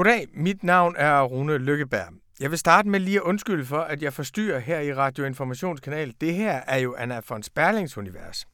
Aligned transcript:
Goddag, 0.00 0.26
mit 0.34 0.64
navn 0.64 0.94
er 0.98 1.22
Rune 1.22 1.58
Lykkeberg. 1.58 2.08
Jeg 2.40 2.50
vil 2.50 2.58
starte 2.58 2.88
med 2.88 3.00
lige 3.00 3.16
at 3.16 3.22
undskylde 3.22 3.64
for, 3.64 3.80
at 3.80 4.02
jeg 4.02 4.12
forstyrrer 4.12 4.58
her 4.58 4.80
i 4.80 4.94
Radioinformationskanal. 4.94 6.14
Det 6.20 6.34
her 6.34 6.52
er 6.66 6.76
jo 6.76 6.94
Anna 6.98 7.20
von 7.28 7.42
Sperlings 7.42 7.98
univers. 7.98 8.46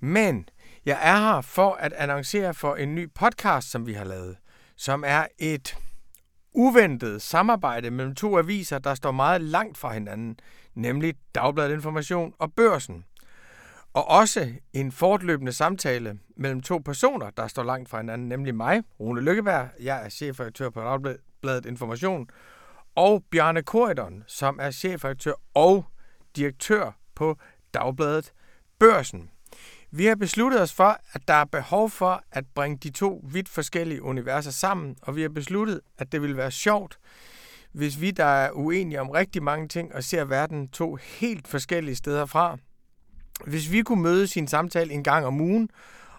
Men 0.00 0.48
jeg 0.86 0.98
er 1.02 1.16
her 1.16 1.40
for 1.40 1.72
at 1.72 1.92
annoncere 1.92 2.54
for 2.54 2.74
en 2.74 2.94
ny 2.94 3.10
podcast, 3.14 3.70
som 3.70 3.86
vi 3.86 3.92
har 3.92 4.04
lavet, 4.04 4.36
som 4.76 5.04
er 5.06 5.26
et 5.38 5.76
uventet 6.54 7.22
samarbejde 7.22 7.90
mellem 7.90 8.14
to 8.14 8.38
aviser, 8.38 8.78
der 8.78 8.94
står 8.94 9.12
meget 9.12 9.40
langt 9.40 9.78
fra 9.78 9.92
hinanden, 9.92 10.38
nemlig 10.74 11.14
Dagbladet 11.34 11.74
Information 11.74 12.34
og 12.38 12.52
Børsen. 12.52 13.04
Og 13.94 14.08
også 14.08 14.52
en 14.72 14.92
fortløbende 14.92 15.52
samtale 15.52 16.18
mellem 16.36 16.60
to 16.60 16.78
personer, 16.78 17.30
der 17.30 17.46
står 17.46 17.62
langt 17.62 17.88
fra 17.88 17.98
hinanden, 17.98 18.28
nemlig 18.28 18.54
mig, 18.54 18.82
Rune 19.00 19.20
Lykkeberg, 19.20 19.68
jeg 19.80 20.04
er 20.04 20.08
chefredaktør 20.08 20.70
på 20.70 20.80
Dagbladet 20.80 21.66
Information, 21.66 22.28
og 22.94 23.24
Bjarne 23.30 23.62
Korydon, 23.62 24.24
som 24.26 24.58
er 24.62 24.70
chefredaktør 24.70 25.32
og 25.54 25.84
direktør 26.36 26.96
på 27.14 27.38
Dagbladet 27.74 28.32
Børsen. 28.78 29.30
Vi 29.90 30.06
har 30.06 30.14
besluttet 30.14 30.60
os 30.60 30.72
for, 30.72 30.98
at 31.12 31.28
der 31.28 31.34
er 31.34 31.44
behov 31.44 31.90
for 31.90 32.22
at 32.32 32.44
bringe 32.54 32.76
de 32.76 32.90
to 32.90 33.24
vidt 33.24 33.48
forskellige 33.48 34.02
universer 34.02 34.50
sammen, 34.50 34.96
og 35.02 35.16
vi 35.16 35.22
har 35.22 35.28
besluttet, 35.28 35.80
at 35.98 36.12
det 36.12 36.22
vil 36.22 36.36
være 36.36 36.50
sjovt, 36.50 36.98
hvis 37.72 38.00
vi, 38.00 38.10
der 38.10 38.24
er 38.24 38.50
uenige 38.50 39.00
om 39.00 39.10
rigtig 39.10 39.42
mange 39.42 39.68
ting 39.68 39.94
og 39.94 40.04
ser 40.04 40.24
verden 40.24 40.68
to 40.68 40.94
helt 40.94 41.48
forskellige 41.48 41.96
steder 41.96 42.26
fra, 42.26 42.58
hvis 43.46 43.72
vi 43.72 43.82
kunne 43.82 44.02
mødes 44.02 44.36
i 44.36 44.38
en 44.38 44.48
samtale 44.48 44.92
en 44.92 45.04
gang 45.04 45.26
om 45.26 45.40
ugen 45.40 45.70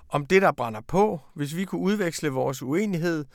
om 0.09 0.25
det, 0.25 0.41
der 0.41 0.51
brænder 0.51 0.81
på, 0.81 1.21
hvis 1.33 1.55
vi 1.55 1.65
kunne 1.65 1.81
udveksle 1.81 2.29
vores 2.29 2.61
uenighed, 2.61 3.25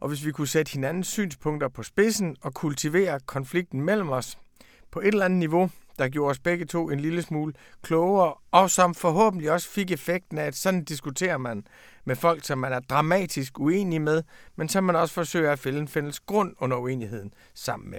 og 0.00 0.08
hvis 0.08 0.24
vi 0.24 0.32
kunne 0.32 0.48
sætte 0.48 0.72
hinandens 0.72 1.08
synspunkter 1.08 1.68
på 1.68 1.82
spidsen 1.82 2.36
og 2.42 2.54
kultivere 2.54 3.20
konflikten 3.20 3.82
mellem 3.82 4.08
os 4.08 4.38
på 4.90 5.00
et 5.00 5.06
eller 5.06 5.24
andet 5.24 5.38
niveau, 5.38 5.70
der 5.98 6.08
gjorde 6.08 6.30
os 6.30 6.38
begge 6.38 6.64
to 6.64 6.90
en 6.90 7.00
lille 7.00 7.22
smule 7.22 7.52
klogere, 7.82 8.34
og 8.50 8.70
som 8.70 8.94
forhåbentlig 8.94 9.50
også 9.50 9.68
fik 9.68 9.90
effekten 9.90 10.38
af, 10.38 10.44
at 10.44 10.54
sådan 10.54 10.84
diskuterer 10.84 11.38
man 11.38 11.66
med 12.04 12.16
folk, 12.16 12.44
som 12.44 12.58
man 12.58 12.72
er 12.72 12.80
dramatisk 12.80 13.60
uenig 13.60 14.02
med, 14.02 14.22
men 14.56 14.68
som 14.68 14.84
man 14.84 14.96
også 14.96 15.14
forsøger 15.14 15.52
at 15.52 15.58
fælde 15.58 15.78
en 15.78 15.88
fælles 15.88 16.20
grund 16.20 16.54
under 16.58 16.76
uenigheden 16.76 17.32
sammen 17.54 17.90
med. 17.90 17.98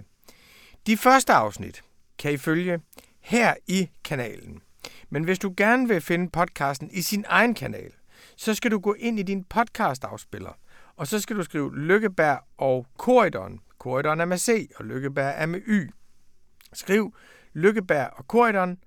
De 0.87 0.97
første 0.97 1.33
afsnit 1.33 1.83
kan 2.17 2.33
I 2.33 2.37
følge 2.37 2.79
her 3.19 3.53
i 3.67 3.89
kanalen. 4.03 4.61
Men 5.09 5.23
hvis 5.23 5.39
du 5.39 5.53
gerne 5.57 5.87
vil 5.87 6.01
finde 6.01 6.29
podcasten 6.29 6.89
i 6.91 7.01
sin 7.01 7.25
egen 7.27 7.53
kanal, 7.53 7.91
så 8.37 8.53
skal 8.53 8.71
du 8.71 8.79
gå 8.79 8.93
ind 8.99 9.19
i 9.19 9.23
din 9.23 9.43
podcast-afspiller, 9.43 10.51
og 10.95 11.07
så 11.07 11.19
skal 11.19 11.35
du 11.35 11.43
skrive 11.43 11.77
Lykkeberg 11.77 12.39
og 12.57 12.87
Koridon. 12.97 13.59
Koridon 13.77 14.21
er 14.21 14.25
med 14.25 14.37
C, 14.37 14.69
og 14.75 14.85
Lykkeberg 14.85 15.33
er 15.35 15.45
med 15.45 15.61
Y. 15.67 15.91
Skriv 16.73 17.15
Lykkeberg 17.53 18.09
og 18.13 18.27
Koridon, 18.27 18.77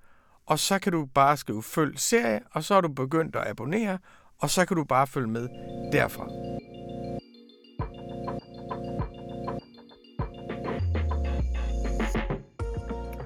og 0.46 0.58
så 0.58 0.78
kan 0.78 0.92
du 0.92 1.06
bare 1.14 1.36
skrive 1.36 1.62
følg 1.62 1.98
serie, 1.98 2.40
og 2.50 2.64
så 2.64 2.74
er 2.74 2.80
du 2.80 2.88
begyndt 2.88 3.36
at 3.36 3.46
abonnere, 3.46 3.98
og 4.38 4.50
så 4.50 4.66
kan 4.66 4.76
du 4.76 4.84
bare 4.84 5.06
følge 5.06 5.28
med 5.28 5.48
derfra. 5.92 6.28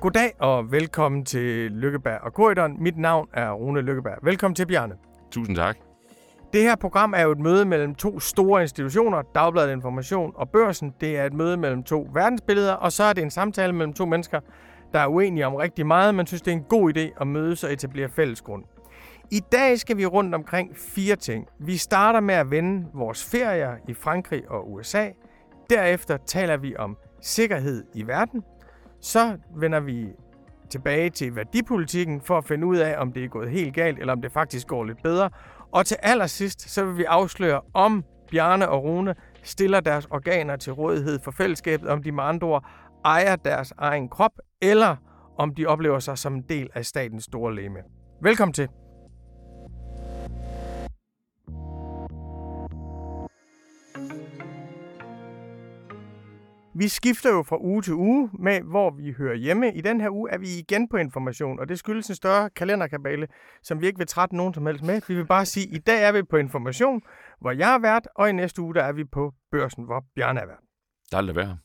Goddag 0.00 0.32
og 0.38 0.72
velkommen 0.72 1.24
til 1.24 1.72
Lykkeberg 1.72 2.20
og 2.22 2.34
Korydon. 2.34 2.82
Mit 2.82 2.98
navn 2.98 3.28
er 3.32 3.50
Rune 3.50 3.80
Lykkeberg. 3.80 4.18
Velkommen 4.22 4.54
til, 4.54 4.66
Bjarne. 4.66 4.94
Tusind 5.30 5.56
tak. 5.56 5.76
Det 6.52 6.62
her 6.62 6.76
program 6.76 7.14
er 7.16 7.22
jo 7.22 7.30
et 7.30 7.38
møde 7.38 7.64
mellem 7.64 7.94
to 7.94 8.20
store 8.20 8.62
institutioner, 8.62 9.22
Dagbladet 9.34 9.72
Information 9.72 10.32
og 10.34 10.50
Børsen. 10.50 10.94
Det 11.00 11.18
er 11.18 11.24
et 11.26 11.32
møde 11.32 11.56
mellem 11.56 11.82
to 11.82 12.08
verdensbilleder, 12.14 12.72
og 12.72 12.92
så 12.92 13.04
er 13.04 13.12
det 13.12 13.22
en 13.22 13.30
samtale 13.30 13.72
mellem 13.72 13.92
to 13.92 14.06
mennesker, 14.06 14.40
der 14.92 14.98
er 14.98 15.06
uenige 15.06 15.46
om 15.46 15.54
rigtig 15.54 15.86
meget, 15.86 16.14
men 16.14 16.26
synes, 16.26 16.42
det 16.42 16.52
er 16.52 16.56
en 16.56 16.64
god 16.68 16.96
idé 16.96 17.20
at 17.20 17.26
mødes 17.26 17.64
og 17.64 17.72
etablere 17.72 18.08
fælles 18.08 18.42
grund. 18.42 18.64
I 19.30 19.40
dag 19.52 19.78
skal 19.78 19.96
vi 19.96 20.06
rundt 20.06 20.34
omkring 20.34 20.76
fire 20.76 21.16
ting. 21.16 21.46
Vi 21.60 21.76
starter 21.76 22.20
med 22.20 22.34
at 22.34 22.50
vende 22.50 22.86
vores 22.94 23.24
ferier 23.24 23.74
i 23.88 23.94
Frankrig 23.94 24.50
og 24.50 24.72
USA. 24.72 25.08
Derefter 25.70 26.16
taler 26.16 26.56
vi 26.56 26.76
om 26.76 26.96
sikkerhed 27.20 27.84
i 27.94 28.06
verden. 28.06 28.42
Så 29.00 29.36
vender 29.56 29.80
vi 29.80 30.08
tilbage 30.70 31.10
til 31.10 31.36
værdipolitikken 31.36 32.20
for 32.20 32.38
at 32.38 32.44
finde 32.44 32.66
ud 32.66 32.76
af, 32.76 33.00
om 33.00 33.12
det 33.12 33.24
er 33.24 33.28
gået 33.28 33.50
helt 33.50 33.74
galt, 33.74 33.98
eller 33.98 34.12
om 34.12 34.22
det 34.22 34.32
faktisk 34.32 34.66
går 34.66 34.84
lidt 34.84 35.02
bedre. 35.02 35.30
Og 35.72 35.86
til 35.86 35.96
allersidst, 36.02 36.70
så 36.70 36.84
vil 36.84 36.96
vi 36.98 37.04
afsløre, 37.04 37.60
om 37.74 38.04
Bjarne 38.30 38.68
og 38.68 38.84
Rune 38.84 39.14
stiller 39.42 39.80
deres 39.80 40.06
organer 40.10 40.56
til 40.56 40.72
rådighed 40.72 41.18
for 41.24 41.30
fællesskabet, 41.30 41.88
om 41.88 42.02
de 42.02 42.12
med 42.12 42.24
andre 42.24 42.46
ord 42.46 42.64
ejer 43.04 43.36
deres 43.36 43.72
egen 43.78 44.08
krop, 44.08 44.32
eller 44.62 44.96
om 45.38 45.54
de 45.54 45.66
oplever 45.66 45.98
sig 45.98 46.18
som 46.18 46.34
en 46.34 46.44
del 46.48 46.70
af 46.74 46.86
statens 46.86 47.24
store 47.24 47.54
leme. 47.54 47.78
Velkommen 48.22 48.52
til. 48.52 48.68
Vi 56.78 56.88
skifter 56.88 57.30
jo 57.30 57.42
fra 57.42 57.56
uge 57.60 57.82
til 57.82 57.94
uge 57.94 58.30
med, 58.38 58.60
hvor 58.60 58.90
vi 58.90 59.12
hører 59.12 59.34
hjemme. 59.34 59.74
I 59.74 59.80
den 59.80 60.00
her 60.00 60.10
uge 60.10 60.30
er 60.30 60.38
vi 60.38 60.58
igen 60.58 60.88
på 60.88 60.96
information, 60.96 61.58
og 61.60 61.68
det 61.68 61.78
skyldes 61.78 62.08
en 62.08 62.14
større 62.14 62.50
kalenderkabale, 62.50 63.28
som 63.62 63.80
vi 63.80 63.86
ikke 63.86 63.98
vil 63.98 64.06
trætte 64.06 64.36
nogen 64.36 64.54
som 64.54 64.66
helst 64.66 64.84
med. 64.84 65.00
Vi 65.08 65.14
vil 65.14 65.26
bare 65.26 65.46
sige, 65.46 65.68
at 65.68 65.74
i 65.74 65.78
dag 65.78 66.02
er 66.02 66.12
vi 66.12 66.22
på 66.22 66.36
information, 66.36 67.02
hvor 67.40 67.50
jeg 67.50 67.66
har 67.66 67.78
været, 67.78 68.06
og 68.14 68.28
i 68.28 68.32
næste 68.32 68.62
uge 68.62 68.74
der 68.74 68.82
er 68.82 68.92
vi 68.92 69.04
på 69.04 69.34
børsen, 69.50 69.84
hvor 69.84 70.04
Bjarne 70.14 70.40
er. 70.40 70.46
Der 71.10 71.18
er 71.18 71.22
det 71.22 71.36
være. 71.36 71.58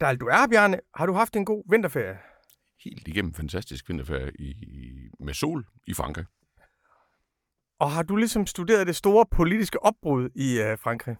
Der 0.00 0.14
du 0.14 0.26
er, 0.26 0.46
Bjarne. 0.50 0.80
Har 0.94 1.06
du 1.06 1.12
haft 1.12 1.36
en 1.36 1.44
god 1.44 1.70
vinterferie? 1.70 2.18
Helt 2.84 3.08
igennem 3.08 3.34
fantastisk 3.34 3.88
vinterferie 3.88 4.32
i, 4.38 4.54
med 5.20 5.34
sol 5.34 5.66
i 5.86 5.94
Frankrig. 5.94 6.24
Og 7.80 7.90
har 7.90 8.02
du 8.02 8.16
ligesom 8.16 8.46
studeret 8.46 8.86
det 8.86 8.96
store 8.96 9.26
politiske 9.30 9.82
opbrud 9.82 10.30
i 10.34 10.60
uh, 10.60 10.78
Frankrig? 10.78 11.16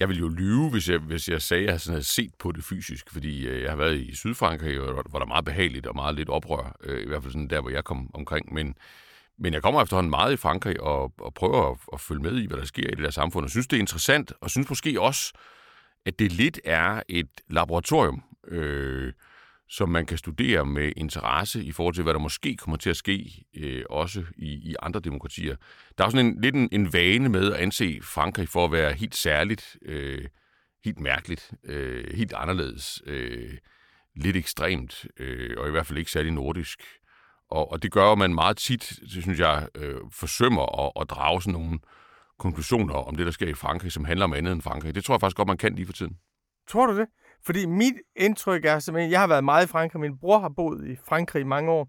Jeg 0.00 0.08
vil 0.08 0.18
jo 0.18 0.28
lyve, 0.28 0.70
hvis 0.70 0.88
jeg, 0.88 0.98
hvis 0.98 1.28
jeg 1.28 1.42
sagde, 1.42 1.64
at 1.64 1.70
jeg 1.70 1.80
sådan 1.80 1.94
havde 1.94 2.04
set 2.04 2.34
på 2.38 2.52
det 2.52 2.64
fysisk, 2.64 3.10
fordi 3.10 3.46
øh, 3.46 3.62
jeg 3.62 3.70
har 3.70 3.76
været 3.76 3.96
i 3.96 4.14
Sydfrankrig, 4.14 4.78
hvor 4.78 5.18
der 5.18 5.20
er 5.20 5.26
meget 5.26 5.44
behageligt 5.44 5.86
og 5.86 5.94
meget 5.94 6.14
lidt 6.14 6.28
oprør, 6.28 6.76
øh, 6.84 7.02
i 7.02 7.06
hvert 7.06 7.22
fald 7.22 7.32
sådan 7.32 7.50
der, 7.50 7.60
hvor 7.60 7.70
jeg 7.70 7.84
kom 7.84 8.10
omkring. 8.14 8.54
Men, 8.54 8.74
men 9.38 9.54
jeg 9.54 9.62
kommer 9.62 9.82
efterhånden 9.82 10.10
meget 10.10 10.32
i 10.32 10.36
Frankrig 10.36 10.80
og, 10.80 11.12
og 11.18 11.34
prøver 11.34 11.70
at, 11.70 11.78
at 11.92 12.00
følge 12.00 12.22
med 12.22 12.36
i, 12.40 12.46
hvad 12.46 12.58
der 12.58 12.64
sker 12.64 12.86
i 12.86 12.94
det 12.94 12.98
der 12.98 13.10
samfund, 13.10 13.44
og 13.44 13.50
synes, 13.50 13.66
det 13.66 13.76
er 13.76 13.80
interessant, 13.80 14.32
og 14.40 14.50
synes 14.50 14.68
måske 14.68 15.00
også, 15.00 15.32
at 16.06 16.18
det 16.18 16.32
lidt 16.32 16.60
er 16.64 17.02
et 17.08 17.30
laboratorium, 17.48 18.22
øh, 18.48 19.12
som 19.68 19.88
man 19.88 20.06
kan 20.06 20.18
studere 20.18 20.66
med 20.66 20.92
interesse 20.96 21.64
i 21.64 21.72
forhold 21.72 21.94
til, 21.94 22.02
hvad 22.02 22.12
der 22.12 22.20
måske 22.20 22.56
kommer 22.56 22.76
til 22.76 22.90
at 22.90 22.96
ske, 22.96 23.44
øh, 23.56 23.84
også 23.90 24.24
i, 24.36 24.70
i 24.70 24.74
andre 24.82 25.00
demokratier. 25.00 25.56
Der 25.98 26.04
er 26.04 26.10
sådan 26.10 26.26
en, 26.26 26.40
lidt 26.40 26.54
en, 26.54 26.68
en 26.72 26.92
vane 26.92 27.28
med 27.28 27.52
at 27.52 27.60
anse 27.60 28.00
Frankrig 28.02 28.48
for 28.48 28.64
at 28.64 28.72
være 28.72 28.92
helt 28.92 29.16
særligt, 29.16 29.76
øh, 29.82 30.24
helt 30.84 31.00
mærkeligt, 31.00 31.52
øh, 31.64 32.16
helt 32.16 32.32
anderledes, 32.32 33.02
øh, 33.06 33.58
lidt 34.16 34.36
ekstremt, 34.36 35.06
øh, 35.16 35.56
og 35.58 35.68
i 35.68 35.70
hvert 35.70 35.86
fald 35.86 35.98
ikke 35.98 36.10
særlig 36.10 36.32
nordisk. 36.32 36.82
Og, 37.50 37.72
og 37.72 37.82
det 37.82 37.92
gør, 37.92 38.12
at 38.12 38.18
man 38.18 38.34
meget 38.34 38.56
tit, 38.56 39.00
synes 39.06 39.38
jeg, 39.38 39.68
øh, 39.74 39.96
forsømmer 40.12 40.86
at, 40.86 40.92
at 41.00 41.10
drage 41.10 41.42
sådan 41.42 41.52
nogle 41.52 41.78
konklusioner 42.38 42.94
om 42.94 43.16
det, 43.16 43.26
der 43.26 43.32
sker 43.32 43.46
i 43.48 43.54
Frankrig, 43.54 43.92
som 43.92 44.04
handler 44.04 44.24
om 44.24 44.34
andet 44.34 44.52
end 44.52 44.62
Frankrig. 44.62 44.94
Det 44.94 45.04
tror 45.04 45.14
jeg 45.14 45.20
faktisk 45.20 45.36
godt, 45.36 45.48
man 45.48 45.56
kan 45.56 45.74
lige 45.74 45.86
for 45.86 45.92
tiden. 45.92 46.16
Tror 46.68 46.86
du 46.86 46.98
det? 46.98 47.06
Fordi 47.46 47.66
mit 47.66 47.94
indtryk 48.16 48.64
er 48.64 48.78
simpelthen, 48.78 49.10
jeg 49.10 49.20
har 49.20 49.26
været 49.26 49.44
meget 49.44 49.64
i 49.64 49.68
Frankrig, 49.68 50.00
min 50.00 50.18
bror 50.18 50.38
har 50.38 50.48
boet 50.56 50.88
i 50.88 50.96
Frankrig 51.08 51.40
i 51.40 51.44
mange 51.44 51.70
år. 51.70 51.88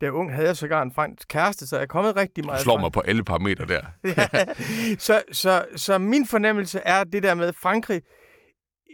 Da 0.00 0.06
jeg 0.06 0.12
ung 0.12 0.32
havde 0.32 0.46
jeg 0.46 0.56
sågar 0.56 0.82
en 0.82 0.92
fransk 0.92 1.28
kæreste, 1.28 1.66
så 1.66 1.76
jeg 1.76 1.82
er 1.82 1.86
kommet 1.86 2.16
rigtig 2.16 2.44
meget. 2.44 2.58
Du 2.58 2.62
slår 2.62 2.80
mig 2.80 2.92
på 2.92 3.00
alle 3.00 3.24
parametre 3.24 3.66
der. 3.66 3.82
ja. 4.04 4.54
så, 4.98 5.22
så, 5.32 5.64
så 5.76 5.98
min 5.98 6.26
fornemmelse 6.26 6.80
er 6.80 7.04
det 7.04 7.22
der 7.22 7.34
med 7.34 7.52
Frankrig, 7.52 8.02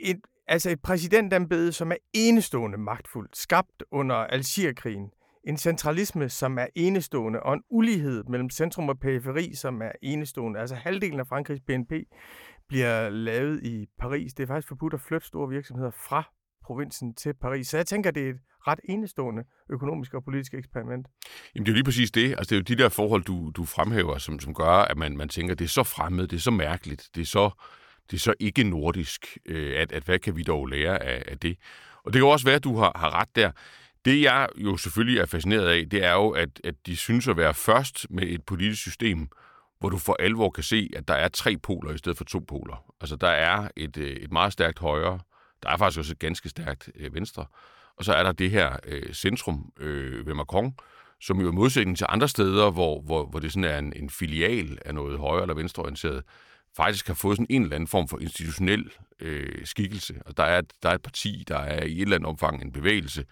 et, 0.03 0.21
altså 0.49 0.71
et 0.71 0.83
præsidentembede, 0.83 1.73
som 1.73 1.93
er 1.93 1.97
enestående 2.15 2.79
magtfuldt, 2.79 3.37
skabt 3.37 3.83
under 3.93 4.15
Algeriekrigen. 4.17 5.11
En 5.47 5.57
centralisme, 5.57 6.29
som 6.29 6.59
er 6.59 6.67
enestående, 6.75 7.41
og 7.43 7.55
en 7.55 7.63
ulighed 7.71 8.25
mellem 8.25 8.51
centrum 8.51 8.89
og 8.89 8.99
periferi, 9.01 9.55
som 9.55 9.83
er 9.83 9.93
enestående. 10.03 10.61
Altså 10.61 10.75
halvdelen 10.75 11.21
af 11.21 11.27
Frankrigs 11.27 11.61
BNP 11.67 11.93
bliver 12.73 13.09
lavet 13.11 13.63
i 13.65 13.87
Paris. 13.99 14.35
Det 14.35 14.43
er 14.43 14.47
faktisk 14.47 14.69
forbudt 14.69 14.95
at 14.95 15.01
flytte 15.01 15.27
store 15.27 15.49
virksomheder 15.49 15.91
fra 15.91 16.23
provinsen 16.65 17.15
til 17.15 17.35
Paris. 17.35 17.69
Så 17.69 17.77
jeg 17.77 17.87
tænker, 17.87 18.11
det 18.11 18.27
er 18.27 18.31
et 18.31 18.41
ret 18.67 18.81
enestående 18.85 19.43
økonomisk 19.71 20.15
og 20.15 20.25
politisk 20.25 20.55
eksperiment. 20.55 21.07
Jamen 21.55 21.67
det 21.67 21.73
er 21.73 21.73
jo 21.73 21.75
lige 21.75 21.85
præcis 21.85 22.11
det. 22.11 22.31
Altså 22.39 22.43
det 22.49 22.53
er 22.53 22.57
jo 22.57 22.77
de 22.77 22.83
der 22.83 22.89
forhold, 22.89 23.25
du, 23.25 23.53
du 23.57 23.65
fremhæver, 23.65 24.19
som, 24.19 24.41
som 24.41 24.55
gør, 24.55 24.67
at 24.67 24.97
man, 24.97 25.17
man 25.17 25.29
tænker, 25.29 25.55
det 25.55 25.65
er 25.65 25.69
så 25.69 25.83
fremmed, 25.83 26.27
det 26.29 26.37
er 26.37 26.41
så 26.41 26.51
mærkeligt, 26.51 27.09
det 27.15 27.21
er 27.21 27.27
så, 27.27 27.51
det 28.11 28.17
er 28.17 28.21
så 28.21 28.35
ikke 28.41 28.65
nordisk, 28.65 29.39
øh, 29.47 29.81
at, 29.81 29.93
at 29.93 30.03
hvad 30.03 30.19
kan 30.19 30.37
vi 30.37 30.43
dog 30.43 30.67
lære 30.67 31.03
af, 31.03 31.23
af 31.27 31.39
det? 31.39 31.57
Og 32.05 32.13
det 32.13 32.21
kan 32.21 32.29
også 32.29 32.47
være, 32.47 32.57
at 32.57 32.65
du 32.65 32.77
har, 32.77 32.93
har 32.97 33.21
ret 33.21 33.37
der. 33.37 33.51
Det 34.05 34.23
jeg 34.23 34.49
jo 34.57 34.77
selvfølgelig 34.77 35.21
er 35.21 35.27
fascineret 35.27 35.67
af, 35.67 35.91
det 35.91 36.05
er 36.05 36.13
jo, 36.13 36.31
at, 36.31 36.61
at 36.65 36.75
de 36.87 36.97
synes 36.97 37.29
at 37.29 37.37
være 37.37 37.55
først 37.55 38.07
med 38.11 38.23
et 38.23 38.43
politisk 38.43 38.83
system, 38.83 39.29
hvor 39.83 39.91
du 39.91 39.99
for 39.99 40.17
alvor 40.21 40.51
kan 40.51 40.65
se, 40.65 40.91
at 40.97 41.09
der 41.09 41.15
er 41.15 41.29
tre 41.29 41.57
poler 41.57 41.95
i 41.95 41.99
stedet 41.99 42.19
for 42.19 42.25
to 42.25 42.39
poler. 42.39 42.85
Altså, 43.01 43.17
der 43.17 43.29
er 43.29 43.69
et, 43.77 43.97
øh, 43.97 44.17
et 44.17 44.33
meget 44.33 44.53
stærkt 44.53 44.79
højre, 44.79 45.21
der 45.63 45.69
er 45.69 45.77
faktisk 45.77 45.99
også 45.99 46.13
et 46.13 46.19
ganske 46.19 46.49
stærkt 46.49 46.91
øh, 46.95 47.15
venstre, 47.15 47.47
og 47.97 48.05
så 48.05 48.13
er 48.13 48.23
der 48.23 48.33
det 48.33 48.51
her 48.51 48.77
øh, 48.85 49.13
centrum 49.13 49.73
øh, 49.81 50.27
ved 50.27 50.35
Macron, 50.35 50.75
som 51.21 51.41
jo 51.41 51.49
i 51.49 51.55
modsætning 51.55 51.99
til 51.99 52.07
andre 52.09 52.29
steder, 52.29 52.71
hvor, 52.71 53.01
hvor, 53.01 53.27
hvor 53.27 53.39
det 53.39 53.53
sådan 53.53 53.71
er 53.71 53.79
en, 53.79 53.93
en 53.97 54.11
filial 54.11 54.79
af 54.85 54.95
noget 54.95 55.19
højre- 55.19 55.43
eller 55.43 55.55
venstreorienteret, 55.55 56.23
faktisk 56.77 57.07
har 57.07 57.15
fået 57.15 57.37
sådan 57.37 57.47
en 57.51 57.63
eller 57.63 57.77
anden 57.77 57.89
form 57.89 58.09
for 58.09 58.19
institutionel 58.19 58.91
øh, 59.21 59.67
skikkelse. 59.67 60.15
Og 60.27 60.37
der 60.37 60.45
er, 60.45 60.61
der 60.83 60.89
er 60.89 60.95
et 60.95 61.03
parti, 61.03 61.45
der 61.49 61.59
er 61.59 61.85
i 61.85 61.97
et 61.97 62.03
eller 62.03 62.17
andet 62.17 62.29
omfang 62.29 62.63
en 62.63 62.73
bevægelse. 62.73 63.25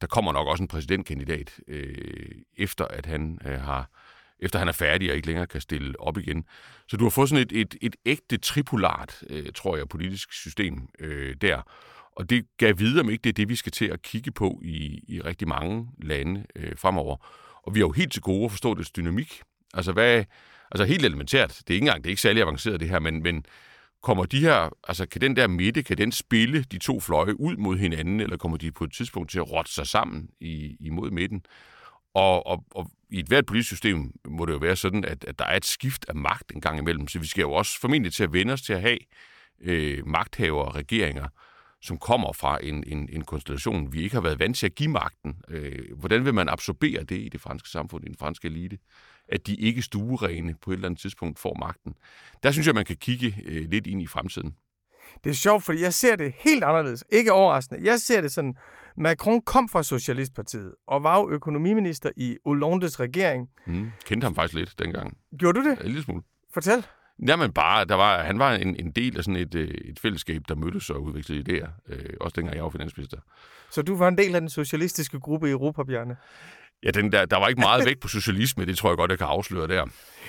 Der 0.00 0.06
kommer 0.06 0.32
nok 0.32 0.48
også 0.48 0.62
en 0.62 0.68
præsidentkandidat, 0.68 1.60
øh, 1.68 2.32
efter 2.56 2.84
at 2.84 3.06
han 3.06 3.38
øh, 3.46 3.60
har 3.60 3.90
efter 4.44 4.58
han 4.58 4.68
er 4.68 4.72
færdig 4.72 5.10
og 5.10 5.16
ikke 5.16 5.26
længere 5.26 5.46
kan 5.46 5.60
stille 5.60 6.00
op 6.00 6.18
igen. 6.18 6.44
Så 6.88 6.96
du 6.96 7.04
har 7.04 7.10
fået 7.10 7.28
sådan 7.28 7.42
et, 7.42 7.52
et, 7.52 7.74
et 7.80 7.96
ægte 8.06 8.36
tripolart, 8.36 9.22
øh, 9.30 9.46
tror 9.54 9.76
jeg, 9.76 9.88
politisk 9.88 10.32
system 10.32 10.88
øh, 10.98 11.36
der. 11.40 11.62
Og 12.16 12.30
det 12.30 12.46
gav 12.56 12.78
videre, 12.78 13.00
om 13.00 13.10
ikke 13.10 13.22
det 13.22 13.28
er 13.28 13.34
det, 13.34 13.48
vi 13.48 13.56
skal 13.56 13.72
til 13.72 13.84
at 13.84 14.02
kigge 14.02 14.30
på 14.30 14.60
i, 14.64 15.04
i 15.08 15.20
rigtig 15.20 15.48
mange 15.48 15.88
lande 16.02 16.44
øh, 16.56 16.76
fremover. 16.76 17.16
Og 17.62 17.74
vi 17.74 17.80
har 17.80 17.86
jo 17.86 17.92
helt 17.92 18.12
til 18.12 18.22
gode 18.22 18.44
at 18.44 18.50
forstå 18.50 18.74
dets 18.74 18.90
dynamik. 18.90 19.42
Altså, 19.74 19.92
hvad, 19.92 20.24
altså 20.70 20.84
helt 20.84 21.04
elementært, 21.04 21.50
det 21.50 21.70
er 21.70 21.74
ikke 21.74 21.84
engang, 21.84 22.04
det 22.04 22.08
er 22.08 22.12
ikke 22.12 22.22
særlig 22.22 22.42
avanceret 22.42 22.80
det 22.80 22.88
her, 22.88 22.98
men, 22.98 23.22
men 23.22 23.44
kommer 24.02 24.24
de 24.24 24.40
her, 24.40 24.76
altså 24.88 25.06
kan 25.06 25.20
den 25.20 25.36
der 25.36 25.46
midte, 25.46 25.82
kan 25.82 25.98
den 25.98 26.12
spille 26.12 26.62
de 26.62 26.78
to 26.78 27.00
fløje 27.00 27.40
ud 27.40 27.56
mod 27.56 27.76
hinanden, 27.76 28.20
eller 28.20 28.36
kommer 28.36 28.58
de 28.58 28.72
på 28.72 28.84
et 28.84 28.92
tidspunkt 28.92 29.30
til 29.30 29.38
at 29.38 29.52
rotte 29.52 29.72
sig 29.72 29.86
sammen 29.86 30.28
i, 30.40 30.76
imod 30.80 31.10
midten? 31.10 31.44
Og, 32.14 32.46
og, 32.46 32.64
og 32.70 32.90
i 33.14 33.18
et 33.18 33.26
hvert 33.26 33.46
politisk 33.46 33.68
system 33.68 34.12
må 34.28 34.46
det 34.46 34.52
jo 34.52 34.58
være 34.58 34.76
sådan, 34.76 35.04
at, 35.04 35.24
at 35.24 35.38
der 35.38 35.44
er 35.44 35.56
et 35.56 35.64
skift 35.64 36.04
af 36.08 36.14
magt 36.14 36.52
en 36.54 36.60
gang 36.60 36.78
imellem, 36.78 37.08
så 37.08 37.18
vi 37.18 37.26
skal 37.26 37.42
jo 37.42 37.52
også 37.52 37.80
formentlig 37.80 38.12
til 38.12 38.24
at 38.24 38.32
vende 38.32 38.52
os 38.52 38.62
til 38.62 38.72
at 38.72 38.80
have 38.80 38.98
øh, 39.60 40.06
magthavere 40.06 40.64
og 40.64 40.74
regeringer, 40.74 41.28
som 41.82 41.98
kommer 41.98 42.32
fra 42.32 42.58
en, 42.62 42.84
en, 42.86 43.08
en 43.12 43.24
konstellation, 43.24 43.92
vi 43.92 44.02
ikke 44.02 44.14
har 44.14 44.20
været 44.20 44.38
vant 44.38 44.56
til 44.56 44.66
at 44.66 44.74
give 44.74 44.90
magten. 44.90 45.34
Øh, 45.48 45.98
hvordan 45.98 46.24
vil 46.24 46.34
man 46.34 46.48
absorbere 46.48 47.04
det 47.04 47.18
i 47.18 47.28
det 47.28 47.40
franske 47.40 47.68
samfund, 47.68 48.04
i 48.04 48.08
den 48.08 48.16
franske 48.16 48.48
elite? 48.48 48.78
At 49.28 49.46
de 49.46 49.54
ikke 49.54 49.82
stuerene 49.82 50.54
på 50.62 50.70
et 50.70 50.74
eller 50.74 50.88
andet 50.88 51.00
tidspunkt 51.00 51.38
får 51.38 51.56
magten. 51.60 51.94
Der 52.42 52.50
synes 52.50 52.66
jeg, 52.66 52.74
man 52.74 52.84
kan 52.84 52.96
kigge 52.96 53.36
øh, 53.44 53.70
lidt 53.70 53.86
ind 53.86 54.02
i 54.02 54.06
fremtiden. 54.06 54.56
Det 55.24 55.30
er 55.30 55.34
sjovt, 55.34 55.64
fordi 55.64 55.82
jeg 55.82 55.94
ser 55.94 56.16
det 56.16 56.34
helt 56.38 56.64
anderledes. 56.64 57.04
Ikke 57.12 57.32
overraskende. 57.32 57.84
Jeg 57.84 58.00
ser 58.00 58.20
det 58.20 58.32
sådan, 58.32 58.54
Macron 58.96 59.42
kom 59.42 59.68
fra 59.68 59.82
Socialistpartiet 59.82 60.74
og 60.86 61.02
var 61.02 61.20
jo 61.20 61.30
økonomiminister 61.30 62.10
i 62.16 62.36
Hollandes 62.46 63.00
regering. 63.00 63.48
Mm. 63.66 63.90
Kendte 64.04 64.24
ham 64.24 64.34
faktisk 64.34 64.54
lidt 64.54 64.78
dengang. 64.78 65.16
Gjorde 65.38 65.60
du 65.60 65.70
det? 65.70 65.78
En 65.80 65.86
lille 65.86 66.02
smule. 66.02 66.22
Fortæl. 66.54 66.86
Jamen 67.28 67.52
bare, 67.52 67.84
der 67.84 67.94
var, 67.94 68.22
han 68.22 68.38
var 68.38 68.54
en, 68.54 68.76
en 68.76 68.90
del 68.90 69.18
af 69.18 69.24
sådan 69.24 69.40
et, 69.40 69.54
øh, 69.54 69.68
et 69.68 69.98
fællesskab, 69.98 70.42
der 70.48 70.54
mødtes 70.54 70.90
og 70.90 71.02
udviklede 71.02 71.40
idéer. 71.40 71.68
Øh, 71.88 72.10
også 72.20 72.34
dengang 72.36 72.56
jeg 72.56 72.64
var 72.64 72.70
finansminister. 72.70 73.18
Så 73.70 73.82
du 73.82 73.96
var 73.96 74.08
en 74.08 74.18
del 74.18 74.34
af 74.34 74.40
den 74.40 74.50
socialistiske 74.50 75.20
gruppe 75.20 75.48
i 75.48 75.50
Europa, 75.50 75.82
Bjarne? 75.82 76.16
Ja, 76.82 76.90
den 76.90 77.12
der, 77.12 77.24
der 77.24 77.36
var 77.36 77.48
ikke 77.48 77.60
meget 77.60 77.86
vægt 77.86 78.00
på 78.00 78.08
socialisme, 78.08 78.64
det 78.66 78.78
tror 78.78 78.90
jeg 78.90 78.96
godt, 78.96 79.10
jeg 79.10 79.18
kan 79.18 79.26
afsløre 79.26 79.68
der. 79.68 79.86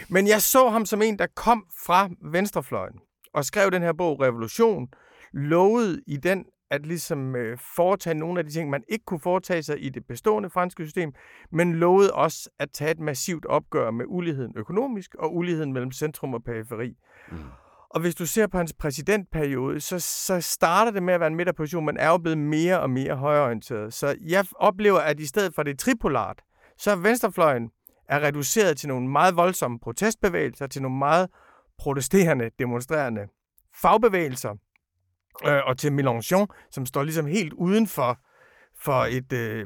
Men 0.10 0.28
jeg 0.28 0.42
så 0.42 0.70
ham 0.70 0.86
som 0.86 1.02
en, 1.02 1.20
der 1.20 1.28
kom 1.36 1.66
fra 1.86 2.10
venstrefløjen 2.32 3.00
og 3.36 3.46
skrev 3.46 3.72
den 3.72 3.82
her 3.82 3.94
bog, 3.94 4.22
Revolution, 4.22 4.88
lovede 5.34 6.02
i 6.08 6.18
den 6.18 6.46
at 6.70 6.86
ligesom 6.86 7.36
øh, 7.36 7.58
foretage 7.76 8.14
nogle 8.14 8.40
af 8.40 8.46
de 8.46 8.52
ting, 8.52 8.70
man 8.70 8.84
ikke 8.90 9.06
kunne 9.06 9.20
foretage 9.20 9.64
sig 9.64 9.84
i 9.84 9.90
det 9.90 10.06
bestående 10.06 10.50
franske 10.50 10.84
system, 10.84 11.14
men 11.52 11.76
lovede 11.76 12.14
også 12.14 12.50
at 12.60 12.70
tage 12.72 12.92
et 12.92 13.00
massivt 13.00 13.46
opgør 13.46 13.92
med 13.92 14.06
uligheden 14.08 14.54
økonomisk 14.56 15.16
og 15.16 15.36
uligheden 15.36 15.74
mellem 15.74 15.92
centrum 15.92 16.34
og 16.34 16.44
periferi. 16.44 16.98
Mm. 17.32 17.38
Og 17.90 18.02
hvis 18.02 18.16
du 18.16 18.26
ser 18.26 18.48
på 18.48 18.58
hans 18.58 18.74
præsidentperiode, 18.74 19.80
så, 19.80 20.00
så 20.00 20.42
starter 20.42 20.92
det 20.92 21.04
med 21.04 21.14
at 21.14 21.20
være 21.20 21.28
en 21.28 21.36
midterposition, 21.36 21.86
men 21.86 21.98
er 21.98 22.10
jo 22.10 22.18
blevet 22.18 22.38
mere 22.38 22.80
og 22.80 22.90
mere 22.90 23.16
højorienteret. 23.16 23.94
Så 23.94 24.16
jeg 24.22 24.46
oplever, 24.56 25.00
at 25.00 25.20
i 25.20 25.26
stedet 25.26 25.56
for 25.56 25.64
det 25.64 25.80
tripolart, 25.80 26.42
så 26.78 26.92
er 26.92 26.96
venstrefløjen 26.96 27.70
er 28.10 28.20
reduceret 28.20 28.78
til 28.78 28.90
nogle 28.90 29.10
meget 29.10 29.36
voldsomme 29.36 29.80
protestbevægelser, 29.80 30.68
til 30.68 30.82
nogle 30.82 30.98
meget 30.98 31.30
protesterende, 31.78 32.50
demonstrerende 32.60 33.22
fagbevægelser, 33.82 34.56
øh, 35.48 35.62
og 35.66 35.78
til 35.78 35.90
Mélenchon, 35.90 36.46
som 36.72 36.86
står 36.86 37.04
ligesom 37.04 37.26
helt 37.26 37.54
uden 37.54 37.88
for, 37.88 38.20
for 38.80 39.06
et... 39.06 39.34
Øh, 39.34 39.66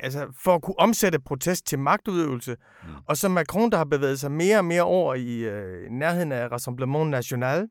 altså 0.00 0.32
for 0.44 0.54
at 0.54 0.62
kunne 0.62 0.78
omsætte 0.78 1.20
protest 1.20 1.66
til 1.66 1.78
magtudøvelse. 1.78 2.56
Mm. 2.84 2.88
Og 3.08 3.16
så 3.16 3.28
Macron, 3.28 3.70
der 3.70 3.76
har 3.76 3.84
bevæget 3.84 4.20
sig 4.20 4.32
mere 4.32 4.58
og 4.58 4.64
mere 4.64 4.82
over 4.82 5.14
i 5.14 5.38
øh, 5.38 5.90
nærheden 5.90 6.32
af 6.32 6.52
Rassemblement 6.52 7.10
National, 7.10 7.68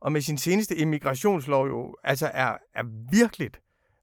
og 0.00 0.12
med 0.12 0.20
sin 0.20 0.38
seneste 0.38 0.76
immigrationslov 0.76 1.66
jo 1.66 1.96
altså 2.04 2.30
er, 2.34 2.56
er 2.74 2.82
virkelig 3.10 3.50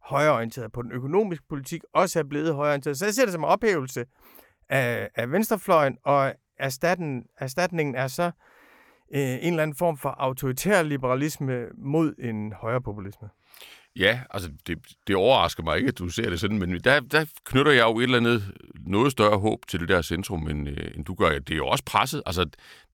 højreorienteret 0.03 0.71
på 0.71 0.81
den 0.81 0.91
økonomiske 0.91 1.45
politik, 1.49 1.81
også 1.93 2.19
er 2.19 2.23
blevet 2.23 2.55
højreorienteret. 2.55 2.97
Så 2.97 3.05
jeg 3.05 3.13
ser 3.13 3.25
det 3.25 3.33
som 3.33 3.41
en 3.41 3.49
ophævelse 3.49 4.05
af, 4.69 5.09
af 5.15 5.31
venstrefløjen, 5.31 5.97
og 6.03 6.33
erstatten, 6.59 7.23
erstatningen 7.37 7.95
er 7.95 8.07
så 8.07 8.31
en 9.13 9.53
eller 9.53 9.63
anden 9.63 9.77
form 9.77 9.97
for 9.97 10.09
autoritær 10.09 10.83
liberalisme 10.83 11.65
mod 11.77 12.13
en 12.19 12.53
højrepopulisme. 12.53 13.29
Ja, 13.95 14.19
altså 14.29 14.49
det, 14.67 14.79
det 15.07 15.15
overrasker 15.15 15.63
mig 15.63 15.77
ikke, 15.77 15.87
at 15.87 15.97
du 15.97 16.09
ser 16.09 16.29
det 16.29 16.39
sådan, 16.39 16.59
men 16.59 16.79
der, 16.79 16.99
der 16.99 17.25
knytter 17.45 17.71
jeg 17.71 17.83
jo 17.83 17.99
et 17.99 18.03
eller 18.03 18.17
andet 18.17 18.43
noget 18.75 19.11
større 19.11 19.39
håb 19.39 19.59
til 19.67 19.79
det 19.79 19.89
der 19.89 20.01
centrum, 20.01 20.47
end, 20.47 20.69
øh, 20.69 20.91
end 20.95 21.05
du 21.05 21.13
gør. 21.13 21.29
Det 21.29 21.51
er 21.51 21.55
jo 21.55 21.67
også 21.67 21.83
presset. 21.85 22.23
Altså, 22.25 22.45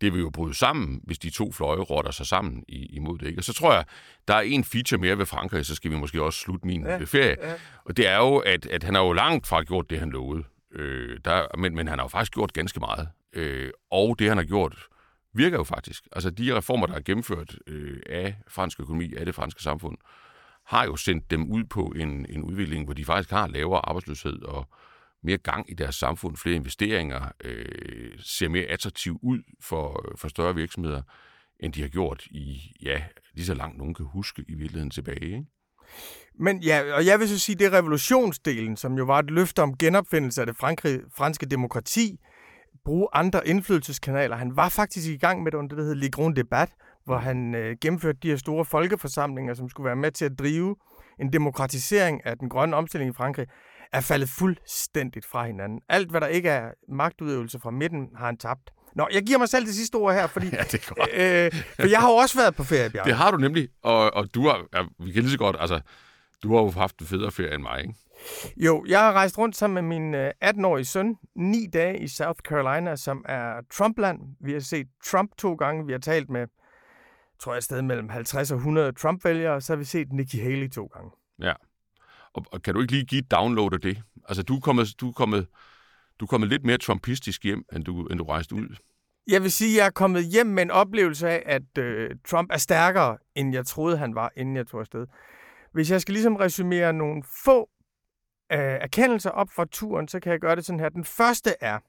det 0.01 0.13
vil 0.13 0.21
jo 0.21 0.29
bryde 0.29 0.53
sammen, 0.53 1.01
hvis 1.03 1.19
de 1.19 1.29
to 1.29 1.51
fløje 1.51 1.79
rotter 1.79 2.11
sig 2.11 2.25
sammen 2.25 2.63
imod 2.67 3.17
det. 3.17 3.27
Ikke? 3.27 3.39
Og 3.39 3.43
så 3.43 3.53
tror 3.53 3.73
jeg, 3.73 3.85
der 4.27 4.33
er 4.33 4.41
en 4.41 4.63
feature 4.63 5.01
mere 5.01 5.17
ved 5.17 5.25
Frankrig, 5.25 5.65
så 5.65 5.75
skal 5.75 5.91
vi 5.91 5.95
måske 5.95 6.23
også 6.23 6.39
slutte 6.39 6.67
min 6.67 6.85
ja, 6.85 6.97
ferie. 6.97 7.35
Ja. 7.41 7.53
Og 7.85 7.97
det 7.97 8.07
er 8.07 8.17
jo, 8.17 8.37
at, 8.37 8.65
at 8.65 8.83
han 8.83 8.95
har 8.95 9.03
jo 9.03 9.13
langt 9.13 9.47
fra 9.47 9.63
gjort 9.63 9.89
det, 9.89 9.99
han 9.99 10.09
lovede. 10.09 10.43
Øh, 10.75 11.19
der, 11.25 11.57
men, 11.57 11.75
men 11.75 11.87
han 11.87 11.99
har 11.99 12.05
jo 12.05 12.09
faktisk 12.09 12.33
gjort 12.33 12.53
ganske 12.53 12.79
meget. 12.79 13.09
Øh, 13.33 13.69
og 13.91 14.19
det, 14.19 14.27
han 14.27 14.37
har 14.37 14.45
gjort, 14.45 14.87
virker 15.33 15.57
jo 15.57 15.63
faktisk. 15.63 16.07
Altså 16.11 16.29
de 16.29 16.55
reformer, 16.57 16.87
der 16.87 16.93
er 16.93 17.01
gennemført 17.01 17.55
øh, 17.67 17.99
af 18.09 18.35
fransk 18.47 18.79
økonomi, 18.79 19.13
af 19.17 19.25
det 19.25 19.35
franske 19.35 19.63
samfund, 19.63 19.97
har 20.65 20.85
jo 20.85 20.95
sendt 20.95 21.31
dem 21.31 21.51
ud 21.51 21.63
på 21.63 21.93
en, 21.95 22.25
en 22.29 22.43
udvikling, 22.43 22.85
hvor 22.85 22.93
de 22.93 23.05
faktisk 23.05 23.31
har 23.31 23.47
lavere 23.47 23.89
arbejdsløshed 23.89 24.41
og 24.43 24.69
mere 25.23 25.37
gang 25.37 25.71
i 25.71 25.73
deres 25.73 25.95
samfund, 25.95 26.37
flere 26.37 26.55
investeringer, 26.55 27.31
øh, 27.43 28.11
ser 28.19 28.49
mere 28.49 28.65
attraktiv 28.65 29.19
ud 29.23 29.39
for, 29.61 30.13
for 30.17 30.27
større 30.27 30.55
virksomheder, 30.55 31.01
end 31.59 31.73
de 31.73 31.81
har 31.81 31.87
gjort 31.87 32.25
i, 32.25 32.73
ja, 32.81 33.03
lige 33.33 33.45
så 33.45 33.53
langt 33.53 33.77
nogen 33.77 33.93
kan 33.93 34.05
huske 34.05 34.45
i 34.47 34.53
virkeligheden 34.53 34.89
tilbage. 34.89 35.25
Ikke? 35.25 35.45
Men 36.39 36.63
ja, 36.63 36.93
og 36.93 37.05
jeg 37.05 37.19
vil 37.19 37.29
så 37.29 37.39
sige, 37.39 37.55
det 37.55 37.67
er 37.67 37.77
revolutionsdelen, 37.77 38.77
som 38.77 38.97
jo 38.97 39.03
var 39.03 39.19
et 39.19 39.31
løfte 39.31 39.61
om 39.61 39.77
genopfindelse 39.77 40.41
af 40.41 40.47
det 40.47 40.55
frankrig, 40.55 40.99
franske 41.15 41.45
demokrati, 41.45 42.19
bruge 42.89 43.07
andre 43.13 43.47
indflydelseskanaler. 43.47 44.35
Han 44.35 44.55
var 44.55 44.69
faktisk 44.69 45.09
i 45.09 45.17
gang 45.17 45.43
med 45.43 45.51
det 45.51 45.57
under 45.57 45.69
det, 45.69 45.77
der 45.77 45.83
hedder 45.83 45.95
Le 45.95 46.11
Grand 46.11 46.35
Debat, 46.35 46.69
hvor 47.05 47.17
han 47.17 47.55
øh, 47.55 47.75
gennemførte 47.81 48.19
de 48.23 48.27
her 48.27 48.37
store 48.37 48.65
folkeforsamlinger, 48.65 49.53
som 49.53 49.69
skulle 49.69 49.85
være 49.85 49.95
med 49.95 50.11
til 50.11 50.25
at 50.25 50.31
drive 50.39 50.75
en 51.19 51.33
demokratisering 51.33 52.25
af 52.25 52.37
den 52.37 52.49
grønne 52.49 52.75
omstilling 52.75 53.11
i 53.11 53.13
Frankrig, 53.13 53.47
er 53.93 54.01
faldet 54.01 54.29
fuldstændigt 54.29 55.25
fra 55.25 55.45
hinanden. 55.45 55.79
Alt, 55.89 56.09
hvad 56.09 56.21
der 56.21 56.27
ikke 56.27 56.49
er 56.49 56.69
magtudøvelse 56.89 57.59
fra 57.59 57.71
midten, 57.71 58.09
har 58.17 58.25
han 58.25 58.37
tabt. 58.37 58.71
Nå, 58.95 59.07
jeg 59.13 59.23
giver 59.23 59.39
mig 59.39 59.49
selv 59.49 59.65
det 59.65 59.75
sidste 59.75 59.95
ord 59.95 60.13
her, 60.13 60.27
fordi 60.27 60.47
ja, 60.57 60.63
det 60.63 60.73
er 60.73 60.93
godt. 60.93 61.09
Øh, 61.13 61.63
for 61.79 61.87
jeg 61.87 61.99
har 61.99 62.09
jo 62.09 62.15
også 62.15 62.37
været 62.37 62.55
på 62.55 62.63
ferie, 62.63 62.89
Bjarne. 62.89 63.09
Det 63.09 63.17
har 63.17 63.31
du 63.31 63.37
nemlig, 63.37 63.69
og, 63.83 64.13
og 64.13 64.35
du 64.35 64.47
har, 64.47 64.65
ja, 64.73 64.81
vi 65.05 65.11
kan 65.11 65.21
lige 65.21 65.31
så 65.31 65.37
godt, 65.37 65.55
altså, 65.59 65.79
du 66.43 66.55
har 66.55 66.61
jo 66.61 66.69
haft 66.69 66.99
en 66.99 67.05
federe 67.05 67.31
ferie 67.31 67.53
end 67.53 67.61
mig, 67.61 67.81
ikke? 67.81 67.93
Jo, 68.57 68.85
jeg 68.87 68.99
har 68.99 69.13
rejst 69.13 69.37
rundt 69.37 69.55
sammen 69.55 69.85
med 69.85 69.99
min 69.99 70.15
18-årige 70.43 70.81
øh, 70.81 70.85
søn 70.85 71.15
ni 71.35 71.67
dage 71.73 71.99
i 71.99 72.07
South 72.07 72.39
Carolina, 72.39 72.95
som 72.95 73.25
er 73.29 73.61
Trumpland. 73.71 74.19
Vi 74.39 74.53
har 74.53 74.59
set 74.59 74.87
Trump 75.05 75.31
to 75.37 75.53
gange. 75.53 75.85
Vi 75.85 75.91
har 75.91 75.99
talt 75.99 76.29
med, 76.29 76.47
tror 77.39 77.53
jeg, 77.53 77.63
sted 77.63 77.81
mellem 77.81 78.09
50 78.09 78.51
og 78.51 78.57
100 78.57 78.91
Trump-vælgere, 78.91 79.53
og 79.53 79.63
så 79.63 79.73
har 79.73 79.77
vi 79.77 79.83
set 79.85 80.13
Nikki 80.13 80.37
Haley 80.39 80.69
to 80.69 80.85
gange. 80.85 81.11
Ja. 81.41 81.53
Og, 82.33 82.45
og 82.51 82.61
kan 82.61 82.73
du 82.73 82.81
ikke 82.81 82.93
lige 82.93 83.05
give 83.05 83.21
download 83.21 83.73
af 83.73 83.79
det? 83.79 84.01
Altså, 84.27 84.43
du 84.43 84.55
er 84.55 84.59
kommet, 84.59 84.87
du 84.99 85.09
er 85.09 85.13
kommet, 85.13 85.47
du 86.19 86.25
er 86.25 86.27
kommet 86.27 86.49
lidt 86.49 86.65
mere 86.65 86.77
trumpistisk 86.77 87.43
hjem, 87.43 87.63
end 87.75 87.83
du, 87.83 88.05
end 88.05 88.19
du 88.19 88.23
rejste 88.23 88.55
ud. 88.55 88.75
Jeg 89.27 89.41
vil 89.43 89.51
sige, 89.51 89.71
at 89.71 89.77
jeg 89.77 89.85
er 89.85 89.91
kommet 89.91 90.25
hjem 90.25 90.47
med 90.47 90.63
en 90.63 90.71
oplevelse 90.71 91.29
af, 91.29 91.43
at 91.45 91.77
øh, 91.77 92.09
Trump 92.27 92.51
er 92.51 92.57
stærkere, 92.57 93.17
end 93.35 93.53
jeg 93.53 93.65
troede, 93.65 93.97
han 93.97 94.15
var, 94.15 94.31
inden 94.35 94.55
jeg 94.55 94.67
tog 94.67 94.79
afsted. 94.79 95.05
Hvis 95.73 95.91
jeg 95.91 96.01
skal 96.01 96.13
ligesom 96.13 96.35
resumere 96.35 96.93
nogle 96.93 97.23
få 97.45 97.69
øh, 98.51 98.59
erkendelser 98.59 99.29
op 99.29 99.49
fra 99.49 99.65
turen, 99.65 100.07
så 100.07 100.19
kan 100.19 100.31
jeg 100.31 100.39
gøre 100.39 100.55
det 100.55 100.65
sådan 100.65 100.79
her. 100.79 100.89
Den 100.89 101.05
første 101.05 101.55
er, 101.61 101.79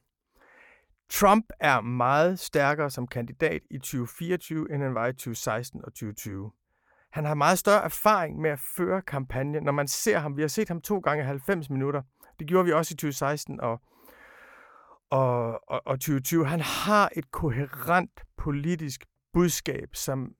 Trump 1.09 1.45
er 1.59 1.81
meget 1.81 2.39
stærkere 2.39 2.89
som 2.89 3.07
kandidat 3.07 3.61
i 3.69 3.77
2024, 3.77 4.73
end 4.73 4.83
han 4.83 4.95
var 4.95 5.07
i 5.07 5.13
2016 5.13 5.81
og 5.85 5.93
2020. 5.93 6.51
Han 7.11 7.25
har 7.25 7.33
meget 7.33 7.59
større 7.59 7.83
erfaring 7.83 8.39
med 8.41 8.49
at 8.49 8.59
føre 8.59 9.01
kampagne. 9.01 9.59
Når 9.59 9.71
man 9.71 9.87
ser 9.87 10.19
ham, 10.19 10.37
vi 10.37 10.41
har 10.41 10.47
set 10.47 10.67
ham 10.67 10.81
to 10.81 10.99
gange 10.99 11.23
90 11.23 11.69
minutter. 11.69 12.01
Det 12.39 12.47
gjorde 12.47 12.65
vi 12.65 12.71
også 12.71 12.93
i 12.93 12.95
2016 12.95 13.61
og, 13.61 13.81
og, 15.09 15.69
og, 15.69 15.81
og 15.85 15.99
2020. 15.99 16.45
Han 16.45 16.59
har 16.61 17.09
et 17.15 17.31
koherent 17.31 18.21
politisk 18.37 19.05
budskab, 19.33 19.89
som 19.93 20.31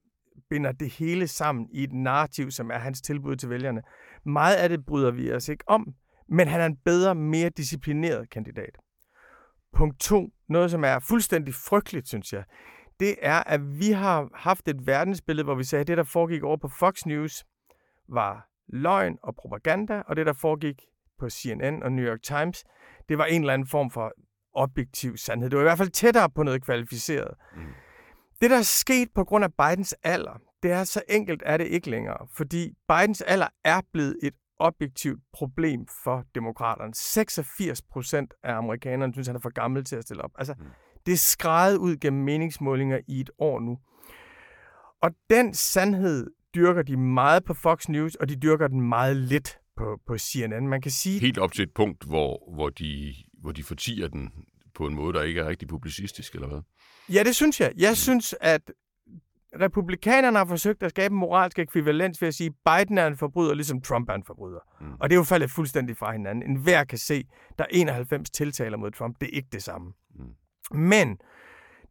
binder 0.50 0.72
det 0.72 0.90
hele 0.90 1.28
sammen 1.28 1.68
i 1.72 1.84
et 1.84 1.94
narrativ, 1.94 2.52
som 2.52 2.72
er 2.72 2.78
hans 2.78 3.02
tilbud 3.02 3.36
til 3.36 3.50
vælgerne. 3.50 3.82
Meget 4.26 4.56
af 4.56 4.70
det 4.70 4.86
bryder 4.86 5.12
vi 5.12 5.34
os 5.34 5.50
ikke 5.50 5.64
om, 5.68 5.96
men 6.32 6.48
han 6.48 6.62
er 6.62 6.66
en 6.66 6.78
bedre, 6.78 7.16
mere 7.16 7.50
disciplineret 7.50 8.30
kandidat. 8.30 8.78
Punkt 9.74 10.00
to, 10.00 10.30
noget 10.50 10.72
som 10.72 10.84
er 10.84 11.00
fuldstændig 11.00 11.54
frygteligt, 11.54 12.08
synes 12.08 12.34
jeg, 12.34 12.44
det 13.00 13.16
er, 13.22 13.44
at 13.44 13.80
vi 13.80 13.92
har 13.92 14.30
haft 14.36 14.68
et 14.68 14.88
verdensbillede, 14.88 15.44
hvor 15.44 15.56
vi 15.56 15.64
sagde, 15.64 15.82
at 15.82 15.88
det, 15.88 15.98
der 15.98 16.04
foregik 16.04 16.44
over 16.44 16.58
på 16.58 16.68
Fox 16.68 17.06
News, 17.06 17.44
var 18.10 18.48
løgn 18.68 19.18
og 19.24 19.36
propaganda, 19.36 20.04
og 20.08 20.16
det, 20.16 20.26
der 20.26 20.34
foregik 20.34 20.82
på 21.20 21.30
CNN 21.30 21.84
og 21.84 21.92
New 21.92 22.06
York 22.06 22.22
Times, 22.22 22.64
det 23.10 23.18
var 23.18 23.26
en 23.26 23.42
eller 23.42 23.54
anden 23.54 23.68
form 23.68 23.92
for 23.92 24.12
objektiv 24.54 25.18
sandhed. 25.18 25.50
Det 25.50 25.58
var 25.58 25.64
i 25.64 25.70
hvert 25.70 25.78
fald 25.78 25.90
tættere 25.90 26.30
på 26.30 26.44
noget 26.44 26.64
kvalificeret. 26.66 27.34
Mm. 27.56 27.62
Det, 28.42 28.50
der 28.50 28.58
er 28.58 28.62
sket 28.62 29.10
på 29.16 29.24
grund 29.24 29.44
af 29.44 29.54
Bidens 29.54 29.96
alder, 30.04 30.42
det 30.64 30.72
er 30.72 30.84
så 30.84 31.02
enkelt 31.10 31.44
er 31.46 31.58
det 31.58 31.68
ikke 31.68 31.90
længere, 31.90 32.28
fordi 32.34 32.74
Bidens 32.88 33.22
alder 33.22 33.48
er 33.64 33.82
blevet 33.94 34.18
et 34.24 34.34
objektivt 34.62 35.20
problem 35.34 35.88
for 36.04 36.26
demokraterne. 36.36 36.94
86 36.94 37.82
procent 37.82 38.34
af 38.44 38.54
amerikanerne 38.54 39.14
synes, 39.14 39.28
han 39.28 39.36
er 39.36 39.40
for 39.40 39.54
gammel 39.54 39.84
til 39.84 39.96
at 39.96 40.04
stille 40.04 40.24
op. 40.24 40.32
Altså, 40.38 40.54
mm. 40.60 40.66
det 41.06 41.12
er 41.12 41.18
skrevet 41.18 41.78
ud 41.78 41.98
gennem 41.98 42.24
meningsmålinger 42.24 43.00
i 43.08 43.20
et 43.20 43.30
år 43.40 43.60
nu. 43.60 43.78
Og 45.02 45.12
den 45.30 45.54
sandhed 45.54 46.28
dyrker 46.56 46.82
de 46.82 46.98
meget 46.98 47.44
på 47.44 47.54
Fox 47.54 47.90
News, 47.90 48.16
og 48.16 48.30
de 48.30 48.36
dyrker 48.36 48.68
den 48.68 48.82
meget 48.82 49.18
lidt 49.18 49.60
på, 49.78 50.00
på 50.08 50.18
CNN. 50.18 50.68
Man 50.68 50.82
kan 50.82 50.92
sige... 50.92 51.20
Helt 51.20 51.38
op 51.38 51.52
til 51.52 51.64
et 51.64 51.74
punkt, 51.76 52.04
hvor, 52.04 52.54
hvor, 52.56 52.70
de, 52.70 53.14
hvor 53.34 53.52
de 53.52 53.64
fortiger 53.64 54.08
den 54.08 54.30
på 54.76 54.88
en 54.88 54.96
måde, 54.96 55.14
der 55.14 55.24
ikke 55.24 55.42
er 55.42 55.48
rigtig 55.48 55.68
publicistisk, 55.68 56.34
eller 56.36 56.48
hvad? 56.48 56.62
Ja, 57.14 57.24
det 57.24 57.36
synes 57.36 57.60
jeg. 57.62 57.72
Jeg 57.78 57.92
mm. 57.92 57.96
synes, 57.96 58.36
at 58.42 58.72
republikanerne 59.62 60.38
har 60.38 60.46
forsøgt 60.46 60.84
at 60.84 60.90
skabe 60.90 61.12
en 61.12 61.20
moralsk 61.20 61.60
ekvivalens 61.60 62.22
ved 62.22 62.28
at 62.28 62.34
sige, 62.34 62.48
at 62.66 62.86
Biden 62.86 62.98
er 62.98 63.08
en 63.08 63.18
forbryder, 63.18 63.54
ligesom 63.54 63.82
Trump 63.82 64.10
er 64.10 64.14
en 64.14 64.24
forbryder. 64.24 64.60
Mm. 64.82 64.94
Og 65.00 65.10
det 65.10 65.16
er 65.16 65.20
jo 65.20 65.24
faldet 65.24 65.52
fuldstændig 65.52 65.98
fra 65.98 66.12
hinanden. 66.12 66.50
En 66.52 66.56
hver 66.56 66.84
kan 66.84 66.98
se, 66.98 67.24
der 67.58 67.64
er 67.64 67.68
91 67.72 68.30
tiltaler 68.30 68.78
mod 68.78 68.92
Trump. 68.92 69.16
Det 69.22 69.30
er 69.30 69.36
ikke 69.36 69.50
det 69.52 69.64
samme. 69.64 69.94
Mm. 70.16 70.78
Men 70.80 71.18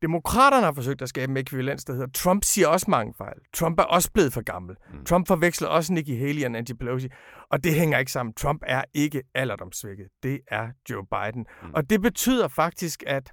demokraterne 0.02 0.64
har 0.64 0.72
forsøgt 0.72 1.02
at 1.02 1.08
skabe 1.08 1.30
en 1.30 1.36
ekvivalens, 1.36 1.84
der 1.84 1.92
hedder, 1.92 2.08
Trump 2.14 2.44
siger 2.44 2.68
også 2.68 2.86
mange 2.88 3.14
fejl. 3.18 3.38
Trump 3.54 3.78
er 3.78 3.82
også 3.82 4.10
blevet 4.12 4.32
for 4.32 4.42
gammel. 4.42 4.76
Mm. 4.92 5.04
Trump 5.04 5.26
forveksler 5.26 5.68
også 5.68 5.92
Nikki 5.92 6.16
Haley 6.18 6.44
og 6.44 6.50
Nancy 6.50 6.72
Pelosi. 6.72 7.08
Og 7.50 7.64
det 7.64 7.74
hænger 7.74 7.98
ikke 7.98 8.12
sammen. 8.12 8.34
Trump 8.34 8.62
er 8.66 8.84
ikke 8.94 9.22
alderdomssvækket. 9.34 10.06
Det 10.22 10.40
er 10.48 10.68
Joe 10.90 11.06
Biden. 11.06 11.46
Mm. 11.62 11.70
Og 11.74 11.90
det 11.90 12.02
betyder 12.02 12.48
faktisk, 12.48 13.02
at 13.06 13.32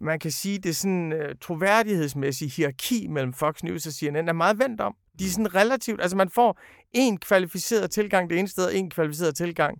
man 0.00 0.18
kan 0.18 0.30
sige, 0.30 0.58
det 0.58 0.68
er 0.68 0.74
sådan 0.74 1.12
uh, 1.12 1.36
troværdighedsmæssige 1.40 2.50
hierarki 2.50 3.06
mellem 3.08 3.32
Fox 3.32 3.62
News 3.62 3.86
og 3.86 3.92
CNN 3.92 4.28
er 4.28 4.32
meget 4.32 4.58
vendt 4.58 4.80
om. 4.80 4.94
De 5.18 5.24
er 5.24 5.28
sådan 5.28 5.54
relativt, 5.54 6.00
altså 6.00 6.16
man 6.16 6.30
får 6.30 6.60
en 6.92 7.18
kvalificeret 7.18 7.90
tilgang 7.90 8.30
det 8.30 8.38
ene 8.38 8.48
sted, 8.48 8.66
og 8.66 8.74
en 8.74 8.90
kvalificeret 8.90 9.36
tilgang 9.36 9.78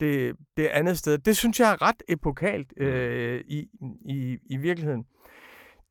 det, 0.00 0.36
det 0.56 0.66
andet 0.66 0.98
sted. 0.98 1.18
Det 1.18 1.36
synes 1.36 1.60
jeg 1.60 1.72
er 1.72 1.82
ret 1.82 2.02
epokalt 2.08 2.72
uh, 2.80 2.86
i, 3.46 3.68
i, 4.06 4.38
i 4.50 4.56
virkeligheden. 4.56 5.04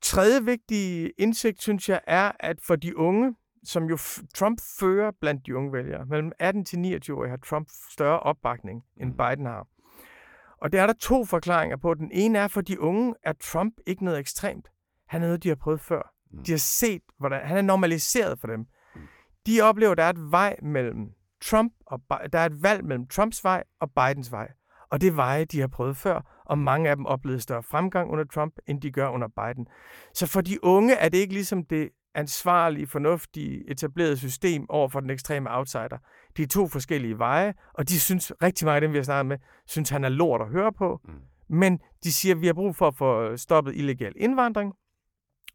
Tredje 0.02 0.44
vigtige 0.44 1.12
indsigt, 1.18 1.62
synes 1.62 1.88
jeg, 1.88 2.00
er, 2.06 2.32
at 2.40 2.56
for 2.66 2.76
de 2.76 2.96
unge, 2.96 3.34
som 3.64 3.84
jo 3.84 3.98
Trump 4.34 4.60
fører 4.80 5.10
blandt 5.20 5.46
de 5.46 5.56
unge 5.56 5.72
vælgere, 5.72 6.06
mellem 6.06 6.32
18 6.38 6.64
til 6.64 6.78
29 6.78 7.16
år, 7.16 7.26
har 7.26 7.36
Trump 7.36 7.68
større 7.90 8.20
opbakning, 8.20 8.84
end 8.96 9.14
Biden 9.14 9.46
har. 9.46 9.66
Og 10.60 10.72
der 10.72 10.82
er 10.82 10.86
der 10.86 10.94
to 11.00 11.24
forklaringer 11.24 11.76
på. 11.76 11.94
Den 11.94 12.10
ene 12.12 12.38
er, 12.38 12.48
for 12.48 12.60
de 12.60 12.80
unge 12.80 13.14
er 13.22 13.32
Trump 13.32 13.74
ikke 13.86 14.04
noget 14.04 14.18
ekstremt. 14.18 14.68
Han 15.08 15.22
er 15.22 15.26
noget, 15.26 15.42
de 15.42 15.48
har 15.48 15.54
prøvet 15.54 15.80
før. 15.80 16.14
Mm. 16.30 16.44
De 16.44 16.50
har 16.50 16.58
set, 16.58 17.02
hvordan 17.18 17.46
han 17.46 17.56
er 17.56 17.62
normaliseret 17.62 18.40
for 18.40 18.46
dem. 18.46 18.58
Mm. 18.94 19.00
De 19.46 19.60
oplever, 19.60 19.92
at 19.92 19.98
der 19.98 20.04
er 20.04 20.10
et 20.10 20.30
vej 20.30 20.56
mellem 20.62 21.10
Trump 21.42 21.72
og 21.86 22.00
der 22.32 22.38
er 22.38 22.46
et 22.46 22.62
valg 22.62 22.84
mellem 22.84 23.06
Trumps 23.06 23.44
vej 23.44 23.64
og 23.80 23.90
Bidens 23.90 24.32
vej. 24.32 24.48
Og 24.90 25.00
det 25.00 25.06
er 25.06 25.12
veje, 25.12 25.44
de 25.44 25.60
har 25.60 25.66
prøvet 25.66 25.96
før, 25.96 26.42
og 26.44 26.58
mange 26.58 26.90
af 26.90 26.96
dem 26.96 27.06
oplevede 27.06 27.40
større 27.40 27.62
fremgang 27.62 28.10
under 28.10 28.24
Trump, 28.24 28.54
end 28.66 28.80
de 28.80 28.90
gør 28.90 29.08
under 29.08 29.28
Biden. 29.28 29.66
Så 30.14 30.26
for 30.26 30.40
de 30.40 30.64
unge 30.64 30.94
er 30.94 31.08
det 31.08 31.18
ikke 31.18 31.34
ligesom 31.34 31.64
det 31.64 31.90
ansvarlige, 32.14 32.86
fornuftige, 32.86 33.70
etablerede 33.70 34.16
system 34.16 34.70
over 34.70 34.88
for 34.88 35.00
den 35.00 35.10
ekstreme 35.10 35.56
outsider. 35.56 35.98
De 36.36 36.42
er 36.42 36.46
to 36.46 36.68
forskellige 36.68 37.18
veje, 37.18 37.54
og 37.74 37.88
de 37.88 38.00
synes, 38.00 38.32
rigtig 38.42 38.66
mange 38.66 38.74
af 38.74 38.80
dem, 38.80 38.92
vi 38.92 38.98
har 38.98 39.02
snakket 39.02 39.26
med, 39.26 39.38
synes, 39.66 39.90
han 39.90 40.04
er 40.04 40.08
lort 40.08 40.40
at 40.40 40.48
høre 40.48 40.72
på. 40.72 41.00
Mm. 41.04 41.14
Men 41.48 41.80
de 42.04 42.12
siger, 42.12 42.34
at 42.34 42.40
vi 42.40 42.46
har 42.46 42.54
brug 42.54 42.76
for 42.76 42.88
at 42.88 42.94
få 42.94 43.36
stoppet 43.36 43.76
illegal 43.76 44.12
indvandring, 44.16 44.74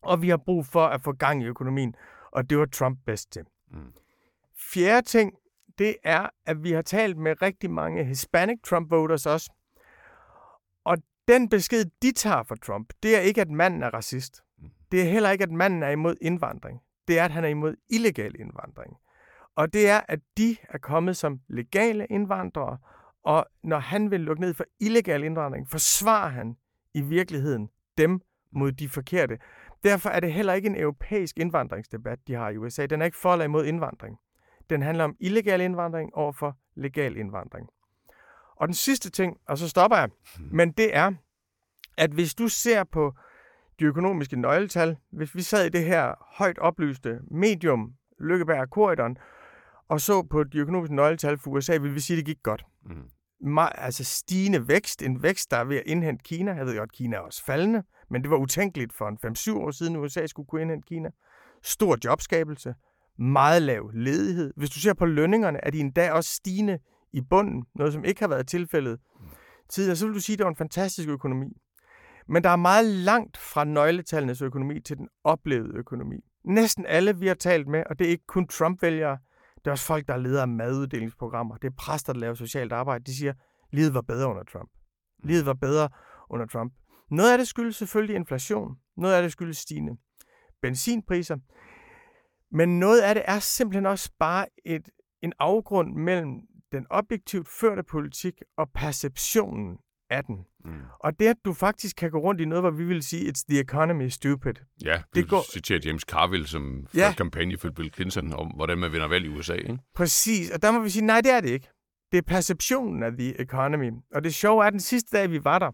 og 0.02 0.22
vi 0.22 0.30
har 0.30 0.38
brug 0.38 0.66
for 0.66 0.86
at 0.86 1.02
få 1.02 1.12
gang 1.12 1.44
i 1.44 1.46
økonomien, 1.46 1.96
og 2.32 2.50
det 2.50 2.58
var 2.58 2.66
Trump 2.66 3.00
bedst 3.06 3.32
til. 3.32 3.42
Mm. 3.72 3.94
Fjerde 4.74 5.08
ting, 5.08 5.34
det 5.78 5.96
er, 6.04 6.30
at 6.46 6.64
vi 6.64 6.72
har 6.72 6.82
talt 6.82 7.18
med 7.18 7.42
rigtig 7.42 7.72
mange 7.72 8.04
Hispanic 8.04 8.60
Trump 8.64 8.92
voters 8.92 9.26
også, 9.26 9.52
og 10.84 10.98
den 11.28 11.50
besked, 11.50 11.86
de 12.02 12.12
tager 12.12 12.44
fra 12.44 12.56
Trump, 12.56 12.94
det 13.04 13.16
er 13.16 13.20
ikke, 13.20 13.42
at 13.42 13.50
manden 13.50 13.84
er 13.84 13.90
racist. 13.90 14.45
Det 14.92 15.02
er 15.02 15.06
heller 15.06 15.30
ikke, 15.30 15.44
at 15.44 15.52
manden 15.52 15.84
er 15.84 15.90
imod 15.90 16.16
indvandring. 16.22 16.82
Det 17.08 17.20
er, 17.20 17.26
at 17.26 17.32
han 17.32 17.44
er 17.44 17.48
imod 17.48 17.76
illegal 17.90 18.36
indvandring. 18.40 18.98
Og 19.56 19.74
det 19.74 19.90
er, 19.90 20.02
at 20.08 20.20
de 20.38 20.58
er 20.70 20.78
kommet 20.78 21.18
som 21.18 21.40
legale 21.48 22.06
indvandrere, 22.06 22.78
og 23.24 23.46
når 23.64 23.80
han 23.80 24.12
vil 24.12 24.20
lukke 24.20 24.42
ned 24.42 24.54
for 24.54 24.66
illegal 24.80 25.24
indvandring, 25.24 25.70
forsvarer 25.70 26.30
han 26.30 26.58
i 26.94 27.02
virkeligheden 27.02 27.70
dem 27.98 28.22
mod 28.52 28.72
de 28.72 28.90
forkerte. 28.90 29.38
Derfor 29.84 30.10
er 30.10 30.20
det 30.20 30.34
heller 30.34 30.54
ikke 30.54 30.68
en 30.68 30.80
europæisk 30.80 31.38
indvandringsdebat, 31.38 32.20
de 32.28 32.34
har 32.34 32.50
i 32.50 32.58
USA. 32.58 32.86
Den 32.86 33.02
er 33.02 33.06
ikke 33.06 33.18
for 33.18 33.32
eller 33.32 33.46
imod 33.46 33.66
indvandring. 33.66 34.18
Den 34.70 34.82
handler 34.82 35.04
om 35.04 35.16
illegal 35.20 35.62
indvandring 35.62 36.16
over 36.16 36.32
for 36.32 36.58
legal 36.76 37.18
indvandring. 37.18 37.70
Og 38.56 38.68
den 38.68 38.74
sidste 38.74 39.10
ting, 39.10 39.38
og 39.48 39.58
så 39.58 39.70
stopper 39.70 39.98
jeg, 39.98 40.10
hmm. 40.38 40.50
men 40.52 40.72
det 40.72 40.96
er, 40.96 41.14
at 41.98 42.12
hvis 42.12 42.36
du 42.36 42.48
ser 42.48 42.84
på 42.84 43.14
de 43.80 43.86
økonomiske 43.86 44.36
nøgletal, 44.36 44.98
hvis 45.12 45.36
vi 45.36 45.42
sad 45.42 45.66
i 45.66 45.70
det 45.70 45.84
her 45.84 46.14
højt 46.38 46.58
oplyste 46.60 47.20
medium, 47.32 47.94
Lykkeberg 48.20 48.70
Korridoren, 48.70 49.18
og 49.88 50.02
så 50.02 50.22
på 50.22 50.44
de 50.44 50.58
økonomiske 50.58 50.96
nøgletal 50.96 51.38
for 51.38 51.52
USA, 51.52 51.78
vil 51.78 51.96
vi 51.96 52.00
sige, 52.00 52.18
at 52.18 52.18
det 52.18 52.26
gik 52.26 52.44
godt. 52.44 52.66
Mm. 52.86 53.58
altså 53.58 54.04
stigende 54.04 54.68
vækst, 54.68 55.02
en 55.02 55.24
vækst, 55.24 55.52
der 55.52 55.58
er 55.58 55.64
ved 55.64 55.78
at 55.78 55.84
indhente 55.86 56.24
Kina. 56.24 56.54
Jeg 56.54 56.66
ved 56.66 56.78
godt, 56.78 56.92
Kina 56.92 57.16
er 57.16 57.20
også 57.20 57.46
faldende, 57.46 57.84
men 58.10 58.22
det 58.22 58.32
var 58.32 58.38
utænkeligt 58.38 58.94
for 58.94 59.08
en 59.08 59.18
5-7 59.26 59.58
år 59.58 59.72
siden, 59.72 59.96
at 59.96 60.00
USA 60.00 60.28
skulle 60.28 60.48
kunne 60.48 60.62
indhente 60.62 60.88
Kina. 60.88 61.10
Stor 61.64 61.98
jobskabelse, 62.06 62.76
meget 63.18 63.62
lav 63.62 63.92
ledighed. 63.94 64.54
Hvis 64.56 64.70
du 64.70 64.80
ser 64.80 64.94
på 64.94 65.06
lønningerne, 65.06 65.60
er 65.66 65.72
de 65.72 65.80
endda 65.80 66.12
også 66.12 66.30
stigende 66.30 66.80
i 67.14 67.22
bunden, 67.22 67.66
noget 67.76 67.94
som 67.94 68.06
ikke 68.06 68.22
har 68.22 68.28
været 68.28 68.48
tilfældet 68.48 69.00
mm. 69.20 69.26
tidligere, 69.70 69.96
så 69.96 70.06
vil 70.06 70.16
du 70.16 70.20
sige, 70.20 70.34
at 70.34 70.38
det 70.38 70.44
var 70.44 70.50
en 70.50 70.56
fantastisk 70.56 71.10
økonomi. 71.10 71.58
Men 72.28 72.44
der 72.44 72.50
er 72.50 72.56
meget 72.56 72.86
langt 72.86 73.38
fra 73.38 73.64
nøgletallenes 73.64 74.42
økonomi 74.42 74.80
til 74.80 74.98
den 74.98 75.10
oplevede 75.24 75.78
økonomi. 75.78 76.16
Næsten 76.44 76.86
alle, 76.86 77.18
vi 77.20 77.28
har 77.28 77.34
talt 77.34 77.68
med, 77.68 77.84
og 77.90 78.00
det 78.00 78.08
er 78.08 78.12
ikke 78.12 78.26
kun 78.28 78.48
Trump-vælgere, 78.48 79.18
det 79.66 79.68
er 79.68 79.72
også 79.72 79.86
folk, 79.86 80.08
der 80.08 80.14
er 80.14 80.18
ledere 80.18 80.42
af 80.42 80.48
maduddelingsprogrammer. 80.48 81.56
Det 81.56 81.68
er 81.68 81.76
præster, 81.78 82.14
der 82.14 82.20
laver 82.20 82.34
socialt 82.34 82.72
arbejde. 82.72 83.04
De 83.04 83.18
siger, 83.18 83.34
livet 83.72 83.94
var 83.94 84.02
bedre 84.02 84.30
under 84.30 84.44
Trump. 84.44 84.70
Mm. 85.24 85.28
Livet 85.28 85.46
var 85.46 85.54
bedre 85.54 85.90
under 86.30 86.46
Trump. 86.46 86.74
Noget 87.12 87.32
af 87.32 87.38
det 87.38 87.48
skyldes 87.48 87.76
selvfølgelig 87.76 88.16
inflation. 88.16 88.78
Noget 88.98 89.14
af 89.14 89.22
det 89.22 89.32
skyldes 89.32 89.58
stigende 89.58 89.98
benzinpriser. 90.62 91.38
Men 92.52 92.80
noget 92.80 93.02
af 93.02 93.16
det 93.16 93.24
er 93.28 93.40
simpelthen 93.40 93.86
også 93.86 94.12
bare 94.20 94.46
et, 94.66 94.90
en 95.22 95.34
afgrund 95.40 95.96
mellem 95.96 96.42
den 96.72 96.86
objektivt 96.90 97.50
førte 97.50 97.84
politik 97.84 98.42
og 98.58 98.72
perceptionen 98.72 99.78
af 100.10 100.24
den. 100.24 100.46
Mm. 100.66 100.72
Og 101.00 101.20
det, 101.20 101.28
at 101.28 101.36
du 101.46 101.54
faktisk 101.54 101.96
kan 101.96 102.12
gå 102.12 102.18
rundt 102.18 102.42
i 102.42 102.46
noget, 102.46 102.64
hvor 102.64 102.72
vi 102.72 102.86
vil 102.86 103.04
sige, 103.04 103.32
it's 103.32 103.44
the 103.50 103.60
economy 103.60 104.08
stupid. 104.08 104.54
Ja, 104.84 105.02
det 105.16 105.30
går... 105.30 105.52
citerer 105.52 105.80
James 105.86 106.02
Carville, 106.02 106.48
som 106.48 106.88
ja. 106.96 107.14
kampagne 107.18 107.58
for 107.58 107.70
Bill 107.70 107.94
Clinton 107.94 108.34
om, 108.34 108.48
hvordan 108.48 108.78
man 108.78 108.92
vinder 108.92 109.08
valg 109.08 109.26
i 109.26 109.30
USA. 109.30 109.54
Ikke? 109.54 109.78
Præcis, 109.96 110.52
og 110.52 110.62
der 110.62 110.72
må 110.72 110.80
vi 110.80 110.90
sige, 110.90 111.06
nej, 111.06 111.22
det 111.22 111.32
er 111.32 111.42
det 111.42 111.50
ikke. 111.50 111.70
Det 112.12 112.18
er 112.18 112.22
perceptionen 112.22 113.04
af 113.04 113.12
the 113.12 113.42
economy. 113.42 113.92
Og 114.16 114.24
det 114.24 114.34
sjove 114.34 114.64
er, 114.64 114.68
at 114.68 114.74
den 114.74 114.80
sidste 114.80 115.18
dag, 115.18 115.32
vi 115.32 115.44
var 115.44 115.60
der, 115.60 115.72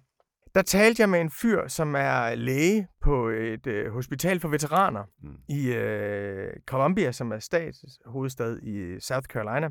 der 0.56 0.62
talte 0.62 1.02
jeg 1.02 1.10
med 1.10 1.22
en 1.22 1.32
fyr, 1.32 1.68
som 1.68 1.96
er 1.96 2.36
læge 2.36 2.88
på 3.02 3.30
et 3.30 3.68
øh, 3.68 3.92
hospital 3.94 4.40
for 4.40 4.48
veteraner 4.48 5.04
mm. 5.24 5.36
i 5.50 5.74
øh, 5.74 6.54
Columbia, 6.68 7.12
som 7.12 7.32
er 7.32 7.40
statshovedstad 7.40 8.60
i 8.62 9.00
South 9.00 9.26
Carolina. 9.28 9.70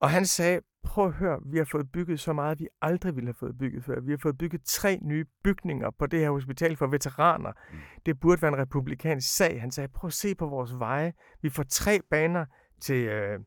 Og 0.00 0.10
han 0.10 0.26
sagde, 0.26 0.60
prøv 0.82 1.06
at 1.06 1.12
høre, 1.12 1.38
vi 1.46 1.58
har 1.58 1.64
fået 1.64 1.92
bygget 1.92 2.20
så 2.20 2.32
meget, 2.32 2.60
vi 2.60 2.68
aldrig 2.82 3.16
ville 3.16 3.26
have 3.26 3.34
fået 3.34 3.58
bygget 3.58 3.84
før. 3.84 4.00
Vi 4.00 4.10
har 4.10 4.18
fået 4.22 4.38
bygget 4.38 4.60
tre 4.64 4.98
nye 5.02 5.24
bygninger 5.44 5.90
på 5.98 6.06
det 6.06 6.20
her 6.20 6.30
hospital 6.30 6.76
for 6.76 6.86
veteraner. 6.86 7.52
Mm. 7.72 7.78
Det 8.06 8.20
burde 8.20 8.42
være 8.42 8.52
en 8.52 8.58
republikansk 8.58 9.36
sag. 9.36 9.60
Han 9.60 9.70
sagde, 9.70 9.88
prøv 9.88 10.08
at 10.08 10.12
se 10.12 10.34
på 10.34 10.46
vores 10.46 10.78
veje. 10.78 11.12
Vi 11.42 11.50
får 11.50 11.62
tre 11.62 12.00
baner 12.10 12.44
til, 12.80 13.04
øh, 13.04 13.40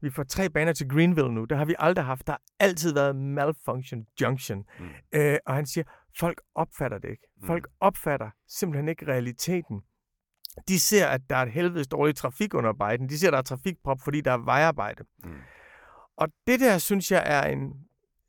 vi 0.00 0.10
får 0.10 0.22
tre 0.22 0.50
baner 0.50 0.72
til 0.72 0.88
Greenville 0.88 1.34
nu. 1.34 1.44
Det 1.44 1.58
har 1.58 1.64
vi 1.64 1.74
aldrig 1.78 2.04
haft. 2.04 2.26
Der 2.26 2.32
har 2.32 2.42
altid 2.60 2.94
været 2.94 3.16
malfunction 3.16 4.06
junction. 4.20 4.64
Mm. 4.78 4.86
Øh, 5.14 5.38
og 5.46 5.54
han 5.54 5.66
siger, 5.66 5.84
folk 6.18 6.40
opfatter 6.54 6.98
det 6.98 7.10
ikke. 7.10 7.26
Folk 7.46 7.66
mm. 7.66 7.76
opfatter 7.80 8.30
simpelthen 8.48 8.88
ikke 8.88 9.06
realiteten. 9.06 9.80
De 10.68 10.80
ser, 10.80 11.06
at 11.06 11.20
der 11.30 11.36
er 11.36 11.42
et 11.42 11.52
helvedes 11.52 11.88
dårligt 11.88 12.18
trafik 12.18 12.54
under 12.54 12.72
Biden. 12.72 13.08
De 13.08 13.18
ser, 13.18 13.28
at 13.28 13.32
der 13.32 13.38
er 13.38 13.42
trafikprop, 13.42 14.00
fordi 14.00 14.20
der 14.20 14.32
er 14.32 14.44
vejarbejde. 14.44 15.04
Mm. 15.24 15.30
Og 16.16 16.28
det 16.46 16.60
der, 16.60 16.78
synes 16.78 17.12
jeg, 17.12 17.22
er 17.26 17.42
en 17.42 17.72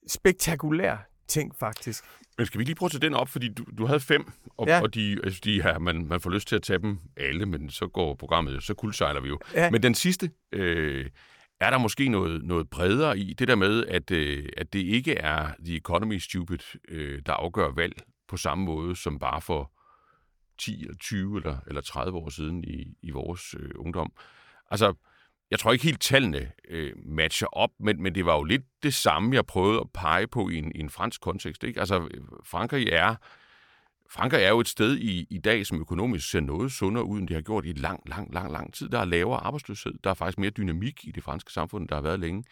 spektakulær 0.07 0.97
ting, 1.27 1.55
faktisk. 1.55 2.03
Men 2.37 2.45
skal 2.45 2.59
vi 2.59 2.63
lige 2.63 2.75
prøve 2.75 2.87
at 2.87 2.91
tage 2.91 3.01
den 3.01 3.13
op, 3.13 3.29
fordi 3.29 3.53
du, 3.53 3.65
du 3.77 3.85
havde 3.85 3.99
fem, 3.99 4.31
og, 4.57 4.67
ja. 4.67 4.81
og 4.81 4.93
de, 4.93 5.19
altså 5.23 5.41
de 5.43 5.61
her, 5.61 5.79
man, 5.79 6.05
man 6.05 6.21
får 6.21 6.29
lyst 6.29 6.47
til 6.47 6.55
at 6.55 6.61
tage 6.61 6.79
dem 6.79 6.99
alle, 7.17 7.45
men 7.45 7.69
så 7.69 7.87
går 7.87 8.15
programmet, 8.15 8.63
så 8.63 8.73
kuldsejler 8.73 9.21
vi 9.21 9.27
jo. 9.27 9.39
Ja. 9.53 9.71
Men 9.71 9.83
den 9.83 9.95
sidste, 9.95 10.31
øh, 10.51 11.09
er 11.59 11.69
der 11.69 11.77
måske 11.77 12.09
noget, 12.09 12.43
noget 12.43 12.69
bredere 12.69 13.19
i 13.19 13.33
det 13.33 13.47
der 13.47 13.55
med, 13.55 13.85
at, 13.85 14.11
øh, 14.11 14.49
at 14.57 14.73
det 14.73 14.79
ikke 14.79 15.13
er 15.15 15.51
The 15.65 15.75
Economy 15.75 16.17
Stupid, 16.17 16.59
øh, 16.89 17.21
der 17.25 17.33
afgør 17.33 17.71
valg 17.71 17.93
på 18.27 18.37
samme 18.37 18.65
måde 18.65 18.95
som 18.95 19.19
bare 19.19 19.41
for 19.41 19.71
10 20.57 20.81
eller 20.81 20.95
20 20.97 21.37
eller, 21.37 21.57
eller 21.67 21.81
30 21.81 22.17
år 22.17 22.29
siden 22.29 22.63
i, 22.63 22.97
i 23.01 23.11
vores 23.11 23.55
øh, 23.59 23.69
ungdom. 23.75 24.11
Altså, 24.71 24.93
jeg 25.51 25.59
tror 25.59 25.71
ikke 25.71 25.85
helt 25.85 26.01
tallene 26.01 26.51
øh, 26.69 26.93
matcher 27.05 27.47
op, 27.47 27.69
men, 27.79 28.03
men 28.03 28.15
det 28.15 28.25
var 28.25 28.35
jo 28.35 28.43
lidt 28.43 28.63
det 28.83 28.93
samme, 28.93 29.35
jeg 29.35 29.45
prøvede 29.45 29.79
at 29.79 29.91
pege 29.93 30.27
på 30.27 30.49
i 30.49 30.57
en, 30.57 30.71
i 30.75 30.79
en 30.79 30.89
fransk 30.89 31.21
kontekst. 31.21 31.63
Ikke? 31.63 31.79
Altså, 31.79 32.07
Frankrig 32.45 32.87
er, 32.87 33.15
Frankrig 34.09 34.43
er 34.43 34.49
jo 34.49 34.59
et 34.59 34.67
sted 34.67 34.97
i, 34.97 35.27
i 35.29 35.37
dag, 35.37 35.65
som 35.65 35.79
økonomisk 35.79 36.29
ser 36.29 36.39
noget 36.39 36.71
sundere 36.71 37.05
ud, 37.05 37.19
end 37.19 37.27
det 37.27 37.35
har 37.35 37.41
gjort 37.41 37.65
i 37.65 37.73
lang, 37.73 38.09
lang, 38.09 38.33
lang, 38.33 38.51
lang 38.51 38.73
tid. 38.73 38.89
Der 38.89 38.99
er 38.99 39.05
lavere 39.05 39.39
arbejdsløshed. 39.39 39.93
Der 40.03 40.09
er 40.09 40.13
faktisk 40.13 40.37
mere 40.37 40.49
dynamik 40.49 41.05
i 41.05 41.11
det 41.11 41.23
franske 41.23 41.51
samfund, 41.51 41.83
end 41.83 41.89
der 41.89 41.95
har 41.95 42.01
været 42.01 42.19
længe. 42.19 42.43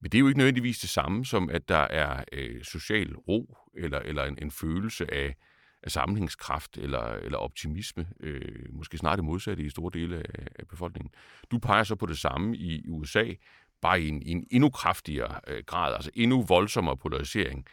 Men 0.00 0.10
det 0.10 0.18
er 0.18 0.20
jo 0.20 0.28
ikke 0.28 0.38
nødvendigvis 0.38 0.78
det 0.78 0.90
samme 0.90 1.24
som, 1.24 1.50
at 1.50 1.68
der 1.68 1.86
er 1.90 2.24
øh, 2.32 2.64
social 2.64 3.16
ro 3.16 3.56
eller, 3.76 3.98
eller 3.98 4.24
en, 4.24 4.38
en 4.42 4.50
følelse 4.50 5.14
af, 5.14 5.36
af 5.82 5.90
sammenhængskraft 5.90 6.78
eller, 6.78 7.02
eller 7.02 7.38
optimisme. 7.38 8.08
Øh, 8.20 8.66
måske 8.72 8.98
snart 8.98 9.18
det 9.18 9.24
modsatte 9.24 9.62
i 9.62 9.70
store 9.70 9.90
dele 9.94 10.16
af, 10.16 10.46
af 10.58 10.68
befolkningen. 10.68 11.10
Du 11.50 11.58
peger 11.58 11.84
så 11.84 11.96
på 11.96 12.06
det 12.06 12.18
samme 12.18 12.56
i, 12.56 12.82
i 12.84 12.88
USA, 12.88 13.34
bare 13.80 14.02
i 14.02 14.08
en, 14.08 14.22
i 14.22 14.30
en 14.30 14.46
endnu 14.50 14.70
kraftigere 14.70 15.40
øh, 15.46 15.62
grad, 15.66 15.94
altså 15.94 16.10
endnu 16.14 16.42
voldsommere 16.42 16.96
polarisering 16.96 17.66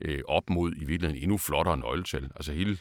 øh, 0.00 0.22
op 0.28 0.50
mod 0.50 0.72
i 0.76 0.84
virkeligheden 0.84 1.22
endnu 1.22 1.38
flottere 1.38 1.76
nøgletal. 1.76 2.30
Altså 2.36 2.52
hele, 2.52 2.78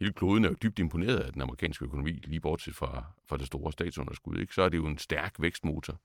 hele 0.00 0.12
kloden 0.12 0.44
er 0.44 0.48
jo 0.48 0.56
dybt 0.62 0.78
imponeret 0.78 1.18
af 1.18 1.32
den 1.32 1.42
amerikanske 1.42 1.84
økonomi, 1.84 2.12
lige 2.12 2.40
bortset 2.40 2.74
fra, 2.76 3.04
fra 3.28 3.36
det 3.36 3.46
store 3.46 3.72
statsunderskud. 3.72 4.38
Ikke? 4.38 4.54
Så 4.54 4.62
er 4.62 4.68
det 4.68 4.78
jo 4.78 4.86
en 4.86 4.98
stærk 4.98 5.34
vækstmotor 5.38 6.00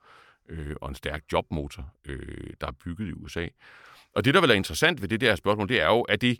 øh, 0.49 0.75
og 0.81 0.89
en 0.89 0.95
stærk 0.95 1.23
jobmotor, 1.33 1.93
øh, 2.05 2.53
der 2.61 2.67
er 2.67 2.71
bygget 2.71 3.07
i 3.07 3.13
USA. 3.13 3.47
Og 4.15 4.25
det, 4.25 4.33
der 4.33 4.39
vil 4.39 4.47
være 4.47 4.57
interessant 4.57 5.01
ved 5.01 5.07
det 5.07 5.21
der 5.21 5.35
spørgsmål, 5.35 5.69
det 5.69 5.81
er 5.81 5.87
jo, 5.87 6.01
at 6.01 6.21
det, 6.21 6.39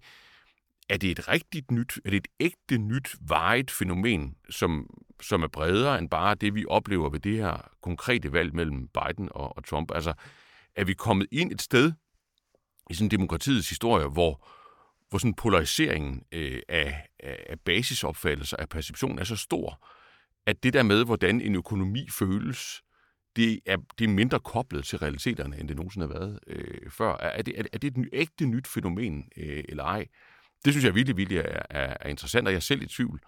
er 0.90 0.98
det 0.98 1.12
et 1.12 1.28
rigtigt 1.28 1.72
nyt, 1.72 2.00
er 2.06 2.10
det 2.10 2.18
et 2.18 2.28
ægte 2.40 2.78
nyt, 2.78 3.16
vejet 3.22 3.72
fænomen, 3.72 4.36
som, 4.50 4.90
som 5.22 5.44
er 5.44 5.48
bredere 5.48 6.00
end 6.00 6.10
bare 6.10 6.36
det, 6.36 6.56
vi 6.56 6.66
oplever 6.68 7.10
ved 7.10 7.20
det 7.20 7.38
her 7.38 7.72
konkrete 7.82 8.34
valg 8.34 8.56
mellem 8.56 8.88
Biden 8.88 9.30
og, 9.32 9.58
og 9.58 9.66
Trump? 9.66 9.92
Altså, 9.96 10.14
er 10.76 10.84
vi 10.86 10.94
kommet 10.94 11.28
ind 11.32 11.52
et 11.52 11.62
sted 11.62 11.92
i 12.90 12.94
sådan 12.94 13.10
demokratiets 13.10 13.70
historie, 13.70 14.08
hvor, 14.08 14.48
hvor 15.10 15.18
sådan 15.18 15.34
polariseringen 15.34 16.24
øh, 16.32 16.62
af, 16.70 17.08
af 17.20 17.60
basisopfattelser, 17.60 18.58
af 18.58 18.70
perception 18.70 19.20
er 19.20 19.24
så 19.24 19.36
stor, 19.36 19.88
at 20.46 20.64
det 20.64 20.74
der 20.74 20.84
med, 20.84 21.06
hvordan 21.06 21.42
en 21.42 21.56
økonomi 21.56 22.10
føles, 22.10 22.82
det 23.36 23.60
er, 23.66 23.78
det 24.00 24.06
er 24.06 24.10
mindre 24.10 24.40
koblet 24.40 24.86
til 24.86 25.00
realiteterne, 25.00 25.60
end 25.60 25.68
det 25.68 25.78
nogensinde 25.78 26.08
har 26.08 26.14
været 26.14 26.40
øh, 26.48 26.92
før. 26.92 27.18
Er 27.18 27.42
det, 27.42 27.60
er, 27.60 27.64
er 27.74 27.78
det 27.78 27.98
et 27.98 28.10
ægte 28.14 28.46
nyt 28.46 28.68
fænomen, 28.68 29.30
øh, 29.38 29.64
eller 29.70 29.84
ej? 29.84 30.06
Det 30.66 30.74
synes 30.74 30.86
jeg 30.86 30.96
virkelig, 30.96 31.18
virkelig 31.18 31.38
er, 31.38 31.62
er, 31.70 31.98
er 32.00 32.10
interessant, 32.10 32.48
og 32.48 32.52
jeg 32.52 32.58
er 32.58 32.62
selv 32.62 32.82
i 32.82 32.86
tvivl. 32.86 33.20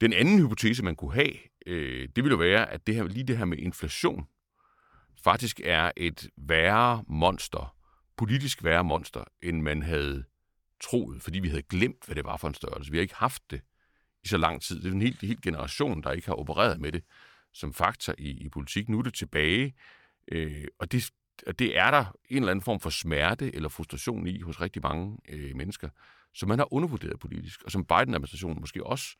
Den 0.00 0.12
anden 0.12 0.38
hypotese, 0.38 0.84
man 0.84 0.96
kunne 0.96 1.14
have, 1.14 1.32
øh, 1.66 2.08
det 2.16 2.24
ville 2.24 2.30
jo 2.30 2.36
være, 2.36 2.70
at 2.70 2.86
det 2.86 2.94
her, 2.94 3.04
lige 3.04 3.24
det 3.24 3.38
her 3.38 3.44
med 3.44 3.58
inflation 3.58 4.26
faktisk 5.24 5.60
er 5.64 5.90
et 5.96 6.30
værre 6.36 7.04
monster, 7.08 7.76
politisk 8.16 8.64
værre 8.64 8.84
monster, 8.84 9.24
end 9.42 9.60
man 9.60 9.82
havde 9.82 10.24
troet, 10.80 11.22
fordi 11.22 11.38
vi 11.38 11.48
havde 11.48 11.62
glemt, 11.62 12.06
hvad 12.06 12.14
det 12.14 12.24
var 12.24 12.36
for 12.36 12.48
en 12.48 12.54
størrelse. 12.54 12.90
Vi 12.90 12.96
har 12.96 13.02
ikke 13.02 13.14
haft 13.14 13.42
det 13.50 13.60
i 14.24 14.28
så 14.28 14.36
lang 14.36 14.62
tid. 14.62 14.82
Det 14.82 14.88
er 14.88 14.92
en 14.92 15.02
hel, 15.02 15.18
hel 15.20 15.42
generation, 15.42 16.02
der 16.02 16.12
ikke 16.12 16.26
har 16.26 16.34
opereret 16.34 16.80
med 16.80 16.92
det 16.92 17.04
som 17.54 17.74
faktor 17.74 18.14
i, 18.18 18.30
i 18.30 18.48
politik. 18.48 18.88
Nu 18.88 18.98
er 18.98 19.02
det 19.02 19.14
tilbage, 19.14 19.74
øh, 20.32 20.64
og 20.78 20.92
det, 20.92 21.10
og 21.46 21.58
det 21.58 21.78
er 21.78 21.90
der 21.90 22.04
en 22.28 22.36
eller 22.36 22.50
anden 22.50 22.62
form 22.62 22.80
for 22.80 22.90
smerte 22.90 23.54
eller 23.54 23.68
frustration 23.68 24.26
i 24.26 24.40
hos 24.40 24.60
rigtig 24.60 24.82
mange 24.82 25.18
øh, 25.28 25.56
mennesker 25.56 25.88
som 26.36 26.48
man 26.48 26.58
har 26.58 26.72
undervurderet 26.72 27.20
politisk, 27.20 27.62
og 27.62 27.70
som 27.70 27.84
Biden-administrationen 27.84 28.60
måske 28.60 28.86
også 28.86 29.16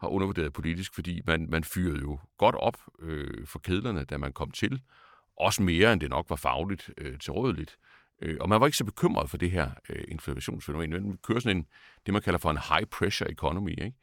har 0.00 0.08
undervurderet 0.08 0.52
politisk, 0.52 0.94
fordi 0.94 1.20
man, 1.26 1.46
man 1.50 1.64
fyrede 1.64 2.00
jo 2.00 2.18
godt 2.38 2.54
op 2.54 2.78
øh, 2.98 3.46
for 3.46 3.58
kedlerne, 3.58 4.04
da 4.04 4.18
man 4.18 4.32
kom 4.32 4.50
til, 4.50 4.82
også 5.36 5.62
mere 5.62 5.92
end 5.92 6.00
det 6.00 6.10
nok 6.10 6.30
var 6.30 6.36
fagligt 6.36 6.90
øh, 6.98 7.18
tilrådeligt. 7.18 7.78
Øh, 8.22 8.36
og 8.40 8.48
man 8.48 8.60
var 8.60 8.66
ikke 8.66 8.78
så 8.78 8.84
bekymret 8.84 9.30
for 9.30 9.36
det 9.36 9.50
her 9.50 9.70
øh, 9.88 10.04
inflationsfænomen. 10.08 10.90
Man 10.90 11.18
kører 11.22 11.40
sådan 11.40 11.56
en, 11.56 11.66
det, 12.06 12.12
man 12.12 12.22
kalder 12.22 12.38
for 12.38 12.50
en 12.50 12.58
high-pressure 12.58 13.30
economy. 13.30 13.70
Ikke? 13.70 13.96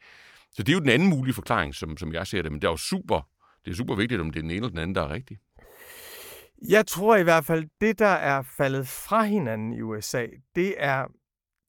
Så 0.51 0.63
det 0.63 0.69
er 0.69 0.73
jo 0.73 0.79
den 0.79 0.89
anden 0.89 1.09
mulige 1.09 1.33
forklaring, 1.33 1.75
som, 1.75 1.97
som 1.97 2.13
jeg 2.13 2.27
ser 2.27 2.41
det, 2.41 2.51
men 2.51 2.61
det 2.61 2.67
er 2.67 2.71
jo 2.71 2.77
super, 2.77 3.29
det 3.65 3.71
er 3.71 3.75
super 3.75 3.95
vigtigt, 3.95 4.21
om 4.21 4.31
det 4.31 4.39
er 4.39 4.41
den 4.41 4.51
ene 4.51 4.55
eller 4.55 4.69
den 4.69 4.77
anden, 4.77 4.95
der 4.95 5.01
er 5.01 5.09
rigtig. 5.09 5.37
Jeg 6.69 6.87
tror 6.87 7.15
i 7.15 7.23
hvert 7.23 7.45
fald, 7.45 7.67
det 7.81 7.99
der 7.99 8.05
er 8.05 8.41
faldet 8.41 8.87
fra 8.87 9.23
hinanden 9.23 9.73
i 9.73 9.81
USA, 9.81 10.25
det 10.55 10.75
er 10.77 11.05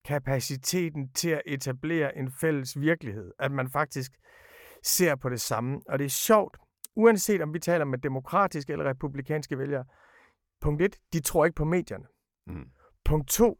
kapaciteten 0.07 1.13
til 1.13 1.31
at 1.31 1.43
etablere 1.47 2.17
en 2.17 2.31
fælles 2.41 2.81
virkelighed. 2.81 3.33
At 3.39 3.53
man 3.53 3.71
faktisk 3.71 4.13
ser 4.83 5.17
på 5.17 5.29
det 5.29 5.41
samme. 5.41 5.81
Og 5.89 5.99
det 5.99 6.05
er 6.05 6.09
sjovt, 6.09 6.57
uanset 6.97 7.43
om 7.43 7.55
vi 7.55 7.59
taler 7.59 7.85
med 7.85 7.99
demokratiske 7.99 8.73
eller 8.73 8.85
republikanske 8.85 9.59
vælgere. 9.59 9.85
Punkt 10.61 10.83
1, 10.83 10.97
de 11.13 11.21
tror 11.21 11.45
ikke 11.45 11.55
på 11.55 11.65
medierne. 11.65 12.05
Mm. 12.47 12.65
Punkt 13.05 13.29
2, 13.29 13.59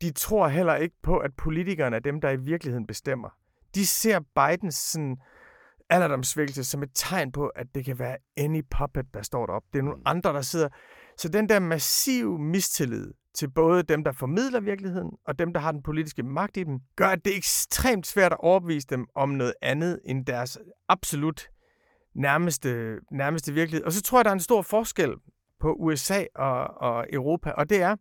de 0.00 0.12
tror 0.12 0.48
heller 0.48 0.74
ikke 0.74 0.96
på, 1.02 1.18
at 1.18 1.30
politikerne 1.36 1.96
er 1.96 2.00
dem, 2.00 2.20
der 2.20 2.30
i 2.30 2.36
virkeligheden 2.36 2.86
bestemmer. 2.86 3.28
De 3.74 3.86
ser 3.86 4.20
Bidens 4.20 4.74
sådan, 4.74 5.16
alderdomsvækkelse 5.90 6.64
som 6.64 6.82
et 6.82 6.90
tegn 6.94 7.32
på, 7.32 7.46
at 7.46 7.66
det 7.74 7.84
kan 7.84 7.98
være 7.98 8.16
any 8.36 8.62
puppet, 8.70 9.06
der 9.14 9.22
står 9.22 9.46
deroppe. 9.46 9.68
Det 9.72 9.78
er 9.78 9.82
nogle 9.82 9.96
mm. 9.96 10.02
andre, 10.06 10.32
der 10.32 10.42
sidder. 10.42 10.68
Så 11.18 11.28
den 11.28 11.48
der 11.48 11.60
massive 11.60 12.38
mistillid 12.38 13.12
til 13.36 13.50
både 13.50 13.82
dem, 13.82 14.04
der 14.04 14.12
formidler 14.12 14.60
virkeligheden, 14.60 15.10
og 15.26 15.38
dem, 15.38 15.52
der 15.52 15.60
har 15.60 15.72
den 15.72 15.82
politiske 15.82 16.22
magt 16.22 16.56
i 16.56 16.64
dem, 16.64 16.78
gør, 16.96 17.08
at 17.08 17.24
det 17.24 17.32
er 17.32 17.36
ekstremt 17.36 18.06
svært 18.06 18.32
at 18.32 18.38
overbevise 18.40 18.86
dem 18.90 19.06
om 19.14 19.28
noget 19.28 19.54
andet 19.62 20.00
end 20.04 20.26
deres 20.26 20.58
absolut 20.88 21.48
nærmeste, 22.14 22.98
nærmeste 23.10 23.52
virkelighed. 23.52 23.84
Og 23.84 23.92
så 23.92 24.02
tror 24.02 24.18
jeg, 24.18 24.24
der 24.24 24.30
er 24.30 24.34
en 24.34 24.40
stor 24.40 24.62
forskel 24.62 25.14
på 25.60 25.72
USA 25.72 26.24
og, 26.34 26.80
og 26.80 27.06
Europa, 27.12 27.50
og 27.50 27.70
det 27.70 27.82
er, 27.82 27.96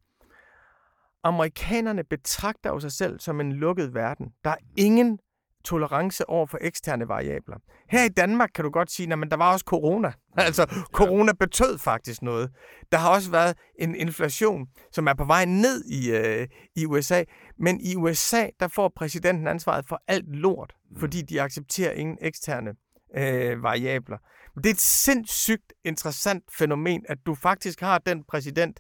amerikanerne 1.24 2.04
betragter 2.04 2.70
jo 2.70 2.80
sig 2.80 2.92
selv 2.92 3.20
som 3.20 3.42
en 3.42 3.52
lukket 3.52 3.94
verden. 3.94 4.34
Der 4.44 4.50
er 4.50 4.58
ingen 4.78 5.20
tolerance 5.66 6.30
over 6.30 6.46
for 6.46 6.58
eksterne 6.62 7.08
variabler. 7.08 7.58
Her 7.90 8.04
i 8.04 8.10
Danmark 8.10 8.50
kan 8.56 8.64
du 8.64 8.72
godt 8.72 8.92
sige, 8.92 9.14
at 9.14 9.32
der 9.32 9.38
var 9.38 9.54
også 9.54 9.66
corona. 9.66 10.12
Altså, 10.38 10.86
corona 10.92 11.32
betød 11.34 11.78
faktisk 11.78 12.22
noget. 12.22 12.52
Der 12.92 12.98
har 12.98 13.10
også 13.10 13.32
været 13.32 13.58
en 13.80 13.96
inflation, 13.96 14.68
som 14.92 15.08
er 15.08 15.14
på 15.14 15.26
vej 15.26 15.46
ned 15.46 15.86
i, 15.86 16.12
øh, 16.12 16.48
i 16.76 16.86
USA. 16.86 17.24
Men 17.60 17.82
i 17.82 17.96
USA, 17.96 18.48
der 18.60 18.68
får 18.68 18.92
præsidenten 18.96 19.48
ansvaret 19.48 19.86
for 19.88 20.02
alt 20.08 20.36
lort, 20.36 20.74
mm. 20.92 21.00
fordi 21.00 21.22
de 21.22 21.42
accepterer 21.42 21.92
ingen 21.92 22.18
eksterne 22.22 22.72
øh, 23.18 23.64
variabler. 23.64 24.18
Det 24.56 24.66
er 24.66 24.70
et 24.70 24.82
sindssygt 24.82 25.74
interessant 25.84 26.44
fænomen, 26.58 27.06
at 27.10 27.18
du 27.26 27.36
faktisk 27.36 27.82
har 27.82 27.98
den 27.98 28.24
præsident 28.24 28.80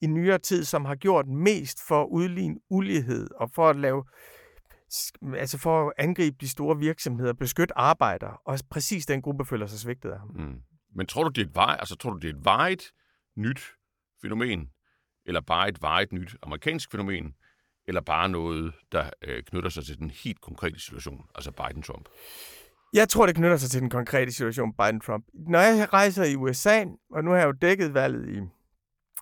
i 0.00 0.06
nyere 0.06 0.38
tid, 0.38 0.64
som 0.64 0.84
har 0.84 0.94
gjort 0.94 1.26
mest 1.26 1.78
for 1.88 2.02
at 2.02 2.08
udligne 2.10 2.56
ulighed 2.70 3.28
og 3.36 3.50
for 3.54 3.70
at 3.70 3.76
lave 3.76 3.98
øh, 3.98 4.39
altså 5.36 5.58
for 5.58 5.86
at 5.86 5.92
angribe 5.98 6.36
de 6.40 6.48
store 6.48 6.78
virksomheder, 6.78 7.32
beskytte 7.32 7.78
arbejdere, 7.78 8.36
og 8.44 8.58
præcis 8.70 9.06
den 9.06 9.22
gruppe 9.22 9.44
føler 9.44 9.66
sig 9.66 9.78
svigtet 9.78 10.10
af 10.10 10.18
ham. 10.18 10.28
Mm. 10.34 10.60
Men 10.94 11.06
tror 11.06 11.24
du, 11.24 11.28
det 11.28 11.42
er 11.42 11.46
et 11.46 11.54
vej, 11.54 11.76
altså 11.78 11.96
tror 11.96 12.10
du, 12.10 12.18
det 12.18 12.30
er 12.30 12.34
et 12.34 12.44
vejet 12.44 12.82
nyt 13.36 13.60
fænomen, 14.22 14.70
eller 15.26 15.40
bare 15.40 15.68
et 15.68 15.82
vejet 15.82 16.12
nyt 16.12 16.36
amerikansk 16.42 16.90
fænomen, 16.90 17.34
eller 17.88 18.00
bare 18.00 18.28
noget, 18.28 18.74
der 18.92 19.10
øh, 19.22 19.42
knytter 19.42 19.70
sig 19.70 19.84
til 19.84 19.98
den 19.98 20.10
helt 20.10 20.40
konkrete 20.40 20.80
situation, 20.80 21.26
altså 21.34 21.50
Biden-Trump? 21.50 22.04
Jeg 22.92 23.08
tror, 23.08 23.26
det 23.26 23.34
knytter 23.34 23.56
sig 23.56 23.70
til 23.70 23.80
den 23.80 23.90
konkrete 23.90 24.32
situation, 24.32 24.74
Biden-Trump. 24.82 25.24
Når 25.34 25.58
jeg 25.58 25.92
rejser 25.92 26.24
i 26.24 26.36
USA, 26.36 26.84
og 27.10 27.24
nu 27.24 27.30
har 27.30 27.38
jeg 27.38 27.46
jo 27.46 27.52
dækket 27.52 27.94
valget 27.94 28.36
i 28.36 28.40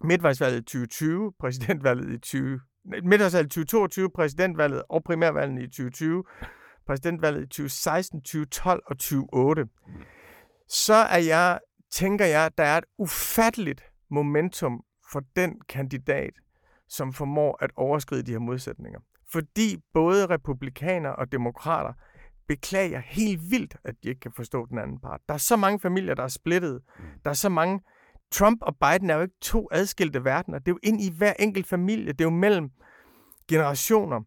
midtvejsvalget 0.05 0.59
i 0.59 0.63
2020, 0.63 1.33
præsidentvalget 1.41 2.15
i 2.15 2.19
20, 2.19 2.61
midtvejsvalget 3.05 3.51
2022, 3.51 4.11
præsidentvalget 4.11 4.83
og 4.88 5.05
primærvalget 5.05 5.62
i 5.62 5.66
2020, 5.66 6.24
præsidentvalget 6.87 7.42
i 7.42 7.46
2016, 7.46 8.20
2012 8.20 8.83
og 8.87 8.98
2008, 8.98 9.66
så 10.68 10.94
er 10.94 11.18
jeg, 11.18 11.59
tænker 11.90 12.24
jeg, 12.24 12.51
der 12.59 12.64
er 12.64 12.79
et 12.79 12.85
ufatteligt 12.98 13.85
momentum 14.11 14.85
for 15.12 15.22
den 15.37 15.61
kandidat, 15.68 16.33
som 16.88 17.12
formår 17.12 17.59
at 17.61 17.70
overskride 17.77 18.22
de 18.22 18.33
her 18.33 18.38
modsætninger. 18.38 19.01
Fordi 19.33 19.77
både 19.94 20.27
republikanere 20.27 21.16
og 21.16 21.33
demokrater 21.33 21.92
beklager 22.48 22.98
helt 22.98 23.40
vildt, 23.51 23.77
at 23.85 23.94
de 24.03 24.09
ikke 24.09 24.20
kan 24.20 24.33
forstå 24.37 24.66
den 24.66 24.79
anden 24.79 25.01
part. 25.01 25.20
Der 25.29 25.35
er 25.35 25.38
så 25.38 25.57
mange 25.57 25.81
familier, 25.81 26.14
der 26.14 26.22
er 26.22 26.29
splittet. 26.29 26.81
Mm. 26.98 27.05
Der 27.24 27.31
er 27.31 27.35
så 27.35 27.48
mange... 27.48 27.81
Trump 28.33 28.62
og 28.62 28.77
Biden 28.77 29.11
er 29.11 29.14
jo 29.14 29.23
ikke 29.23 29.35
to 29.41 29.69
adskilte 29.73 30.25
verdener. 30.25 30.59
Det 30.59 30.69
er 30.69 30.73
jo 30.73 30.79
ind 30.83 31.01
i 31.01 31.12
hver 31.17 31.33
enkelt 31.38 31.67
familie. 31.67 32.12
Det 32.12 32.21
er 32.21 32.25
jo 32.25 32.31
mellem 32.31 32.71
generationer. 33.49 34.21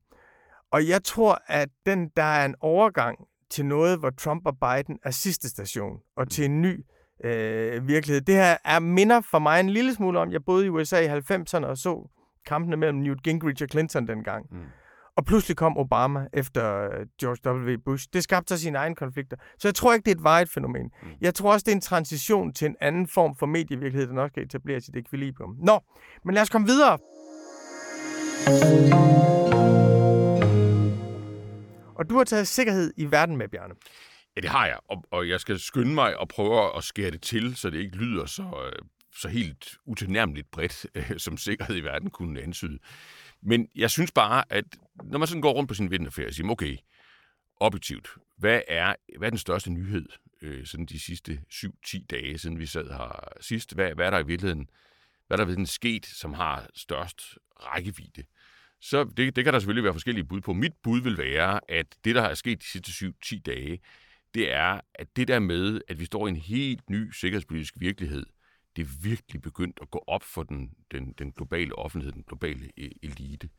Og 0.71 0.87
jeg 0.87 1.03
tror, 1.03 1.41
at 1.47 1.69
den, 1.85 2.09
der 2.17 2.23
er 2.23 2.45
en 2.45 2.55
overgang 2.59 3.17
til 3.49 3.65
noget, 3.65 3.99
hvor 3.99 4.09
Trump 4.09 4.45
og 4.45 4.57
Biden 4.59 4.99
er 5.03 5.11
sidste 5.11 5.49
station, 5.49 5.97
og 6.15 6.29
til 6.29 6.45
en 6.45 6.61
ny 6.61 6.85
øh, 7.23 7.87
virkelighed. 7.87 8.21
Det 8.21 8.35
her 8.35 8.57
er 8.65 8.79
minder 8.79 9.21
for 9.21 9.39
mig 9.39 9.59
en 9.59 9.69
lille 9.69 9.93
smule 9.93 10.19
om, 10.19 10.31
jeg 10.31 10.45
boede 10.45 10.65
i 10.65 10.69
USA 10.69 10.99
i 10.99 11.07
90'erne 11.07 11.65
og 11.65 11.77
så 11.77 12.09
kampene 12.45 12.77
mellem 12.77 12.97
Newt 12.97 13.23
Gingrich 13.23 13.63
og 13.63 13.69
Clinton 13.69 14.07
dengang. 14.07 14.45
Mm. 14.51 14.59
Og 15.21 15.25
pludselig 15.25 15.57
kom 15.57 15.77
Obama 15.77 16.27
efter 16.33 16.83
øh, 16.83 17.05
George 17.19 17.75
W. 17.75 17.81
Bush. 17.85 18.07
Det 18.13 18.23
skabte 18.23 18.47
sig 18.47 18.59
sine 18.59 18.77
egne 18.77 18.95
konflikter. 18.95 19.37
Så 19.59 19.67
jeg 19.67 19.75
tror 19.75 19.93
ikke, 19.93 20.05
det 20.05 20.11
er 20.11 20.15
et 20.15 20.23
vejet 20.23 20.49
fænomen. 20.49 20.91
Mm. 21.03 21.09
Jeg 21.21 21.35
tror 21.35 21.53
også, 21.53 21.63
det 21.63 21.71
er 21.71 21.75
en 21.75 21.81
transition 21.81 22.53
til 22.53 22.65
en 22.65 22.75
anden 22.81 23.07
form 23.07 23.35
for 23.35 23.45
medievirkelighed, 23.45 24.07
der 24.07 24.13
nok 24.13 24.29
skal 24.29 24.43
etablere 24.43 24.81
sit 24.81 24.95
ekvilibrium. 24.95 25.55
Nå, 25.59 25.79
men 26.25 26.35
lad 26.35 26.41
os 26.41 26.49
komme 26.49 26.67
videre. 26.67 26.97
Og 31.95 32.09
du 32.09 32.17
har 32.17 32.23
taget 32.23 32.47
sikkerhed 32.47 32.93
i 32.97 33.11
verden 33.11 33.37
med, 33.37 33.47
Bjarne. 33.47 33.73
Ja, 34.35 34.41
det 34.41 34.49
har 34.49 34.65
jeg, 34.65 34.77
og, 34.89 35.03
og 35.11 35.29
jeg 35.29 35.39
skal 35.39 35.59
skynde 35.59 35.93
mig 35.93 36.17
og 36.17 36.27
prøve 36.27 36.77
at 36.77 36.83
skære 36.83 37.11
det 37.11 37.21
til, 37.21 37.55
så 37.55 37.69
det 37.69 37.79
ikke 37.79 37.95
lyder 37.97 38.25
så, 38.25 38.43
øh, 38.43 38.85
så 39.15 39.27
helt 39.27 39.77
utilnærmeligt 39.85 40.51
bredt, 40.51 40.85
øh, 40.95 41.11
som 41.17 41.37
sikkerhed 41.37 41.75
i 41.75 41.81
verden 41.81 42.09
kunne 42.09 42.41
antyde. 42.41 42.79
Men 43.41 43.67
jeg 43.75 43.89
synes 43.89 44.11
bare, 44.11 44.43
at 44.49 44.65
når 45.03 45.19
man 45.19 45.27
sådan 45.27 45.41
går 45.41 45.53
rundt 45.53 45.67
på 45.67 45.73
sin 45.73 45.91
vinterferie 45.91 46.27
og 46.27 46.33
siger, 46.33 46.49
okay, 46.49 46.77
objektivt, 47.55 48.09
hvad 48.37 48.61
er, 48.67 48.95
hvad 49.17 49.27
er 49.27 49.29
den 49.29 49.39
største 49.39 49.71
nyhed 49.71 50.05
øh, 50.41 50.65
sådan 50.65 50.85
de 50.85 50.99
sidste 50.99 51.41
7-10 51.53 52.05
dage, 52.11 52.37
siden 52.37 52.59
vi 52.59 52.65
sad 52.65 52.87
her 52.87 53.27
sidst? 53.41 53.73
Hvad, 53.73 53.93
hvad 53.95 54.05
er 54.05 54.09
der 54.09 54.19
i 54.19 54.25
virkeligheden, 54.25 54.69
hvad 55.27 55.39
er 55.39 55.45
der 55.45 55.55
ved 55.55 55.65
sket, 55.65 56.05
som 56.05 56.33
har 56.33 56.69
størst 56.75 57.37
rækkevidde? 57.59 58.23
Så 58.81 59.03
det, 59.03 59.35
det 59.35 59.43
kan 59.43 59.53
der 59.53 59.59
selvfølgelig 59.59 59.83
være 59.83 59.93
forskellige 59.93 60.25
bud 60.25 60.41
på. 60.41 60.53
Mit 60.53 60.73
bud 60.83 61.01
vil 61.01 61.17
være, 61.17 61.59
at 61.67 61.85
det, 62.05 62.15
der 62.15 62.21
er 62.21 62.33
sket 62.33 62.61
de 62.61 62.65
sidste 62.65 63.13
7-10 63.25 63.41
dage, 63.45 63.79
det 64.33 64.53
er, 64.53 64.81
at 64.95 65.15
det 65.15 65.27
der 65.27 65.39
med, 65.39 65.81
at 65.87 65.99
vi 65.99 66.05
står 66.05 66.27
i 66.27 66.29
en 66.29 66.35
helt 66.35 66.89
ny 66.89 67.11
sikkerhedspolitisk 67.11 67.73
virkelighed, 67.77 68.25
det 68.75 68.81
er 68.81 69.03
virkelig 69.03 69.41
begyndt 69.41 69.79
at 69.81 69.91
gå 69.91 70.03
op 70.07 70.23
for 70.23 70.43
den, 70.43 70.71
den, 70.91 71.13
den 71.19 71.31
globale 71.31 71.75
offentlighed, 71.75 72.13
den 72.13 72.23
globale 72.27 72.69
øh, 72.77 72.91
elite. 73.03 73.49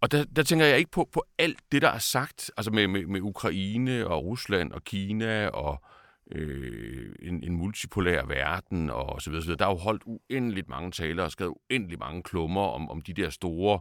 Og 0.00 0.12
der, 0.12 0.24
der 0.24 0.42
tænker 0.42 0.66
jeg 0.66 0.78
ikke 0.78 0.90
på, 0.90 1.08
på 1.12 1.24
alt 1.38 1.58
det, 1.72 1.82
der 1.82 1.88
er 1.88 1.98
sagt, 1.98 2.50
altså 2.56 2.70
med, 2.70 2.88
med, 2.88 3.06
med 3.06 3.20
Ukraine 3.20 4.06
og 4.06 4.24
Rusland 4.24 4.72
og 4.72 4.84
Kina 4.84 5.48
og 5.48 5.82
øh, 6.30 7.14
en, 7.22 7.44
en 7.44 7.56
multipolær 7.56 8.24
verden 8.24 8.90
og 8.90 9.22
så 9.22 9.30
videre, 9.30 9.42
så 9.42 9.46
videre. 9.46 9.58
Der 9.58 9.66
er 9.66 9.70
jo 9.70 9.76
holdt 9.76 10.02
uendeligt 10.06 10.68
mange 10.68 10.90
taler 10.90 11.22
og 11.22 11.30
skrevet 11.30 11.54
uendeligt 11.70 12.00
mange 12.00 12.22
klummer 12.22 12.62
om, 12.62 12.90
om 12.90 13.00
de 13.00 13.14
der 13.14 13.30
store 13.30 13.80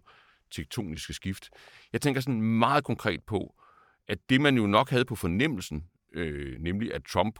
tektoniske 0.51 1.13
skift. 1.13 1.49
Jeg 1.93 2.01
tænker 2.01 2.21
sådan 2.21 2.41
meget 2.41 2.83
konkret 2.83 3.23
på, 3.23 3.55
at 4.07 4.17
det 4.29 4.41
man 4.41 4.57
jo 4.57 4.67
nok 4.67 4.89
havde 4.89 5.05
på 5.05 5.15
fornemmelsen, 5.15 5.87
øh, 6.13 6.59
nemlig 6.59 6.93
at 6.93 7.03
Trump 7.03 7.39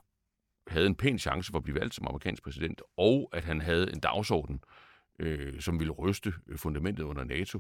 havde 0.67 0.88
en 0.88 0.95
pæn 0.95 1.19
chance 1.19 1.52
for 1.52 1.58
at 1.58 1.63
blive 1.63 1.80
valgt 1.80 1.95
som 1.95 2.08
amerikansk 2.08 2.43
præsident, 2.43 2.82
og 2.97 3.30
at 3.34 3.43
han 3.43 3.62
havde 3.62 3.93
en 3.93 3.99
dagsorden, 3.99 4.63
øh, 5.19 5.62
som 5.62 5.80
ville 5.80 5.93
ryste 5.93 6.34
øh, 6.47 6.58
fundamentet 6.58 7.04
under 7.04 7.23
NATO. 7.23 7.60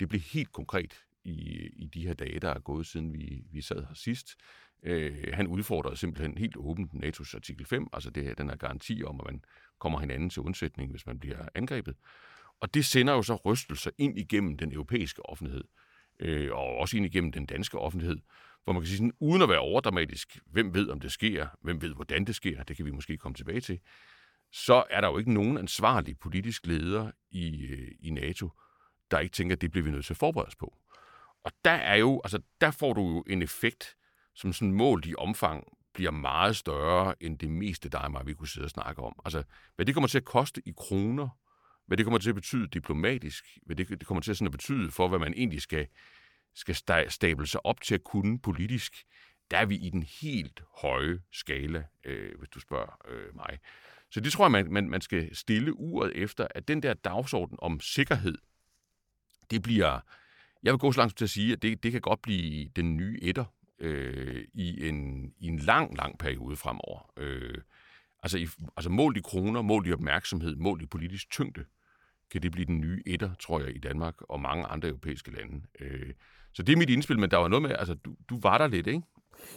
Det 0.00 0.08
blev 0.08 0.20
helt 0.20 0.52
konkret 0.52 1.04
i, 1.24 1.68
i 1.76 1.86
de 1.94 2.06
her 2.06 2.14
dage, 2.14 2.40
der 2.40 2.48
er 2.48 2.58
gået 2.58 2.86
siden 2.86 3.14
vi, 3.14 3.42
vi 3.52 3.60
sad 3.60 3.76
her 3.76 3.94
sidst. 3.94 4.36
Øh, 4.82 5.28
han 5.32 5.46
udfordrede 5.46 5.96
simpelthen 5.96 6.38
helt 6.38 6.56
åbent 6.56 6.90
NATO's 6.94 7.36
artikel 7.36 7.66
5, 7.66 7.86
altså 7.92 8.10
det, 8.10 8.24
her, 8.24 8.34
den 8.34 8.48
her 8.48 8.56
garanti 8.56 9.02
om, 9.06 9.20
at 9.20 9.26
man 9.26 9.44
kommer 9.78 10.00
hinanden 10.00 10.30
til 10.30 10.42
undsætning, 10.42 10.90
hvis 10.90 11.06
man 11.06 11.18
bliver 11.18 11.48
angrebet. 11.54 11.96
Og 12.60 12.74
det 12.74 12.84
sender 12.84 13.12
jo 13.12 13.22
så 13.22 13.34
rystelser 13.34 13.90
ind 13.98 14.18
igennem 14.18 14.56
den 14.56 14.72
europæiske 14.72 15.26
offentlighed, 15.26 15.64
øh, 16.20 16.52
og 16.52 16.76
også 16.76 16.96
ind 16.96 17.06
igennem 17.06 17.32
den 17.32 17.46
danske 17.46 17.78
offentlighed, 17.78 18.16
hvor 18.64 18.72
man 18.72 18.82
kan 18.82 18.86
sige 18.86 18.96
sådan, 18.96 19.12
uden 19.20 19.42
at 19.42 19.48
være 19.48 19.58
overdramatisk, 19.58 20.38
hvem 20.46 20.74
ved, 20.74 20.90
om 20.90 21.00
det 21.00 21.12
sker, 21.12 21.46
hvem 21.62 21.82
ved, 21.82 21.94
hvordan 21.94 22.24
det 22.24 22.34
sker, 22.34 22.62
det 22.62 22.76
kan 22.76 22.86
vi 22.86 22.90
måske 22.90 23.16
komme 23.16 23.34
tilbage 23.34 23.60
til, 23.60 23.80
så 24.52 24.84
er 24.90 25.00
der 25.00 25.08
jo 25.08 25.18
ikke 25.18 25.32
nogen 25.32 25.58
ansvarlig 25.58 26.18
politisk 26.18 26.66
leder 26.66 27.10
i, 27.30 27.66
øh, 27.66 27.90
i 28.00 28.10
NATO, 28.10 28.50
der 29.10 29.18
ikke 29.18 29.32
tænker, 29.32 29.56
at 29.56 29.60
det 29.60 29.70
bliver 29.70 29.84
vi 29.84 29.90
nødt 29.90 30.06
til 30.06 30.12
at 30.12 30.18
forberede 30.18 30.48
os 30.48 30.56
på. 30.56 30.76
Og 31.44 31.52
der 31.64 31.70
er 31.70 31.96
jo, 31.96 32.20
altså 32.24 32.40
der 32.60 32.70
får 32.70 32.92
du 32.92 33.08
jo 33.08 33.24
en 33.26 33.42
effekt, 33.42 33.96
som 34.34 34.52
sådan 34.52 34.72
målt 34.72 35.06
i 35.06 35.14
omfang 35.18 35.64
bliver 35.94 36.10
meget 36.10 36.56
større 36.56 37.22
end 37.22 37.38
det 37.38 37.50
meste, 37.50 37.88
der 37.88 37.98
er 37.98 38.08
mig, 38.08 38.26
vi 38.26 38.34
kunne 38.34 38.48
sidde 38.48 38.64
og 38.64 38.70
snakke 38.70 39.02
om. 39.02 39.12
Altså, 39.24 39.42
hvad 39.76 39.86
det 39.86 39.94
kommer 39.94 40.08
til 40.08 40.18
at 40.18 40.24
koste 40.24 40.62
i 40.66 40.72
kroner, 40.76 41.28
hvad 41.86 41.96
det 41.96 42.06
kommer 42.06 42.18
til 42.18 42.28
at 42.28 42.34
betyde 42.34 42.66
diplomatisk, 42.66 43.58
hvad 43.66 43.76
det, 43.76 43.88
det 43.88 44.06
kommer 44.06 44.20
til 44.20 44.30
at, 44.30 44.36
sådan 44.36 44.46
at 44.46 44.52
betyde 44.52 44.90
for, 44.90 45.08
hvad 45.08 45.18
man 45.18 45.34
egentlig 45.34 45.62
skal, 45.62 45.86
skal 46.54 46.74
stable 47.08 47.46
sig 47.46 47.66
op 47.66 47.80
til 47.80 47.94
at 47.94 48.04
kunne 48.04 48.38
politisk, 48.38 49.04
der 49.50 49.58
er 49.58 49.66
vi 49.66 49.76
i 49.76 49.90
den 49.90 50.02
helt 50.02 50.62
høje 50.82 51.20
skala, 51.32 51.84
øh, 52.04 52.38
hvis 52.38 52.48
du 52.48 52.60
spørger 52.60 52.98
øh, 53.08 53.34
mig. 53.36 53.58
Så 54.10 54.20
det 54.20 54.32
tror 54.32 54.44
jeg, 54.44 54.50
man, 54.50 54.72
man, 54.72 54.90
man 54.90 55.00
skal 55.00 55.36
stille 55.36 55.74
uret 55.74 56.12
efter, 56.14 56.46
at 56.54 56.68
den 56.68 56.82
der 56.82 56.94
dagsorden 56.94 57.58
om 57.62 57.80
sikkerhed, 57.80 58.38
det 59.50 59.62
bliver, 59.62 60.00
jeg 60.62 60.72
vil 60.72 60.78
gå 60.78 60.92
så 60.92 61.00
langt 61.00 61.18
til 61.18 61.24
at 61.24 61.30
sige, 61.30 61.52
at 61.52 61.62
det, 61.62 61.82
det 61.82 61.92
kan 61.92 62.00
godt 62.00 62.22
blive 62.22 62.68
den 62.76 62.96
nye 62.96 63.18
etter 63.22 63.44
øh, 63.78 64.44
i, 64.54 64.88
en, 64.88 65.32
i 65.38 65.46
en 65.46 65.58
lang, 65.58 65.96
lang 65.96 66.18
periode 66.18 66.56
fremover. 66.56 67.12
Øh, 67.16 67.58
altså, 68.22 68.38
i, 68.38 68.48
altså 68.76 68.90
målt 68.90 69.16
i 69.16 69.20
kroner, 69.20 69.62
målt 69.62 69.86
i 69.86 69.92
opmærksomhed, 69.92 70.56
målt 70.56 70.82
i 70.82 70.86
politisk 70.86 71.30
tyngde, 71.30 71.64
kan 72.30 72.42
det 72.42 72.52
blive 72.52 72.66
den 72.66 72.80
nye 72.80 73.02
etter, 73.06 73.34
tror 73.34 73.60
jeg, 73.60 73.76
i 73.76 73.78
Danmark 73.78 74.22
og 74.22 74.40
mange 74.40 74.64
andre 74.64 74.88
europæiske 74.88 75.30
lande. 75.30 75.62
Øh, 75.80 76.12
så 76.54 76.62
det 76.62 76.72
er 76.72 76.76
mit 76.76 76.90
indspil, 76.90 77.18
men 77.18 77.30
der 77.30 77.36
var 77.36 77.48
noget 77.48 77.62
med, 77.62 77.70
altså 77.78 77.94
du, 77.94 78.14
du 78.30 78.38
var 78.42 78.58
der 78.58 78.66
lidt, 78.66 78.86
ikke? 78.86 79.02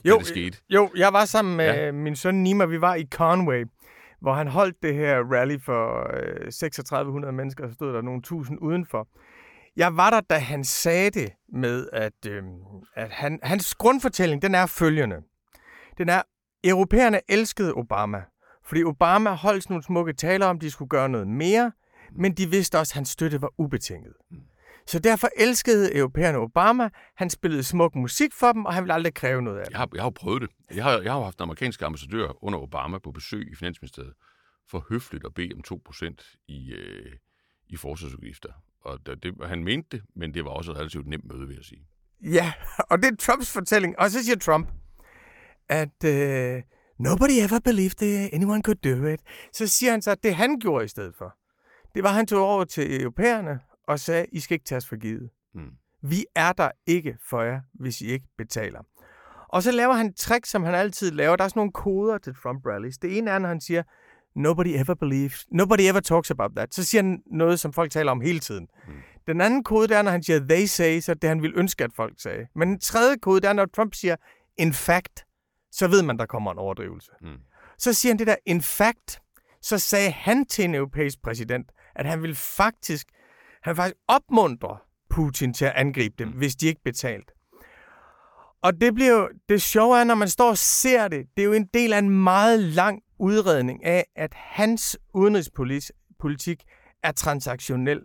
Jo, 0.06 0.18
det 0.18 0.28
skete. 0.28 0.58
jo, 0.70 0.90
jeg 0.96 1.14
var 1.14 1.26
sammen 1.26 1.58
med 1.58 1.66
ja. 1.66 1.92
min 1.92 2.16
søn 2.16 2.44
Nima, 2.44 2.66
vi 2.66 2.82
var 2.82 2.96
i 2.96 3.06
Conway, 3.12 3.66
hvor 4.22 4.34
han 4.34 4.48
holdt 4.48 4.84
det 4.84 4.96
her 4.96 5.20
rally 5.20 5.58
for 5.66 6.10
øh, 6.18 6.52
3600 6.52 7.34
mennesker, 7.34 7.68
så 7.68 7.74
stod 7.74 7.94
der 7.94 8.02
nogle 8.02 8.22
tusind 8.22 8.60
udenfor. 8.62 9.08
Jeg 9.76 9.98
var 9.98 10.10
der, 10.10 10.22
da 10.22 10.36
han 10.38 10.64
sagde 10.64 11.10
det 11.10 11.32
med, 11.54 11.90
at, 11.94 12.26
øh, 12.28 12.44
at 12.96 13.10
han, 13.10 13.40
hans 13.44 13.76
grundfortælling, 13.76 14.42
den 14.42 14.56
er 14.56 14.66
følgende. 14.66 15.16
Den 15.98 16.10
er, 16.10 16.22
europæerne 16.64 17.20
elskede 17.30 17.74
Obama, 17.74 18.22
fordi 18.64 18.84
Obama 18.84 19.30
holdt 19.30 19.64
sådan 19.64 19.74
nogle 19.74 19.84
smukke 19.84 20.14
taler 20.14 20.46
om, 20.46 20.56
at 20.56 20.62
de 20.62 20.72
skulle 20.72 20.90
gøre 20.90 21.10
noget 21.10 21.28
mere, 21.28 21.72
men 22.12 22.34
de 22.34 22.50
vidste 22.50 22.80
også, 22.80 22.92
at 22.92 22.96
hans 22.96 23.10
støtte 23.10 23.42
var 23.42 23.52
ubetinget. 23.58 24.14
Så 24.88 25.00
derfor 25.00 25.30
elskede 25.38 25.98
europæerne 25.98 26.38
Obama. 26.38 26.90
Han 27.16 27.30
spillede 27.30 27.64
smuk 27.64 27.96
musik 27.96 28.34
for 28.34 28.52
dem, 28.52 28.66
og 28.66 28.74
han 28.74 28.84
ville 28.84 28.94
aldrig 28.94 29.14
kræve 29.14 29.42
noget 29.42 29.60
af 29.60 29.66
dem. 29.66 29.72
Jeg 29.72 29.80
har, 29.80 29.90
jeg 29.96 30.04
har 30.04 30.10
prøvet 30.10 30.42
det. 30.42 30.50
Jeg 30.76 30.84
har, 30.84 31.02
jeg 31.02 31.14
har 31.14 31.24
haft 31.24 31.38
en 31.38 31.44
amerikansk 31.44 31.82
ambassadør 31.82 32.44
under 32.44 32.60
Obama 32.60 32.98
på 32.98 33.12
besøg 33.12 33.52
i 33.52 33.56
Finansministeriet 33.56 34.14
for 34.72 34.86
høfligt 34.90 35.26
at 35.26 35.34
bede 35.34 35.50
om 35.54 35.80
2% 35.90 36.46
i, 36.48 36.74
øh, 36.74 37.12
i 37.68 37.78
forsvarsudgifter. 37.78 38.50
Og 38.82 39.00
det, 39.06 39.24
det, 39.24 39.34
han 39.48 39.64
mente 39.64 39.98
det, 39.98 40.06
men 40.16 40.34
det 40.34 40.46
var 40.46 40.52
også 40.52 40.72
et 40.72 40.78
relativt 40.78 41.08
nemt 41.08 41.26
møde, 41.34 41.48
vil 41.48 41.56
jeg 41.56 41.66
sige. 41.66 41.88
Ja, 42.22 42.54
og 42.92 42.98
det 42.98 43.12
er 43.12 43.16
Trumps 43.16 43.52
fortælling. 43.52 44.00
Og 44.00 44.12
så 44.12 44.24
siger 44.24 44.38
Trump, 44.38 44.68
at 45.70 46.04
uh, 46.04 46.62
nobody 47.00 47.38
ever 47.46 47.60
believed 47.64 48.30
anyone 48.34 48.62
could 48.62 48.78
do 48.78 49.06
it. 49.06 49.20
Så 49.54 49.68
siger 49.68 49.92
han 49.92 50.02
så, 50.02 50.12
at 50.12 50.24
det 50.24 50.36
han 50.36 50.60
gjorde 50.60 50.86
i 50.86 50.88
stedet 50.88 51.16
for, 51.16 51.36
det 51.96 52.04
var, 52.04 52.10
at 52.10 52.16
han 52.16 52.28
tog 52.28 52.48
over 52.48 52.64
til 52.64 53.02
europæerne 53.02 53.60
og 53.88 54.00
sagde, 54.00 54.26
I 54.32 54.40
skal 54.40 54.56
ikke 54.56 54.66
tage 54.66 54.78
os 54.78 54.88
for 54.88 54.96
givet. 54.96 55.30
Mm. 55.54 55.72
Vi 56.02 56.26
er 56.36 56.54
der 56.54 56.72
ikke 56.86 57.18
for 57.30 57.42
jer, 57.42 57.62
hvis 57.74 58.02
I 58.02 58.06
ikke 58.06 58.26
betaler. 58.38 58.80
Og 59.48 59.64
så 59.64 59.72
laver 59.72 59.94
han 59.94 60.06
et 60.06 60.16
trick, 60.16 60.46
som 60.46 60.64
han 60.64 60.76
altid 60.76 61.12
laver. 61.12 61.36
Der 61.36 61.44
er 61.44 61.48
sådan 61.48 61.60
nogle 61.60 61.72
koder 61.72 62.18
til 62.18 62.36
Trump 62.44 62.66
rallies. 62.66 62.98
Det 62.98 63.18
ene 63.18 63.32
er, 63.32 63.40
når 63.40 63.48
han 63.48 63.62
siger, 63.62 63.84
nobody 64.36 64.68
ever 64.68 64.94
believes, 64.94 65.46
nobody 65.52 65.82
ever 65.82 66.00
talks 66.00 66.32
about 66.32 66.52
that. 66.56 66.76
Så 66.76 66.84
siger 66.84 67.02
han 67.02 67.24
noget, 67.26 67.60
som 67.60 67.74
folk 67.74 67.92
taler 67.92 68.12
om 68.12 68.22
hele 68.22 68.40
tiden. 68.40 68.68
Mm. 68.88 68.94
Den 69.28 69.42
anden 69.42 69.64
kode, 69.64 69.88
det 69.88 69.98
er, 69.98 70.02
når 70.02 70.12
han 70.12 70.24
siger, 70.24 70.40
they 70.40 70.66
say, 70.66 71.00
så 71.00 71.14
det 71.14 71.30
han 71.30 71.42
vil 71.42 71.54
ønske, 71.56 71.84
at 71.84 71.92
folk 71.96 72.14
sagde. 72.18 72.48
Men 72.56 72.68
den 72.68 72.80
tredje 72.80 73.18
kode, 73.18 73.42
det 73.42 73.50
er, 73.50 73.54
når 73.54 73.66
Trump 73.66 73.94
siger, 73.94 74.16
in 74.58 74.74
fact, 74.74 75.26
så 75.72 75.88
ved 75.88 76.04
man, 76.04 76.18
der 76.18 76.26
kommer 76.26 76.52
en 76.52 76.58
overdrivelse. 76.58 77.12
Mm. 77.22 77.38
Så 77.78 77.94
siger 77.94 78.14
han 78.14 78.20
det 78.20 78.28
der, 78.28 78.36
in 78.46 78.62
fact, 78.62 79.22
så 79.62 79.80
sagde 79.80 80.12
han 80.12 80.46
til 80.46 80.66
en 80.66 80.76
europæisk 80.76 81.22
præsident, 81.22 81.72
at 81.96 82.06
han 82.06 82.24
vil 82.24 82.36
faktisk, 82.36 83.08
han 83.66 83.76
faktisk 83.76 83.98
opmuntre 84.08 84.78
Putin 85.10 85.54
til 85.54 85.66
at 85.66 85.72
angribe 85.76 86.16
dem, 86.20 86.28
mm. 86.28 86.34
hvis 86.34 86.56
de 86.56 86.68
ikke 86.68 86.82
betalt. 86.84 87.32
Og 88.62 88.82
det 88.82 88.94
bliver 88.94 89.12
jo, 89.12 89.30
det 89.50 89.62
sjove 89.62 90.00
er, 90.00 90.04
når 90.04 90.16
man 90.16 90.30
står 90.30 90.50
og 90.50 90.58
ser 90.58 91.08
det, 91.08 91.26
det 91.38 91.42
er 91.42 91.46
jo 91.46 91.54
en 91.54 91.70
del 91.74 91.94
af 91.94 92.00
en 92.00 92.10
meget 92.10 92.60
lang 92.60 93.02
udredning 93.20 93.86
af, 93.86 94.06
at 94.16 94.34
hans 94.34 94.98
udenrigspolitik 95.14 95.96
politik 96.20 96.64
er 97.04 97.12
transaktionel. 97.12 98.02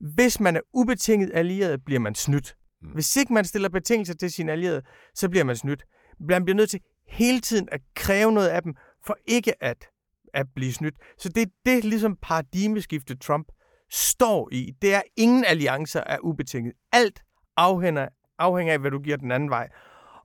Hvis 0.00 0.40
man 0.40 0.56
er 0.56 0.60
ubetinget 0.72 1.30
allieret, 1.34 1.84
bliver 1.84 2.00
man 2.00 2.14
snydt. 2.14 2.56
Mm. 2.82 2.88
Hvis 2.88 3.16
ikke 3.16 3.32
man 3.32 3.44
stiller 3.44 3.68
betingelser 3.68 4.14
til 4.14 4.30
sine 4.30 4.52
allierede, 4.52 4.82
så 5.14 5.28
bliver 5.28 5.44
man 5.44 5.56
snydt. 5.56 5.84
Man 6.20 6.44
bliver 6.44 6.56
nødt 6.56 6.70
til 6.70 6.80
hele 7.08 7.40
tiden 7.40 7.68
at 7.72 7.80
kræve 7.94 8.32
noget 8.32 8.48
af 8.48 8.62
dem, 8.62 8.74
for 9.06 9.16
ikke 9.26 9.64
at, 9.64 9.88
at 10.34 10.46
blive 10.54 10.72
snydt. 10.72 10.94
Så 11.18 11.28
det 11.28 11.42
er 11.42 11.46
det 11.66 11.84
ligesom 11.84 12.16
paradigmeskifte, 12.22 13.16
Trump 13.16 13.48
står 13.90 14.48
i. 14.52 14.72
Det 14.82 14.94
er, 14.94 15.02
ingen 15.16 15.44
alliancer 15.44 16.02
er 16.06 16.18
ubetinget. 16.18 16.72
Alt 16.92 17.22
afhænger, 17.56 18.08
afhænger 18.38 18.72
af, 18.72 18.78
hvad 18.78 18.90
du 18.90 18.98
giver 18.98 19.16
den 19.16 19.32
anden 19.32 19.50
vej. 19.50 19.68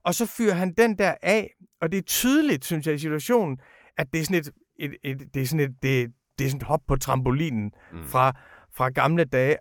Og 0.04 0.14
så 0.14 0.26
fyrer 0.26 0.54
han 0.54 0.72
den 0.72 0.98
der 0.98 1.14
af, 1.22 1.50
og 1.80 1.92
det 1.92 1.98
er 1.98 2.02
tydeligt, 2.02 2.64
synes 2.64 2.86
jeg, 2.86 2.94
i 2.94 2.98
situationen, 2.98 3.58
at 3.98 4.06
det 4.12 4.20
er 4.20 4.24
sådan 4.24 4.40
et, 4.40 4.50
et, 4.78 4.96
et, 5.04 5.34
det 5.34 5.42
er 5.42 5.46
sådan 5.46 5.70
et, 5.70 5.76
det, 5.82 6.12
det 6.38 6.44
er 6.44 6.48
sådan 6.48 6.60
et 6.60 6.66
hop 6.66 6.80
på 6.88 6.96
trampolinen 6.96 7.72
mm. 7.92 8.04
fra, 8.04 8.32
fra 8.76 8.88
gamle 8.88 9.24
dage. 9.24 9.56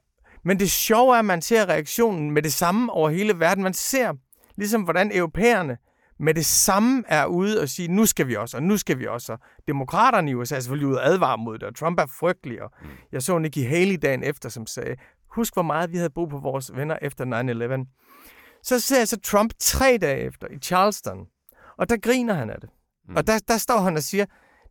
Men 0.46 0.60
det 0.60 0.72
sjove 0.72 1.16
er, 1.16 1.20
at 1.20 1.26
man 1.26 1.42
ser 1.42 1.70
reaktionen 1.70 2.32
med 2.32 2.42
det 2.42 2.54
samme 2.54 2.92
over 2.92 3.10
hele 3.10 3.40
verden. 3.40 3.64
Man 3.64 3.74
ser 3.74 4.14
ligesom, 4.58 4.82
hvordan 4.82 5.12
europæerne 5.18 5.78
med 6.20 6.34
det 6.34 6.46
samme 6.46 7.04
er 7.08 7.26
ude 7.26 7.62
og 7.62 7.70
sige, 7.70 7.88
nu 7.88 8.06
skal 8.06 8.28
vi 8.28 8.36
også, 8.36 8.58
og 8.58 8.64
nu 8.64 8.78
skal 8.78 9.00
vi 9.00 9.08
også. 9.08 9.38
Demokraterne 9.68 10.32
i 10.32 10.34
USA 10.34 10.56
er 10.56 10.60
selvfølgelig 10.60 10.88
ude 10.88 10.98
og 10.98 11.08
advare 11.08 11.38
mod 11.38 11.58
det, 11.58 11.64
og 11.64 11.76
Trump 11.76 12.00
er 12.00 12.06
frygtelig. 12.06 12.62
Og 12.62 12.72
mm. 12.82 12.90
Jeg 13.12 13.22
så 13.22 13.38
Nikki 13.38 13.64
Haley 13.64 13.98
dagen 14.02 14.24
efter, 14.24 14.50
som 14.50 14.68
sagde, 14.68 14.96
husk 15.28 15.56
hvor 15.56 15.62
meget 15.62 15.92
vi 15.92 15.98
havde 15.98 16.10
brug 16.10 16.30
på 16.30 16.38
vores 16.38 16.76
venner 16.76 16.98
efter 17.02 17.86
9-11. 17.86 18.60
Så 18.64 18.80
ser 18.80 18.98
jeg 18.98 19.08
så 19.08 19.20
Trump 19.20 19.54
tre 19.60 19.98
dage 20.02 20.20
efter 20.20 20.48
i 20.48 20.58
Charleston, 20.58 21.28
og 21.78 21.90
der 21.90 21.98
griner 21.98 22.34
han 22.34 22.50
af 22.50 22.62
det. 22.62 22.70
Mm. 23.08 23.16
Og 23.16 23.28
der, 23.28 23.40
der 23.48 23.58
står 23.58 23.78
han 23.78 23.98
og 23.98 24.04
siger, 24.04 24.26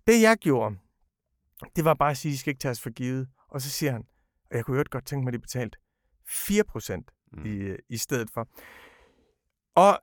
det 0.07 0.23
jeg 0.23 0.37
gjorde, 0.37 0.77
det 1.77 1.85
var 1.85 1.95
bare 1.95 2.11
at 2.11 2.17
sige, 2.17 2.31
at 2.31 2.35
I 2.35 2.39
skal 2.39 2.51
ikke 2.51 2.61
tage 2.61 2.71
os 2.71 2.81
for 2.81 2.91
givet. 2.91 3.29
Og 3.49 3.63
så 3.63 3.71
siger 3.71 3.93
han, 3.93 4.05
og 4.51 4.57
jeg 4.57 4.65
kunne 4.65 4.79
jo 4.79 4.85
godt 4.91 5.07
tænke 5.07 5.25
mig, 5.25 5.29
at 5.29 5.35
de 5.35 5.39
betalte 5.39 5.79
4% 6.29 6.97
mm. 7.33 7.47
i, 7.47 7.77
i 7.89 7.97
stedet 7.97 8.31
for. 8.31 8.49
Og 9.75 10.01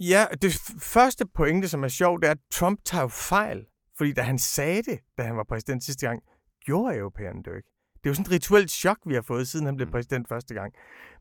ja, 0.00 0.26
det 0.42 0.60
første 0.80 1.26
pointe, 1.26 1.68
som 1.68 1.84
er 1.84 1.88
sjovt, 1.88 2.22
det 2.22 2.26
er, 2.28 2.32
at 2.32 2.38
Trump 2.50 2.80
tager 2.84 3.02
jo 3.02 3.08
fejl. 3.08 3.66
Fordi 3.96 4.12
da 4.12 4.22
han 4.22 4.38
sagde 4.38 4.82
det, 4.82 4.98
da 5.18 5.22
han 5.22 5.36
var 5.36 5.44
præsident 5.44 5.84
sidste 5.84 6.06
gang, 6.06 6.22
gjorde 6.64 6.96
europæerne 6.96 7.38
det 7.38 7.46
jo 7.46 7.56
ikke. 7.56 7.68
Det 7.94 8.06
er 8.06 8.10
jo 8.10 8.14
sådan 8.14 8.26
et 8.26 8.32
rituelt 8.32 8.70
chok, 8.70 8.98
vi 9.06 9.14
har 9.14 9.22
fået, 9.22 9.48
siden 9.48 9.66
han 9.66 9.76
blev 9.76 9.86
mm. 9.86 9.92
præsident 9.92 10.28
første 10.28 10.54
gang. 10.54 10.72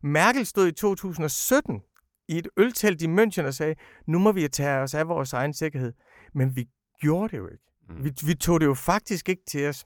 Merkel 0.04 0.46
stod 0.46 0.68
i 0.68 0.72
2017 0.72 1.82
i 2.28 2.38
et 2.38 2.48
øltelt 2.58 3.02
i 3.02 3.06
München 3.06 3.46
og 3.46 3.54
sagde, 3.54 3.76
nu 4.08 4.20
må 4.20 4.32
vi 4.32 4.48
tage 4.48 4.80
os 4.80 4.94
af 4.94 5.08
vores 5.08 5.34
egen 5.34 5.54
sikkerhed. 5.54 5.94
Men 6.34 6.56
vi 6.56 6.68
gjorde 7.02 7.32
det 7.32 7.38
jo 7.38 7.48
ikke. 7.48 7.64
Mm. 7.90 8.04
Vi, 8.04 8.14
vi 8.26 8.36
tog 8.36 8.60
det 8.60 8.66
jo 8.66 8.74
faktisk 8.74 9.30
ikke 9.30 9.44
til 9.48 9.68
os. 9.68 9.86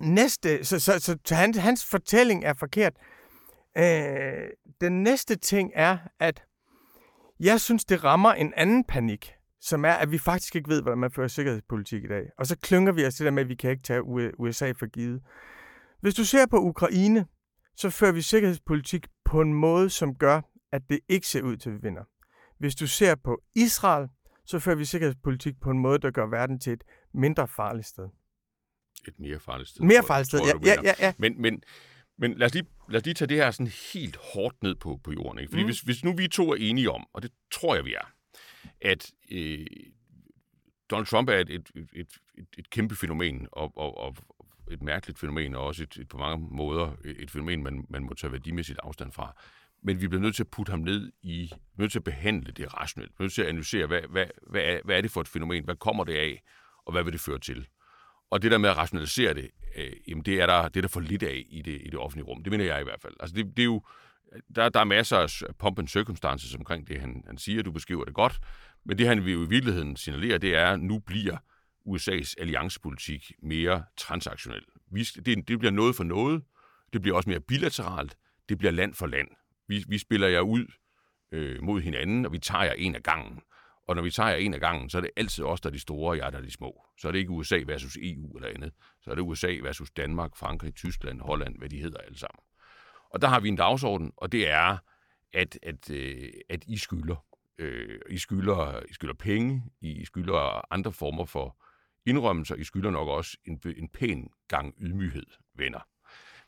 Næste, 0.00 0.64
så, 0.64 0.80
så, 0.80 0.98
så, 1.00 1.18
så 1.24 1.34
han, 1.34 1.54
hans 1.54 1.86
fortælling 1.86 2.44
er 2.44 2.54
forkert. 2.54 2.92
Øh, 3.78 4.48
den 4.80 5.02
næste 5.02 5.36
ting 5.36 5.72
er, 5.74 5.98
at 6.20 6.45
jeg 7.40 7.60
synes, 7.60 7.84
det 7.84 8.04
rammer 8.04 8.32
en 8.32 8.52
anden 8.56 8.84
panik, 8.84 9.32
som 9.60 9.84
er, 9.84 9.92
at 9.92 10.10
vi 10.10 10.18
faktisk 10.18 10.56
ikke 10.56 10.68
ved, 10.68 10.82
hvordan 10.82 10.98
man 10.98 11.10
fører 11.10 11.28
sikkerhedspolitik 11.28 12.04
i 12.04 12.08
dag. 12.08 12.24
Og 12.38 12.46
så 12.46 12.58
klynger 12.58 12.92
vi 12.92 13.06
os 13.06 13.14
det 13.14 13.24
der 13.24 13.30
med, 13.30 13.42
at 13.42 13.48
vi 13.48 13.54
kan 13.54 13.70
ikke 13.70 13.82
tage 13.82 14.04
USA 14.38 14.72
for 14.72 14.86
givet. 14.86 15.22
Hvis 16.00 16.14
du 16.14 16.24
ser 16.24 16.46
på 16.46 16.58
Ukraine, 16.58 17.26
så 17.76 17.90
fører 17.90 18.12
vi 18.12 18.22
sikkerhedspolitik 18.22 19.06
på 19.24 19.40
en 19.40 19.54
måde, 19.54 19.90
som 19.90 20.14
gør, 20.14 20.40
at 20.72 20.82
det 20.90 21.00
ikke 21.08 21.26
ser 21.26 21.42
ud 21.42 21.56
til, 21.56 21.70
at 21.70 21.74
vi 21.74 21.80
vinder. 21.82 22.04
Hvis 22.58 22.74
du 22.74 22.86
ser 22.86 23.14
på 23.14 23.42
Israel, 23.54 24.08
så 24.46 24.58
fører 24.58 24.76
vi 24.76 24.84
sikkerhedspolitik 24.84 25.60
på 25.60 25.70
en 25.70 25.78
måde, 25.78 25.98
der 25.98 26.10
gør 26.10 26.26
verden 26.26 26.60
til 26.60 26.72
et 26.72 26.84
mindre 27.14 27.48
farligt 27.48 27.86
sted. 27.86 28.08
Et 29.08 29.14
mere 29.18 29.40
farligt 29.40 29.68
sted. 29.68 29.84
Mere 29.84 30.02
farligt 30.02 30.28
sted, 30.28 30.40
ja, 30.40 30.52
ja, 30.64 30.82
ja, 30.82 30.94
ja. 31.00 31.12
Men, 31.18 31.42
men, 31.42 31.62
men 32.18 32.34
lad, 32.34 32.46
os 32.46 32.54
lige, 32.54 32.66
lad 32.88 33.00
os 33.00 33.04
lige 33.04 33.14
tage 33.14 33.28
det 33.28 33.36
her 33.36 33.50
sådan 33.50 33.72
helt 33.92 34.16
hårdt 34.34 34.62
ned 34.62 34.74
på, 34.74 35.00
på 35.04 35.12
jorden. 35.12 35.38
Ikke? 35.38 35.50
Fordi 35.50 35.62
mm. 35.62 35.68
hvis, 35.68 35.80
hvis 35.80 36.04
nu 36.04 36.12
vi 36.12 36.28
to 36.28 36.52
er 36.52 36.56
enige 36.60 36.90
om, 36.90 37.06
og 37.12 37.22
det 37.22 37.30
tror 37.50 37.74
jeg, 37.74 37.84
vi 37.84 37.94
er, 37.94 38.12
at 38.80 39.12
øh, 39.30 39.66
Donald 40.90 41.06
Trump 41.06 41.28
er 41.28 41.38
et, 41.38 41.50
et, 41.50 41.70
et, 41.74 42.08
et, 42.34 42.46
et 42.58 42.70
kæmpe 42.70 42.96
fænomen, 42.96 43.48
og, 43.52 43.72
og, 43.76 43.98
og 43.98 44.16
et 44.70 44.82
mærkeligt 44.82 45.18
fænomen, 45.18 45.54
og 45.54 45.64
også 45.64 45.82
et, 45.82 45.96
et 45.96 46.08
på 46.08 46.18
mange 46.18 46.48
måder 46.50 46.96
et 47.04 47.30
fænomen, 47.30 47.62
man, 47.62 47.86
man 47.88 48.02
må 48.02 48.14
tage 48.14 48.32
værdimæssigt 48.32 48.78
afstand 48.82 49.12
fra 49.12 49.36
men 49.86 50.00
vi 50.00 50.08
bliver 50.08 50.22
nødt 50.22 50.34
til 50.36 50.42
at 50.42 50.48
putte 50.48 50.70
ham 50.70 50.78
ned 50.78 51.12
i, 51.22 51.52
nødt 51.76 51.92
til 51.92 51.98
at 51.98 52.04
behandle 52.04 52.52
det 52.52 52.74
rationelt, 52.74 53.12
vi 53.18 53.24
nødt 53.24 53.32
til 53.32 53.42
at 53.42 53.48
analysere, 53.48 53.86
hvad, 53.86 54.02
hvad, 54.10 54.26
hvad, 54.50 54.60
er, 54.60 54.80
hvad 54.84 54.96
er 54.96 55.00
det 55.00 55.10
for 55.10 55.20
et 55.20 55.28
fænomen, 55.28 55.64
hvad 55.64 55.76
kommer 55.76 56.04
det 56.04 56.14
af, 56.14 56.42
og 56.84 56.92
hvad 56.92 57.02
vil 57.02 57.12
det 57.12 57.20
føre 57.20 57.38
til? 57.38 57.66
Og 58.30 58.42
det 58.42 58.50
der 58.50 58.58
med 58.58 58.70
at 58.70 58.76
rationalisere 58.76 59.34
det, 59.34 59.50
øh, 59.76 59.92
jamen 60.08 60.24
det 60.24 60.40
er, 60.40 60.46
der, 60.46 60.68
det 60.68 60.76
er 60.76 60.80
der 60.80 60.88
for 60.88 61.00
lidt 61.00 61.22
af 61.22 61.46
i 61.48 61.62
det, 61.62 61.80
i 61.84 61.90
det 61.90 61.98
offentlige 61.98 62.26
rum. 62.26 62.42
Det 62.42 62.50
mener 62.50 62.64
jeg 62.64 62.80
i 62.80 62.84
hvert 62.84 63.00
fald. 63.02 63.14
Altså 63.20 63.36
det, 63.36 63.56
det 63.56 63.62
er 63.62 63.64
jo, 63.64 63.82
der, 64.54 64.68
der 64.68 64.80
er 64.80 64.84
masser 64.84 65.18
af 65.18 65.56
pomp 65.58 65.78
and 65.78 65.88
circumstances 65.88 66.54
omkring 66.54 66.88
det, 66.88 67.00
han, 67.00 67.24
han 67.26 67.38
siger. 67.38 67.62
Du 67.62 67.72
beskriver 67.72 68.04
det 68.04 68.14
godt. 68.14 68.40
Men 68.84 68.98
det, 68.98 69.06
han 69.06 69.24
vil 69.24 69.32
jo 69.32 69.44
i 69.44 69.48
virkeligheden 69.48 69.96
signalere, 69.96 70.38
det 70.38 70.54
er, 70.54 70.66
at 70.66 70.80
nu 70.80 70.98
bliver 70.98 71.36
USA's 71.88 72.34
alliancepolitik 72.38 73.32
mere 73.42 73.84
transaktionel. 73.96 74.64
Vi, 74.92 75.02
det, 75.02 75.48
det 75.48 75.58
bliver 75.58 75.72
noget 75.72 75.96
for 75.96 76.04
noget. 76.04 76.42
Det 76.92 77.02
bliver 77.02 77.16
også 77.16 77.28
mere 77.30 77.40
bilateralt. 77.40 78.16
Det 78.48 78.58
bliver 78.58 78.72
land 78.72 78.94
for 78.94 79.06
land. 79.06 79.28
Vi, 79.68 79.84
vi 79.88 79.98
spiller 79.98 80.28
jer 80.28 80.40
ud 80.40 80.66
øh, 81.32 81.62
mod 81.62 81.80
hinanden, 81.80 82.26
og 82.26 82.32
vi 82.32 82.38
tager 82.38 82.64
jer 82.64 82.72
en 82.72 82.94
af 82.94 83.02
gangen. 83.02 83.40
Og 83.86 83.96
når 83.96 84.02
vi 84.02 84.10
tager 84.10 84.34
en 84.34 84.54
af 84.54 84.60
gangen, 84.60 84.90
så 84.90 84.98
er 84.98 85.02
det 85.02 85.10
altid 85.16 85.44
os, 85.44 85.60
der 85.60 85.68
er 85.68 85.72
de 85.72 85.78
store, 85.78 86.10
og 86.10 86.16
jeg, 86.16 86.32
der 86.32 86.38
er 86.38 86.42
de 86.42 86.50
små. 86.50 86.84
Så 86.98 87.08
er 87.08 87.12
det 87.12 87.18
ikke 87.18 87.30
USA 87.30 87.62
versus 87.66 87.96
EU 88.02 88.36
eller 88.36 88.48
andet. 88.48 88.72
Så 89.00 89.10
er 89.10 89.14
det 89.14 89.22
USA 89.22 89.58
versus 89.62 89.90
Danmark, 89.90 90.36
Frankrig, 90.36 90.74
Tyskland, 90.74 91.20
Holland, 91.20 91.58
hvad 91.58 91.68
de 91.68 91.78
hedder 91.78 91.98
alle 91.98 92.18
sammen. 92.18 92.40
Og 93.10 93.22
der 93.22 93.28
har 93.28 93.40
vi 93.40 93.48
en 93.48 93.56
dagsorden, 93.56 94.12
og 94.16 94.32
det 94.32 94.50
er, 94.50 94.76
at, 95.32 95.58
at, 95.62 95.90
øh, 95.90 96.32
at 96.48 96.64
I 96.66 96.76
skylder. 96.76 97.16
Øh, 97.58 98.00
I, 98.10 98.18
skylder 98.18 98.80
I 98.88 98.92
skylder 98.92 99.14
penge, 99.14 99.62
I 99.80 100.04
skylder 100.04 100.72
andre 100.72 100.92
former 100.92 101.24
for 101.24 101.56
indrømmelser, 102.06 102.54
I 102.54 102.64
skylder 102.64 102.90
nok 102.90 103.08
også 103.08 103.36
en, 103.44 103.60
en 103.76 103.88
pæn 103.88 104.28
gang 104.48 104.74
ydmyghed, 104.78 105.26
venner. 105.54 105.80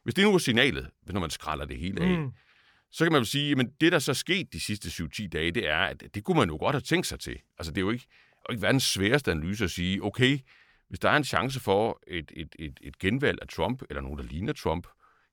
Hvis 0.02 0.14
det 0.14 0.24
nu 0.24 0.34
er 0.34 0.38
signalet, 0.38 0.90
når 1.02 1.20
man 1.20 1.30
skralder 1.30 1.64
det 1.64 1.78
hele 1.78 2.02
af, 2.02 2.18
mm 2.18 2.32
så 2.90 3.04
kan 3.04 3.12
man 3.12 3.20
jo 3.20 3.24
sige, 3.24 3.60
at 3.60 3.66
det, 3.80 3.92
der 3.92 3.98
så 3.98 4.12
er 4.12 4.14
sket 4.14 4.52
de 4.52 4.60
sidste 4.60 4.88
7-10 5.04 5.28
dage, 5.28 5.50
det 5.50 5.68
er, 5.68 5.78
at 5.78 6.02
det 6.14 6.24
kunne 6.24 6.38
man 6.38 6.48
jo 6.48 6.56
godt 6.56 6.74
have 6.74 6.80
tænkt 6.80 7.06
sig 7.06 7.20
til. 7.20 7.38
Altså, 7.58 7.72
det 7.72 7.78
er 7.78 7.82
jo 7.82 7.90
ikke, 7.90 8.06
jo 8.48 8.52
ikke 8.52 8.62
verdens 8.62 8.82
sværeste 8.82 9.30
analyse 9.30 9.64
at 9.64 9.70
sige, 9.70 10.04
okay, 10.04 10.38
hvis 10.88 10.98
der 10.98 11.10
er 11.10 11.16
en 11.16 11.24
chance 11.24 11.60
for 11.60 12.00
et, 12.06 12.32
et, 12.36 12.56
et, 12.58 12.80
et 12.82 12.98
genvalg 12.98 13.38
af 13.42 13.48
Trump, 13.48 13.82
eller 13.90 14.00
nogen, 14.00 14.18
der 14.18 14.24
ligner 14.24 14.52
Trump, 14.52 14.86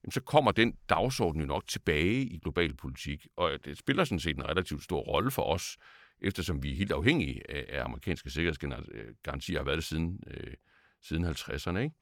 jamen, 0.04 0.12
så 0.12 0.22
kommer 0.22 0.52
den 0.52 0.76
dagsorden 0.90 1.42
jo 1.42 1.48
nok 1.48 1.68
tilbage 1.68 2.22
i 2.22 2.40
global 2.40 2.76
politik. 2.76 3.28
Og 3.38 3.52
det 3.66 3.78
spiller 3.78 4.04
sådan 4.04 4.20
set 4.20 4.38
en 4.38 4.46
relativt 4.46 4.84
stor 4.84 5.00
rolle 5.00 5.32
for 5.32 5.42
os, 5.42 5.78
eftersom 6.22 6.64
vi 6.64 6.72
er 6.72 6.76
helt 6.76 6.92
afhængige 6.92 7.52
af, 7.52 7.66
af 7.70 7.84
amerikanske 7.84 8.30
sikkerhedsgarantier, 8.30 9.56
øh, 9.56 9.60
har 9.60 9.66
været 9.66 9.78
det 9.78 9.86
siden, 9.86 10.20
øh, 10.28 10.54
siden 11.02 11.26
50'erne. 11.26 11.78
Ikke? 11.78 11.96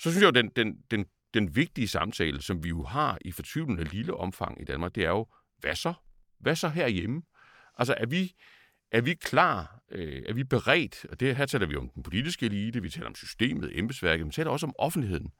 Så 0.00 0.10
synes 0.10 0.22
jeg 0.22 0.36
jo, 0.36 0.42
den, 0.42 0.48
den, 0.48 0.76
den 0.90 1.06
den 1.34 1.56
vigtige 1.56 1.88
samtale, 1.88 2.42
som 2.42 2.64
vi 2.64 2.68
jo 2.68 2.82
har 2.82 3.18
i 3.20 3.32
fortvivlende 3.32 3.84
lille 3.84 4.14
omfang 4.14 4.60
i 4.60 4.64
Danmark, 4.64 4.94
det 4.94 5.04
er 5.04 5.08
jo, 5.08 5.26
hvad 5.58 5.74
så? 5.74 5.92
Hvad 6.38 6.56
så 6.56 6.68
herhjemme? 6.68 7.22
Altså, 7.78 7.94
er 7.98 8.06
vi, 8.06 8.34
er 8.92 9.00
vi 9.00 9.14
klar? 9.14 9.80
Øh, 9.90 10.22
er 10.28 10.32
vi 10.32 10.44
beredt? 10.44 11.04
Og 11.04 11.20
det 11.20 11.36
her 11.36 11.46
taler 11.46 11.66
vi 11.66 11.76
om 11.76 11.88
den 11.88 12.02
politiske 12.02 12.46
elite, 12.46 12.82
vi 12.82 12.90
taler 12.90 13.06
om 13.06 13.14
systemet, 13.14 13.78
embedsværket, 13.78 14.26
men 14.26 14.28
vi 14.28 14.34
taler 14.34 14.50
også 14.50 14.66
om 14.66 14.74
offentligheden. 14.78 15.32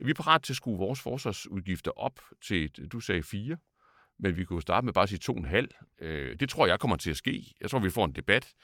Er 0.00 0.04
vi 0.04 0.14
parat 0.14 0.42
til 0.42 0.52
at 0.52 0.56
skrue 0.56 0.78
vores 0.78 1.00
forsvarsudgifter 1.00 1.90
op 1.90 2.20
til, 2.46 2.70
du 2.92 3.00
sagde 3.00 3.22
fire, 3.22 3.56
men 4.18 4.36
vi 4.36 4.44
kunne 4.44 4.62
starte 4.62 4.84
med 4.84 4.92
bare 4.92 5.02
at 5.02 5.08
sige 5.08 5.18
to 5.18 5.32
og 5.32 5.38
en 5.38 5.44
halv. 5.44 5.68
Øh, 6.00 6.36
det 6.40 6.48
tror 6.48 6.66
jeg 6.66 6.80
kommer 6.80 6.96
til 6.96 7.10
at 7.10 7.16
ske. 7.16 7.54
Jeg 7.60 7.70
tror, 7.70 7.78
vi 7.78 7.90
får 7.90 8.04
en 8.04 8.12
debat 8.12 8.54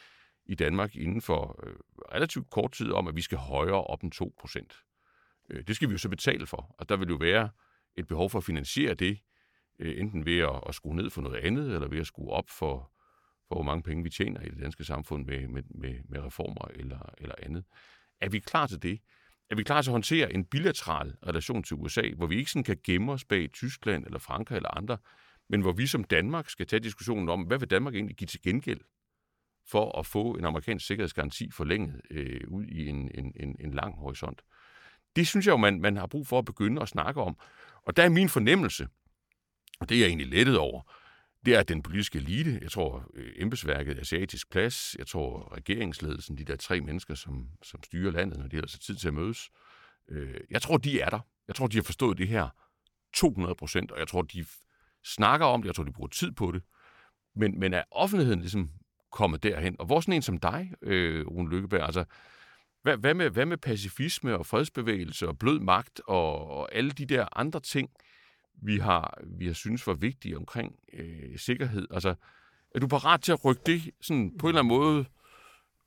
i 0.46 0.54
Danmark 0.54 0.96
inden 0.96 1.22
for 1.22 1.66
øh, 1.66 1.74
relativt 2.14 2.50
kort 2.50 2.72
tid 2.72 2.92
om, 2.92 3.08
at 3.08 3.16
vi 3.16 3.20
skal 3.20 3.38
højere 3.38 3.84
op 3.84 4.02
end 4.02 4.12
2 4.12 4.34
procent. 4.40 4.76
Øh, 5.50 5.66
det 5.66 5.76
skal 5.76 5.88
vi 5.88 5.92
jo 5.92 5.98
så 5.98 6.08
betale 6.08 6.46
for, 6.46 6.74
og 6.78 6.88
der 6.88 6.96
vil 6.96 7.08
jo 7.08 7.16
være 7.16 7.50
et 7.96 8.06
behov 8.06 8.30
for 8.30 8.38
at 8.38 8.44
finansiere 8.44 8.94
det, 8.94 9.18
øh, 9.78 10.00
enten 10.00 10.26
ved 10.26 10.38
at, 10.38 10.60
at 10.68 10.74
skrue 10.74 10.96
ned 10.96 11.10
for 11.10 11.22
noget 11.22 11.36
andet, 11.36 11.74
eller 11.74 11.88
ved 11.88 11.98
at 11.98 12.06
skrue 12.06 12.30
op 12.30 12.50
for, 12.50 12.92
for 13.48 13.54
hvor 13.54 13.62
mange 13.62 13.82
penge 13.82 14.02
vi 14.02 14.10
tjener 14.10 14.40
i 14.40 14.48
det 14.48 14.58
danske 14.60 14.84
samfund 14.84 15.26
med, 15.26 15.48
med, 15.48 15.62
med, 15.70 15.94
med 16.08 16.20
reformer 16.20 16.68
eller, 16.74 17.14
eller 17.18 17.34
andet. 17.42 17.64
Er 18.20 18.28
vi 18.28 18.38
klar 18.38 18.66
til 18.66 18.82
det? 18.82 19.00
Er 19.50 19.56
vi 19.56 19.62
klar 19.62 19.82
til 19.82 19.90
at 19.90 19.92
håndtere 19.92 20.32
en 20.32 20.44
bilateral 20.44 21.16
relation 21.26 21.62
til 21.62 21.76
USA, 21.76 22.10
hvor 22.16 22.26
vi 22.26 22.36
ikke 22.36 22.50
sådan 22.50 22.64
kan 22.64 22.78
gemme 22.84 23.12
os 23.12 23.24
bag 23.24 23.52
Tyskland 23.52 24.06
eller 24.06 24.18
Frankrig 24.18 24.56
eller 24.56 24.76
andre, 24.76 24.98
men 25.48 25.60
hvor 25.60 25.72
vi 25.72 25.86
som 25.86 26.04
Danmark 26.04 26.48
skal 26.48 26.66
tage 26.66 26.80
diskussionen 26.80 27.28
om, 27.28 27.42
hvad 27.42 27.58
vil 27.58 27.70
Danmark 27.70 27.94
egentlig 27.94 28.16
give 28.16 28.26
til 28.26 28.42
gengæld 28.42 28.80
for 29.66 29.98
at 29.98 30.06
få 30.06 30.32
en 30.32 30.44
amerikansk 30.44 30.86
sikkerhedsgaranti 30.86 31.50
forlænget 31.50 32.00
øh, 32.10 32.40
ud 32.48 32.64
i 32.64 32.88
en, 32.88 33.10
en, 33.14 33.32
en, 33.36 33.56
en 33.60 33.74
lang 33.74 33.94
horisont 33.94 34.42
det 35.16 35.26
synes 35.26 35.46
jeg 35.46 35.52
jo, 35.52 35.56
man, 35.56 35.80
man 35.80 35.96
har 35.96 36.06
brug 36.06 36.26
for 36.26 36.38
at 36.38 36.44
begynde 36.44 36.82
at 36.82 36.88
snakke 36.88 37.20
om. 37.20 37.36
Og 37.86 37.96
der 37.96 38.02
er 38.02 38.08
min 38.08 38.28
fornemmelse, 38.28 38.88
og 39.80 39.88
det 39.88 39.94
er 39.94 39.98
jeg 39.98 40.08
egentlig 40.08 40.28
lettet 40.28 40.58
over, 40.58 40.82
det 41.46 41.54
er, 41.54 41.62
den 41.62 41.82
politiske 41.82 42.18
elite, 42.18 42.58
jeg 42.62 42.70
tror 42.70 43.10
øh, 43.14 43.32
embedsværket, 43.36 43.98
asiatisk 43.98 44.50
plads, 44.50 44.96
jeg 44.98 45.06
tror 45.06 45.54
regeringsledelsen, 45.56 46.38
de 46.38 46.44
der 46.44 46.56
tre 46.56 46.80
mennesker, 46.80 47.14
som, 47.14 47.48
som 47.62 47.82
styrer 47.82 48.12
landet, 48.12 48.38
når 48.38 48.48
de 48.48 48.56
har 48.56 48.66
så 48.66 48.78
tid 48.78 48.96
til 48.96 49.08
at 49.08 49.14
mødes, 49.14 49.50
Øh, 50.08 50.40
jeg 50.50 50.62
tror, 50.62 50.76
de 50.76 51.00
er 51.00 51.10
der. 51.10 51.20
Jeg 51.48 51.56
tror, 51.56 51.66
de 51.66 51.76
har 51.76 51.82
forstået 51.82 52.18
det 52.18 52.28
her 52.28 52.48
200 53.14 53.54
procent, 53.54 53.92
og 53.92 53.98
jeg 53.98 54.08
tror, 54.08 54.22
de 54.22 54.44
snakker 55.04 55.46
om 55.46 55.62
det, 55.62 55.66
jeg 55.66 55.74
tror, 55.74 55.84
de 55.84 55.92
bruger 55.92 56.08
tid 56.08 56.32
på 56.32 56.52
det. 56.52 56.62
Men, 57.36 57.58
men 57.58 57.74
er 57.74 57.82
offentligheden 57.90 58.40
ligesom 58.40 58.70
kommet 59.12 59.42
derhen? 59.42 59.76
Og 59.78 59.86
hvor 59.86 60.00
sådan 60.00 60.14
en 60.14 60.22
som 60.22 60.38
dig, 60.38 60.72
øh, 60.82 61.26
Rune 61.26 61.50
Lykkeberg, 61.50 61.82
altså, 61.82 62.04
hvad, 62.84 62.96
hvad, 62.96 63.14
med, 63.14 63.30
hvad 63.30 63.46
med 63.46 63.56
pacifisme 63.56 64.38
og 64.38 64.46
fredsbevægelse 64.46 65.28
og 65.28 65.38
blød 65.38 65.60
magt 65.60 66.00
og, 66.06 66.50
og 66.50 66.74
alle 66.74 66.90
de 66.90 67.06
der 67.06 67.38
andre 67.38 67.60
ting, 67.60 67.90
vi 68.62 68.78
har, 68.78 69.18
vi 69.38 69.46
har 69.46 69.52
synes 69.52 69.86
var 69.86 69.94
vigtige 69.94 70.36
omkring 70.36 70.76
øh, 70.92 71.38
sikkerhed? 71.38 71.88
Altså, 71.90 72.14
er 72.74 72.78
du 72.78 72.86
parat 72.86 73.22
til 73.22 73.32
at 73.32 73.44
rykke 73.44 73.62
det 73.66 73.90
sådan 74.00 74.38
på 74.38 74.46
en 74.46 74.48
eller 74.48 74.62
anden 74.62 74.78
måde 74.78 75.04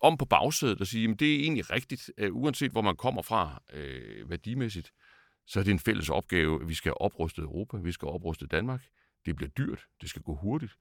om 0.01 0.17
på 0.17 0.25
bagsædet 0.25 0.81
og 0.81 0.87
sige, 0.87 1.09
at 1.09 1.19
det 1.19 1.35
er 1.35 1.39
egentlig 1.39 1.71
rigtigt, 1.71 2.11
øh, 2.17 2.35
uanset 2.35 2.71
hvor 2.71 2.81
man 2.81 2.95
kommer 2.95 3.21
fra 3.21 3.61
øh, 3.73 4.29
værdimæssigt, 4.29 4.91
så 5.45 5.59
er 5.59 5.63
det 5.63 5.71
en 5.71 5.79
fælles 5.79 6.09
opgave, 6.09 6.61
at 6.61 6.69
vi 6.69 6.73
skal 6.73 6.93
opruste 6.95 7.41
Europa, 7.41 7.77
vi 7.77 7.91
skal 7.91 8.07
opruste 8.07 8.47
Danmark. 8.47 8.83
Det 9.25 9.35
bliver 9.35 9.49
dyrt, 9.49 9.85
det 10.01 10.09
skal 10.09 10.21
gå 10.21 10.35
hurtigt, 10.35 10.73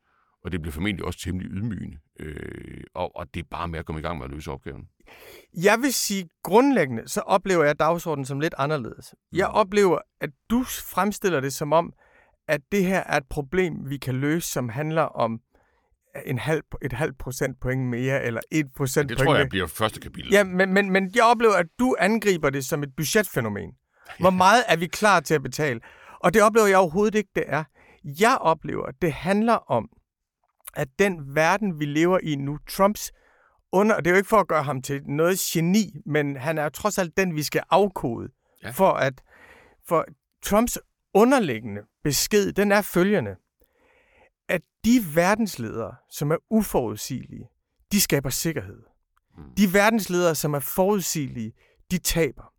og 0.46 0.52
det 0.52 0.62
bliver 0.62 0.72
formentlig 0.72 1.04
også 1.04 1.18
temmelig 1.18 1.50
ydmygende. 1.50 1.98
Øh, 2.20 2.80
og, 2.94 3.16
og 3.16 3.26
det 3.34 3.40
er 3.40 3.46
bare 3.50 3.68
med 3.68 3.78
at 3.78 3.86
komme 3.86 4.00
i 4.00 4.02
gang 4.02 4.18
med 4.18 4.24
at 4.24 4.30
løse 4.30 4.50
opgaven. 4.50 4.88
Jeg 5.62 5.78
vil 5.82 5.92
sige, 5.92 6.28
grundlæggende, 6.42 7.08
så 7.08 7.20
oplever 7.20 7.64
jeg 7.64 7.78
dagsordenen 7.78 8.24
som 8.26 8.40
lidt 8.40 8.54
anderledes. 8.58 9.14
Jeg 9.32 9.48
mm. 9.48 9.54
oplever, 9.54 9.98
at 10.20 10.30
du 10.50 10.64
fremstiller 10.64 11.40
det 11.40 11.52
som 11.52 11.72
om, 11.72 11.92
at 12.48 12.60
det 12.72 12.84
her 12.84 13.02
er 13.06 13.16
et 13.16 13.26
problem, 13.30 13.90
vi 13.90 13.96
kan 13.96 14.14
løse, 14.14 14.48
som 14.48 14.68
handler 14.68 15.02
om 15.02 15.40
en 16.26 16.38
halv, 16.38 16.62
et 16.82 16.92
halvt 16.92 17.18
procentpoint 17.18 17.82
mere, 17.86 18.22
eller 18.24 18.40
et 18.52 18.66
procentpoint 18.76 19.18
Det 19.18 19.26
tror 19.26 19.34
jeg 19.34 19.42
mere. 19.42 19.48
bliver 19.48 19.66
første 19.66 20.00
kapitel. 20.00 20.32
Ja, 20.32 20.44
men, 20.44 20.72
men, 20.72 20.90
men 20.90 21.10
jeg 21.14 21.24
oplever, 21.24 21.54
at 21.54 21.66
du 21.78 21.96
angriber 21.98 22.50
det 22.50 22.64
som 22.64 22.82
et 22.82 22.96
budgetfænomen. 22.96 23.70
Hvor 24.20 24.30
meget 24.30 24.64
er 24.68 24.76
vi 24.76 24.86
klar 24.86 25.20
til 25.20 25.34
at 25.34 25.42
betale? 25.42 25.80
Og 26.20 26.34
det 26.34 26.42
oplever 26.42 26.66
jeg 26.66 26.78
overhovedet 26.78 27.14
ikke, 27.14 27.30
det 27.34 27.44
er. 27.46 27.64
Jeg 28.20 28.38
oplever, 28.40 28.86
at 28.86 28.94
det 29.02 29.12
handler 29.12 29.70
om, 29.70 29.88
at 30.76 30.88
den 30.98 31.34
verden, 31.34 31.80
vi 31.80 31.84
lever 31.84 32.18
i 32.22 32.34
nu, 32.34 32.58
Trumps 32.68 33.12
under, 33.72 33.96
det 33.96 34.06
er 34.06 34.10
jo 34.10 34.16
ikke 34.16 34.28
for 34.28 34.40
at 34.40 34.48
gøre 34.48 34.62
ham 34.62 34.82
til 34.82 35.02
noget 35.06 35.38
geni, 35.38 35.92
men 36.06 36.36
han 36.36 36.58
er 36.58 36.68
trods 36.68 36.98
alt 36.98 37.16
den, 37.16 37.34
vi 37.34 37.42
skal 37.42 37.62
afkode. 37.70 38.28
Ja. 38.62 38.70
For 38.70 38.90
at 38.90 39.22
for 39.88 40.04
Trumps 40.42 40.78
underliggende 41.14 41.80
besked, 42.04 42.52
den 42.52 42.72
er 42.72 42.82
følgende 42.82 43.36
at 44.48 44.62
de 44.84 45.00
verdensledere, 45.14 45.94
som 46.10 46.30
er 46.30 46.36
uforudsigelige, 46.50 47.48
de 47.92 48.00
skaber 48.00 48.30
sikkerhed. 48.30 48.82
Mm. 49.38 49.54
De 49.56 49.72
verdensledere, 49.72 50.34
som 50.34 50.54
er 50.54 50.60
forudsigelige, 50.60 51.52
de 51.90 51.98
taber. 51.98 52.52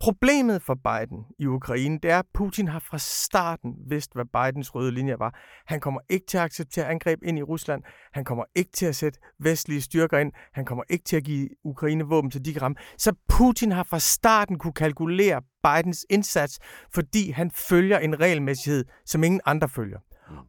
Problemet 0.00 0.62
for 0.62 0.74
Biden 0.74 1.24
i 1.38 1.46
Ukraine, 1.46 1.98
det 2.02 2.10
er, 2.10 2.18
at 2.18 2.26
Putin 2.34 2.68
har 2.68 2.78
fra 2.78 2.98
starten 2.98 3.74
vidst, 3.88 4.14
hvad 4.14 4.24
Bidens 4.24 4.74
røde 4.74 4.92
linje 4.92 5.18
var. 5.18 5.40
Han 5.66 5.80
kommer 5.80 6.00
ikke 6.08 6.26
til 6.26 6.38
at 6.38 6.44
acceptere 6.44 6.88
angreb 6.88 7.18
ind 7.22 7.38
i 7.38 7.42
Rusland. 7.42 7.82
Han 8.12 8.24
kommer 8.24 8.44
ikke 8.54 8.72
til 8.72 8.86
at 8.86 8.96
sætte 8.96 9.18
vestlige 9.38 9.80
styrker 9.80 10.18
ind. 10.18 10.32
Han 10.52 10.64
kommer 10.64 10.84
ikke 10.90 11.04
til 11.04 11.16
at 11.16 11.24
give 11.24 11.48
Ukraine 11.64 12.04
våben, 12.04 12.30
så 12.30 12.38
de 12.38 12.52
kan 12.52 12.62
ramme. 12.62 12.76
Så 12.98 13.12
Putin 13.28 13.72
har 13.72 13.82
fra 13.82 13.98
starten 13.98 14.58
kunne 14.58 14.72
kalkulere 14.72 15.42
Bidens 15.62 16.06
indsats, 16.10 16.58
fordi 16.94 17.30
han 17.30 17.50
følger 17.50 17.98
en 17.98 18.20
regelmæssighed, 18.20 18.84
som 19.06 19.24
ingen 19.24 19.40
andre 19.44 19.68
følger. 19.68 19.98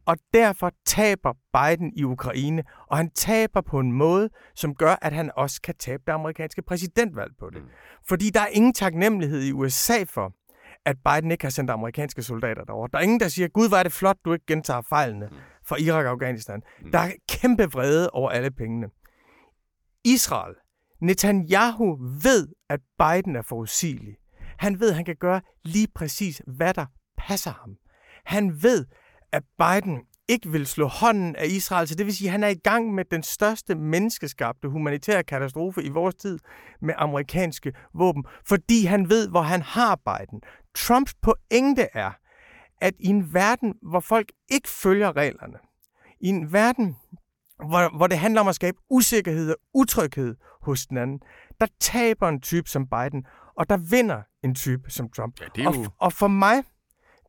Og 0.06 0.16
derfor 0.34 0.72
taber 0.86 1.32
Biden 1.32 1.92
i 1.96 2.04
Ukraine, 2.04 2.62
og 2.86 2.96
han 2.96 3.10
taber 3.10 3.60
på 3.60 3.80
en 3.80 3.92
måde, 3.92 4.30
som 4.54 4.74
gør, 4.74 4.96
at 5.02 5.12
han 5.12 5.30
også 5.36 5.60
kan 5.62 5.74
tabe 5.78 6.02
det 6.06 6.12
amerikanske 6.12 6.62
præsidentvalg 6.62 7.32
på 7.38 7.50
det. 7.50 7.62
Mm. 7.62 7.68
Fordi 8.08 8.30
der 8.30 8.40
er 8.40 8.46
ingen 8.46 8.74
taknemmelighed 8.74 9.42
i 9.42 9.52
USA 9.52 10.04
for, 10.04 10.32
at 10.84 10.96
Biden 11.04 11.30
ikke 11.30 11.44
har 11.44 11.50
sendt 11.50 11.70
amerikanske 11.70 12.22
soldater 12.22 12.64
derover. 12.64 12.86
Der 12.86 12.98
er 12.98 13.02
ingen, 13.02 13.20
der 13.20 13.28
siger, 13.28 13.48
gud, 13.48 13.68
hvor 13.68 13.76
er 13.76 13.82
det 13.82 13.92
flot, 13.92 14.16
du 14.24 14.32
ikke 14.32 14.46
gentager 14.46 14.82
fejlene 14.88 15.26
mm. 15.26 15.36
fra 15.66 15.76
Irak 15.80 16.04
og 16.04 16.10
Afghanistan. 16.10 16.62
Mm. 16.82 16.90
Der 16.90 16.98
er 16.98 17.10
kæmpe 17.28 17.64
vrede 17.72 18.10
over 18.10 18.30
alle 18.30 18.50
pengene. 18.50 18.88
Israel, 20.04 20.54
Netanyahu 21.02 21.98
ved, 22.22 22.48
at 22.68 22.80
Biden 22.98 23.36
er 23.36 23.42
forudsigelig. 23.42 24.16
Han 24.58 24.80
ved, 24.80 24.88
at 24.90 24.96
han 24.96 25.04
kan 25.04 25.16
gøre 25.16 25.40
lige 25.64 25.88
præcis, 25.94 26.42
hvad 26.46 26.74
der 26.74 26.86
passer 27.18 27.50
ham. 27.50 27.76
Han 28.24 28.62
ved, 28.62 28.86
at 29.32 29.42
Biden 29.58 30.00
ikke 30.28 30.50
vil 30.50 30.66
slå 30.66 30.86
hånden 30.86 31.36
af 31.36 31.46
Israel. 31.46 31.88
Så 31.88 31.94
det 31.94 32.06
vil 32.06 32.16
sige, 32.16 32.28
at 32.28 32.32
han 32.32 32.44
er 32.44 32.48
i 32.48 32.54
gang 32.64 32.94
med 32.94 33.04
den 33.04 33.22
største 33.22 33.74
menneskeskabte 33.74 34.68
humanitære 34.68 35.22
katastrofe 35.22 35.82
i 35.82 35.88
vores 35.88 36.14
tid 36.14 36.38
med 36.80 36.94
amerikanske 36.98 37.72
våben, 37.94 38.24
fordi 38.46 38.84
han 38.84 39.08
ved, 39.08 39.28
hvor 39.28 39.42
han 39.42 39.62
har 39.62 39.96
Biden. 39.96 40.40
Trumps 40.76 41.14
pointe 41.14 41.86
er, 41.92 42.10
at 42.80 42.94
i 42.98 43.06
en 43.06 43.34
verden, 43.34 43.74
hvor 43.82 44.00
folk 44.00 44.32
ikke 44.50 44.68
følger 44.68 45.16
reglerne, 45.16 45.58
i 46.20 46.28
en 46.28 46.52
verden, 46.52 46.96
hvor, 47.68 47.96
hvor 47.96 48.06
det 48.06 48.18
handler 48.18 48.40
om 48.40 48.48
at 48.48 48.54
skabe 48.54 48.78
usikkerhed 48.90 49.50
og 49.50 49.56
utryghed 49.74 50.36
hos 50.62 50.86
den 50.86 50.96
anden, 50.96 51.20
der 51.60 51.66
taber 51.80 52.28
en 52.28 52.40
type 52.40 52.70
som 52.70 52.86
Biden, 52.86 53.26
og 53.56 53.70
der 53.70 53.76
vinder 53.76 54.22
en 54.44 54.54
type 54.54 54.90
som 54.90 55.08
Trump. 55.16 55.40
Ja, 55.40 55.46
det 55.54 55.64
er 55.64 55.72
jo... 55.74 55.82
og, 55.82 55.92
og 55.98 56.12
for 56.12 56.28
mig, 56.28 56.62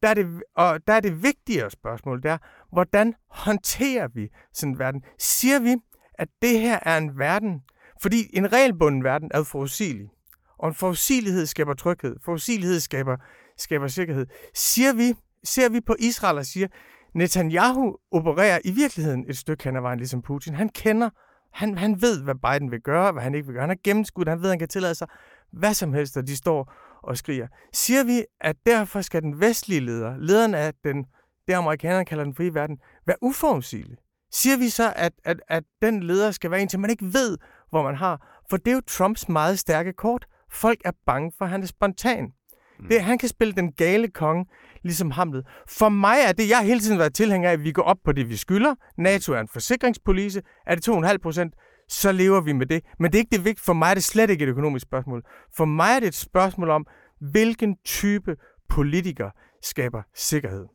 der 0.03 0.09
er 0.09 0.13
det, 0.13 0.43
og 0.55 0.79
der 0.87 0.93
er 0.93 0.99
det 0.99 1.23
vigtigere 1.23 1.71
spørgsmål, 1.71 2.23
det 2.23 2.31
er, 2.31 2.37
hvordan 2.71 3.13
håndterer 3.29 4.07
vi 4.07 4.29
sådan 4.53 4.73
en 4.73 4.79
verden? 4.79 5.03
Siger 5.19 5.59
vi, 5.59 5.75
at 6.13 6.27
det 6.41 6.59
her 6.59 6.79
er 6.81 6.97
en 6.97 7.19
verden, 7.19 7.61
fordi 8.01 8.29
en 8.33 8.53
regelbunden 8.53 9.03
verden 9.03 9.31
er 9.33 9.43
forudsigelig, 9.43 10.09
og 10.57 10.67
en 10.67 10.75
forudsigelighed 10.75 11.45
skaber 11.45 11.73
tryghed, 11.73 12.15
forudsigelighed 12.25 12.79
skaber, 12.79 13.17
skaber 13.57 13.87
sikkerhed. 13.87 14.25
Siger 14.53 14.93
vi, 14.93 15.13
ser 15.43 15.69
vi 15.69 15.81
på 15.81 15.95
Israel 15.99 16.37
og 16.37 16.45
siger, 16.45 16.67
Netanyahu 17.13 17.97
opererer 18.11 18.59
i 18.65 18.71
virkeligheden 18.71 19.25
et 19.29 19.37
stykke 19.37 19.63
hen 19.63 19.75
ad 19.75 19.81
vejen, 19.81 19.97
ligesom 19.97 20.21
Putin. 20.21 20.53
Han 20.55 20.69
kender, 20.69 21.09
han, 21.53 21.77
han 21.77 22.01
ved, 22.01 22.23
hvad 22.23 22.35
Biden 22.35 22.71
vil 22.71 22.81
gøre, 22.81 23.11
hvad 23.11 23.23
han 23.23 23.35
ikke 23.35 23.47
vil 23.47 23.53
gøre. 23.53 23.63
Han 23.63 23.71
er 23.71 23.81
gennemskudt, 23.83 24.27
han 24.27 24.41
ved, 24.41 24.49
han 24.49 24.59
kan 24.59 24.67
tillade 24.67 24.95
sig 24.95 25.07
hvad 25.51 25.73
som 25.73 25.93
helst, 25.93 26.17
og 26.17 26.27
de 26.27 26.37
står 26.37 26.73
og 27.03 27.17
skriger. 27.17 27.47
Siger 27.73 28.03
vi, 28.03 28.25
at 28.41 28.55
derfor 28.65 29.01
skal 29.01 29.21
den 29.21 29.39
vestlige 29.39 29.79
leder, 29.79 30.17
lederen 30.17 30.53
af 30.53 30.73
den, 30.83 31.05
det 31.47 31.53
amerikanerne 31.53 32.05
kalder 32.05 32.23
den 32.23 32.35
frie 32.35 32.53
verden, 32.53 32.77
være 33.07 33.17
uforudsigelig? 33.21 33.97
Siger 34.31 34.57
vi 34.57 34.69
så, 34.69 34.93
at, 34.95 35.13
at, 35.25 35.41
at 35.47 35.63
den 35.81 36.03
leder 36.03 36.31
skal 36.31 36.51
være 36.51 36.61
en, 36.61 36.67
til 36.67 36.79
man 36.79 36.89
ikke 36.89 37.05
ved, 37.13 37.37
hvor 37.69 37.83
man 37.83 37.95
har? 37.95 38.41
For 38.49 38.57
det 38.57 38.67
er 38.67 38.75
jo 38.75 38.81
Trumps 38.87 39.29
meget 39.29 39.59
stærke 39.59 39.93
kort. 39.93 40.25
Folk 40.51 40.79
er 40.85 40.91
bange 41.05 41.31
for, 41.37 41.45
at 41.45 41.51
han 41.51 41.63
er 41.63 41.67
spontan. 41.67 42.33
Mm. 42.79 42.87
Det, 42.87 43.01
han 43.01 43.17
kan 43.17 43.29
spille 43.29 43.53
den 43.53 43.71
gale 43.71 44.07
konge, 44.07 44.45
ligesom 44.83 45.11
Hamlet. 45.11 45.45
For 45.67 45.89
mig 45.89 46.17
er 46.27 46.31
det, 46.31 46.49
jeg 46.49 46.57
har 46.57 46.65
hele 46.65 46.79
tiden 46.79 46.99
været 46.99 47.13
tilhænger 47.13 47.49
af, 47.49 47.53
at 47.53 47.63
vi 47.63 47.71
går 47.71 47.83
op 47.83 47.97
på 48.05 48.11
det, 48.11 48.29
vi 48.29 48.35
skylder. 48.35 48.75
NATO 48.97 49.33
er 49.33 49.39
en 49.39 49.47
forsikringspolice. 49.47 50.41
Er 50.65 50.75
det 50.75 50.89
2,5 50.89 51.17
procent? 51.17 51.53
Så 51.91 52.11
lever 52.11 52.41
vi 52.41 52.53
med 52.53 52.65
det. 52.65 52.83
Men 52.99 53.11
det 53.11 53.17
er 53.17 53.19
ikke 53.19 53.37
det 53.37 53.45
vigtige. 53.45 53.63
For 53.65 53.73
mig 53.73 53.89
er 53.89 53.93
det 53.93 54.03
slet 54.03 54.29
ikke 54.29 54.43
et 54.43 54.49
økonomisk 54.49 54.83
spørgsmål. 54.83 55.23
For 55.57 55.65
mig 55.65 55.95
er 55.95 55.99
det 55.99 56.07
et 56.07 56.15
spørgsmål 56.15 56.69
om, 56.69 56.87
hvilken 57.31 57.77
type 57.85 58.35
politiker 58.69 59.29
skaber 59.63 60.01
sikkerhed. 60.15 60.65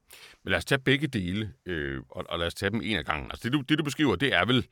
Men 0.45 0.51
lad 0.51 0.59
os 0.59 0.65
tage 0.65 0.79
begge 0.79 1.07
dele, 1.07 1.53
øh, 1.67 2.01
og, 2.11 2.25
og 2.29 2.39
lad 2.39 2.47
os 2.47 2.55
tage 2.55 2.71
dem 2.71 2.81
en 2.85 2.97
af 2.97 3.05
gangen. 3.05 3.31
Altså 3.31 3.43
det 3.45 3.53
du, 3.53 3.61
det, 3.61 3.79
du 3.79 3.85
beskriver, 3.85 4.17
det 4.17 4.35
er 4.35 4.45
vel 4.45 4.67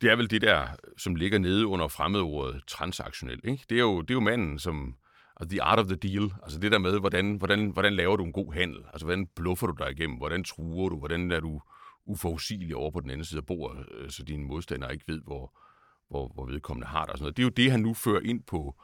det 0.00 0.10
er 0.10 0.16
vel 0.16 0.30
det 0.30 0.42
der, 0.42 0.66
som 0.98 1.14
ligger 1.14 1.38
nede 1.38 1.66
under 1.66 1.88
fremmedordet 1.88 2.62
transaktionel. 2.66 3.40
Ikke? 3.44 3.64
Det, 3.68 3.76
er 3.76 3.80
jo, 3.80 4.00
det 4.00 4.10
er 4.10 4.14
jo 4.14 4.20
manden, 4.20 4.58
som... 4.58 4.94
Altså 5.40 5.50
the 5.50 5.62
art 5.62 5.78
of 5.78 5.86
the 5.86 5.96
deal. 5.96 6.32
Altså 6.42 6.58
det 6.58 6.72
der 6.72 6.78
med, 6.78 7.00
hvordan, 7.00 7.36
hvordan, 7.36 7.70
hvordan 7.70 7.92
laver 7.92 8.16
du 8.16 8.24
en 8.24 8.32
god 8.32 8.52
handel? 8.52 8.78
Altså 8.92 9.06
hvordan 9.06 9.26
bluffer 9.36 9.66
du 9.66 9.74
dig 9.78 9.90
igennem? 9.90 10.16
Hvordan 10.16 10.44
truer 10.44 10.88
du? 10.88 10.98
Hvordan 10.98 11.30
er 11.30 11.40
du 11.40 11.60
uforudsigelig 12.06 12.76
over 12.76 12.90
på 12.90 13.00
den 13.00 13.10
anden 13.10 13.24
side 13.24 13.38
af 13.38 13.46
bordet, 13.46 13.86
øh, 13.94 14.10
så 14.10 14.22
dine 14.22 14.44
modstandere 14.44 14.92
ikke 14.92 15.04
ved, 15.08 15.20
hvor, 15.20 15.54
hvor, 16.10 16.28
hvor 16.34 16.46
vedkommende 16.46 16.86
har 16.86 17.04
det. 17.04 17.10
Og 17.10 17.18
sådan 17.18 17.24
noget. 17.24 17.36
Det 17.36 17.42
er 17.42 17.46
jo 17.46 17.50
det, 17.50 17.70
han 17.70 17.80
nu 17.80 17.94
fører 17.94 18.20
ind 18.20 18.42
på, 18.42 18.74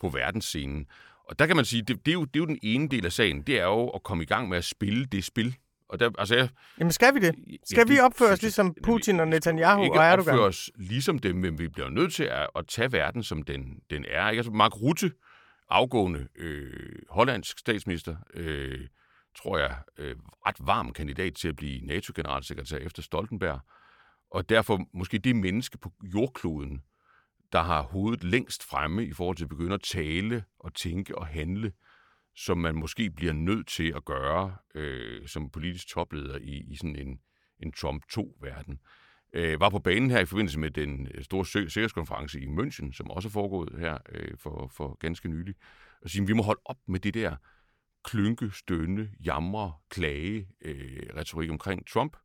på 0.00 0.08
verdensscenen. 0.08 0.86
Og 1.24 1.38
der 1.38 1.46
kan 1.46 1.56
man 1.56 1.64
sige, 1.64 1.82
det, 1.82 2.06
det, 2.06 2.12
er 2.12 2.14
jo, 2.14 2.24
det 2.24 2.36
er 2.36 2.40
jo 2.40 2.46
den 2.46 2.58
ene 2.62 2.88
del 2.88 3.06
af 3.06 3.12
sagen, 3.12 3.42
det 3.42 3.60
er 3.60 3.64
jo 3.64 3.88
at 3.88 4.02
komme 4.02 4.22
i 4.22 4.26
gang 4.26 4.48
med 4.48 4.58
at 4.58 4.64
spille 4.64 5.04
det 5.04 5.24
spil. 5.24 5.56
Og 5.88 6.00
der, 6.00 6.10
altså 6.18 6.36
jeg, 6.36 6.48
Jamen 6.78 6.92
skal 6.92 7.14
vi 7.14 7.20
det? 7.20 7.34
Skal 7.64 7.84
ja, 7.88 7.94
vi 7.94 7.98
opføre 7.98 8.28
os 8.28 8.42
ligesom 8.42 8.74
Putin 8.82 9.20
og 9.20 9.28
Netanyahu 9.28 9.82
ikke 9.82 9.98
og 9.98 10.04
Erdogan? 10.04 10.34
opføre 10.34 10.46
os 10.46 10.70
ligesom 10.76 11.18
dem, 11.18 11.36
men 11.36 11.58
vi 11.58 11.68
bliver 11.68 11.88
nødt 11.88 12.14
til 12.14 12.24
at, 12.24 12.46
at 12.56 12.66
tage 12.68 12.92
verden, 12.92 13.22
som 13.22 13.42
den, 13.42 13.80
den 13.90 14.04
er. 14.08 14.30
Ikke? 14.30 14.38
Altså 14.38 14.52
Mark 14.52 14.80
Rutte, 14.82 15.12
afgående 15.70 16.28
øh, 16.36 16.92
hollandsk 17.08 17.58
statsminister, 17.58 18.16
øh, 18.34 18.86
tror 19.36 19.58
jeg, 19.58 19.78
øh, 19.98 20.16
ret 20.46 20.56
varm 20.58 20.92
kandidat 20.92 21.34
til 21.34 21.48
at 21.48 21.56
blive 21.56 21.86
NATO-generalsekretær 21.86 22.78
efter 22.78 23.02
Stoltenberg, 23.02 23.60
og 24.30 24.48
derfor 24.48 24.86
måske 24.92 25.18
det 25.18 25.36
menneske 25.36 25.78
på 25.78 25.92
jordkloden, 26.02 26.82
der 27.52 27.62
har 27.62 27.82
hovedet 27.82 28.24
længst 28.24 28.64
fremme 28.64 29.06
i 29.06 29.12
forhold 29.12 29.36
til 29.36 29.44
at 29.44 29.48
begynde 29.48 29.74
at 29.74 29.82
tale 29.82 30.44
og 30.58 30.74
tænke 30.74 31.18
og 31.18 31.26
handle, 31.26 31.72
som 32.36 32.58
man 32.58 32.74
måske 32.74 33.10
bliver 33.10 33.32
nødt 33.32 33.68
til 33.68 33.92
at 33.96 34.04
gøre 34.04 34.56
øh, 34.74 35.28
som 35.28 35.50
politisk 35.50 35.88
topleder 35.88 36.38
i, 36.38 36.64
i 36.70 36.76
sådan 36.76 36.96
en, 36.96 37.20
en 37.62 37.72
Trump 37.72 38.04
2-verden. 38.12 38.80
Øh, 39.32 39.60
var 39.60 39.70
på 39.70 39.78
banen 39.78 40.10
her 40.10 40.20
i 40.20 40.24
forbindelse 40.24 40.58
med 40.58 40.70
den 40.70 41.08
øh, 41.14 41.24
store 41.24 41.46
sikkerhedskonference 41.46 42.40
i 42.40 42.46
München, 42.46 42.92
som 42.92 43.10
også 43.10 43.28
er 43.28 43.30
foregået 43.30 43.78
her 43.78 43.98
øh, 44.08 44.38
for, 44.38 44.70
for 44.76 44.96
ganske 45.00 45.28
nylig, 45.28 45.54
og 46.02 46.10
sige, 46.10 46.22
at 46.22 46.28
vi 46.28 46.32
må 46.32 46.42
holde 46.42 46.60
op 46.64 46.78
med 46.88 47.00
det 47.00 47.14
der 47.14 47.36
klynke, 48.04 48.50
stønne, 48.54 49.10
jamre, 49.24 49.72
klage, 49.88 50.48
øh, 50.60 51.02
retorik 51.16 51.50
omkring 51.50 51.86
Trump. 51.86 52.16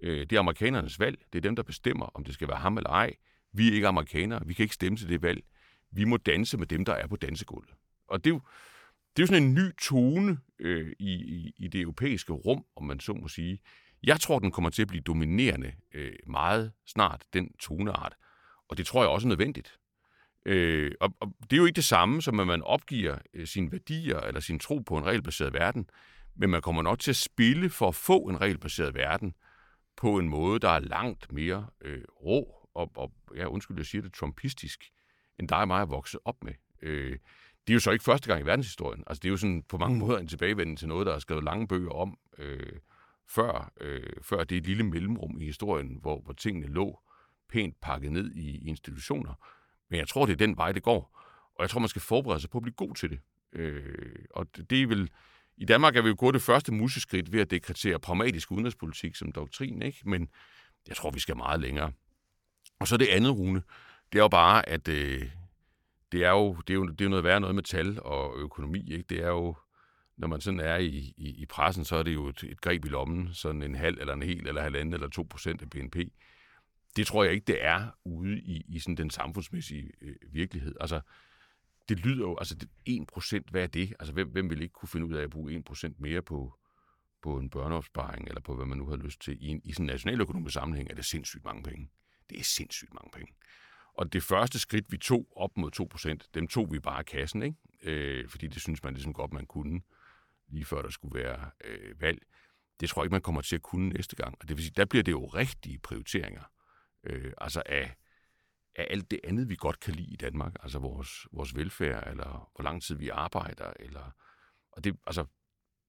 Øh, 0.00 0.20
det 0.20 0.32
er 0.32 0.40
amerikanernes 0.40 1.00
valg. 1.00 1.18
Det 1.32 1.38
er 1.38 1.42
dem, 1.42 1.56
der 1.56 1.62
bestemmer, 1.62 2.06
om 2.06 2.24
det 2.24 2.34
skal 2.34 2.48
være 2.48 2.56
ham 2.56 2.76
eller 2.76 2.90
ej. 2.90 3.14
Vi 3.52 3.68
er 3.68 3.74
ikke 3.74 3.88
amerikanere. 3.88 4.46
Vi 4.46 4.54
kan 4.54 4.62
ikke 4.62 4.74
stemme 4.74 4.96
til 4.96 5.08
det 5.08 5.22
valg. 5.22 5.44
Vi 5.90 6.04
må 6.04 6.16
danse 6.16 6.58
med 6.58 6.66
dem, 6.66 6.84
der 6.84 6.92
er 6.92 7.06
på 7.06 7.16
dansegulvet. 7.16 7.74
Og 8.08 8.24
det 8.24 8.30
er 8.30 8.34
jo, 8.34 8.40
det 9.16 9.22
er 9.22 9.22
jo 9.22 9.26
sådan 9.26 9.42
en 9.42 9.54
ny 9.54 9.76
tone 9.82 10.38
øh, 10.58 10.92
i, 10.98 11.12
i, 11.14 11.54
i 11.56 11.68
det 11.68 11.80
europæiske 11.80 12.32
rum, 12.32 12.64
om 12.76 12.84
man 12.84 13.00
så 13.00 13.12
må 13.12 13.28
sige. 13.28 13.60
Jeg 14.02 14.20
tror, 14.20 14.38
den 14.38 14.50
kommer 14.50 14.70
til 14.70 14.82
at 14.82 14.88
blive 14.88 15.02
dominerende 15.02 15.72
øh, 15.94 16.12
meget 16.26 16.72
snart, 16.86 17.24
den 17.32 17.52
toneart. 17.58 18.14
Og 18.68 18.76
det 18.76 18.86
tror 18.86 19.02
jeg 19.02 19.10
også 19.10 19.26
er 19.26 19.28
nødvendigt. 19.28 19.78
Øh, 20.46 20.92
og, 21.00 21.14
og 21.20 21.34
det 21.42 21.52
er 21.52 21.56
jo 21.56 21.64
ikke 21.64 21.76
det 21.76 21.84
samme, 21.84 22.22
som 22.22 22.40
at 22.40 22.46
man 22.46 22.62
opgiver 22.62 23.18
øh, 23.34 23.46
sine 23.46 23.72
værdier 23.72 24.20
eller 24.20 24.40
sin 24.40 24.58
tro 24.58 24.78
på 24.78 24.96
en 24.96 25.06
regelbaseret 25.06 25.52
verden, 25.52 25.90
men 26.36 26.50
man 26.50 26.62
kommer 26.62 26.82
nok 26.82 26.98
til 26.98 27.10
at 27.10 27.16
spille 27.16 27.70
for 27.70 27.88
at 27.88 27.94
få 27.94 28.18
en 28.18 28.40
regelbaseret 28.40 28.94
verden 28.94 29.34
på 29.96 30.18
en 30.18 30.28
måde, 30.28 30.58
der 30.58 30.68
er 30.68 30.78
langt 30.78 31.32
mere 31.32 31.66
øh, 31.80 32.02
rå 32.24 32.68
og, 32.74 32.92
og 32.94 33.12
ja, 33.36 33.46
undskyld, 33.46 33.76
jeg 33.76 33.86
siger 33.86 34.02
det, 34.02 34.12
trumpistisk, 34.12 34.84
end 35.38 35.48
dig 35.48 35.58
og 35.58 35.68
mig 35.68 35.80
er 35.80 35.86
vokset 35.86 36.20
op 36.24 36.44
med. 36.44 36.52
Øh, 36.82 37.18
det 37.66 37.72
er 37.72 37.74
jo 37.74 37.80
så 37.80 37.90
ikke 37.90 38.04
første 38.04 38.28
gang 38.28 38.42
i 38.42 38.46
verdenshistorien. 38.46 39.04
Altså, 39.06 39.20
det 39.20 39.28
er 39.28 39.30
jo 39.30 39.36
sådan 39.36 39.62
på 39.62 39.78
mange 39.78 39.98
måder 39.98 40.18
en 40.18 40.28
tilbagevending 40.28 40.78
til 40.78 40.88
noget, 40.88 41.06
der 41.06 41.14
er 41.14 41.18
skrevet 41.18 41.44
lange 41.44 41.68
bøger 41.68 41.90
om, 41.90 42.18
øh, 42.38 42.78
før, 43.28 43.72
øh, 43.80 44.12
før 44.22 44.44
det 44.44 44.66
lille 44.66 44.82
mellemrum 44.82 45.40
i 45.40 45.44
historien, 45.44 45.98
hvor, 46.00 46.20
hvor 46.20 46.32
tingene 46.32 46.66
lå 46.66 47.00
pænt 47.48 47.80
pakket 47.80 48.12
ned 48.12 48.34
i 48.34 48.68
institutioner. 48.68 49.34
Men 49.90 49.98
jeg 49.98 50.08
tror, 50.08 50.26
det 50.26 50.32
er 50.32 50.46
den 50.46 50.56
vej, 50.56 50.72
det 50.72 50.82
går. 50.82 51.20
Og 51.54 51.62
jeg 51.62 51.70
tror, 51.70 51.80
man 51.80 51.88
skal 51.88 52.02
forberede 52.02 52.40
sig 52.40 52.50
på 52.50 52.58
at 52.58 52.62
blive 52.62 52.74
god 52.74 52.94
til 52.94 53.10
det. 53.10 53.20
Øh, 53.52 54.24
og 54.30 54.56
det, 54.56 54.70
det 54.70 54.82
er 54.82 54.86
vel... 54.86 55.10
I 55.56 55.64
Danmark 55.64 55.96
er 55.96 56.02
vi 56.02 56.08
jo 56.08 56.16
gået 56.18 56.34
det 56.34 56.42
første 56.42 56.72
museskridt 56.72 57.32
ved 57.32 57.40
at 57.40 57.50
dekretere 57.50 57.98
pragmatisk 57.98 58.50
udenrigspolitik 58.50 59.16
som 59.16 59.32
doktrin, 59.32 59.82
ikke? 59.82 59.98
Men 60.04 60.28
jeg 60.88 60.96
tror, 60.96 61.10
vi 61.10 61.20
skal 61.20 61.36
meget 61.36 61.60
længere. 61.60 61.92
Og 62.80 62.88
så 62.88 62.96
det 62.96 63.06
andet, 63.06 63.32
Rune, 63.38 63.62
det 64.12 64.18
er 64.18 64.22
jo 64.22 64.28
bare, 64.28 64.68
at 64.68 64.88
øh, 64.88 65.30
det 66.12 66.24
er 66.24 66.30
jo, 66.30 66.54
det 66.54 66.70
er 66.70 66.74
jo, 66.74 66.86
det 66.86 67.00
er 67.00 67.04
jo 67.04 67.08
noget 67.08 67.24
værre 67.24 67.40
noget 67.40 67.54
med 67.54 67.62
tal 67.62 68.02
og 68.02 68.34
økonomi. 68.36 68.92
Ikke? 68.92 69.04
Det 69.08 69.18
er 69.18 69.28
jo, 69.28 69.56
når 70.16 70.28
man 70.28 70.40
sådan 70.40 70.60
er 70.60 70.76
i, 70.76 71.14
i, 71.16 71.28
i 71.42 71.46
pressen, 71.46 71.84
så 71.84 71.96
er 71.96 72.02
det 72.02 72.14
jo 72.14 72.28
et, 72.28 72.42
et 72.42 72.60
greb 72.60 72.84
i 72.84 72.88
lommen, 72.88 73.34
sådan 73.34 73.62
en 73.62 73.74
halv 73.74 73.98
eller 74.00 74.14
en 74.14 74.22
hel 74.22 74.46
eller 74.46 74.62
halvanden 74.62 74.94
eller 74.94 75.08
to 75.08 75.26
procent 75.30 75.62
af 75.62 75.70
BNP. 75.70 75.96
Det 76.96 77.06
tror 77.06 77.24
jeg 77.24 77.32
ikke, 77.32 77.44
det 77.44 77.64
er 77.64 77.88
ude 78.04 78.40
i, 78.40 78.64
i 78.68 78.78
sådan 78.78 78.96
den 78.96 79.10
samfundsmæssige 79.10 79.90
øh, 80.00 80.16
virkelighed. 80.30 80.74
Altså, 80.80 81.00
det 81.88 82.00
lyder 82.00 82.26
jo, 82.28 82.36
altså 82.38 82.66
1%, 82.88 83.50
hvad 83.50 83.62
er 83.62 83.66
det? 83.66 83.94
Altså, 83.98 84.12
hvem, 84.12 84.28
hvem 84.28 84.50
vil 84.50 84.62
ikke 84.62 84.72
kunne 84.72 84.88
finde 84.88 85.06
ud 85.06 85.14
af 85.14 85.22
at 85.22 85.30
bruge 85.30 85.64
1% 85.70 85.92
mere 85.98 86.22
på, 86.22 86.58
på 87.22 87.38
en 87.38 87.50
børneopsparing, 87.50 88.28
eller 88.28 88.40
på 88.40 88.54
hvad 88.56 88.66
man 88.66 88.78
nu 88.78 88.86
har 88.86 88.96
lyst 88.96 89.20
til. 89.20 89.36
I, 89.40 89.48
en, 89.48 89.60
i 89.64 89.72
sådan 89.72 89.84
en 89.84 89.86
nationaløkonomisk 89.86 90.54
sammenhæng 90.54 90.90
er 90.90 90.94
det 90.94 91.04
sindssygt 91.04 91.44
mange 91.44 91.62
penge. 91.62 91.90
Det 92.30 92.40
er 92.40 92.44
sindssygt 92.44 92.94
mange 92.94 93.10
penge. 93.12 93.34
Og 93.94 94.12
det 94.12 94.22
første 94.22 94.58
skridt, 94.58 94.92
vi 94.92 94.98
tog 94.98 95.28
op 95.36 95.56
mod 95.56 96.20
2%, 96.24 96.30
dem 96.34 96.48
tog 96.48 96.72
vi 96.72 96.78
bare 96.78 96.98
af 96.98 97.06
kassen, 97.06 97.42
ikke? 97.42 97.56
Øh, 97.82 98.28
fordi 98.28 98.46
det 98.46 98.62
synes 98.62 98.82
man 98.82 98.94
ligesom 98.94 99.12
godt, 99.12 99.32
man 99.32 99.46
kunne, 99.46 99.80
lige 100.48 100.64
før 100.64 100.82
der 100.82 100.90
skulle 100.90 101.18
være 101.18 101.50
øh, 101.64 102.00
valg. 102.00 102.18
Det 102.80 102.88
tror 102.88 103.02
jeg 103.02 103.06
ikke, 103.06 103.14
man 103.14 103.22
kommer 103.22 103.40
til 103.40 103.56
at 103.56 103.62
kunne 103.62 103.88
næste 103.88 104.16
gang. 104.16 104.36
Og 104.40 104.48
det 104.48 104.56
vil 104.56 104.64
sige, 104.64 104.74
der 104.76 104.84
bliver 104.84 105.02
det 105.02 105.12
jo 105.12 105.26
rigtige 105.26 105.78
prioriteringer. 105.78 106.42
Øh, 107.04 107.32
altså 107.38 107.62
af, 107.66 107.96
af 108.76 108.86
alt 108.90 109.10
det 109.10 109.20
andet, 109.24 109.48
vi 109.48 109.56
godt 109.56 109.80
kan 109.80 109.94
lide 109.94 110.12
i 110.12 110.16
Danmark. 110.16 110.54
Altså 110.62 110.78
vores, 110.78 111.10
vores 111.32 111.56
velfærd, 111.56 112.08
eller 112.10 112.50
hvor 112.54 112.62
lang 112.62 112.82
tid 112.82 112.94
vi 112.94 113.08
arbejder, 113.08 113.72
eller... 113.80 114.10
Og 114.72 114.84
det, 114.84 114.96
altså, 115.06 115.24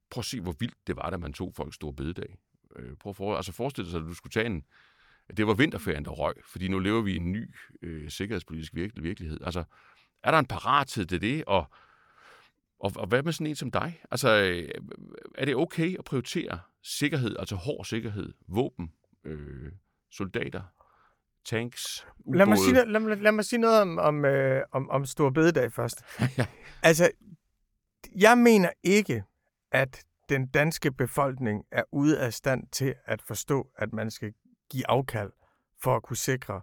prøv 0.09 0.19
at 0.19 0.25
se, 0.25 0.41
hvor 0.41 0.55
vildt 0.59 0.87
det 0.87 0.95
var, 0.95 1.09
da 1.09 1.17
man 1.17 1.33
tog 1.33 1.53
folks 1.55 1.75
store 1.75 1.93
bededag. 1.93 2.37
Øh, 2.75 2.95
prøv 2.97 3.09
at 3.09 3.15
for, 3.15 3.35
altså 3.35 3.51
forestille 3.51 3.91
dig, 3.91 3.99
at 3.99 4.05
du 4.05 4.13
skulle 4.13 4.31
tage 4.31 4.45
en, 4.45 4.65
det 5.37 5.47
var 5.47 5.53
vinterferien, 5.53 6.05
der 6.05 6.11
røg, 6.11 6.33
fordi 6.43 6.67
nu 6.67 6.79
lever 6.79 7.01
vi 7.01 7.13
i 7.13 7.17
en 7.17 7.31
ny 7.31 7.55
øh, 7.81 8.09
sikkerhedspolitisk 8.09 8.75
virkel, 8.75 9.03
virkelighed. 9.03 9.39
Altså, 9.41 9.63
er 10.23 10.31
der 10.31 10.39
en 10.39 10.45
parathed 10.45 11.05
til 11.05 11.21
det, 11.21 11.43
og, 11.45 11.65
og, 12.79 12.91
og 12.95 13.07
hvad 13.07 13.23
med 13.23 13.33
sådan 13.33 13.47
en 13.47 13.55
som 13.55 13.71
dig? 13.71 14.01
Altså, 14.11 14.29
øh, 14.29 14.69
er 15.35 15.45
det 15.45 15.55
okay 15.55 15.97
at 15.97 16.05
prioritere 16.05 16.59
sikkerhed, 16.83 17.35
altså 17.39 17.55
hård 17.55 17.85
sikkerhed, 17.85 18.33
våben, 18.47 18.91
øh, 19.23 19.71
soldater, 20.11 20.63
tanks, 21.45 22.07
ubåde? 22.19 22.37
Lad 22.37 22.45
mig 22.45 22.57
sige, 22.57 22.73
lad, 22.73 22.85
lad, 22.85 23.15
lad 23.17 23.31
mig 23.31 23.45
sige 23.45 23.59
noget 23.59 23.81
om, 23.81 23.97
om, 23.99 24.25
øh, 24.25 24.63
om, 24.71 24.89
om 24.89 25.05
Stor 25.05 25.29
Bededag 25.29 25.71
først. 25.73 26.03
ja. 26.37 26.45
Altså, 26.83 27.11
jeg 28.15 28.37
mener 28.37 28.69
ikke, 28.83 29.23
at 29.71 30.03
den 30.29 30.47
danske 30.47 30.91
befolkning 30.91 31.63
er 31.71 31.83
ude 31.91 32.19
af 32.19 32.33
stand 32.33 32.67
til 32.71 32.95
at 33.05 33.21
forstå, 33.21 33.67
at 33.77 33.93
man 33.93 34.11
skal 34.11 34.33
give 34.71 34.89
afkald 34.89 35.31
for 35.83 35.95
at 35.95 36.03
kunne 36.03 36.17
sikre 36.17 36.61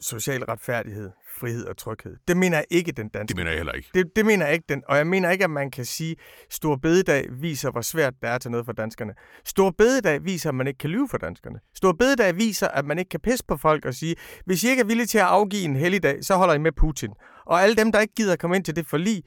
social 0.00 0.44
retfærdighed, 0.44 1.10
frihed 1.40 1.64
og 1.64 1.76
tryghed. 1.76 2.16
Det 2.28 2.36
mener 2.36 2.56
jeg 2.56 2.66
ikke, 2.70 2.92
den 2.92 3.08
danske. 3.08 3.28
Det 3.28 3.36
mener 3.36 3.50
jeg 3.50 3.58
heller 3.58 3.72
ikke. 3.72 3.88
Det, 3.94 4.06
det 4.16 4.26
mener 4.26 4.46
jeg 4.46 4.54
ikke, 4.54 4.64
den. 4.68 4.82
Og 4.88 4.96
jeg 4.96 5.06
mener 5.06 5.30
ikke, 5.30 5.44
at 5.44 5.50
man 5.50 5.70
kan 5.70 5.84
sige, 5.84 6.16
Stor 6.50 6.76
Bededag 6.76 7.26
viser, 7.40 7.70
hvor 7.70 7.80
svært 7.80 8.14
det 8.22 8.28
er 8.28 8.38
til 8.38 8.50
noget 8.50 8.66
for 8.66 8.72
danskerne. 8.72 9.12
Stor 9.44 9.70
Bededag 9.70 10.24
viser, 10.24 10.48
at 10.48 10.54
man 10.54 10.66
ikke 10.66 10.78
kan 10.78 10.90
lyve 10.90 11.08
for 11.08 11.18
danskerne. 11.18 11.58
Stor 11.74 11.92
Bededag 11.92 12.36
viser, 12.36 12.68
at 12.68 12.84
man 12.84 12.98
ikke 12.98 13.08
kan 13.08 13.20
pisse 13.20 13.44
på 13.48 13.56
folk 13.56 13.84
og 13.84 13.94
sige, 13.94 14.16
hvis 14.46 14.64
I 14.64 14.68
ikke 14.68 14.80
er 14.80 14.86
villige 14.86 15.06
til 15.06 15.18
at 15.18 15.24
afgive 15.24 15.64
en 15.64 15.76
helligdag, 15.76 16.24
så 16.24 16.34
holder 16.34 16.54
I 16.54 16.58
med 16.58 16.72
Putin. 16.72 17.10
Og 17.46 17.62
alle 17.62 17.76
dem, 17.76 17.92
der 17.92 18.00
ikke 18.00 18.14
gider 18.14 18.32
at 18.32 18.38
komme 18.38 18.56
ind 18.56 18.64
til 18.64 18.76
det 18.76 18.86
forlig, 18.86 19.22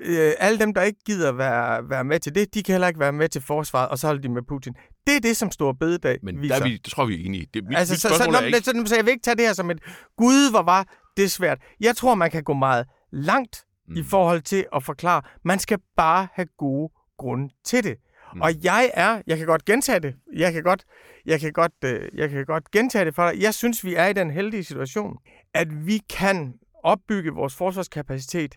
øh, 0.00 0.32
alle 0.38 0.58
dem, 0.58 0.74
der 0.74 0.82
ikke 0.82 1.00
gider 1.06 1.32
være, 1.32 1.90
være 1.90 2.04
med 2.04 2.20
til 2.20 2.34
det, 2.34 2.54
de 2.54 2.62
kan 2.62 2.72
heller 2.72 2.88
ikke 2.88 3.00
være 3.00 3.12
med 3.12 3.28
til 3.28 3.42
forsvaret, 3.42 3.88
og 3.88 3.98
så 3.98 4.06
holder 4.06 4.22
de 4.22 4.28
med 4.28 4.42
Putin. 4.42 4.74
Det 5.06 5.16
er 5.16 5.20
det, 5.20 5.36
som 5.36 5.50
Stor 5.50 5.72
Bededag 5.72 6.18
Men 6.22 6.42
viser. 6.42 6.54
der 6.54 6.64
er 6.64 6.68
vi, 6.68 6.76
det 6.76 6.92
tror 6.92 7.06
vi 7.06 7.22
er 7.22 7.26
enige 7.26 7.42
i. 7.42 7.46
Det, 7.54 7.64
mit, 7.64 7.78
altså, 7.78 7.92
mit 7.92 8.00
så, 8.00 8.08
så, 8.08 8.14
så, 8.14 8.44
ikke... 8.44 8.58
så, 8.58 8.82
så, 8.86 8.96
jeg 8.96 9.04
vil 9.04 9.12
ikke 9.12 9.22
tage 9.22 9.36
det 9.36 9.46
her 9.46 9.52
som 9.52 9.70
et, 9.70 9.78
gud, 10.16 10.50
hvor 10.50 10.62
var 10.62 10.86
det 11.16 11.30
svært. 11.30 11.58
Jeg 11.80 11.96
tror, 11.96 12.14
man 12.14 12.30
kan 12.30 12.42
gå 12.42 12.52
meget 12.52 12.86
langt 13.12 13.64
mm. 13.88 13.96
i 13.96 14.02
forhold 14.02 14.42
til 14.42 14.66
at 14.74 14.82
forklare, 14.82 15.22
man 15.44 15.58
skal 15.58 15.78
bare 15.96 16.28
have 16.34 16.46
gode 16.58 16.92
grunde 17.18 17.54
til 17.64 17.84
det. 17.84 17.96
Mm. 18.34 18.40
Og 18.40 18.64
jeg 18.64 18.90
er, 18.94 19.22
jeg 19.26 19.38
kan 19.38 19.46
godt 19.46 19.64
gentage 19.64 20.00
det, 20.00 20.14
jeg 20.36 20.52
kan 20.52 20.62
godt, 20.62 20.84
jeg 21.26 21.40
kan 21.40 21.52
godt, 21.52 21.72
øh, 21.84 22.08
jeg 22.14 22.30
kan 22.30 22.44
godt 22.44 22.70
gentage 22.70 23.04
det 23.04 23.14
for 23.14 23.30
dig. 23.30 23.42
Jeg 23.42 23.54
synes, 23.54 23.84
vi 23.84 23.94
er 23.94 24.06
i 24.06 24.12
den 24.12 24.30
heldige 24.30 24.64
situation, 24.64 25.16
at 25.54 25.86
vi 25.86 26.00
kan 26.10 26.54
opbygge 26.84 27.30
vores 27.30 27.54
forsvarskapacitet 27.54 28.54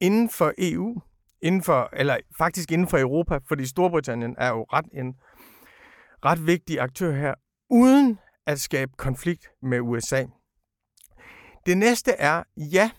inden 0.00 0.30
for 0.30 0.52
EU, 0.58 1.00
inden 1.42 1.62
for, 1.62 1.88
eller 1.92 2.16
faktisk 2.38 2.72
inden 2.72 2.88
for 2.88 2.98
Europa, 2.98 3.38
fordi 3.48 3.66
Storbritannien 3.66 4.34
er 4.38 4.48
jo 4.48 4.62
ret 4.62 4.86
en 4.92 5.14
ret 6.24 6.46
vigtig 6.46 6.80
aktør 6.80 7.12
her, 7.12 7.34
uden 7.70 8.18
at 8.46 8.60
skabe 8.60 8.92
konflikt 8.96 9.50
med 9.62 9.80
USA. 9.80 10.24
Det 11.66 11.78
næste 11.78 12.12
er, 12.12 12.42
ja, 12.56 12.90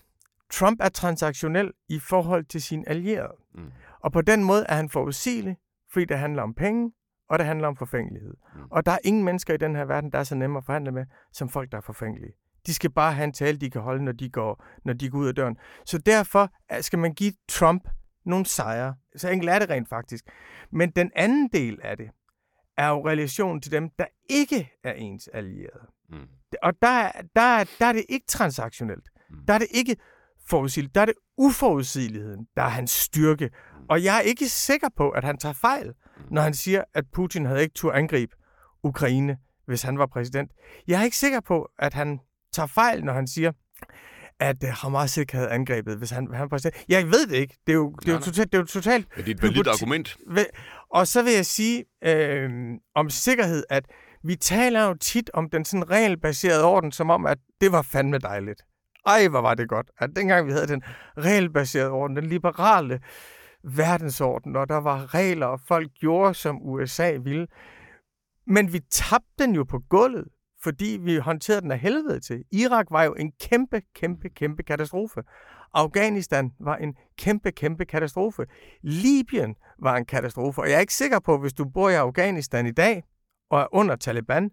Trump 0.52 0.80
er 0.82 0.88
transaktionel 0.88 1.72
i 1.88 1.98
forhold 1.98 2.44
til 2.44 2.62
sine 2.62 2.88
allierede. 2.88 3.36
Mm. 3.54 3.72
Og 4.00 4.12
på 4.12 4.20
den 4.20 4.44
måde 4.44 4.64
er 4.68 4.74
han 4.74 4.88
forudsigelig, 4.88 5.56
fordi 5.92 6.04
det 6.04 6.18
handler 6.18 6.42
om 6.42 6.54
penge, 6.54 6.92
og 7.30 7.38
det 7.38 7.46
handler 7.46 7.68
om 7.68 7.76
forfængelighed. 7.76 8.34
Mm. 8.54 8.60
Og 8.70 8.86
der 8.86 8.92
er 8.92 8.98
ingen 9.04 9.24
mennesker 9.24 9.54
i 9.54 9.56
den 9.56 9.76
her 9.76 9.84
verden, 9.84 10.12
der 10.12 10.18
er 10.18 10.24
så 10.24 10.34
nemme 10.34 10.58
at 10.58 10.64
forhandle 10.64 10.92
med, 10.92 11.06
som 11.32 11.48
folk, 11.48 11.72
der 11.72 11.76
er 11.76 11.82
forfængelige. 11.82 12.32
De 12.66 12.74
skal 12.74 12.90
bare 12.90 13.12
have 13.12 13.24
en 13.24 13.32
tale, 13.32 13.58
de 13.58 13.70
kan 13.70 13.80
holde, 13.80 14.04
når 14.04 14.12
de 14.12 14.30
går, 14.30 14.64
når 14.84 14.92
de 14.92 15.10
går 15.10 15.18
ud 15.18 15.28
af 15.28 15.34
døren. 15.34 15.56
Så 15.86 15.98
derfor 15.98 16.50
skal 16.80 16.98
man 16.98 17.14
give 17.14 17.32
Trump 17.48 17.88
nogle 18.24 18.46
sejre. 18.46 18.94
Så 19.16 19.28
enkelt 19.28 19.50
er 19.50 19.58
det 19.58 19.70
rent 19.70 19.88
faktisk. 19.88 20.24
Men 20.72 20.90
den 20.90 21.10
anden 21.16 21.48
del 21.52 21.78
af 21.82 21.96
det 21.96 22.10
er 22.76 22.88
jo 22.88 23.08
relationen 23.08 23.60
til 23.60 23.72
dem, 23.72 23.90
der 23.98 24.06
ikke 24.30 24.70
er 24.84 24.92
ens 24.92 25.28
allierede. 25.32 25.86
Mm. 26.10 26.28
Og 26.62 26.72
der, 26.82 27.12
der, 27.36 27.64
der 27.78 27.86
er 27.86 27.92
det 27.92 28.04
ikke 28.08 28.26
transaktionelt. 28.26 29.08
Mm. 29.30 29.36
Der 29.48 29.54
er 29.54 29.58
det 29.58 29.68
ikke 29.70 29.96
forudsigeligt. 30.48 30.94
Der 30.94 31.00
er 31.00 31.04
det 31.04 31.14
uforudsigeligheden, 31.38 32.48
der 32.56 32.62
er 32.62 32.68
hans 32.68 32.90
styrke. 32.90 33.44
Mm. 33.46 33.86
Og 33.88 34.04
jeg 34.04 34.16
er 34.16 34.20
ikke 34.20 34.48
sikker 34.48 34.88
på, 34.96 35.10
at 35.10 35.24
han 35.24 35.38
tager 35.38 35.52
fejl, 35.52 35.86
mm. 35.86 36.22
når 36.30 36.42
han 36.42 36.54
siger, 36.54 36.84
at 36.94 37.04
Putin 37.12 37.46
havde 37.46 37.62
ikke 37.62 37.74
tur 37.74 37.92
angribe 37.92 38.36
Ukraine, 38.82 39.38
hvis 39.66 39.82
han 39.82 39.98
var 39.98 40.06
præsident. 40.06 40.52
Jeg 40.86 41.00
er 41.00 41.04
ikke 41.04 41.16
sikker 41.16 41.40
på, 41.40 41.70
at 41.78 41.94
han 41.94 42.20
tager 42.56 42.66
fejl, 42.66 43.04
når 43.04 43.12
han 43.12 43.26
siger, 43.26 43.52
at 44.40 44.62
uh, 44.64 44.68
Hamas 44.68 45.16
ikke 45.16 45.34
havde 45.34 45.48
angrebet, 45.48 45.98
hvis 45.98 46.10
han, 46.10 46.34
han 46.34 46.48
præsident. 46.48 46.84
Jeg 46.88 47.06
ved 47.06 47.26
det 47.26 47.36
ikke. 47.36 47.56
Det 47.66 47.72
er 47.72 47.76
jo, 47.76 47.94
det 48.00 48.08
er 48.08 48.12
jo, 48.12 48.18
totalt, 48.18 48.52
det 48.52 48.58
er 48.58 48.62
jo 48.62 48.66
totalt... 48.66 49.06
Men 49.16 49.24
det 49.24 49.30
er 49.30 49.34
et 49.34 49.42
validt 49.42 49.66
argument. 49.66 50.16
Og 50.90 51.06
så 51.06 51.22
vil 51.22 51.32
jeg 51.32 51.46
sige 51.46 51.84
øh, 52.04 52.50
om 52.94 53.10
sikkerhed, 53.10 53.64
at 53.70 53.84
vi 54.24 54.36
taler 54.36 54.84
jo 54.84 54.94
tit 54.94 55.30
om 55.34 55.50
den 55.50 55.64
sådan 55.64 55.90
regelbaserede 55.90 56.64
orden, 56.64 56.92
som 56.92 57.10
om, 57.10 57.26
at 57.26 57.38
det 57.60 57.72
var 57.72 57.82
fandme 57.82 58.18
dejligt. 58.18 58.62
Ej, 59.06 59.28
hvor 59.28 59.40
var 59.40 59.54
det 59.54 59.68
godt, 59.68 59.90
at 59.98 60.10
dengang 60.16 60.46
vi 60.46 60.52
havde 60.52 60.66
den 60.66 60.82
regelbaserede 61.18 61.90
orden, 61.90 62.16
den 62.16 62.26
liberale 62.26 63.00
verdensorden, 63.64 64.56
og 64.56 64.68
der 64.68 64.76
var 64.80 65.14
regler, 65.14 65.46
og 65.46 65.60
folk 65.68 65.90
gjorde, 66.00 66.34
som 66.34 66.58
USA 66.62 67.12
ville. 67.24 67.46
Men 68.46 68.72
vi 68.72 68.80
tabte 68.90 69.28
den 69.38 69.54
jo 69.54 69.64
på 69.64 69.78
gulvet 69.88 70.28
fordi 70.66 70.98
vi 71.02 71.16
håndterede 71.16 71.60
den 71.60 71.70
af 71.70 71.78
helvede 71.78 72.20
til. 72.20 72.44
Irak 72.52 72.86
var 72.90 73.04
jo 73.04 73.14
en 73.14 73.32
kæmpe, 73.40 73.82
kæmpe, 73.94 74.28
kæmpe 74.28 74.62
katastrofe. 74.62 75.22
Afghanistan 75.74 76.52
var 76.60 76.76
en 76.76 76.94
kæmpe, 77.18 77.52
kæmpe 77.52 77.84
katastrofe. 77.84 78.46
Libyen 78.82 79.54
var 79.82 79.96
en 79.96 80.04
katastrofe. 80.04 80.60
Og 80.60 80.68
jeg 80.68 80.76
er 80.76 80.80
ikke 80.80 80.94
sikker 80.94 81.18
på, 81.18 81.38
hvis 81.38 81.52
du 81.52 81.64
bor 81.64 81.88
i 81.88 81.94
Afghanistan 81.94 82.66
i 82.66 82.70
dag 82.70 83.02
og 83.50 83.60
er 83.60 83.66
under 83.72 83.96
Taliban, 83.96 84.50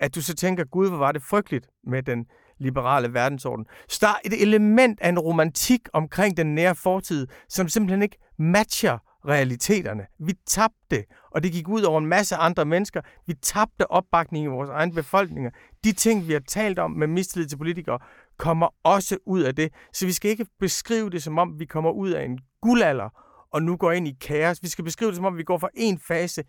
at 0.00 0.14
du 0.14 0.22
så 0.22 0.34
tænker, 0.34 0.64
gud, 0.64 0.88
hvor 0.88 0.98
var 0.98 1.12
det 1.12 1.22
frygteligt 1.22 1.66
med 1.86 2.02
den 2.02 2.26
liberale 2.58 3.14
verdensorden. 3.14 3.66
Så 3.88 3.98
der 4.00 4.08
er 4.08 4.18
et 4.24 4.42
element 4.42 5.00
af 5.00 5.08
en 5.08 5.18
romantik 5.18 5.80
omkring 5.92 6.36
den 6.36 6.54
nære 6.54 6.74
fortid, 6.74 7.26
som 7.48 7.68
simpelthen 7.68 8.02
ikke 8.02 8.18
matcher 8.38 8.98
realiteterne. 9.28 10.06
Vi 10.18 10.32
tabte, 10.46 11.04
og 11.30 11.42
det 11.42 11.52
gik 11.52 11.68
ud 11.68 11.82
over 11.82 11.98
en 11.98 12.06
masse 12.06 12.36
andre 12.36 12.64
mennesker. 12.64 13.00
Vi 13.26 13.34
tabte 13.34 13.90
opbakning 13.90 14.44
i 14.44 14.48
vores 14.48 14.70
egen 14.70 14.94
befolkninger. 14.94 15.50
De 15.84 15.92
ting, 15.92 16.28
vi 16.28 16.32
har 16.32 16.42
talt 16.48 16.78
om 16.78 16.90
med 16.90 17.06
mistillid 17.06 17.48
til 17.48 17.56
politikere, 17.56 17.98
kommer 18.36 18.68
også 18.82 19.18
ud 19.26 19.42
af 19.42 19.56
det. 19.56 19.72
Så 19.92 20.06
vi 20.06 20.12
skal 20.12 20.30
ikke 20.30 20.46
beskrive 20.60 21.10
det 21.10 21.22
som 21.22 21.38
om, 21.38 21.58
vi 21.58 21.64
kommer 21.64 21.90
ud 21.90 22.10
af 22.10 22.24
en 22.24 22.38
guldalder, 22.60 23.08
og 23.50 23.62
nu 23.62 23.76
går 23.76 23.92
ind 23.92 24.08
i 24.08 24.16
kaos. 24.20 24.62
Vi 24.62 24.68
skal 24.68 24.84
beskrive 24.84 25.10
det 25.10 25.16
som 25.16 25.24
om, 25.24 25.36
vi 25.36 25.42
går 25.42 25.58
fra 25.58 25.68
en 25.74 25.98
fase 25.98 26.42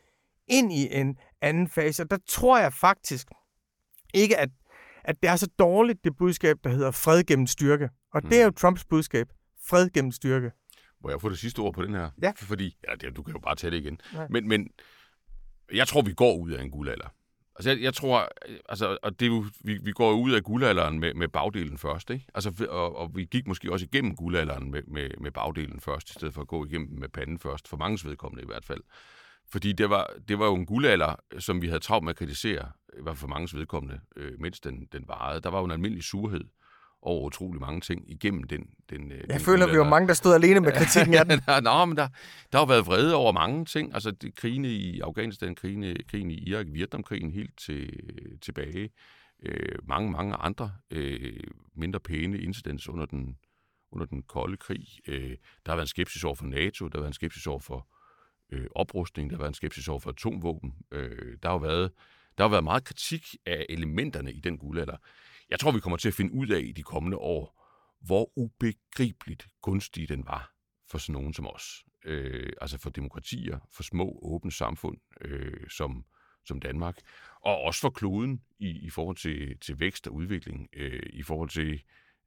ind 0.48 0.74
i 0.74 0.96
en 0.96 1.18
anden 1.42 1.68
fase. 1.68 2.04
Og 2.04 2.12
der 2.12 2.18
tror 2.28 2.60
jeg 2.60 2.74
faktisk 2.74 3.28
ikke, 4.14 4.38
at, 4.38 4.50
at 5.04 5.16
det 5.22 5.30
er 5.30 5.36
så 5.36 5.48
dårligt, 5.60 6.04
det 6.04 6.18
budskab, 6.18 6.58
der 6.64 6.70
hedder 6.70 6.92
fred 6.92 7.24
gennem 7.24 7.48
styrke. 7.48 7.90
Og 8.14 8.22
mm. 8.24 8.30
det 8.30 8.42
er 8.42 8.46
jo 8.46 8.52
Trumps 8.52 8.86
budskab. 8.86 9.28
Fred 9.68 9.90
gennem 9.90 10.12
styrke. 10.12 10.52
Må 11.06 11.12
jeg 11.12 11.22
få 11.22 11.30
det 11.30 11.39
sidste 11.39 11.60
ord 11.60 11.74
på 11.74 11.84
den 11.84 11.93
her? 11.93 12.10
Ja. 12.22 12.32
Fordi, 12.36 12.78
ja, 12.88 12.95
det, 12.95 13.16
du 13.16 13.24
kan 13.24 13.34
jo 13.34 13.39
bare 13.39 13.56
tage 13.56 13.72
det 13.72 13.78
igen. 13.78 14.01
Men, 14.30 14.47
men 14.47 14.70
jeg 15.74 15.88
tror, 15.88 16.01
vi 16.01 16.14
går 16.14 16.38
ud 16.38 16.51
af 16.51 16.64
en 16.64 16.72
guldalder. 16.72 17.08
Altså, 17.56 17.70
jeg, 17.70 17.82
jeg 17.82 17.93
tror, 17.93 18.30
altså, 18.70 18.97
og 19.03 19.20
det 19.20 19.26
er 19.26 19.30
jo, 19.30 19.45
vi, 19.62 19.78
vi 19.84 19.91
går 19.91 20.12
ud 20.12 20.32
af 20.32 20.43
guldalderen 20.43 20.99
med, 20.99 21.14
med 21.14 21.28
bagdelen 21.28 21.78
først, 21.78 22.10
ikke? 22.10 22.26
Altså, 22.36 22.68
og, 22.70 22.95
og 22.95 23.12
vi 23.16 23.26
gik 23.26 23.47
måske 23.47 23.72
også 23.72 23.86
igennem 23.86 24.16
guldalderen 24.16 24.72
med, 24.72 24.84
med, 24.88 25.10
med 25.22 25.32
bagdelen 25.32 25.80
først, 25.80 26.10
i 26.10 26.14
stedet 26.14 26.34
for 26.34 26.41
at 26.41 26.47
gå 26.47 26.66
igennem 26.66 26.99
med 26.99 27.10
panden 27.10 27.39
først, 27.39 27.68
for 27.68 27.78
mange 27.78 28.10
vedkommende 28.10 28.43
i 28.43 28.47
hvert 28.47 28.66
fald. 28.66 28.82
Fordi 29.49 29.74
det 29.74 29.89
var, 29.89 30.10
det 30.28 30.39
var 30.39 30.45
jo 30.45 30.56
en 30.56 30.66
guldalder, 30.66 31.16
som 31.39 31.62
vi 31.62 31.68
havde 31.68 31.80
travlt 31.80 32.03
med 32.03 32.10
at 32.10 32.18
kritisere, 32.18 32.72
i 32.99 33.01
hvert 33.01 33.16
fald 33.16 33.20
for 33.20 33.28
mange 33.28 33.58
vedkommende, 33.58 33.99
øh, 34.16 34.32
mens 34.39 34.60
den, 34.60 34.88
den 34.91 35.03
varede. 35.08 35.41
Der 35.41 35.49
var 35.49 35.60
jo 35.60 35.66
en 35.66 35.72
almindelig 35.72 36.03
surhed 36.03 36.43
over 37.06 37.26
utrolig 37.26 37.62
mange 37.62 37.82
ting 37.82 38.12
igennem 38.12 38.43
den. 38.43 38.70
den 38.89 39.12
jeg 39.12 39.30
den 39.30 39.39
føler, 39.39 39.72
vi 39.72 39.78
var 39.78 39.89
mange, 39.89 40.08
der 40.08 40.14
stod 40.14 40.34
alene 40.34 40.60
med 40.60 40.72
kritikken 40.72 41.14
af 41.14 41.26
den. 41.32 41.64
Nå, 41.64 41.86
men 41.86 41.97
der, 41.97 42.08
der 42.51 42.60
har 42.60 42.66
været 42.66 42.88
vrede 42.88 43.16
over 43.16 43.32
mange 43.32 43.66
ting. 43.66 43.93
Altså 43.93 44.12
det, 44.12 44.36
krigene 44.36 44.68
i 44.68 44.99
Afghanistan, 44.99 45.56
krigene, 45.56 45.95
krigen 46.08 46.32
i 46.32 46.49
Irak, 46.49 46.66
Vietnamkrigen 46.70 47.32
helt 47.32 47.58
til, 47.58 47.99
tilbage. 48.41 48.89
Øh, 49.43 49.80
mange, 49.84 50.12
mange 50.12 50.36
andre 50.36 50.72
øh, 50.91 51.39
mindre 51.76 51.99
pæne 51.99 52.38
incidents 52.38 52.89
under 52.89 53.06
den, 53.06 53.38
under 53.91 54.06
den 54.06 54.24
kolde 54.24 54.58
krig. 54.58 54.88
Øh, 55.08 55.30
der 55.66 55.72
har 55.72 55.76
været 55.76 55.86
en 55.86 55.88
skepsis 55.88 56.24
over 56.24 56.36
for 56.36 56.45
NATO, 56.45 56.88
der 56.88 56.97
har 56.97 57.01
været 57.01 57.10
en 57.10 57.14
skepsis 57.14 57.47
over 57.47 57.60
for 57.60 57.88
øh, 58.51 58.68
oprustning, 58.76 59.30
der 59.30 59.36
har 59.36 59.41
været 59.41 59.51
en 59.51 59.53
skepsis 59.53 59.88
over 59.88 59.99
for 59.99 60.10
atomvåben. 60.10 60.74
Øh, 60.91 61.38
der 61.43 61.49
har 61.49 61.58
været 61.58 61.91
der 62.38 62.43
har 62.43 62.49
været 62.49 62.64
meget 62.64 62.84
kritik 62.84 63.36
af 63.45 63.66
elementerne 63.70 64.34
i 64.34 64.39
den 64.39 64.58
guldalder. 64.58 64.97
Jeg 65.50 65.60
tror, 65.60 65.72
vi 65.72 65.80
kommer 65.80 65.98
til 65.98 66.08
at 66.08 66.14
finde 66.14 66.34
ud 66.34 66.48
af 66.48 66.60
i 66.60 66.72
de 66.72 66.84
kommende 66.84 67.18
år, 67.18 67.62
hvor 68.02 68.32
ubegribeligt 68.38 69.48
gunstig 69.62 70.10
den 70.10 70.26
var 70.26 70.52
for 70.89 70.98
sådan 70.98 71.14
nogen 71.14 71.34
som 71.34 71.48
os. 71.48 71.86
Øh, 72.06 72.54
altså 72.62 72.78
for 72.78 72.89
demokratier, 72.89 73.60
for 73.72 73.84
små, 73.84 74.20
åbne 74.22 74.52
samfund 74.52 74.98
øh, 75.22 75.70
som, 75.70 76.06
som 76.46 76.60
Danmark, 76.60 76.98
og 77.41 77.62
også 77.62 77.82
for 77.82 77.89
kloden 77.89 78.41
i, 78.60 78.70
i 78.70 78.89
forhold 78.89 79.16
til, 79.16 79.60
til 79.60 79.80
vækst 79.80 80.08
og 80.08 80.14
udvikling, 80.14 80.68
øh, 80.74 81.10
i 81.14 81.24
forhold 81.24 81.50
til, 81.50 81.82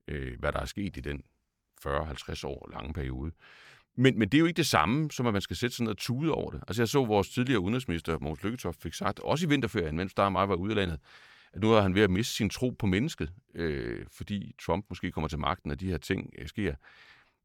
øh, 0.09 0.39
hvad 0.39 0.53
der 0.53 0.61
er 0.61 0.65
sket 0.65 0.97
i 0.97 1.01
den 1.01 1.23
40-50 1.87 2.47
år 2.47 2.71
lange 2.73 2.93
periode. 2.93 3.33
Men, 3.97 4.19
men 4.19 4.29
det 4.29 4.39
er 4.39 4.41
jo 4.41 4.47
ikke 4.47 4.57
det 4.57 4.67
samme, 4.67 5.11
som 5.11 5.27
at 5.27 5.33
man 5.33 5.43
skal 5.43 5.57
sætte 5.57 5.77
sådan 5.77 5.85
noget 5.85 5.99
tude 5.99 6.33
over 6.33 6.51
det. 6.51 6.61
Altså 6.69 6.83
jeg 6.83 6.89
så 6.89 7.05
vores 7.05 7.29
tidligere 7.29 7.61
udenrigsminister, 7.61 8.19
Mogens 8.19 8.43
Lykketoft, 8.43 8.83
fik 8.83 8.95
sagt, 8.95 9.21
også 9.21 9.47
i 9.47 9.49
vinterferien, 9.49 9.97
mens 9.97 10.15
der 10.15 10.23
og 10.23 10.33
mig 10.33 10.49
var 10.49 10.55
ude 10.55 10.73
af 10.73 10.77
landet, 10.77 11.01
at 11.53 11.61
nu 11.61 11.73
er 11.73 11.81
han 11.81 11.95
ved 11.95 12.03
at 12.03 12.11
miste 12.11 12.35
sin 12.35 12.51
tro 12.51 12.71
på 12.71 12.87
mennesket, 12.87 13.33
øh, 13.55 14.07
fordi 14.13 14.55
Trump 14.63 14.87
måske 14.89 15.13
kommer 15.13 15.29
til 15.29 15.39
magten, 15.39 15.71
og 15.71 15.81
de 15.81 15.91
her 15.91 15.99
ting 15.99 16.33
øh, 16.39 16.49
sker. 16.49 16.75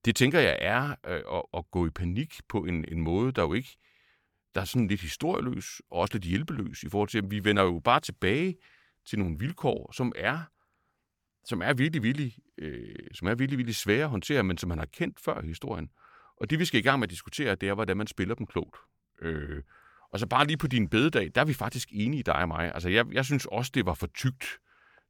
Det 0.05 0.15
tænker 0.15 0.39
jeg 0.39 0.57
er 0.61 0.95
øh, 1.07 1.21
at, 1.33 1.43
at 1.53 1.71
gå 1.71 1.87
i 1.87 1.89
panik 1.89 2.41
på 2.47 2.59
en, 2.59 2.85
en 2.87 3.01
måde, 3.01 3.31
der 3.31 3.41
jo 3.41 3.53
ikke 3.53 3.77
der 4.55 4.61
er 4.61 4.65
sådan 4.65 4.87
lidt 4.87 5.01
historieløs 5.01 5.81
og 5.89 5.99
også 5.99 6.13
lidt 6.13 6.23
hjælpeløs 6.23 6.83
i 6.83 6.89
forhold 6.89 7.09
til, 7.09 7.17
at 7.17 7.31
vi 7.31 7.43
vender 7.43 7.63
jo 7.63 7.79
bare 7.79 7.99
tilbage 7.99 8.55
til 9.05 9.19
nogle 9.19 9.39
vilkår, 9.39 9.91
som 9.91 10.11
er 10.15 10.39
som 11.45 11.61
er 11.61 11.73
virkelig, 11.73 12.03
virkelig, 12.03 12.37
øh, 12.57 12.95
som 13.13 13.27
er 13.27 13.35
virkelig, 13.35 13.57
virkelig 13.57 13.75
svære 13.75 14.03
at 14.03 14.09
håndtere, 14.09 14.43
men 14.43 14.57
som 14.57 14.69
man 14.69 14.77
har 14.77 14.85
kendt 14.85 15.19
før 15.19 15.41
i 15.41 15.47
historien. 15.47 15.89
Og 16.37 16.49
det, 16.49 16.59
vi 16.59 16.65
skal 16.65 16.79
i 16.79 16.83
gang 16.83 16.99
med 16.99 17.07
at 17.07 17.11
diskutere, 17.11 17.55
det 17.55 17.69
er, 17.69 17.73
hvordan 17.73 17.97
man 17.97 18.07
spiller 18.07 18.35
dem 18.35 18.47
klogt. 18.47 18.77
Øh, 19.21 19.63
og 20.13 20.19
så 20.19 20.27
bare 20.27 20.47
lige 20.47 20.57
på 20.57 20.67
din 20.67 20.89
bededag, 20.89 21.31
der 21.35 21.41
er 21.41 21.45
vi 21.45 21.53
faktisk 21.53 21.89
enige, 21.91 22.23
dig 22.23 22.35
og 22.35 22.47
mig. 22.47 22.71
Altså, 22.73 22.89
jeg, 22.89 23.05
jeg 23.13 23.25
synes 23.25 23.45
også, 23.45 23.71
det 23.73 23.85
var 23.85 23.93
for 23.93 24.07
tygt, 24.07 24.45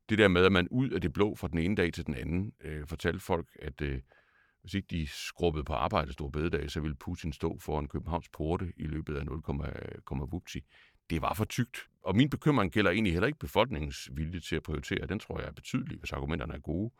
det 0.09 0.17
der 0.17 0.27
med, 0.27 0.45
at 0.45 0.51
man 0.51 0.67
ud 0.71 0.89
af 0.89 1.01
det 1.01 1.13
blå 1.13 1.35
fra 1.35 1.47
den 1.47 1.57
ene 1.57 1.75
dag 1.75 1.93
til 1.93 2.05
den 2.05 2.15
anden 2.15 2.53
øh, 2.61 2.87
fortalte 2.87 3.19
folk, 3.19 3.47
at 3.61 3.81
øh, 3.81 4.01
hvis 4.61 4.73
ikke 4.73 4.87
de 4.91 5.07
skrubbede 5.07 5.63
på 5.63 5.73
arbejde 5.73 6.13
store 6.13 6.31
bededag, 6.31 6.71
så 6.71 6.79
ville 6.79 6.95
Putin 6.95 7.33
stå 7.33 7.59
foran 7.59 7.87
Københavns 7.87 8.29
porte 8.29 8.73
i 8.77 8.83
løbet 8.83 9.15
af 9.15 9.23
0,vupti. 9.25 10.61
Det 11.09 11.21
var 11.21 11.33
for 11.33 11.45
tygt. 11.45 11.77
Og 12.03 12.15
min 12.15 12.29
bekymring 12.29 12.71
gælder 12.71 12.91
egentlig 12.91 13.13
heller 13.13 13.27
ikke 13.27 13.39
befolkningens 13.39 14.09
vilje 14.11 14.39
til 14.39 14.55
at 14.55 14.63
prioritere. 14.63 15.07
Den 15.07 15.19
tror 15.19 15.39
jeg 15.39 15.47
er 15.47 15.53
betydelig, 15.53 15.99
hvis 15.99 16.11
argumenterne 16.11 16.53
er 16.53 16.59
gode. 16.59 16.93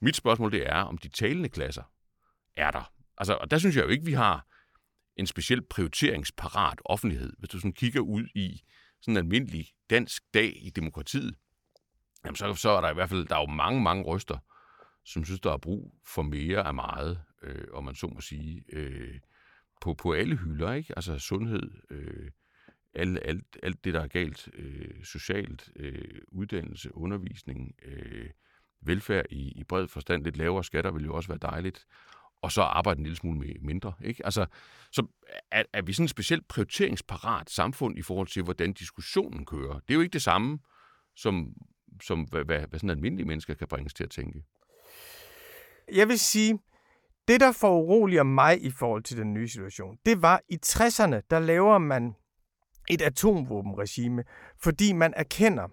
Mit 0.00 0.16
spørgsmål 0.16 0.52
det 0.52 0.68
er, 0.68 0.80
om 0.80 0.98
de 0.98 1.08
talende 1.08 1.48
klasser 1.48 1.82
er 2.56 2.70
der. 2.70 2.92
Altså, 3.18 3.34
og 3.34 3.50
der 3.50 3.58
synes 3.58 3.76
jeg 3.76 3.84
jo 3.84 3.88
ikke, 3.88 4.04
vi 4.04 4.12
har 4.12 4.46
en 5.18 5.26
speciel 5.26 5.62
prioriteringsparat 5.62 6.78
offentlighed. 6.84 7.32
Hvis 7.38 7.50
du 7.50 7.58
sådan 7.58 7.72
kigger 7.72 8.00
ud 8.00 8.24
i 8.34 8.62
sådan 9.00 9.12
en 9.12 9.16
almindelig 9.16 9.66
dansk 9.90 10.22
dag 10.34 10.52
i 10.56 10.70
demokratiet, 10.70 11.34
jamen 12.24 12.36
så, 12.36 12.54
så 12.54 12.70
er 12.70 12.80
der 12.80 12.90
i 12.90 12.94
hvert 12.94 13.08
fald 13.08 13.26
der 13.26 13.36
er 13.36 13.40
jo 13.40 13.46
mange, 13.46 13.82
mange 13.82 14.04
røster, 14.04 14.38
som 15.04 15.24
synes, 15.24 15.40
der 15.40 15.52
er 15.52 15.58
brug 15.58 15.94
for 16.06 16.22
mere 16.22 16.66
af 16.66 16.74
meget, 16.74 17.20
øh, 17.42 17.64
om 17.72 17.84
man 17.84 17.94
så 17.94 18.06
må 18.06 18.20
sige, 18.20 18.64
øh, 18.72 19.20
på, 19.80 19.94
på 19.94 20.12
alle 20.12 20.36
hylder, 20.36 20.72
ikke? 20.72 20.92
Altså 20.96 21.18
sundhed, 21.18 21.70
øh, 21.90 22.30
alt, 22.94 23.18
alt, 23.24 23.58
alt 23.62 23.84
det, 23.84 23.94
der 23.94 24.00
er 24.00 24.06
galt, 24.06 24.48
øh, 24.52 25.04
socialt, 25.04 25.70
øh, 25.76 26.20
uddannelse, 26.28 26.96
undervisning, 26.96 27.74
øh, 27.82 28.30
velfærd 28.80 29.26
i, 29.30 29.52
i 29.60 29.64
bred 29.64 29.88
forstand, 29.88 30.24
lidt 30.24 30.36
lavere 30.36 30.64
skatter 30.64 30.90
vil 30.90 31.04
jo 31.04 31.14
også 31.14 31.28
være 31.28 31.38
dejligt 31.42 31.86
og 32.42 32.52
så 32.52 32.62
arbejde 32.62 32.98
en 32.98 33.04
lille 33.04 33.16
smule 33.16 33.54
mindre. 33.60 33.92
Ikke? 34.04 34.24
Altså, 34.24 34.46
så 34.92 35.06
er, 35.50 35.62
er 35.72 35.82
vi 35.82 35.92
sådan 35.92 36.04
et 36.04 36.10
specielt 36.10 36.48
prioriteringsparat 36.48 37.50
samfund 37.50 37.98
i 37.98 38.02
forhold 38.02 38.26
til, 38.26 38.42
hvordan 38.42 38.72
diskussionen 38.72 39.46
kører. 39.46 39.74
Det 39.74 39.90
er 39.90 39.94
jo 39.94 40.00
ikke 40.00 40.12
det 40.12 40.22
samme, 40.22 40.58
som, 41.16 41.52
som 42.02 42.22
hvad, 42.22 42.44
hvad, 42.44 42.58
hvad 42.58 42.78
sådan 42.78 42.90
almindelige 42.90 43.26
mennesker 43.26 43.54
kan 43.54 43.68
bringes 43.68 43.94
til 43.94 44.04
at 44.04 44.10
tænke. 44.10 44.42
Jeg 45.92 46.08
vil 46.08 46.18
sige, 46.18 46.58
det 47.28 47.40
der 47.40 47.52
foruroliger 47.52 48.22
mig 48.22 48.64
i 48.64 48.70
forhold 48.70 49.02
til 49.02 49.16
den 49.16 49.34
nye 49.34 49.48
situation, 49.48 49.98
det 50.06 50.22
var 50.22 50.40
i 50.48 50.58
60'erne, 50.66 51.20
der 51.30 51.38
laver 51.38 51.78
man 51.78 52.14
et 52.90 53.02
atomvåbenregime, 53.02 54.24
fordi 54.62 54.92
man 54.92 55.14
erkender, 55.16 55.68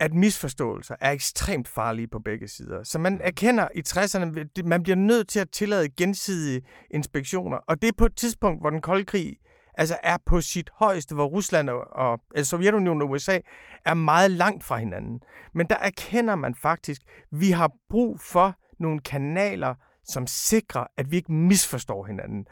at 0.00 0.14
misforståelser 0.14 0.94
er 1.00 1.10
ekstremt 1.10 1.68
farlige 1.68 2.08
på 2.08 2.18
begge 2.18 2.48
sider. 2.48 2.82
Så 2.82 2.98
man 2.98 3.20
erkender 3.24 3.68
i 3.74 3.82
60'erne, 3.88 4.62
man 4.64 4.82
bliver 4.82 4.96
nødt 4.96 5.28
til 5.28 5.40
at 5.40 5.50
tillade 5.50 5.88
gensidige 5.88 6.62
inspektioner. 6.90 7.56
Og 7.56 7.82
det 7.82 7.88
er 7.88 7.92
på 7.98 8.06
et 8.06 8.16
tidspunkt, 8.16 8.62
hvor 8.62 8.70
den 8.70 8.80
kolde 8.80 9.04
krig 9.04 9.36
altså 9.74 9.98
er 10.02 10.16
på 10.26 10.40
sit 10.40 10.70
højeste, 10.74 11.14
hvor 11.14 11.26
Rusland 11.26 11.70
og 11.70 12.20
altså 12.34 12.50
Sovjetunionen 12.50 13.02
og 13.02 13.10
USA 13.10 13.38
er 13.84 13.94
meget 13.94 14.30
langt 14.30 14.64
fra 14.64 14.76
hinanden. 14.76 15.20
Men 15.54 15.66
der 15.66 15.76
erkender 15.76 16.34
man 16.34 16.54
faktisk, 16.54 17.02
at 17.06 17.40
vi 17.40 17.50
har 17.50 17.72
brug 17.90 18.20
for 18.20 18.54
nogle 18.78 19.00
kanaler, 19.00 19.74
som 20.04 20.26
sikrer, 20.26 20.86
at 20.96 21.10
vi 21.10 21.16
ikke 21.16 21.32
misforstår 21.32 22.04
hinanden. 22.06 22.46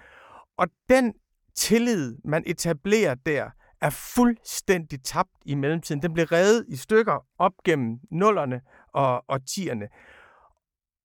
Og 0.59 0.69
den 0.89 1.15
tillid, 1.57 2.17
man 2.25 2.43
etablerer 2.47 3.15
der, 3.15 3.51
er 3.85 3.91
fuldstændig 3.91 5.03
tabt 5.03 5.31
i 5.45 5.55
mellemtiden. 5.55 6.03
Den 6.03 6.15
blev 6.15 6.27
revet 6.27 6.65
i 6.69 6.77
stykker 6.77 7.27
op 7.39 7.53
gennem 7.65 7.99
nullerne 8.11 8.61
og, 8.95 9.25
og 9.29 9.47
tierne. 9.47 9.89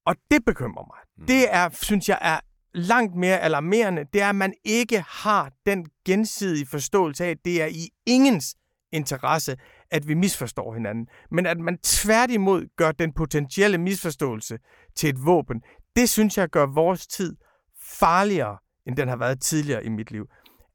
Og 0.06 0.16
det 0.32 0.46
bekymrer 0.46 0.86
mig. 0.88 0.98
Mm. 1.18 1.26
Det 1.26 1.54
er, 1.56 1.70
synes 1.72 2.10
jeg, 2.10 2.18
er 2.22 2.40
langt 2.74 3.16
mere 3.16 3.40
alarmerende. 3.40 4.06
Det 4.14 4.22
er, 4.22 4.30
at 4.30 4.36
man 4.36 4.54
ikke 4.64 5.04
har 5.08 5.52
den 5.66 5.86
gensidige 6.06 6.66
forståelse 6.66 7.26
af, 7.26 7.30
at 7.30 7.38
det 7.46 7.62
er 7.62 7.66
i 7.66 7.90
ingens 8.06 8.56
interesse, 8.92 9.58
at 9.92 10.08
vi 10.08 10.14
misforstår 10.14 10.74
hinanden. 10.74 11.08
Men 11.32 11.46
at 11.46 11.60
man 11.60 11.78
tværtimod 11.78 12.68
gør 12.76 12.92
den 12.92 13.14
potentielle 13.14 13.78
misforståelse 13.78 14.60
til 14.96 15.10
et 15.10 15.26
våben. 15.26 15.62
Det 15.96 16.10
synes 16.10 16.38
jeg 16.38 16.50
gør 16.50 16.66
vores 16.66 17.08
tid 17.08 17.36
farligere, 17.82 18.58
end 18.86 18.98
den 18.98 19.08
har 19.08 19.18
været 19.18 19.42
tidligere 19.42 19.86
i 19.86 19.90
mit 19.90 20.12
liv. 20.12 20.26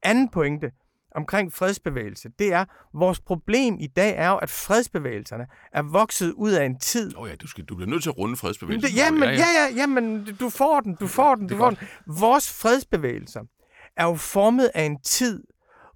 Anden 0.02 0.28
pointe, 0.28 0.70
omkring 1.14 1.52
fredsbevægelse, 1.52 2.28
det 2.38 2.52
er, 2.52 2.64
vores 2.94 3.20
problem 3.20 3.76
i 3.80 3.86
dag 3.86 4.14
er 4.16 4.28
jo, 4.28 4.36
at 4.36 4.50
fredsbevægelserne 4.50 5.46
er 5.72 5.82
vokset 5.82 6.32
ud 6.32 6.52
af 6.52 6.64
en 6.64 6.78
tid. 6.78 7.16
Åh 7.16 7.22
oh 7.22 7.28
ja, 7.28 7.34
du, 7.34 7.46
skal, 7.46 7.64
du 7.64 7.76
bliver 7.76 7.90
nødt 7.90 8.02
til 8.02 8.10
at 8.10 8.18
runde 8.18 8.36
fredsbevægelsen. 8.36 8.96
Jamen, 8.96 9.22
ja, 9.22 9.28
ja, 9.28 9.66
ja, 9.68 9.76
jamen, 9.76 10.24
du 10.40 10.50
får 10.50 10.80
den, 10.80 10.94
du 10.94 11.06
får 11.06 11.34
den, 11.34 11.48
du 11.48 11.56
får 11.56 11.70
den. 11.70 11.78
Vores 12.06 12.60
fredsbevægelser 12.60 13.40
er 13.96 14.04
jo 14.04 14.14
formet 14.14 14.70
af 14.74 14.82
en 14.82 15.00
tid, 15.00 15.44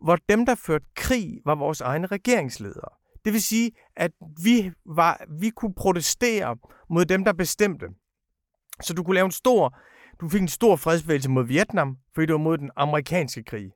hvor 0.04 0.16
dem, 0.28 0.46
der 0.46 0.54
førte 0.54 0.86
krig, 0.96 1.38
var 1.44 1.54
vores 1.54 1.80
egne 1.80 2.06
regeringsledere. 2.06 2.90
Det 3.24 3.32
vil 3.32 3.42
sige, 3.42 3.70
at 3.96 4.10
vi, 4.42 4.72
var, 4.96 5.24
vi 5.40 5.50
kunne 5.50 5.74
protestere 5.74 6.56
mod 6.90 7.04
dem, 7.04 7.24
der 7.24 7.32
bestemte. 7.32 7.86
Så 8.82 8.94
du 8.94 9.02
kunne 9.02 9.14
lave 9.14 9.24
en 9.24 9.30
stor, 9.30 9.78
du 10.20 10.28
fik 10.28 10.42
en 10.42 10.48
stor 10.48 10.76
fredsbevægelse 10.76 11.30
mod 11.30 11.44
Vietnam, 11.44 11.96
fordi 12.14 12.26
du 12.26 12.32
var 12.32 12.38
mod 12.38 12.58
den 12.58 12.70
amerikanske 12.76 13.42
krig. 13.42 13.70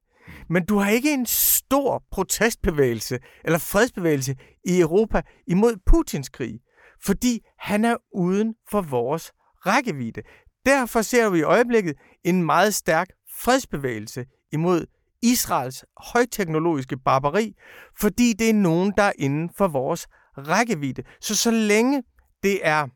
Men 0.48 0.64
du 0.66 0.78
har 0.78 0.90
ikke 0.90 1.14
en 1.14 1.26
stor 1.26 2.04
protestbevægelse 2.10 3.18
eller 3.44 3.58
fredsbevægelse 3.58 4.36
i 4.64 4.80
Europa 4.80 5.22
imod 5.46 5.76
Putins 5.86 6.28
krig, 6.28 6.60
fordi 7.04 7.40
han 7.58 7.84
er 7.84 7.96
uden 8.14 8.54
for 8.70 8.80
vores 8.80 9.32
rækkevidde. 9.66 10.22
Derfor 10.66 11.02
ser 11.02 11.30
vi 11.30 11.38
i 11.38 11.42
øjeblikket 11.42 11.94
en 12.24 12.42
meget 12.42 12.74
stærk 12.74 13.08
fredsbevægelse 13.34 14.26
imod 14.52 14.86
Israels 15.22 15.84
højteknologiske 16.12 16.96
barbari, 16.98 17.54
fordi 18.00 18.32
det 18.32 18.50
er 18.50 18.54
nogen, 18.54 18.92
der 18.96 19.02
er 19.02 19.12
inden 19.18 19.50
for 19.56 19.68
vores 19.68 20.06
rækkevidde. 20.38 21.02
Så 21.20 21.36
så 21.36 21.50
længe 21.50 22.02
det 22.42 22.66
er 22.66 22.86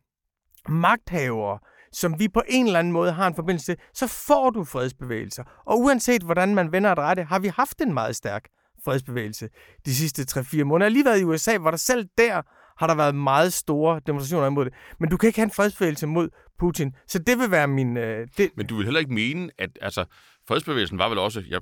magthavere, 0.70 1.58
som 1.92 2.18
vi 2.18 2.28
på 2.28 2.42
en 2.48 2.66
eller 2.66 2.78
anden 2.78 2.92
måde 2.92 3.12
har 3.12 3.26
en 3.26 3.34
forbindelse 3.34 3.66
til, 3.66 3.76
så 3.94 4.06
får 4.06 4.50
du 4.50 4.64
fredsbevægelser. 4.64 5.44
Og 5.66 5.80
uanset 5.80 6.22
hvordan 6.22 6.54
man 6.54 6.72
vender 6.72 6.90
og 6.90 6.96
drejer 6.96 7.14
det, 7.14 7.26
har 7.26 7.38
vi 7.38 7.48
haft 7.48 7.80
en 7.80 7.94
meget 7.94 8.16
stærk 8.16 8.48
fredsbevægelse 8.84 9.48
de 9.86 9.94
sidste 9.94 10.40
3-4 10.40 10.64
måneder. 10.64 10.86
Jeg 10.86 10.90
har 10.90 10.94
lige 10.94 11.04
været 11.04 11.20
i 11.20 11.24
USA, 11.24 11.58
hvor 11.58 11.70
der 11.70 11.78
selv 11.78 12.08
der 12.18 12.42
har 12.76 12.86
der 12.86 12.94
været 12.94 13.14
meget 13.14 13.52
store 13.52 14.00
demonstrationer 14.06 14.46
imod 14.46 14.64
det. 14.64 14.74
Men 15.00 15.10
du 15.10 15.16
kan 15.16 15.26
ikke 15.26 15.38
have 15.38 15.44
en 15.44 15.50
fredsbevægelse 15.50 16.06
mod 16.06 16.28
Putin. 16.58 16.94
Så 17.06 17.18
det 17.18 17.38
vil 17.38 17.50
være 17.50 17.68
min... 17.68 17.96
Øh, 17.96 18.28
det... 18.36 18.50
Men 18.56 18.66
du 18.66 18.76
vil 18.76 18.84
heller 18.84 19.00
ikke 19.00 19.14
mene, 19.14 19.50
at 19.58 19.70
altså, 19.80 20.04
fredsbevægelsen 20.48 20.98
var 20.98 21.08
vel 21.08 21.18
også... 21.18 21.44
Jeg 21.48 21.60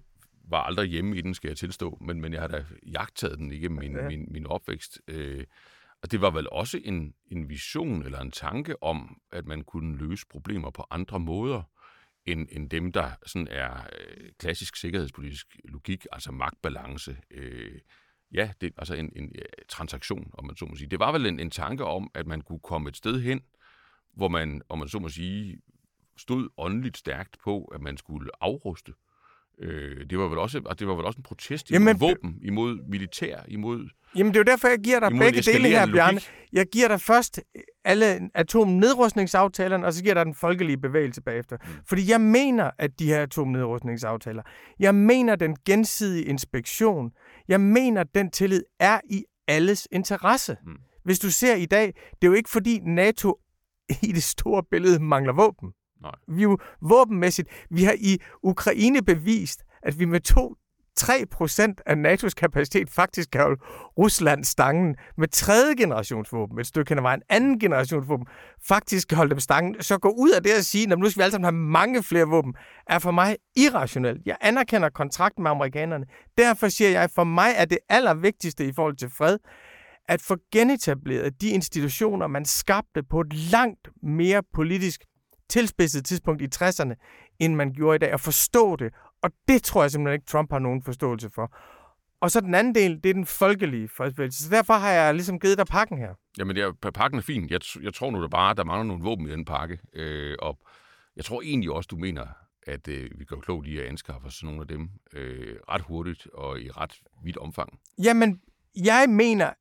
var 0.51 0.63
aldrig 0.63 0.89
hjemme 0.89 1.17
i 1.17 1.21
den, 1.21 1.35
skal 1.35 1.49
jeg 1.49 1.57
tilstå, 1.57 1.99
men, 2.01 2.21
men 2.21 2.33
jeg 2.33 2.41
har 2.41 2.49
da 2.49 2.65
jagtet 2.93 3.39
den 3.39 3.53
igennem 3.53 3.79
min, 3.79 3.97
ja. 3.97 4.09
min, 4.09 4.29
min 4.31 4.47
opvækst. 4.47 4.99
Øh, 5.09 5.45
og 6.05 6.11
det 6.11 6.21
var 6.21 6.31
vel 6.31 6.51
også 6.51 6.81
en, 6.85 7.15
en 7.31 7.49
vision 7.49 8.03
eller 8.03 8.21
en 8.21 8.31
tanke 8.31 8.83
om, 8.83 9.21
at 9.33 9.47
man 9.47 9.63
kunne 9.63 9.97
løse 9.97 10.27
problemer 10.31 10.71
på 10.71 10.87
andre 10.91 11.21
måder, 11.21 11.63
end, 12.27 12.49
end 12.51 12.71
dem, 12.71 12.93
der 12.93 13.11
sådan 13.27 13.49
er 13.51 13.73
øh, 13.77 14.31
klassisk 14.39 14.77
sikkerhedspolitisk 14.77 15.57
logik, 15.65 16.07
altså 16.13 16.33
magtbalance. 16.33 17.17
Øh, 17.31 17.79
ja, 18.35 18.53
det 18.61 18.73
altså 18.77 18.95
en, 18.95 19.13
en 19.17 19.33
ja, 19.35 19.41
transaktion, 19.69 20.31
om 20.33 20.47
man 20.47 20.57
så 20.57 20.67
må 20.67 20.77
sige. 20.77 20.89
Det 20.89 20.99
var 20.99 21.13
vel 21.13 21.27
en, 21.27 21.41
en 21.41 21.51
tanke 21.51 21.85
om, 21.85 22.11
at 22.15 22.27
man 22.27 22.41
kunne 22.41 22.61
komme 22.61 22.89
et 22.89 22.97
sted 22.97 23.21
hen, 23.21 23.41
hvor 24.13 24.29
man, 24.29 24.63
om 24.69 24.79
man 24.79 24.89
så 24.89 24.99
må 24.99 25.09
sige, 25.09 25.59
stod 26.17 26.49
åndeligt 26.57 26.97
stærkt 26.97 27.37
på, 27.45 27.65
at 27.65 27.81
man 27.81 27.97
skulle 27.97 28.31
afruste. 28.41 28.95
Øh, 29.61 30.11
det 30.11 30.19
var 30.19 30.29
vel 30.29 30.39
også, 30.39 30.61
og 30.65 30.79
det 30.79 30.89
var 30.89 30.95
vel 30.95 31.05
også 31.05 31.17
en 31.17 31.23
protest 31.23 31.71
imod 31.71 31.81
Jamen, 31.81 32.01
våben, 32.01 32.39
imod 32.43 32.79
militær, 32.89 33.37
imod 33.49 33.89
Jamen 34.17 34.35
det 34.35 34.37
er 34.37 34.41
jo 34.41 34.53
derfor, 34.53 34.69
jeg 34.69 34.79
giver 34.79 35.01
dig 35.01 35.11
begge 35.19 35.43
dele 35.43 35.69
her, 35.69 35.87
Bjarne. 35.87 36.21
Jeg 36.53 36.67
giver 36.67 36.89
dig 36.89 37.01
først 37.01 37.41
alle 37.85 38.31
atomnedrustningsaftalerne, 38.35 39.87
og 39.87 39.93
så 39.93 40.03
giver 40.03 40.15
dig 40.15 40.27
den 40.27 40.35
folkelige 40.35 40.79
bevægelse 40.79 41.23
bagefter. 41.23 41.57
Mm. 41.65 41.71
Fordi 41.89 42.11
jeg 42.11 42.21
mener, 42.21 42.71
at 42.79 42.99
de 42.99 43.07
her 43.07 43.23
atomnedrustningsaftaler, 43.23 44.43
jeg 44.79 44.95
mener 44.95 45.37
den 45.37 45.57
gensidige 45.67 46.25
inspektion, 46.25 47.11
jeg 47.49 47.61
mener, 47.61 48.01
at 48.01 48.15
den 48.15 48.31
tillid 48.31 48.63
er 48.81 49.01
i 49.11 49.25
alles 49.49 49.89
interesse. 49.93 50.57
Mm. 50.67 50.77
Hvis 51.05 51.19
du 51.19 51.31
ser 51.31 51.55
i 51.55 51.67
dag, 51.67 51.87
det 51.87 52.27
er 52.27 52.27
jo 52.27 52.33
ikke 52.33 52.51
fordi 52.51 52.79
NATO 52.79 53.39
i 54.03 54.13
det 54.13 54.23
store 54.23 54.63
billede 54.71 55.03
mangler 55.03 55.33
våben. 55.33 55.73
Nej. 56.05 56.15
Vi 56.29 56.43
er 56.43 56.43
jo 56.43 56.59
våbenmæssigt, 56.81 57.49
vi 57.71 57.85
har 57.85 57.95
i 57.99 58.19
Ukraine 58.43 59.03
bevist, 59.03 59.63
at 59.83 59.99
vi 59.99 60.05
med 60.05 60.21
to 60.21 60.55
3% 61.01 61.75
af 61.87 61.95
NATO's 61.95 62.35
kapacitet 62.37 62.91
faktisk 62.91 63.31
kan 63.31 63.41
holde 63.41 63.61
Rusland 63.99 64.45
stangen 64.45 64.97
med 65.17 65.29
tredje 65.29 65.75
generationsvåben, 65.75 66.59
et 66.59 66.67
stykke 66.67 66.89
hen 66.91 66.99
ad 66.99 67.03
vejen, 67.03 67.23
anden 67.29 67.59
generationsvåben, 67.59 68.27
faktisk 68.69 69.09
kan 69.09 69.17
holde 69.17 69.31
dem 69.31 69.41
stangen. 69.41 69.83
Så 69.83 69.99
gå 69.99 70.09
ud 70.09 70.31
af 70.31 70.43
det 70.43 70.51
at 70.51 70.65
sige, 70.65 70.93
at 70.93 70.99
nu 70.99 71.11
skal 71.11 71.21
vi 71.21 71.23
alle 71.23 71.33
sammen 71.33 71.45
have 71.45 71.53
mange 71.53 72.03
flere 72.03 72.27
våben, 72.27 72.55
er 72.87 72.99
for 72.99 73.11
mig 73.11 73.37
irrationelt. 73.57 74.23
Jeg 74.27 74.37
anerkender 74.41 74.89
kontrakten 74.89 75.43
med 75.43 75.51
amerikanerne. 75.51 76.07
Derfor 76.39 76.69
siger 76.69 76.91
jeg, 76.91 77.03
at 77.03 77.11
for 77.11 77.25
mig 77.25 77.51
er 77.57 77.65
det 77.65 77.79
allervigtigste 77.89 78.67
i 78.67 78.73
forhold 78.73 78.97
til 78.97 79.11
fred, 79.11 79.39
at 80.09 80.23
få 80.23 80.37
genetableret 80.53 81.41
de 81.41 81.49
institutioner, 81.49 82.27
man 82.27 82.45
skabte 82.45 83.03
på 83.03 83.21
et 83.21 83.33
langt 83.33 83.89
mere 84.03 84.43
politisk 84.55 85.01
tilspidset 85.49 86.05
tidspunkt 86.05 86.43
i 86.43 86.49
60'erne, 86.55 86.95
end 87.39 87.55
man 87.55 87.73
gjorde 87.73 87.97
i 87.97 87.99
dag, 87.99 88.13
og 88.13 88.21
forstå 88.21 88.77
det 88.77 88.93
og 89.25 89.31
det 89.49 89.63
tror 89.63 89.83
jeg 89.83 89.91
simpelthen 89.91 90.15
ikke, 90.15 90.27
Trump 90.27 90.53
har 90.53 90.59
nogen 90.59 90.83
forståelse 90.83 91.31
for. 91.31 91.57
Og 92.21 92.31
så 92.31 92.41
den 92.41 92.55
anden 92.55 92.75
del, 92.75 93.03
det 93.03 93.11
er 93.11 93.15
den 93.15 93.27
folkelige 93.27 93.89
fredsbevægelse. 93.89 94.45
Så 94.45 94.51
derfor 94.51 94.75
har 94.75 94.91
jeg 94.91 95.15
ligesom 95.15 95.41
givet 95.41 95.59
dig 95.59 95.67
pakken 95.67 95.99
her. 95.99 96.15
Jamen, 96.39 96.57
er, 96.57 96.91
pakken 96.95 97.19
er 97.19 97.23
fin. 97.23 97.51
Jeg, 97.51 97.61
jeg 97.83 97.95
tror 97.95 98.11
nu 98.11 98.23
da 98.23 98.29
bare, 98.29 98.51
at 98.51 98.57
der 98.57 98.65
mangler 98.65 98.85
nogle 98.85 99.03
våben 99.03 99.29
i 99.29 99.31
den 99.31 99.45
pakke. 99.45 99.79
Øh, 99.93 100.37
og 100.39 100.59
jeg 101.17 101.25
tror 101.25 101.43
egentlig 101.43 101.71
også, 101.71 101.89
du 101.91 101.97
mener, 101.97 102.27
at 102.67 102.89
øh, 102.89 103.11
vi 103.19 103.25
gør 103.25 103.37
klogt 103.37 103.67
i 103.67 103.79
at 103.79 103.87
anskaffe 103.87 104.27
os 104.27 104.43
nogle 104.43 104.61
af 104.61 104.69
dem 104.69 104.89
øh, 105.13 105.57
ret 105.69 105.83
hurtigt 105.83 106.27
og 106.27 106.61
i 106.61 106.71
ret 106.71 107.01
vidt 107.25 107.37
omfang. 107.37 107.79
Jamen, 108.03 108.41
jeg 108.85 109.07
mener 109.09 109.53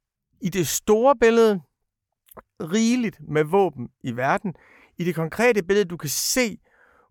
i 0.41 0.49
det 0.49 0.67
store 0.67 1.15
billede 1.15 1.61
rigeligt 2.61 3.19
med 3.27 3.43
våben 3.43 3.89
i 4.03 4.11
verden. 4.11 4.55
I 4.97 5.03
det 5.03 5.15
konkrete 5.15 5.63
billede, 5.63 5.85
du 5.85 5.97
kan 5.97 6.09
se, 6.09 6.57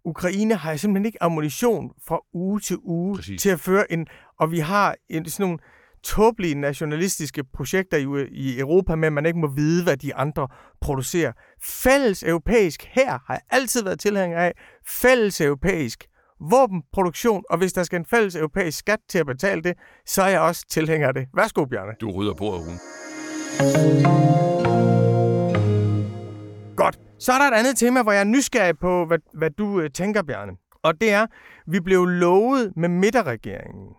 Ukraine 0.05 0.55
har 0.55 0.77
simpelthen 0.77 1.07
ikke 1.07 1.23
ammunition 1.23 1.91
fra 2.07 2.19
uge 2.35 2.61
til 2.61 2.77
uge 2.83 3.17
Præcis. 3.17 3.43
til 3.43 3.49
at 3.51 3.61
føre 3.61 3.93
en... 3.93 4.07
Og 4.39 4.51
vi 4.51 4.59
har 4.59 4.97
en, 5.09 5.29
sådan 5.29 5.45
nogle 5.45 5.59
tåbelige 6.05 6.55
nationalistiske 6.55 7.45
projekter 7.45 7.97
i, 7.97 8.29
i 8.31 8.59
Europa 8.59 8.95
med, 8.97 9.07
at 9.07 9.13
man 9.13 9.27
ikke 9.27 9.39
må 9.39 9.47
vide, 9.47 9.83
hvad 9.85 9.97
de 9.97 10.15
andre 10.15 10.49
producerer. 10.81 11.33
Fælles 11.65 12.23
europæisk 12.23 12.83
her 12.83 13.11
har 13.27 13.35
jeg 13.35 13.41
altid 13.51 13.85
været 13.85 14.01
tilhænger 14.01 14.39
af. 14.39 14.53
Fælles 14.87 15.41
europæisk 15.41 16.05
våbenproduktion, 16.51 17.45
og 17.51 17.59
hvis 17.59 17.73
der 17.73 17.83
skal 17.83 17.99
en 17.99 18.07
fælles 18.07 18.37
europæisk 18.37 18.79
skat 18.79 18.99
til 19.09 19.19
at 19.19 19.27
betale 19.27 19.63
det, 19.63 19.75
så 20.07 20.23
er 20.23 20.29
jeg 20.29 20.41
også 20.41 20.65
tilhænger 20.69 21.09
af 21.09 21.15
det. 21.15 21.27
Værsgo, 21.35 21.65
Bjarne. 21.65 21.93
Du 22.01 22.11
rydder 22.11 22.35
på, 22.35 22.45
Rune. 22.45 22.79
Godt. 26.77 27.01
Så 27.19 27.33
er 27.33 27.39
der 27.39 27.57
et 27.57 27.59
andet 27.59 27.77
tema, 27.77 28.03
hvor 28.03 28.13
jeg 28.13 28.21
er 28.21 28.25
nysgerrig 28.25 28.79
på, 28.79 29.07
hvad, 29.07 29.19
hvad 29.35 29.51
du 29.51 29.81
øh, 29.81 29.91
tænker, 29.91 30.23
Bjarne. 30.23 30.53
Og 30.83 31.01
det 31.01 31.13
er, 31.13 31.27
vi 31.67 31.81
blev 31.81 32.05
lovet 32.07 32.73
med 32.77 32.89
midterregeringen, 32.89 33.95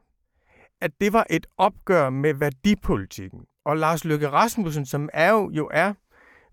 at 0.81 0.91
det 1.01 1.13
var 1.13 1.25
et 1.29 1.45
opgør 1.57 2.09
med 2.09 2.33
værdipolitikken. 2.33 3.39
Og 3.65 3.77
Lars 3.77 4.05
Løkke 4.05 4.29
Rasmussen, 4.29 4.85
som 4.85 5.09
er 5.13 5.31
jo, 5.31 5.51
jo 5.51 5.69
er 5.73 5.93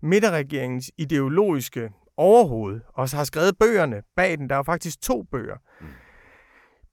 midterregeringens 0.01 0.91
ideologiske 0.97 1.89
overhoved, 2.17 2.79
og 2.93 3.09
så 3.09 3.17
har 3.17 3.23
skrevet 3.23 3.57
bøgerne 3.59 4.01
bag 4.15 4.37
den, 4.37 4.49
der 4.49 4.55
er 4.55 4.63
faktisk 4.63 5.01
to 5.01 5.23
bøger, 5.31 5.55
mm. 5.81 5.87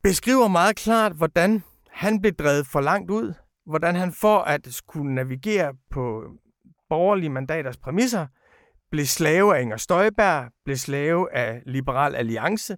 beskriver 0.02 0.48
meget 0.48 0.76
klart, 0.76 1.12
hvordan 1.12 1.62
han 1.90 2.20
blev 2.20 2.32
drevet 2.32 2.66
for 2.66 2.80
langt 2.80 3.10
ud, 3.10 3.34
hvordan 3.66 3.94
han 3.94 4.12
for 4.12 4.38
at 4.38 4.80
kunne 4.86 5.14
navigere 5.14 5.74
på 5.90 6.24
borgerlige 6.88 7.30
mandaters 7.30 7.76
præmisser, 7.76 8.26
blev 8.90 9.06
slave 9.06 9.56
af 9.56 9.62
Inger 9.62 9.76
Støjberg, 9.76 10.52
blev 10.64 10.76
slave 10.76 11.34
af 11.34 11.62
Liberal 11.66 12.14
Alliance, 12.14 12.76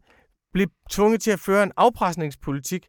blev 0.53 0.69
tvunget 0.91 1.21
til 1.23 1.31
at 1.31 1.41
føre 1.41 1.63
en 1.63 1.73
afpresningspolitik, 1.77 2.87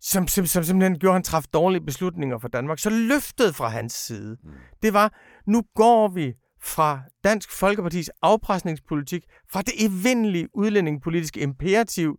som, 0.00 0.28
som, 0.28 0.46
som 0.46 0.64
simpelthen 0.64 0.98
gjorde, 0.98 1.12
at 1.12 1.16
han 1.16 1.22
træffede 1.22 1.50
dårlige 1.52 1.84
beslutninger 1.84 2.38
for 2.38 2.48
Danmark. 2.48 2.78
Så 2.78 2.90
løftet 2.90 3.54
fra 3.54 3.68
hans 3.68 3.92
side, 3.92 4.36
mm. 4.42 4.50
det 4.82 4.92
var, 4.94 5.14
nu 5.46 5.62
går 5.74 6.08
vi 6.08 6.34
fra 6.62 7.00
Dansk 7.24 7.52
Folkepartis 7.52 8.10
afpresningspolitik, 8.22 9.24
fra 9.52 9.62
det 9.62 9.74
evindelige 9.78 10.48
udlændingepolitiske 10.54 11.40
imperativ, 11.40 12.18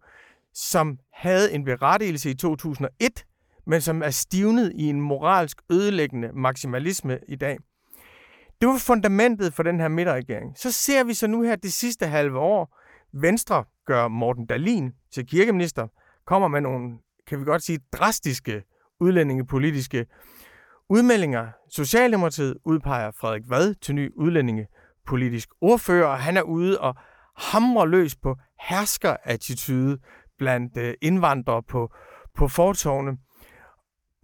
som 0.53 0.97
havde 1.13 1.53
en 1.53 1.63
berettigelse 1.63 2.29
i 2.29 2.33
2001, 2.33 3.25
men 3.67 3.81
som 3.81 4.01
er 4.01 4.09
stivnet 4.09 4.71
i 4.75 4.83
en 4.83 5.01
moralsk 5.01 5.61
ødelæggende 5.71 6.29
maksimalisme 6.33 7.19
i 7.27 7.35
dag. 7.35 7.57
Det 8.61 8.69
var 8.69 8.77
fundamentet 8.77 9.53
for 9.53 9.63
den 9.63 9.79
her 9.79 9.87
midterregering. 9.87 10.57
Så 10.57 10.71
ser 10.71 11.03
vi 11.03 11.13
så 11.13 11.27
nu 11.27 11.41
her 11.41 11.55
det 11.55 11.73
sidste 11.73 12.07
halve 12.07 12.39
år, 12.39 12.77
Venstre 13.13 13.63
gør 13.85 14.07
Morten 14.07 14.45
Dalin 14.45 14.91
til 15.11 15.27
kirkeminister, 15.27 15.87
kommer 16.27 16.47
med 16.47 16.61
nogle, 16.61 16.97
kan 17.27 17.39
vi 17.39 17.45
godt 17.45 17.63
sige, 17.63 17.79
drastiske 17.93 18.63
udlændingepolitiske 18.99 20.05
udmeldinger. 20.89 21.47
Socialdemokratiet 21.69 22.57
udpeger 22.65 23.11
Frederik 23.11 23.43
Vad 23.47 23.73
til 23.73 23.95
ny 23.95 24.11
udlændingepolitisk 24.15 25.49
ordfører, 25.61 26.07
og 26.07 26.19
han 26.19 26.37
er 26.37 26.41
ude 26.41 26.79
og 26.81 26.95
hamrer 27.37 27.85
løs 27.85 28.15
på 28.15 28.35
herskerattitude 28.61 29.97
blandt 30.37 30.77
øh, 30.77 30.93
indvandrere 31.01 31.63
på, 31.63 31.93
på 32.37 32.47
fortovene. 32.47 33.17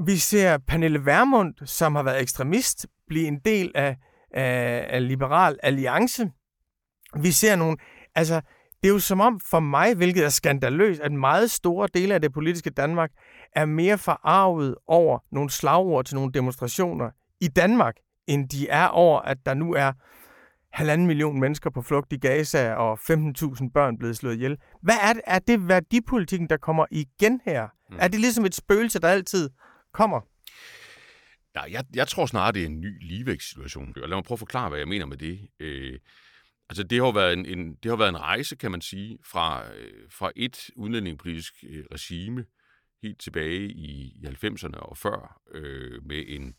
Vi 0.05 0.17
ser 0.17 0.57
Pernille 0.57 1.05
Vermund, 1.05 1.53
som 1.65 1.95
har 1.95 2.03
været 2.03 2.21
ekstremist, 2.21 2.88
blive 3.07 3.27
en 3.27 3.39
del 3.39 3.71
af, 3.75 3.97
af, 4.34 4.86
af 4.89 5.07
Liberal 5.07 5.59
Alliance. 5.63 6.31
Vi 7.19 7.31
ser 7.31 7.55
nogle... 7.55 7.77
Altså, 8.15 8.41
det 8.81 8.89
er 8.89 8.93
jo 8.93 8.99
som 8.99 9.19
om 9.19 9.39
for 9.39 9.59
mig, 9.59 9.95
hvilket 9.95 10.25
er 10.25 10.29
skandaløst, 10.29 11.01
at 11.01 11.11
meget 11.11 11.51
store 11.51 11.88
dele 11.93 12.13
af 12.13 12.21
det 12.21 12.34
politiske 12.34 12.69
Danmark 12.69 13.11
er 13.55 13.65
mere 13.65 13.97
forarvet 13.97 14.75
over 14.88 15.19
nogle 15.31 15.49
slagord 15.49 16.05
til 16.05 16.15
nogle 16.15 16.31
demonstrationer 16.31 17.09
i 17.41 17.47
Danmark, 17.47 17.95
end 18.27 18.49
de 18.49 18.69
er 18.69 18.88
over, 18.88 19.19
at 19.19 19.38
der 19.45 19.53
nu 19.53 19.73
er 19.73 19.91
halvanden 20.73 21.07
million 21.07 21.39
mennesker 21.39 21.69
på 21.69 21.81
flugt 21.81 22.13
i 22.13 22.17
Gaza 22.17 22.73
og 22.73 22.99
15.000 22.99 23.69
børn 23.73 23.97
blevet 23.97 24.17
slået 24.17 24.34
ihjel. 24.36 24.57
Hvad 24.81 24.95
er 25.01 25.13
det, 25.13 25.21
er 25.27 25.39
det 25.39 25.67
værdipolitikken, 25.67 26.49
der 26.49 26.57
kommer 26.57 26.86
igen 26.91 27.41
her? 27.45 27.67
Mm. 27.89 27.95
Er 27.99 28.07
det 28.07 28.19
ligesom 28.19 28.45
et 28.45 28.55
spøgelse, 28.55 28.99
der 28.99 29.07
altid 29.07 29.49
kommer? 29.93 30.21
Nej, 31.56 31.68
jeg, 31.72 31.86
jeg 31.95 32.08
tror 32.08 32.26
snarere, 32.26 32.51
det 32.51 32.62
er 32.62 32.66
en 32.66 32.82
ny 32.82 33.08
ligevægtssituation. 33.08 33.93
Lad 33.95 34.08
mig 34.08 34.24
prøve 34.24 34.36
at 34.36 34.39
forklare, 34.39 34.70
hvad 34.70 34.80
jeg 34.80 34.88
mener 34.88 35.06
med 35.06 35.18
det. 35.18 35.47
Øh, 35.60 35.99
altså, 36.70 36.84
det 36.84 37.04
har 37.04 37.12
været 37.12 37.34
en, 37.34 37.45
en, 37.45 37.76
det 37.76 37.89
har 37.89 37.95
været 37.95 38.10
en 38.10 38.20
rejse, 38.20 38.56
kan 38.56 38.72
man 38.72 38.82
sige, 38.82 39.18
fra, 39.26 39.74
øh, 39.74 40.10
fra 40.10 40.32
et 40.36 40.70
udlændingepolitisk 40.76 41.54
øh, 41.70 41.86
regime 41.91 42.45
helt 43.01 43.20
tilbage 43.20 43.68
i, 43.68 43.91
i 43.91 44.26
90'erne 44.26 44.78
og 44.78 44.97
før, 44.97 45.41
øh, 45.51 46.06
med 46.06 46.24
en 46.28 46.56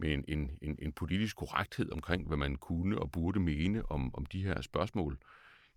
med 0.00 0.14
en, 0.14 0.24
en, 0.28 0.50
en, 0.62 0.76
en 0.82 0.92
politisk 0.92 1.36
korrekthed 1.36 1.92
omkring, 1.92 2.28
hvad 2.28 2.36
man 2.36 2.56
kunne 2.56 2.98
og 2.98 3.12
burde 3.12 3.40
mene 3.40 3.90
om, 3.90 4.14
om 4.14 4.26
de 4.26 4.42
her 4.42 4.60
spørgsmål, 4.60 5.18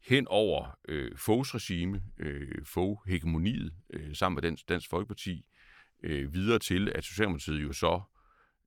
hen 0.08 0.28
over 0.28 0.78
øh, 0.88 1.18
Foghs 1.18 1.56
regime, 1.56 2.02
øh, 2.18 2.66
Fogh-hegemoniet, 2.66 3.74
øh, 3.90 4.16
sammen 4.16 4.36
med 4.36 4.42
Dansk, 4.42 4.70
Dansk 4.70 4.90
Folkeparti, 4.90 5.46
øh, 6.04 6.34
videre 6.34 6.60
til, 6.60 6.92
at 6.96 7.04
Socialdemokratiet 7.04 7.64
jo 7.64 7.74
så, 7.74 8.02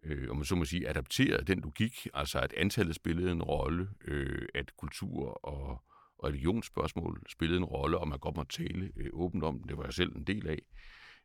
øh, 0.06 0.30
om 0.30 0.36
man 0.36 0.44
så 0.44 0.54
må 0.54 0.64
sige, 0.64 0.88
adapteret 0.88 1.48
den 1.48 1.60
logik, 1.60 2.06
altså 2.14 2.38
at 2.38 2.52
antallet 2.52 2.94
spillede 2.94 3.30
en 3.30 3.42
rolle, 3.42 3.88
øh, 4.04 4.48
at 4.54 4.76
kultur 4.76 5.46
og 5.46 5.84
religionsspørgsmål 6.24 7.22
spillede 7.28 7.58
en 7.58 7.64
rolle, 7.64 7.98
og 7.98 8.08
man 8.08 8.18
godt 8.18 8.36
må 8.36 8.44
tale 8.44 8.92
øh, 8.96 9.10
åbent 9.12 9.44
om 9.44 9.62
det, 9.68 9.76
var 9.76 9.84
jeg 9.84 9.94
selv 9.94 10.16
en 10.16 10.24
del 10.24 10.48
af. 10.48 10.62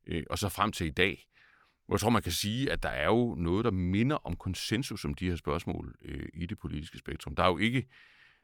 Øh, 0.07 0.23
og 0.29 0.38
så 0.38 0.49
frem 0.49 0.71
til 0.71 0.88
i 0.88 0.91
dag, 0.91 1.27
hvor 1.86 1.95
jeg 1.95 1.99
tror, 1.99 2.09
man 2.09 2.21
kan 2.21 2.32
sige, 2.32 2.71
at 2.71 2.84
der 2.84 2.89
er 2.89 3.05
jo 3.05 3.36
noget, 3.36 3.65
der 3.65 3.71
minder 3.71 4.15
om 4.15 4.36
konsensus 4.36 5.05
om 5.05 5.13
de 5.13 5.29
her 5.29 5.36
spørgsmål 5.36 5.95
øh, 6.01 6.29
i 6.34 6.45
det 6.45 6.59
politiske 6.59 6.97
spektrum. 6.97 7.36
Der 7.36 7.43
er 7.43 7.47
jo 7.47 7.57
ikke, 7.57 7.88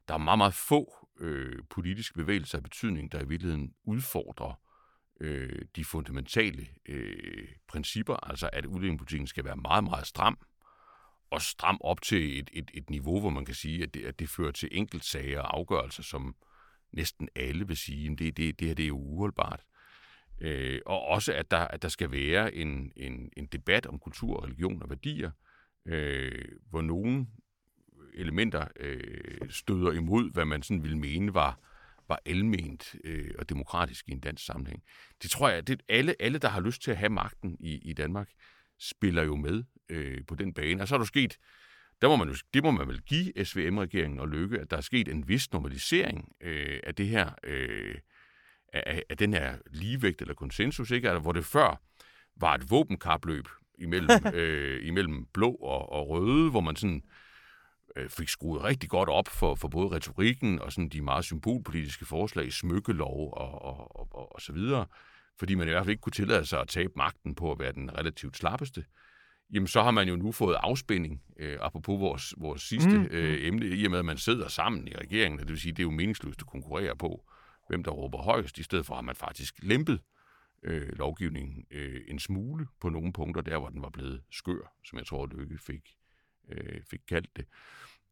der 0.07 0.13
er 0.13 0.17
meget, 0.17 0.38
meget 0.38 0.53
få 0.53 1.07
øh, 1.19 1.59
politiske 1.69 2.13
bevægelser 2.13 2.57
af 2.57 2.63
betydning, 2.63 3.11
der 3.11 3.21
i 3.21 3.27
virkeligheden 3.27 3.73
udfordrer 3.83 4.59
øh, 5.20 5.61
de 5.76 5.86
fundamentale 5.86 6.68
øh, 6.86 7.47
principper, 7.68 8.15
altså 8.30 8.49
at 8.53 8.65
udlændingepolitikken 8.65 9.28
skal 9.28 9.45
være 9.45 9.55
meget, 9.55 9.84
meget 9.84 10.07
stram, 10.07 10.38
og 11.32 11.41
stram 11.41 11.78
op 11.82 12.01
til 12.01 12.39
et, 12.39 12.49
et, 12.53 12.72
et 12.74 12.89
niveau, 12.89 13.20
hvor 13.20 13.30
man 13.30 13.45
kan 13.45 13.55
sige, 13.55 13.84
at 13.84 13.93
det, 13.93 14.05
at 14.05 14.20
det 14.20 14.30
fører 14.30 14.51
til 14.51 14.70
enkeltsager 14.72 15.39
og 15.39 15.57
afgørelser, 15.57 16.03
som 16.03 16.36
næsten 16.91 17.30
alle 17.36 17.68
vil 17.68 17.78
sige, 17.78 18.11
at 18.11 18.20
det, 18.20 18.38
det, 18.38 18.59
det 18.59 18.68
her 18.68 18.76
det 18.76 18.84
er 18.84 18.88
jo 18.88 18.97
uholdbart. 18.99 19.63
Øh, 20.41 20.82
og 20.86 21.01
også, 21.01 21.34
at 21.34 21.51
der, 21.51 21.57
at 21.57 21.82
der 21.82 21.88
skal 21.88 22.11
være 22.11 22.55
en, 22.55 22.91
en, 22.95 23.32
en 23.38 23.45
debat 23.45 23.86
om 23.86 23.99
kultur, 23.99 24.43
religion 24.43 24.82
og 24.82 24.89
værdier, 24.89 25.32
øh, 25.86 26.45
hvor 26.70 26.82
nogle 26.82 27.28
elementer 28.13 28.68
øh, 28.80 29.49
støder 29.49 29.91
imod, 29.91 30.32
hvad 30.32 30.45
man 30.45 30.63
sådan 30.63 30.84
ville 30.84 30.97
mene 30.97 31.34
var, 31.34 31.59
var 32.08 32.20
alment 32.26 32.95
øh, 33.03 33.32
og 33.39 33.49
demokratisk 33.49 34.10
i 34.10 34.12
en 34.12 34.20
dansk 34.20 34.45
sammenhæng. 34.45 34.84
Det 35.24 35.32
tror 35.32 35.49
jeg, 35.49 35.58
at 35.58 35.84
alle, 35.89 36.16
alle, 36.20 36.39
der 36.39 36.49
har 36.49 36.62
lyst 36.62 36.82
til 36.82 36.91
at 36.91 36.97
have 36.97 37.10
magten 37.10 37.58
i, 37.60 37.78
i 37.78 37.93
Danmark, 37.93 38.30
spiller 38.80 39.24
jo 39.24 39.36
med 39.36 39.64
øh, 39.89 40.26
på 40.28 40.36
den 40.36 40.53
bane. 40.53 40.82
Og 40.82 40.88
så 40.88 40.95
er 40.95 40.99
der 40.99 41.05
sket, 41.05 41.38
der 42.01 42.08
må 42.08 42.16
man, 42.16 42.36
det 42.53 42.64
må 42.64 42.72
man 42.72 42.88
vel 42.88 43.01
give 43.01 43.45
SVM-regeringen 43.45 44.20
og 44.20 44.28
Lykke, 44.28 44.60
at 44.60 44.72
der 44.72 44.78
er 44.78 44.82
sket 44.82 45.08
en 45.08 45.28
vis 45.28 45.51
normalisering 45.51 46.32
øh, 46.41 46.80
af 46.84 46.95
det 46.95 47.08
her 47.08 47.32
øh, 47.43 47.95
af, 48.74 49.03
af 49.10 49.18
den 49.18 49.34
her 49.34 49.58
ligevægt 49.72 50.22
eller 50.22 50.34
konsensus, 50.34 50.91
ikke? 50.91 51.10
Altså, 51.10 51.22
hvor 51.22 51.32
det 51.32 51.45
før 51.45 51.82
var 52.36 52.55
et 52.55 52.72
våbenkapløb 52.72 53.47
imellem, 53.80 54.10
øh, 54.34 54.88
imellem 54.88 55.26
blå 55.34 55.51
og, 55.51 55.91
og 55.91 56.10
røde, 56.10 56.49
hvor 56.49 56.62
man 56.62 56.76
sådan 56.76 57.03
øh, 57.05 57.26
fik 58.09 58.29
skruet 58.29 58.63
rigtig 58.63 58.89
godt 58.89 59.09
op 59.09 59.27
for, 59.27 59.55
for 59.55 59.67
både 59.67 59.95
retorikken 59.95 60.59
og 60.59 60.71
sådan 60.71 60.89
de 60.89 61.01
meget 61.01 61.25
symbolpolitiske 61.25 62.05
forslag, 62.05 62.53
smykkelov 62.53 63.33
og, 63.33 63.61
og, 63.61 63.95
og, 63.95 64.15
og, 64.15 64.35
og 64.35 64.41
så 64.41 64.53
videre, 64.53 64.85
fordi 65.39 65.55
man 65.55 65.67
i 65.67 65.71
hvert 65.71 65.83
fald 65.83 65.91
ikke 65.91 66.01
kunne 66.01 66.11
tillade 66.11 66.45
sig 66.45 66.61
at 66.61 66.67
tabe 66.67 66.93
magten 66.95 67.35
på 67.35 67.51
at 67.51 67.59
være 67.59 67.71
den 67.71 67.97
relativt 67.97 68.37
slappeste. 68.37 68.85
Jamen, 69.53 69.67
så 69.67 69.83
har 69.83 69.91
man 69.91 70.09
jo 70.09 70.15
nu 70.15 70.31
fået 70.31 70.57
afspænding, 70.59 71.21
øh, 71.39 71.57
apropos 71.61 71.99
vores, 71.99 72.33
vores 72.37 72.61
sidste 72.61 72.97
mm. 72.97 73.07
øh, 73.11 73.47
emne, 73.47 73.67
i 73.67 73.85
og 73.85 73.91
med, 73.91 73.99
at 73.99 74.05
man 74.05 74.17
sidder 74.17 74.47
sammen 74.47 74.87
i 74.87 74.95
regeringen, 74.95 75.39
det 75.39 75.49
vil 75.49 75.59
sige, 75.59 75.71
det 75.71 75.79
er 75.79 75.83
jo 75.83 75.91
meningsløst 75.91 76.41
at 76.41 76.47
konkurrere 76.47 76.95
på, 76.95 77.23
hvem 77.67 77.83
der 77.83 77.91
råber 77.91 78.17
højst. 78.17 78.57
I 78.57 78.63
stedet 78.63 78.85
for 78.85 78.95
har 78.95 79.01
man 79.01 79.15
faktisk 79.15 79.55
lempet 79.63 79.99
øh, 80.63 80.97
lovgivningen 80.97 81.65
øh, 81.71 82.01
en 82.07 82.19
smule 82.19 82.67
på 82.81 82.89
nogle 82.89 83.13
punkter, 83.13 83.41
der 83.41 83.57
hvor 83.57 83.69
den 83.69 83.81
var 83.81 83.89
blevet 83.89 84.21
skør, 84.31 84.73
som 84.85 84.97
jeg 84.97 85.05
tror, 85.05 85.27
Lykke 85.27 85.57
fik, 85.57 85.95
øh, 86.49 86.81
fik 86.89 87.01
kaldt 87.07 87.37
det. 87.37 87.45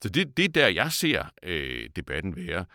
Så 0.02 0.10
det, 0.10 0.38
det 0.38 0.46
er 0.46 0.50
der, 0.50 0.68
jeg 0.68 0.92
ser 0.92 1.26
øh, 1.44 1.90
debatten 1.96 2.36
være. 2.36 2.66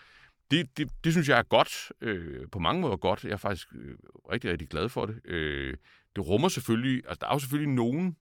Det, 0.50 0.76
det, 0.76 0.90
det 1.04 1.12
synes 1.12 1.28
jeg 1.28 1.38
er 1.38 1.42
godt, 1.42 1.92
øh, 2.00 2.48
på 2.52 2.58
mange 2.58 2.80
måder 2.80 2.96
godt. 2.96 3.24
Jeg 3.24 3.32
er 3.32 3.36
faktisk 3.36 3.68
øh, 3.74 3.96
rigtig, 4.32 4.50
rigtig 4.50 4.68
glad 4.68 4.88
for 4.88 5.06
det. 5.06 5.20
Øh, 5.24 5.76
det 6.16 6.26
rummer 6.26 6.48
selvfølgelig, 6.48 7.02
altså 7.08 7.18
der 7.20 7.26
er 7.26 7.34
jo 7.34 7.38
selvfølgelig 7.38 7.74
nogle 7.74 8.14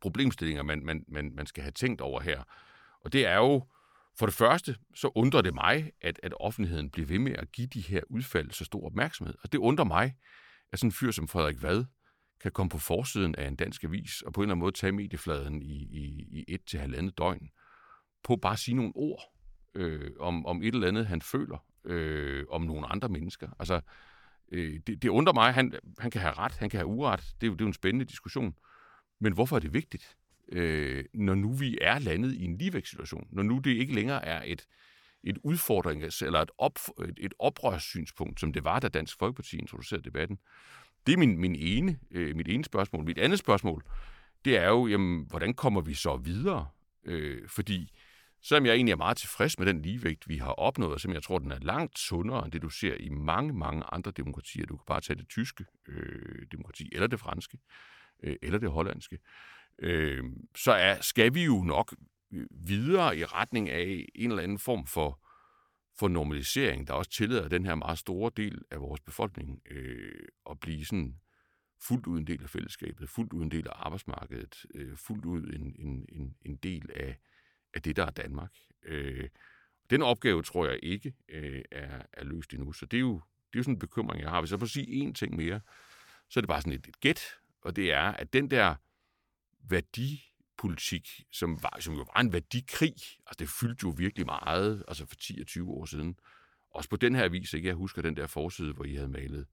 problemstillinger, 0.00 0.62
man, 0.62 0.84
man, 0.84 1.04
man, 1.08 1.32
man 1.34 1.46
skal 1.46 1.62
have 1.62 1.72
tænkt 1.72 2.00
over 2.00 2.20
her. 2.20 2.42
Og 3.00 3.12
det 3.12 3.26
er 3.26 3.36
jo, 3.36 3.66
for 4.18 4.26
det 4.26 4.34
første, 4.34 4.76
så 4.94 5.10
undrer 5.14 5.42
det 5.42 5.54
mig, 5.54 5.92
at, 6.00 6.20
at 6.22 6.34
offentligheden 6.40 6.90
bliver 6.90 7.06
ved 7.06 7.18
med 7.18 7.32
at 7.32 7.52
give 7.52 7.66
de 7.66 7.80
her 7.80 8.00
udfald 8.10 8.50
så 8.50 8.64
stor 8.64 8.86
opmærksomhed. 8.86 9.34
Og 9.42 9.52
det 9.52 9.58
undrer 9.58 9.84
mig, 9.84 10.14
at 10.72 10.78
sådan 10.78 10.88
en 10.88 10.92
fyr 10.92 11.10
som 11.10 11.28
Frederik 11.28 11.62
Vad 11.62 11.84
kan 12.40 12.52
komme 12.52 12.70
på 12.70 12.78
forsiden 12.78 13.34
af 13.34 13.48
en 13.48 13.56
dansk 13.56 13.84
avis 13.84 14.22
og 14.22 14.32
på 14.32 14.40
en 14.40 14.44
eller 14.44 14.52
anden 14.52 14.60
måde 14.60 14.72
tage 14.72 14.92
mediefladen 14.92 15.62
i, 15.62 15.76
i, 15.76 16.26
i 16.30 16.44
et 16.48 16.64
til 16.66 16.80
halvandet 16.80 17.18
døgn 17.18 17.50
på 18.26 18.36
bare 18.36 18.52
at 18.52 18.58
sige 18.58 18.74
nogle 18.74 18.92
ord 18.94 19.22
øh, 19.74 20.10
om, 20.20 20.46
om 20.46 20.62
et 20.62 20.74
eller 20.74 20.88
andet, 20.88 21.06
han 21.06 21.22
føler 21.22 21.64
øh, 21.84 22.44
om 22.50 22.62
nogle 22.62 22.86
andre 22.86 23.08
mennesker. 23.08 23.48
Altså, 23.58 23.80
øh, 24.52 24.80
det, 24.86 25.02
det 25.02 25.08
undrer 25.08 25.34
mig. 25.34 25.54
Han, 25.54 25.74
han 25.98 26.10
kan 26.10 26.20
have 26.20 26.34
ret, 26.34 26.52
han 26.52 26.70
kan 26.70 26.78
have 26.78 26.86
uret. 26.86 27.20
Det 27.40 27.46
er, 27.46 27.50
jo, 27.50 27.52
det 27.52 27.60
er 27.60 27.64
jo 27.64 27.68
en 27.68 27.72
spændende 27.72 28.04
diskussion. 28.04 28.54
Men 29.20 29.32
hvorfor 29.32 29.56
er 29.56 29.60
det 29.60 29.74
vigtigt? 29.74 30.16
øh, 30.52 31.04
når 31.14 31.34
nu 31.34 31.52
vi 31.52 31.78
er 31.80 31.98
landet 31.98 32.32
i 32.32 32.44
en 32.44 32.58
ligevægtssituation, 32.58 33.26
når 33.30 33.42
nu 33.42 33.58
det 33.58 33.70
ikke 33.70 33.94
længere 33.94 34.24
er 34.24 34.42
et, 34.44 34.66
et 35.24 35.38
udfordrings- 35.44 36.24
eller 36.24 36.40
et, 36.40 36.50
op, 36.58 36.78
et, 37.08 37.18
et 37.20 37.34
oprørssynspunkt, 37.38 38.40
som 38.40 38.52
det 38.52 38.64
var, 38.64 38.80
da 38.80 38.88
Dansk 38.88 39.18
Folkeparti 39.18 39.58
introducerede 39.58 40.04
debatten. 40.04 40.38
Det 41.06 41.12
er 41.12 41.18
min, 41.18 41.38
min 41.38 41.56
ene, 41.56 41.98
øh, 42.10 42.36
mit 42.36 42.48
ene 42.48 42.64
spørgsmål. 42.64 43.04
Mit 43.04 43.18
andet 43.18 43.38
spørgsmål, 43.38 43.84
det 44.44 44.56
er 44.58 44.68
jo, 44.68 44.86
jamen, 44.86 45.26
hvordan 45.28 45.54
kommer 45.54 45.80
vi 45.80 45.94
så 45.94 46.16
videre? 46.16 46.68
Øh, 47.04 47.48
fordi 47.48 47.92
selvom 48.48 48.66
jeg 48.66 48.74
egentlig 48.74 48.92
er 48.92 48.96
meget 48.96 49.16
tilfreds 49.16 49.58
med 49.58 49.66
den 49.66 49.82
ligevægt, 49.82 50.28
vi 50.28 50.36
har 50.36 50.52
opnået, 50.52 50.92
og 50.92 51.00
som 51.00 51.12
jeg 51.12 51.22
tror, 51.22 51.38
den 51.38 51.52
er 51.52 51.58
langt 51.58 51.98
sundere 51.98 52.44
end 52.44 52.52
det, 52.52 52.62
du 52.62 52.68
ser 52.68 52.94
i 53.00 53.08
mange, 53.08 53.52
mange 53.52 53.84
andre 53.92 54.10
demokratier. 54.10 54.66
Du 54.66 54.76
kan 54.76 54.84
bare 54.86 55.00
tage 55.00 55.16
det 55.16 55.28
tyske 55.28 55.64
øh, 55.88 56.46
demokrati, 56.52 56.88
eller 56.92 57.06
det 57.06 57.20
franske, 57.20 57.58
øh, 58.22 58.36
eller 58.42 58.58
det 58.58 58.70
hollandske 58.70 59.18
øh, 59.78 60.24
så 60.56 60.72
er, 60.72 61.00
skal 61.00 61.34
vi 61.34 61.44
jo 61.44 61.62
nok 61.62 61.94
øh, 62.32 62.46
videre 62.50 63.16
i 63.18 63.24
retning 63.24 63.70
af 63.70 64.06
en 64.14 64.30
eller 64.30 64.42
anden 64.42 64.58
form 64.58 64.86
for, 64.86 65.20
for 65.98 66.08
normalisering, 66.08 66.86
der 66.86 66.94
også 66.94 67.10
tillader 67.10 67.48
den 67.48 67.66
her 67.66 67.74
meget 67.74 67.98
store 67.98 68.30
del 68.36 68.62
af 68.70 68.80
vores 68.80 69.00
befolkning 69.00 69.60
øh, 69.70 70.28
at 70.50 70.60
blive 70.60 70.84
sådan 70.84 71.20
fuldt 71.82 72.06
ud 72.06 72.18
en 72.18 72.26
del 72.26 72.42
af 72.42 72.50
fællesskabet, 72.50 73.08
fuldt 73.08 73.32
ud 73.32 73.42
en 73.42 73.50
del 73.50 73.68
af 73.68 73.72
arbejdsmarkedet, 73.74 74.66
øh, 74.74 74.96
fuldt 74.96 75.24
ud 75.24 75.42
en, 75.42 75.74
en, 75.78 76.06
en, 76.08 76.36
en 76.44 76.56
del 76.56 76.90
af, 76.94 77.18
af 77.76 77.82
det, 77.82 77.96
der 77.96 78.06
er 78.06 78.10
Danmark. 78.10 78.52
Øh, 78.82 79.28
den 79.90 80.02
opgave 80.02 80.42
tror 80.42 80.66
jeg 80.66 80.78
ikke 80.82 81.14
øh, 81.28 81.62
er, 81.70 82.02
er 82.12 82.24
løst 82.24 82.52
endnu, 82.52 82.72
så 82.72 82.86
det 82.86 82.96
er, 82.96 83.00
jo, 83.00 83.14
det 83.14 83.54
er 83.54 83.58
jo 83.58 83.62
sådan 83.62 83.74
en 83.74 83.78
bekymring, 83.78 84.22
jeg 84.22 84.30
har. 84.30 84.40
Hvis 84.40 84.50
jeg 84.50 84.58
får 84.58 84.66
sige 84.66 85.08
én 85.08 85.12
ting 85.12 85.36
mere, 85.36 85.60
så 86.28 86.40
er 86.40 86.42
det 86.42 86.48
bare 86.48 86.60
sådan 86.60 86.72
et, 86.72 86.86
et 86.86 87.00
gæt, 87.00 87.20
og 87.62 87.76
det 87.76 87.92
er, 87.92 88.02
at 88.02 88.32
den 88.32 88.50
der 88.50 88.74
værdipolitik, 89.68 91.08
som, 91.32 91.62
var, 91.62 91.76
som 91.80 91.94
jo 91.94 92.06
var 92.14 92.20
en 92.20 92.32
værdikrig. 92.32 92.94
Altså, 93.26 93.36
det 93.38 93.48
fyldte 93.48 93.84
jo 93.84 93.94
virkelig 93.96 94.26
meget, 94.26 94.84
altså 94.88 95.06
for 95.06 95.16
10 95.16 95.40
og 95.40 95.46
20 95.46 95.70
år 95.70 95.84
siden. 95.84 96.18
Også 96.70 96.90
på 96.90 96.96
den 96.96 97.14
her 97.14 97.28
vis, 97.28 97.52
ikke? 97.52 97.68
Jeg 97.68 97.74
husker 97.74 98.02
den 98.02 98.16
der 98.16 98.26
forside, 98.26 98.72
hvor 98.72 98.84
I 98.84 98.94
havde 98.94 99.08
malet 99.08 99.46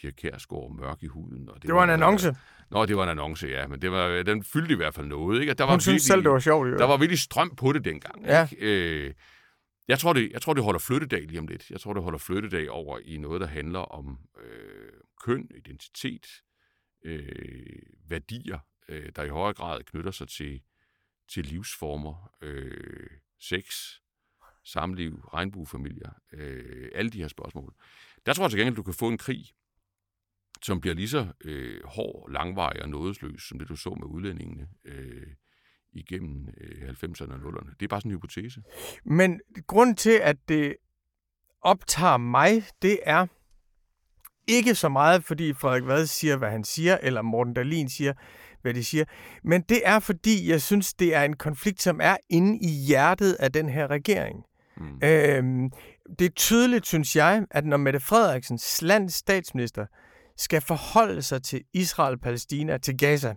Pia 0.00 0.10
Kærsgaard 0.10 0.72
mørk 0.78 1.02
i 1.02 1.06
huden. 1.06 1.48
Og 1.48 1.54
det, 1.54 1.62
det 1.62 1.70
var, 1.70 1.76
var 1.76 1.84
en 1.84 1.90
annonce? 1.90 2.36
Nå, 2.70 2.86
det 2.86 2.96
var 2.96 3.02
en 3.02 3.08
annonce, 3.08 3.46
ja. 3.46 3.66
Men 3.66 3.82
det 3.82 3.92
var, 3.92 4.22
den 4.22 4.44
fyldte 4.44 4.72
i 4.72 4.76
hvert 4.76 4.94
fald 4.94 5.06
noget. 5.06 5.40
Ikke? 5.40 5.54
Der 5.54 5.64
var 5.64 5.70
Hun 5.70 5.80
synes 5.80 6.02
selv, 6.02 6.22
det 6.22 6.30
var 6.30 6.38
sjovt. 6.38 6.68
Jo. 6.68 6.76
Der 6.76 6.84
var 6.84 6.96
virkelig 6.96 7.18
strøm 7.18 7.56
på 7.56 7.72
det 7.72 7.84
dengang. 7.84 8.24
Ja. 8.24 8.48
Ikke? 8.52 9.06
Øh, 9.06 9.14
jeg 9.88 9.98
tror, 9.98 10.12
det, 10.12 10.30
jeg 10.32 10.42
tror, 10.42 10.54
det 10.54 10.64
holder 10.64 10.80
flyttedag 10.80 11.22
lige 11.22 11.38
om 11.38 11.46
lidt. 11.46 11.70
Jeg 11.70 11.80
tror, 11.80 11.94
det 11.94 12.02
holder 12.02 12.18
flyttedag 12.18 12.70
over 12.70 12.98
i 13.04 13.16
noget, 13.16 13.40
der 13.40 13.46
handler 13.46 13.78
om 13.78 14.18
øh, 14.44 14.92
køn, 15.24 15.48
identitet, 15.56 16.26
øh, 17.04 17.82
værdier, 18.08 18.58
øh, 18.88 19.12
der 19.16 19.22
i 19.22 19.28
højere 19.28 19.54
grad 19.54 19.82
knytter 19.82 20.10
sig 20.10 20.28
til, 20.28 20.60
til 21.28 21.44
livsformer, 21.44 22.30
øh, 22.42 23.10
sex, 23.40 23.64
samliv, 24.64 25.20
regnbuefamilier, 25.34 26.10
øh, 26.32 26.88
alle 26.94 27.10
de 27.10 27.18
her 27.18 27.28
spørgsmål. 27.28 27.74
Der 28.26 28.32
tror 28.32 28.44
jeg 28.44 28.50
til 28.50 28.58
gengæld, 28.58 28.76
du 28.76 28.82
kan 28.82 28.94
få 28.94 29.08
en 29.08 29.18
krig, 29.18 29.44
som 30.66 30.80
bliver 30.80 30.94
lige 30.94 31.08
så 31.08 31.26
øh, 31.44 31.80
hård, 31.84 32.30
langvarig 32.32 32.82
og 32.82 32.88
nådesløs, 32.88 33.42
som 33.42 33.58
det 33.58 33.68
du 33.68 33.76
så 33.76 33.90
med 33.90 34.06
udlændingene 34.06 34.68
øh, 34.84 35.26
igennem 35.92 36.48
øh, 36.60 36.88
90'erne 36.88 37.32
og 37.32 37.38
0'erne. 37.38 37.74
Det 37.80 37.82
er 37.82 37.88
bare 37.88 38.00
sådan 38.00 38.10
en 38.10 38.16
hypotese. 38.16 38.62
Men 39.04 39.40
grund 39.66 39.96
til, 39.96 40.20
at 40.22 40.36
det 40.48 40.76
optager 41.62 42.16
mig, 42.16 42.64
det 42.82 42.98
er 43.02 43.26
ikke 44.48 44.74
så 44.74 44.88
meget, 44.88 45.24
fordi 45.24 45.52
Frederik 45.52 45.86
Vad 45.86 46.06
siger, 46.06 46.36
hvad 46.36 46.50
han 46.50 46.64
siger, 46.64 46.98
eller 47.02 47.22
Morten 47.22 47.54
Dahlin 47.54 47.88
siger, 47.88 48.12
hvad 48.62 48.74
de 48.74 48.84
siger, 48.84 49.04
men 49.44 49.62
det 49.62 49.80
er, 49.84 49.98
fordi 49.98 50.50
jeg 50.50 50.62
synes, 50.62 50.94
det 50.94 51.14
er 51.14 51.22
en 51.22 51.36
konflikt, 51.36 51.82
som 51.82 52.00
er 52.02 52.16
inde 52.28 52.58
i 52.62 52.70
hjertet 52.86 53.32
af 53.32 53.52
den 53.52 53.68
her 53.68 53.86
regering. 53.90 54.44
Mm. 54.76 55.00
Øhm, 55.02 55.70
det 56.18 56.24
er 56.24 56.34
tydeligt, 56.36 56.86
synes 56.86 57.16
jeg, 57.16 57.44
at 57.50 57.64
når 57.66 57.76
Mette 57.76 58.00
Frederiksen, 58.00 58.58
lands 58.82 59.14
statsminister, 59.14 59.86
skal 60.36 60.60
forholde 60.60 61.22
sig 61.22 61.42
til 61.42 61.62
Israel, 61.74 62.18
Palæstina, 62.18 62.78
til 62.78 62.98
Gaza, 62.98 63.34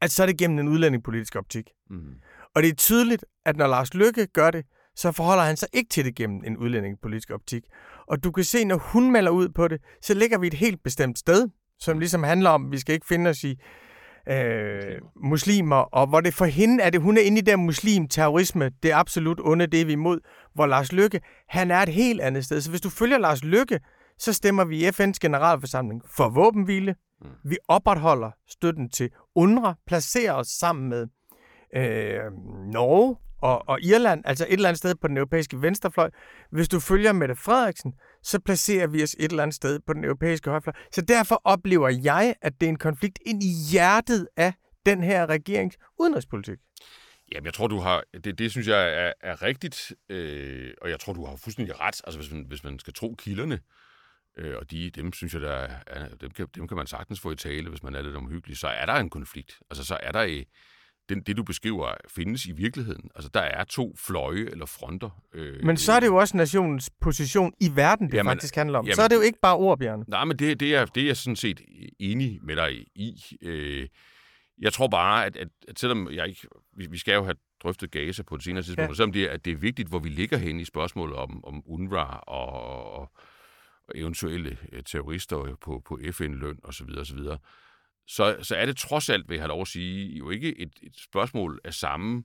at 0.00 0.10
så 0.10 0.22
er 0.22 0.26
det 0.26 0.38
gennem 0.38 0.58
en 0.58 0.68
udlændingepolitisk 0.68 1.36
optik. 1.36 1.70
Mm. 1.90 2.14
Og 2.54 2.62
det 2.62 2.68
er 2.68 2.74
tydeligt, 2.74 3.24
at 3.44 3.56
når 3.56 3.66
Lars 3.66 3.94
Lykke 3.94 4.26
gør 4.26 4.50
det, 4.50 4.64
så 4.96 5.12
forholder 5.12 5.44
han 5.44 5.56
sig 5.56 5.68
ikke 5.72 5.88
til 5.88 6.04
det 6.04 6.14
gennem 6.14 6.42
en 6.44 6.56
udlændingepolitisk 6.56 7.30
optik. 7.30 7.62
Og 8.06 8.24
du 8.24 8.30
kan 8.30 8.44
se, 8.44 8.64
når 8.64 8.76
hun 8.76 9.12
melder 9.12 9.30
ud 9.30 9.48
på 9.48 9.68
det, 9.68 9.80
så 10.02 10.14
ligger 10.14 10.38
vi 10.38 10.46
et 10.46 10.54
helt 10.54 10.82
bestemt 10.84 11.18
sted, 11.18 11.48
som 11.78 11.98
ligesom 11.98 12.22
handler 12.22 12.50
om, 12.50 12.66
at 12.66 12.72
vi 12.72 12.78
skal 12.78 12.94
ikke 12.94 13.06
finde 13.06 13.30
os 13.30 13.44
i 13.44 13.60
øh, 14.28 15.00
muslimer, 15.24 15.76
og 15.76 16.06
hvor 16.06 16.20
det 16.20 16.34
for 16.34 16.44
hende 16.44 16.82
er 16.82 16.90
det, 16.90 17.00
hun 17.00 17.16
er 17.16 17.22
inde 17.22 17.38
i 17.38 17.40
der 17.40 17.56
muslim-terrorisme, 17.56 18.70
det 18.82 18.90
er 18.90 18.96
absolut 18.96 19.40
onde, 19.40 19.66
det 19.66 19.80
er 19.80 19.84
vi 19.84 19.92
imod, 19.92 20.20
hvor 20.54 20.66
Lars 20.66 20.92
Lykke, 20.92 21.20
han 21.48 21.70
er 21.70 21.78
et 21.78 21.88
helt 21.88 22.20
andet 22.20 22.44
sted. 22.44 22.60
Så 22.60 22.70
hvis 22.70 22.80
du 22.80 22.90
følger 22.90 23.18
Lars 23.18 23.44
Lykke, 23.44 23.80
så 24.18 24.32
stemmer 24.32 24.64
vi 24.64 24.84
i 24.84 24.88
FN's 24.88 25.18
generalforsamling 25.20 26.02
for 26.16 26.28
våbenhvile. 26.28 26.94
Mm. 27.20 27.28
Vi 27.44 27.56
opretholder 27.68 28.30
støtten 28.48 28.90
til 28.90 29.10
UNRWA, 29.34 29.74
placerer 29.86 30.32
os 30.32 30.48
sammen 30.48 30.88
med 30.88 31.06
øh, 31.76 32.32
Norge 32.72 33.16
og, 33.42 33.68
og 33.68 33.82
Irland, 33.82 34.22
altså 34.24 34.44
et 34.44 34.52
eller 34.52 34.68
andet 34.68 34.78
sted 34.78 34.94
på 34.94 35.08
den 35.08 35.16
europæiske 35.16 35.62
venstrefløj. 35.62 36.10
Hvis 36.50 36.68
du 36.68 36.80
følger 36.80 37.12
Mette 37.12 37.36
Frederiksen, 37.36 37.94
så 38.22 38.40
placerer 38.40 38.86
vi 38.86 39.02
os 39.02 39.16
et 39.18 39.30
eller 39.30 39.42
andet 39.42 39.54
sted 39.54 39.80
på 39.86 39.92
den 39.92 40.04
europæiske 40.04 40.50
højrefløj. 40.50 40.74
Så 40.92 41.00
derfor 41.00 41.40
oplever 41.44 41.88
jeg, 41.88 42.34
at 42.42 42.52
det 42.60 42.66
er 42.66 42.70
en 42.70 42.78
konflikt 42.78 43.18
ind 43.26 43.42
i 43.42 43.52
hjertet 43.72 44.28
af 44.36 44.52
den 44.86 45.02
her 45.02 45.26
regerings 45.26 45.76
udenrigspolitik. 45.98 46.58
Jamen, 47.32 47.46
jeg 47.46 47.54
tror, 47.54 47.66
du 47.66 47.78
har... 47.78 48.04
Det, 48.24 48.38
det 48.38 48.50
synes 48.50 48.68
jeg 48.68 49.06
er, 49.06 49.12
er 49.20 49.42
rigtigt, 49.42 49.92
øh, 50.08 50.70
og 50.82 50.90
jeg 50.90 51.00
tror, 51.00 51.12
du 51.12 51.24
har 51.24 51.36
fuldstændig 51.36 51.80
ret. 51.80 52.00
Altså, 52.04 52.20
hvis 52.20 52.32
man, 52.32 52.44
hvis 52.48 52.64
man 52.64 52.78
skal 52.78 52.92
tro 52.92 53.14
kilderne, 53.18 53.54
øh, 53.54 53.60
og 54.36 54.70
de, 54.70 54.90
dem 54.90 55.12
synes 55.12 55.34
jeg, 55.34 55.40
der 55.40 55.68
er, 55.86 56.08
dem, 56.20 56.30
kan, 56.30 56.46
dem 56.54 56.68
kan 56.68 56.76
man 56.76 56.86
sagtens 56.86 57.20
få 57.20 57.30
i 57.30 57.36
tale, 57.36 57.68
hvis 57.68 57.82
man 57.82 57.94
er 57.94 58.02
lidt 58.02 58.16
omhyggelig, 58.16 58.56
så 58.56 58.68
er 58.68 58.86
der 58.86 58.94
en 58.94 59.10
konflikt. 59.10 59.58
Altså, 59.70 59.84
så 59.84 59.98
er 60.02 60.12
der... 60.12 60.22
Øh, 60.22 60.44
den, 61.08 61.20
det, 61.20 61.36
du 61.36 61.42
beskriver, 61.42 61.94
findes 62.08 62.46
i 62.46 62.52
virkeligheden. 62.52 63.10
Altså, 63.14 63.30
der 63.34 63.40
er 63.40 63.64
to 63.64 63.94
fløje 63.98 64.46
eller 64.50 64.66
fronter. 64.66 65.22
Øh, 65.34 65.64
men 65.64 65.76
så 65.76 65.92
er 65.92 66.00
det 66.00 66.06
jo 66.06 66.16
også 66.16 66.36
nationens 66.36 66.90
position 67.00 67.52
i 67.60 67.70
verden, 67.74 68.06
det 68.06 68.14
jamen, 68.14 68.30
faktisk 68.30 68.54
handler 68.54 68.78
om. 68.78 68.84
Jamen, 68.84 68.94
så 68.94 69.02
er 69.02 69.08
det 69.08 69.16
jo 69.16 69.20
ikke 69.20 69.38
bare 69.42 69.56
ord, 69.56 69.78
Bjørn. 69.78 70.04
Nej, 70.08 70.24
men 70.24 70.38
det, 70.38 70.60
det, 70.60 70.74
er, 70.74 70.84
det 70.84 71.02
er 71.02 71.06
jeg 71.06 71.16
sådan 71.16 71.36
set 71.36 71.60
enig 71.98 72.38
med 72.42 72.56
dig 72.56 72.86
i. 72.94 73.22
Øh, 73.42 73.88
jeg 74.58 74.72
tror 74.72 74.88
bare, 74.88 75.26
at, 75.26 75.36
at, 75.36 75.48
at 75.68 75.78
selvom 75.78 76.10
jeg 76.12 76.28
ikke... 76.28 76.48
Vi, 76.76 76.86
vi 76.90 76.98
skal 76.98 77.14
jo 77.14 77.24
have 77.24 77.36
drøftet 77.62 77.90
Gaza 77.90 78.22
på 78.22 78.34
et 78.34 78.42
senere 78.42 78.62
tidspunkt, 78.62 78.90
ja. 78.90 78.94
selvom 78.94 79.12
det 79.12 79.22
er, 79.22 79.30
at 79.30 79.44
det 79.44 79.52
er 79.52 79.56
vigtigt, 79.56 79.88
hvor 79.88 79.98
vi 79.98 80.08
ligger 80.08 80.36
hen 80.36 80.60
i 80.60 80.64
spørgsmålet 80.64 81.16
om, 81.16 81.44
om 81.44 81.62
UNRWA 81.66 82.04
og, 82.16 82.92
og 83.00 83.12
eventuelle 83.94 84.58
øh, 84.72 84.82
terrorister 84.82 85.56
på, 85.60 85.82
på 85.84 86.00
FN-løn 86.12 86.58
osv. 86.62 86.90
osv., 86.98 87.18
så, 88.08 88.36
så 88.42 88.56
er 88.56 88.66
det 88.66 88.76
trods 88.76 89.08
alt, 89.08 89.28
vil 89.28 89.34
jeg 89.34 89.42
have 89.42 89.48
lov 89.48 89.60
at 89.60 89.68
sige, 89.68 90.16
jo 90.16 90.30
ikke 90.30 90.58
et, 90.58 90.72
et 90.82 91.00
spørgsmål 91.00 91.60
af 91.64 91.74
samme 91.74 92.24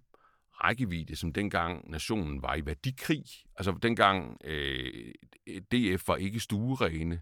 rækkevidde, 0.63 1.15
som 1.15 1.33
dengang 1.33 1.91
nationen 1.91 2.41
var 2.41 2.55
i 2.55 2.65
værdikrig. 2.65 3.23
Altså 3.55 3.71
dengang 3.81 4.37
øh, 4.43 5.13
DF 5.47 6.07
var 6.07 6.15
ikke 6.15 6.39
stuerene. 6.39 7.21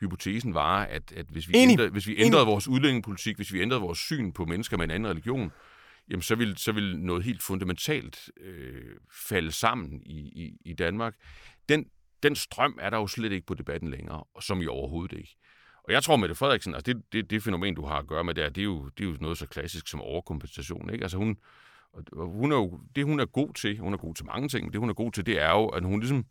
Hypotesen 0.00 0.54
var, 0.54 0.84
at, 0.84 1.12
at 1.12 1.26
hvis 1.26 1.48
vi 1.48 1.54
ændrede, 1.56 1.90
hvis 1.90 2.06
vi 2.06 2.16
ændrede 2.18 2.46
vores 2.46 2.68
udlændingepolitik, 2.68 3.36
hvis 3.36 3.52
vi 3.52 3.60
ændrede 3.60 3.80
vores 3.80 3.98
syn 3.98 4.32
på 4.32 4.44
mennesker 4.44 4.76
med 4.76 4.84
en 4.84 4.90
anden 4.90 5.10
religion, 5.10 5.52
jamen 6.10 6.22
så 6.22 6.34
vil, 6.34 6.56
så 6.56 6.72
vil 6.72 6.98
noget 6.98 7.24
helt 7.24 7.42
fundamentalt 7.42 8.30
øh, 8.40 8.96
falde 9.28 9.52
sammen 9.52 10.02
i, 10.06 10.18
i, 10.18 10.56
i 10.64 10.72
Danmark. 10.72 11.14
Den, 11.68 11.86
den 12.22 12.36
strøm 12.36 12.78
er 12.80 12.90
der 12.90 12.96
jo 12.96 13.06
slet 13.06 13.32
ikke 13.32 13.46
på 13.46 13.54
debatten 13.54 13.90
længere, 13.90 14.24
som 14.40 14.62
i 14.62 14.66
overhovedet 14.66 15.18
ikke. 15.18 15.36
Og 15.84 15.92
jeg 15.92 16.02
tror, 16.02 16.16
Mette 16.16 16.34
Frederiksen, 16.34 16.74
altså 16.74 16.92
det, 16.92 17.02
det, 17.12 17.30
det 17.30 17.42
fænomen, 17.42 17.74
du 17.74 17.84
har 17.84 17.98
at 17.98 18.06
gøre 18.06 18.24
med 18.24 18.34
der, 18.34 18.48
det 18.48 18.60
er 18.60 18.64
jo, 18.64 18.88
det 18.88 19.04
er 19.06 19.10
jo 19.10 19.16
noget 19.20 19.38
så 19.38 19.46
klassisk 19.46 19.88
som 19.88 20.00
overkompensation. 20.00 20.90
Ikke? 20.90 21.02
Altså 21.02 21.18
hun, 21.18 21.38
hun 22.12 22.52
er 22.52 22.56
jo, 22.56 22.80
det 22.96 23.04
hun 23.04 23.20
er 23.20 23.26
god 23.26 23.54
til, 23.54 23.78
hun 23.78 23.92
er 23.92 23.98
god 23.98 24.14
til 24.14 24.26
mange 24.26 24.48
ting, 24.48 24.64
men 24.64 24.72
det 24.72 24.80
hun 24.80 24.90
er 24.90 24.94
god 24.94 25.12
til, 25.12 25.26
det 25.26 25.40
er 25.40 25.50
jo, 25.50 25.66
at 25.66 25.84
hun 25.84 26.00
ligesom 26.00 26.26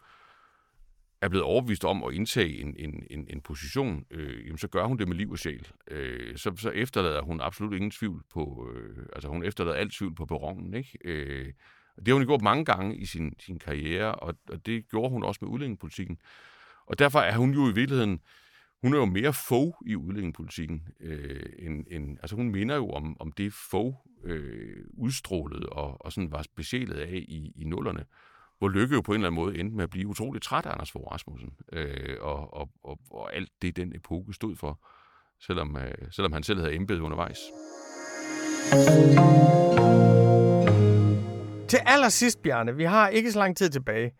er 1.21 1.29
blevet 1.29 1.43
overbevist 1.43 1.85
om 1.85 2.03
at 2.03 2.13
indtage 2.13 2.61
en, 2.61 2.75
en, 2.77 3.03
en, 3.09 3.27
en 3.29 3.41
position, 3.41 4.05
øh, 4.11 4.45
jamen 4.45 4.57
så 4.57 4.67
gør 4.67 4.85
hun 4.85 4.97
det 4.97 5.07
med 5.07 5.15
liv 5.15 5.31
og 5.31 5.39
sjæl. 5.39 5.67
Øh, 5.91 6.37
så, 6.37 6.55
så 6.55 6.69
efterlader 6.69 7.21
hun 7.21 7.41
absolut 7.41 7.73
ingen 7.73 7.91
tvivl 7.91 8.23
på, 8.33 8.71
øh, 8.73 9.05
altså 9.13 9.29
hun 9.29 9.43
efterlader 9.43 9.77
alt 9.77 9.93
tvivl 9.93 10.15
på 10.15 10.25
perronen, 10.25 10.73
ikke? 10.73 10.97
Øh, 11.05 11.53
det 11.97 12.07
har 12.07 12.13
hun 12.13 12.25
gjort 12.25 12.41
mange 12.41 12.65
gange 12.65 12.95
i 12.95 13.05
sin, 13.05 13.33
sin 13.39 13.59
karriere, 13.59 14.15
og, 14.15 14.35
og 14.49 14.65
det 14.65 14.89
gjorde 14.89 15.09
hun 15.09 15.23
også 15.23 15.39
med 15.41 15.49
udlændingepolitikken. 15.49 16.17
Og 16.85 16.99
derfor 16.99 17.19
er 17.19 17.37
hun 17.37 17.53
jo 17.53 17.69
i 17.69 17.73
virkeligheden, 17.73 18.19
hun 18.81 18.93
er 18.93 18.97
jo 18.97 19.05
mere 19.05 19.33
få 19.33 19.75
i 19.85 19.95
udlændingepolitikken, 19.95 20.87
øh, 20.99 21.49
end, 21.59 21.85
end, 21.91 22.17
altså 22.21 22.35
hun 22.35 22.51
minder 22.51 22.75
jo 22.75 22.89
om, 22.89 23.17
om 23.19 23.31
det 23.31 23.53
få 23.53 23.95
øh, 24.23 24.85
udstrålede 24.93 25.69
og, 25.69 26.05
og 26.05 26.11
sådan 26.11 26.31
var 26.31 26.41
specialet 26.41 26.95
af 26.95 27.23
i, 27.27 27.53
i 27.55 27.63
nullerne, 27.63 28.05
hvor 28.57 28.69
Lykke 28.69 28.95
jo 28.95 29.01
på 29.01 29.11
en 29.11 29.15
eller 29.15 29.27
anden 29.27 29.43
måde 29.43 29.57
endte 29.57 29.75
med 29.75 29.83
at 29.83 29.89
blive 29.89 30.07
utrolig 30.07 30.41
træt 30.41 30.65
af 30.65 30.71
Anders 30.71 30.91
Fogh 30.91 31.11
Rasmussen, 31.11 31.53
øh, 31.73 32.17
og, 32.21 32.53
og, 32.53 32.69
og, 32.83 32.99
og 33.11 33.35
alt 33.35 33.51
det, 33.61 33.75
den 33.75 33.95
epoke 33.95 34.33
stod 34.33 34.55
for, 34.55 34.79
selvom, 35.39 35.77
øh, 35.77 36.11
selvom 36.11 36.33
han 36.33 36.43
selv 36.43 36.59
havde 36.59 36.75
embedet 36.75 37.01
undervejs. 37.01 37.37
Til 41.69 41.79
allersidst, 41.85 42.41
Bjarne, 42.41 42.75
vi 42.75 42.83
har 42.83 43.07
ikke 43.07 43.31
så 43.31 43.39
lang 43.39 43.57
tid 43.57 43.69
tilbage. 43.69 44.11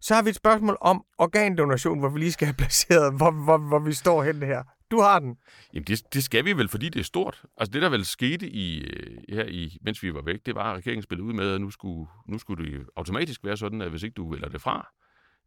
Så 0.00 0.14
har 0.14 0.22
vi 0.22 0.28
et 0.28 0.36
spørgsmål 0.36 0.78
om 0.80 1.04
organdonation, 1.18 1.98
hvor 1.98 2.08
vi 2.08 2.18
lige 2.18 2.32
skal 2.32 2.46
have 2.46 2.54
placeret, 2.54 3.16
hvor, 3.16 3.30
hvor, 3.30 3.58
hvor 3.58 3.78
vi 3.78 3.92
står 3.92 4.22
henne 4.22 4.46
her. 4.46 4.62
Du 4.90 5.00
har 5.00 5.18
den. 5.18 5.36
Jamen, 5.74 5.84
det, 5.84 6.14
det 6.14 6.24
skal 6.24 6.44
vi 6.44 6.52
vel, 6.52 6.68
fordi 6.68 6.88
det 6.88 7.00
er 7.00 7.04
stort. 7.04 7.44
Altså, 7.56 7.72
det 7.72 7.82
der 7.82 7.88
vel 7.88 8.04
skete 8.04 8.48
i, 8.48 8.80
øh, 8.80 9.18
her 9.28 9.44
i, 9.44 9.78
mens 9.82 10.02
vi 10.02 10.14
var 10.14 10.22
væk, 10.22 10.46
det 10.46 10.54
var, 10.54 10.70
at 10.70 10.76
regeringen 10.76 11.02
spillede 11.02 11.26
ud 11.26 11.32
med, 11.32 11.54
at 11.54 11.60
nu 11.60 11.70
skulle, 11.70 12.10
nu 12.28 12.38
skulle 12.38 12.64
det 12.64 12.86
automatisk 12.96 13.44
være 13.44 13.56
sådan, 13.56 13.82
at 13.82 13.90
hvis 13.90 14.02
ikke 14.02 14.14
du 14.14 14.30
vælger 14.30 14.48
det 14.48 14.60
fra, 14.60 14.88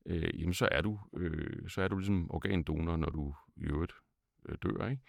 øh, 0.06 0.41
jamen, 0.41 0.54
så 0.54 0.68
er, 0.72 0.82
du, 0.82 0.99
øh, 1.18 1.70
så 1.70 1.82
er 1.82 1.88
du 1.88 1.97
ligesom 1.97 2.32
organdonor, 2.32 2.97
når 2.97 3.10
du 3.10 3.34
i 3.58 3.64
øvrigt 3.64 3.93
øh, 4.49 4.56
dør, 4.64 4.89
ikke? 4.89 5.01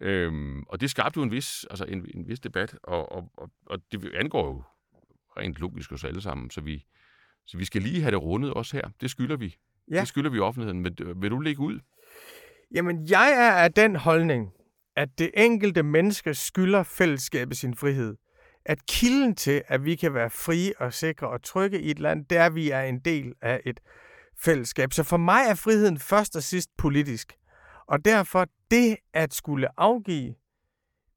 Øhm, 0.00 0.62
og 0.62 0.80
det 0.80 0.90
skabte 0.90 1.18
jo 1.18 1.24
en 1.24 1.30
vis, 1.30 1.66
altså 1.70 1.84
en, 1.84 2.06
en 2.14 2.28
vis 2.28 2.40
debat, 2.40 2.78
og, 2.82 3.12
og, 3.12 3.30
og, 3.36 3.50
og 3.66 3.78
det 3.92 4.14
angår 4.14 4.46
jo 4.46 4.62
rent 5.38 5.58
logisk 5.58 5.92
os 5.92 6.04
alle 6.04 6.20
sammen, 6.20 6.50
så 6.50 6.60
vi, 6.60 6.84
så 7.46 7.58
vi 7.58 7.64
skal 7.64 7.82
lige 7.82 8.00
have 8.00 8.10
det 8.10 8.22
rundet 8.22 8.54
også 8.54 8.76
her. 8.76 8.90
Det 9.00 9.10
skylder 9.10 9.36
vi. 9.36 9.56
Ja. 9.90 10.00
Det 10.00 10.08
skylder 10.08 10.30
vi 10.30 10.38
offentligheden. 10.38 10.80
Men 10.80 10.96
vil 11.16 11.30
du 11.30 11.38
lægge 11.38 11.60
ud? 11.62 11.80
Jamen, 12.74 13.10
jeg 13.10 13.32
er 13.32 13.52
af 13.52 13.72
den 13.72 13.96
holdning, 13.96 14.50
at 14.96 15.08
det 15.18 15.30
enkelte 15.36 15.82
menneske 15.82 16.34
skylder 16.34 16.82
fællesskabet 16.82 17.56
sin 17.56 17.74
frihed. 17.74 18.16
At 18.64 18.86
kilden 18.86 19.34
til, 19.34 19.62
at 19.66 19.84
vi 19.84 19.94
kan 19.94 20.14
være 20.14 20.30
frie 20.30 20.72
og 20.78 20.92
sikre 20.92 21.28
og 21.28 21.42
trygge 21.42 21.80
i 21.80 21.90
et 21.90 21.98
land, 21.98 22.26
det 22.26 22.38
er, 22.38 22.46
at 22.46 22.54
vi 22.54 22.70
er 22.70 22.82
en 22.82 22.98
del 22.98 23.32
af 23.42 23.60
et 23.66 23.80
fællesskab. 24.44 24.92
Så 24.92 25.02
for 25.02 25.16
mig 25.16 25.40
er 25.48 25.54
friheden 25.54 25.98
først 25.98 26.36
og 26.36 26.42
sidst 26.42 26.70
politisk. 26.78 27.36
Og 27.86 28.04
derfor 28.04 28.46
det 28.70 28.96
at 29.12 29.34
skulle 29.34 29.80
afgive 29.80 30.34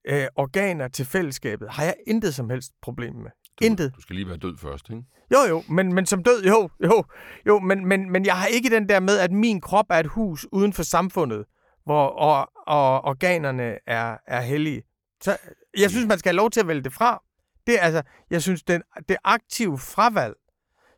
øh, 0.07 0.27
organer 0.35 0.87
til 0.87 1.05
fællesskabet, 1.05 1.69
har 1.69 1.83
jeg 1.83 1.95
intet 2.07 2.35
som 2.35 2.49
helst 2.49 2.71
problem 2.81 3.15
med. 3.15 3.31
Du, 3.61 3.65
Intet. 3.65 3.95
Du 3.95 4.01
skal 4.01 4.15
lige 4.15 4.27
være 4.27 4.37
død 4.37 4.57
først, 4.57 4.89
ikke? 4.89 5.03
Jo, 5.31 5.37
jo, 5.49 5.63
men, 5.69 5.93
men 5.93 6.05
som 6.05 6.23
død, 6.23 6.43
jo, 6.43 6.69
jo, 6.83 7.03
jo, 7.47 7.59
men, 7.59 7.85
men, 7.85 8.11
men 8.11 8.25
jeg 8.25 8.37
har 8.37 8.47
ikke 8.47 8.69
den 8.69 8.89
der 8.89 8.99
med, 8.99 9.17
at 9.17 9.31
min 9.31 9.61
krop 9.61 9.85
er 9.89 9.99
et 9.99 10.07
hus 10.07 10.47
uden 10.51 10.73
for 10.73 10.83
samfundet, 10.83 11.45
hvor 11.85 12.07
og, 12.07 12.51
og 12.67 13.05
organerne 13.05 13.77
er, 13.87 14.17
er 14.27 14.41
hellige. 14.41 14.83
Så 15.21 15.37
jeg 15.77 15.89
synes, 15.89 16.07
man 16.07 16.19
skal 16.19 16.29
have 16.29 16.37
lov 16.37 16.49
til 16.49 16.59
at 16.59 16.67
vælge 16.67 16.83
det 16.83 16.93
fra. 16.93 17.23
Det 17.67 17.77
altså, 17.81 18.01
jeg 18.29 18.41
synes, 18.41 18.63
det, 18.63 18.81
det 19.09 19.17
aktive 19.23 19.77
fravalg, 19.77 20.35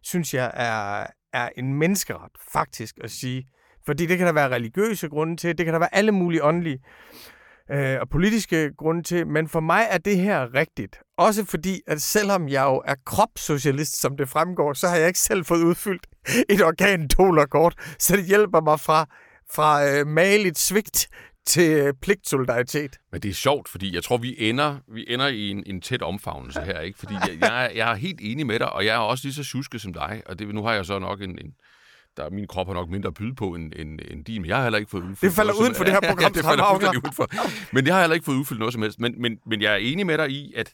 synes 0.01 0.33
jeg, 0.33 0.51
er, 0.53 1.07
er 1.33 1.49
en 1.57 1.73
menneskeret, 1.73 2.31
faktisk, 2.53 2.97
at 3.03 3.11
sige. 3.11 3.47
Fordi 3.85 4.05
det 4.05 4.17
kan 4.17 4.27
der 4.27 4.33
være 4.33 4.49
religiøse 4.49 5.09
grunde 5.09 5.37
til, 5.37 5.57
det 5.57 5.65
kan 5.65 5.73
der 5.73 5.79
være 5.79 5.95
alle 5.95 6.11
mulige 6.11 6.43
åndelige 6.43 6.79
øh, 7.71 7.97
og 8.01 8.09
politiske 8.09 8.71
grunde 8.77 9.03
til, 9.03 9.27
men 9.27 9.47
for 9.47 9.59
mig 9.59 9.87
er 9.89 9.97
det 9.97 10.17
her 10.17 10.53
rigtigt. 10.53 10.99
Også 11.17 11.45
fordi, 11.45 11.81
at 11.87 12.01
selvom 12.01 12.49
jeg 12.49 12.63
jo 12.63 12.81
er 12.85 12.95
kropssocialist, 13.05 14.01
som 14.01 14.17
det 14.17 14.29
fremgår, 14.29 14.73
så 14.73 14.87
har 14.87 14.95
jeg 14.95 15.07
ikke 15.07 15.19
selv 15.19 15.45
fået 15.45 15.63
udfyldt 15.63 16.07
et 16.49 16.63
organ 16.63 17.09
kort, 17.47 17.75
så 17.99 18.15
det 18.15 18.25
hjælper 18.25 18.61
mig 18.61 18.79
fra, 18.79 19.05
fra 19.53 19.87
øh, 19.87 20.07
maligt 20.07 20.59
svigt 20.59 21.09
til 21.45 21.71
øh, 21.71 21.93
pligtsolidaritet. 22.01 22.97
Men 23.11 23.21
det 23.21 23.29
er 23.29 23.33
sjovt, 23.33 23.69
fordi 23.69 23.95
jeg 23.95 24.03
tror, 24.03 24.17
vi 24.17 24.35
ender, 24.37 24.77
vi 24.93 25.05
ender 25.07 25.27
i 25.27 25.49
en, 25.49 25.63
en 25.65 25.81
tæt 25.81 26.01
omfavnelse 26.01 26.61
her, 26.61 26.79
ikke? 26.79 26.99
Fordi 26.99 27.13
jeg, 27.13 27.37
jeg, 27.39 27.65
er, 27.65 27.69
jeg 27.69 27.91
er 27.91 27.95
helt 27.95 28.19
enig 28.21 28.45
med 28.47 28.59
dig, 28.59 28.73
og 28.73 28.85
jeg 28.85 28.95
er 28.95 28.99
også 28.99 29.27
lige 29.27 29.33
så 29.33 29.43
tjusket 29.43 29.81
som 29.81 29.93
dig, 29.93 30.21
og 30.25 30.39
det, 30.39 30.55
nu 30.55 30.63
har 30.63 30.73
jeg 30.73 30.85
så 30.85 30.99
nok 30.99 31.21
en, 31.21 31.29
en 31.29 31.53
der, 32.17 32.29
min 32.29 32.47
krop 32.47 32.67
har 32.67 32.73
nok 32.73 32.89
mindre 32.89 33.07
at 33.07 33.13
byde 33.13 33.35
på 33.35 33.55
end, 33.55 33.73
end, 33.75 33.99
end 34.11 34.25
din, 34.25 34.41
men 34.41 34.49
jeg 34.49 34.55
har 34.55 34.63
heller 34.63 34.79
ikke 34.79 34.91
fået 34.91 35.01
udfyldt 35.01 35.21
Det 35.21 35.31
falder 35.31 35.53
uden 35.61 35.75
for 35.75 35.83
det 35.83 35.93
her 35.97 35.99
program. 35.99 36.23
ja, 36.23 36.29
det 36.29 36.45
falder 36.45 36.65
fuldstændig 36.71 37.03
uden 37.03 37.13
for. 37.13 37.27
Men 37.75 37.85
jeg 37.87 37.93
har 37.93 38.01
heller 38.01 38.13
ikke 38.13 38.25
fået 38.25 38.35
udfyldt 38.35 38.59
noget 38.59 38.73
som 38.73 38.81
helst. 38.81 38.99
Men, 38.99 39.21
men, 39.21 39.39
men 39.45 39.61
jeg 39.61 39.73
er 39.73 39.77
enig 39.77 40.05
med 40.05 40.17
dig 40.17 40.29
i, 40.29 40.53
at, 40.55 40.73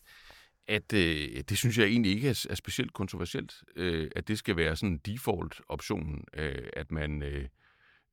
at 0.68 0.94
øh, 0.94 1.44
det 1.50 1.58
synes 1.58 1.78
jeg 1.78 1.86
egentlig 1.86 2.12
ikke 2.12 2.30
er, 2.30 2.46
er 2.50 2.56
specielt 2.56 2.94
kontroversielt, 2.94 3.54
øh, 3.76 4.12
at 4.16 4.28
det 4.28 4.38
skal 4.38 4.58
være 4.58 4.76
sådan 4.76 4.98
default-optionen, 5.06 6.24
øh, 6.34 6.68
at 6.74 6.92
man... 6.92 7.24
Øh, 7.24 7.46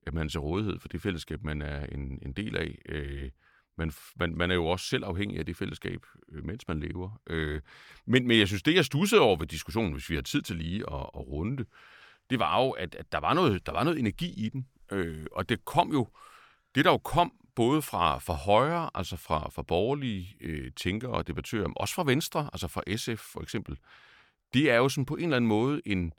at 0.07 0.15
man 0.15 0.27
er 0.27 0.31
til 0.31 0.41
rådighed 0.41 0.79
for 0.79 0.89
det 0.89 1.03
fællesskab, 1.03 1.45
man 1.45 1.63
er 1.63 1.87
en, 1.87 2.19
en 2.23 2.33
del 2.33 2.57
af. 2.57 2.79
Øh, 2.89 3.31
man, 3.79 3.93
man, 4.17 4.37
man 4.37 4.51
er 4.51 4.55
jo 4.55 4.67
også 4.67 4.87
selv 4.87 5.05
afhængig 5.05 5.39
af 5.39 5.47
det 5.47 5.57
fællesskab, 5.57 6.01
øh, 6.33 6.45
mens 6.45 6.69
man 6.69 6.81
lever. 6.81 7.21
Øh, 7.27 7.61
men, 8.07 8.27
men 8.29 8.39
jeg 8.39 8.49
synes, 8.49 8.63
det 8.63 8.75
jeg 8.75 8.85
stussede 8.85 9.21
over 9.21 9.37
ved 9.37 9.47
diskussionen, 9.47 9.93
hvis 9.93 10.11
vi 10.11 10.15
har 10.15 10.23
tid 10.23 10.43
til 10.43 10.57
lige 10.57 10.81
at, 10.81 11.01
at 11.01 11.27
runde 11.29 11.57
det, 11.57 11.67
det 12.31 12.39
var 12.39 12.63
jo, 12.63 12.71
at, 12.71 12.95
at 12.95 13.13
der, 13.13 13.19
var 13.19 13.35
noget, 13.35 13.67
der 13.67 13.73
var 13.73 13.85
noget 13.85 13.99
energi 13.99 14.47
i 14.47 14.49
den. 14.49 14.67
Øh, 14.93 15.27
og 15.33 15.49
det 15.49 15.65
kom 15.65 15.93
jo, 15.93 16.09
det 16.75 16.85
der 16.85 16.91
jo 16.91 16.99
kom 16.99 17.33
både 17.55 17.83
fra, 17.83 18.19
fra 18.19 18.35
højre, 18.35 18.91
altså 18.95 19.17
fra, 19.17 19.51
fra 19.51 19.63
borgerlige 19.63 20.37
øh, 20.41 20.73
tænkere 20.73 21.11
og 21.11 21.27
debattører, 21.27 21.67
men 21.67 21.77
også 21.77 21.95
fra 21.95 22.05
venstre, 22.05 22.51
altså 22.53 22.69
fra 22.69 22.97
SF 22.97 23.21
for 23.21 23.43
eksempel, 23.43 23.79
det 24.55 24.71
er 24.71 24.77
jo 24.77 24.89
sådan 24.89 25.07
på 25.07 25.17
en 25.17 25.23
eller 25.23 25.37
anden 25.37 25.49
måde 25.49 25.81
en, 25.85 26.13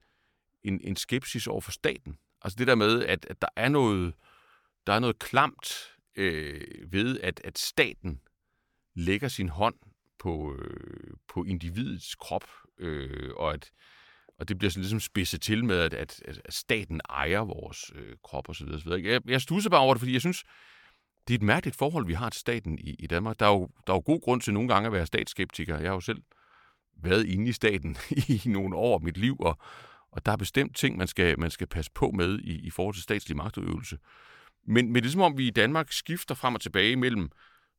en, 0.63 0.81
en 0.83 0.95
skepsis 0.95 1.47
over 1.47 1.61
for 1.61 1.71
staten. 1.71 2.17
Altså 2.41 2.55
det 2.59 2.67
der 2.67 2.75
med, 2.75 3.05
at, 3.05 3.25
at 3.29 3.41
der 3.41 3.47
er 3.55 3.69
noget, 3.69 4.13
der 4.87 4.93
er 4.93 4.99
noget 4.99 5.19
klamt 5.19 5.73
øh, 6.15 6.91
ved, 6.91 7.19
at, 7.19 7.41
at 7.43 7.57
staten 7.57 8.21
lægger 8.95 9.27
sin 9.27 9.49
hånd 9.49 9.75
på, 10.19 10.55
øh, 10.59 11.13
på 11.27 11.43
individets 11.43 12.15
krop, 12.15 12.43
øh, 12.77 13.31
og 13.35 13.53
at 13.53 13.71
og 14.39 14.49
det 14.49 14.57
bliver 14.57 14.71
sådan 14.71 14.81
ligesom 14.81 14.99
spidset 14.99 15.41
til 15.41 15.65
med, 15.65 15.79
at, 15.79 15.93
at, 15.93 16.21
at 16.25 16.53
staten 16.53 17.01
ejer 17.09 17.39
vores 17.39 17.91
øh, 17.95 18.15
krop 18.23 18.49
osv. 18.49 18.67
osv. 18.67 18.89
Jeg, 18.89 19.21
jeg 19.27 19.41
stusser 19.41 19.69
bare 19.69 19.81
over 19.81 19.93
det, 19.93 20.01
fordi 20.01 20.13
jeg 20.13 20.21
synes, 20.21 20.43
det 21.27 21.33
er 21.33 21.37
et 21.37 21.43
mærkeligt 21.43 21.77
forhold, 21.77 22.05
vi 22.05 22.13
har 22.13 22.29
til 22.29 22.39
staten 22.39 22.79
i, 22.79 22.95
i 22.99 23.07
Danmark. 23.07 23.39
Der 23.39 23.45
er, 23.45 23.49
jo, 23.49 23.69
der 23.87 23.93
er 23.93 23.97
jo 23.97 24.03
god 24.05 24.21
grund 24.21 24.41
til 24.41 24.53
nogle 24.53 24.69
gange 24.69 24.87
at 24.87 24.93
være 24.93 25.05
statsskeptiker. 25.05 25.77
Jeg 25.77 25.89
har 25.89 25.93
jo 25.93 25.99
selv 25.99 26.21
været 27.03 27.25
inde 27.25 27.49
i 27.49 27.53
staten 27.53 27.97
i 28.27 28.41
nogle 28.45 28.75
år 28.75 28.95
af 28.95 29.01
mit 29.01 29.17
liv, 29.17 29.37
og, 29.39 29.57
og 30.11 30.25
der 30.25 30.31
er 30.31 30.37
bestemt 30.37 30.75
ting, 30.75 30.97
man 30.97 31.07
skal, 31.07 31.39
man 31.39 31.51
skal 31.51 31.67
passe 31.67 31.91
på 31.95 32.11
med 32.11 32.39
i, 32.39 32.67
i 32.67 32.69
forhold 32.69 32.95
til 32.95 33.03
statslig 33.03 33.37
magtudøvelse. 33.37 33.97
Men, 34.67 34.91
men 34.91 34.95
det 34.95 35.05
er 35.05 35.11
som 35.11 35.21
om, 35.21 35.37
vi 35.37 35.47
i 35.47 35.51
Danmark 35.51 35.91
skifter 35.91 36.35
frem 36.35 36.55
og 36.55 36.61
tilbage 36.61 36.95
mellem 36.95 37.29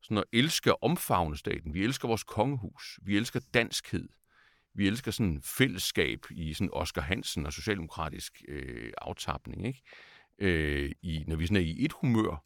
sådan 0.01 0.17
at 0.17 0.23
elske 0.33 0.73
og 0.73 0.83
omfavne 0.83 1.37
staten. 1.37 1.73
Vi 1.73 1.83
elsker 1.83 2.07
vores 2.07 2.23
kongehus. 2.23 2.99
Vi 3.01 3.17
elsker 3.17 3.39
danskhed. 3.53 4.07
Vi 4.79 4.87
elsker 4.87 5.11
sådan 5.11 5.41
fællesskab 5.41 6.25
i 6.31 6.53
sådan 6.53 6.69
Oscar 6.73 7.01
Hansen 7.01 7.45
og 7.45 7.53
socialdemokratisk 7.53 8.43
øh, 8.47 8.91
aftapning. 8.97 9.67
Ikke? 9.67 9.81
Øh, 10.39 10.91
i, 11.01 11.23
når 11.27 11.35
vi 11.35 11.45
sådan 11.45 11.57
er 11.57 11.67
i 11.67 11.85
et 11.85 11.91
humør, 11.91 12.43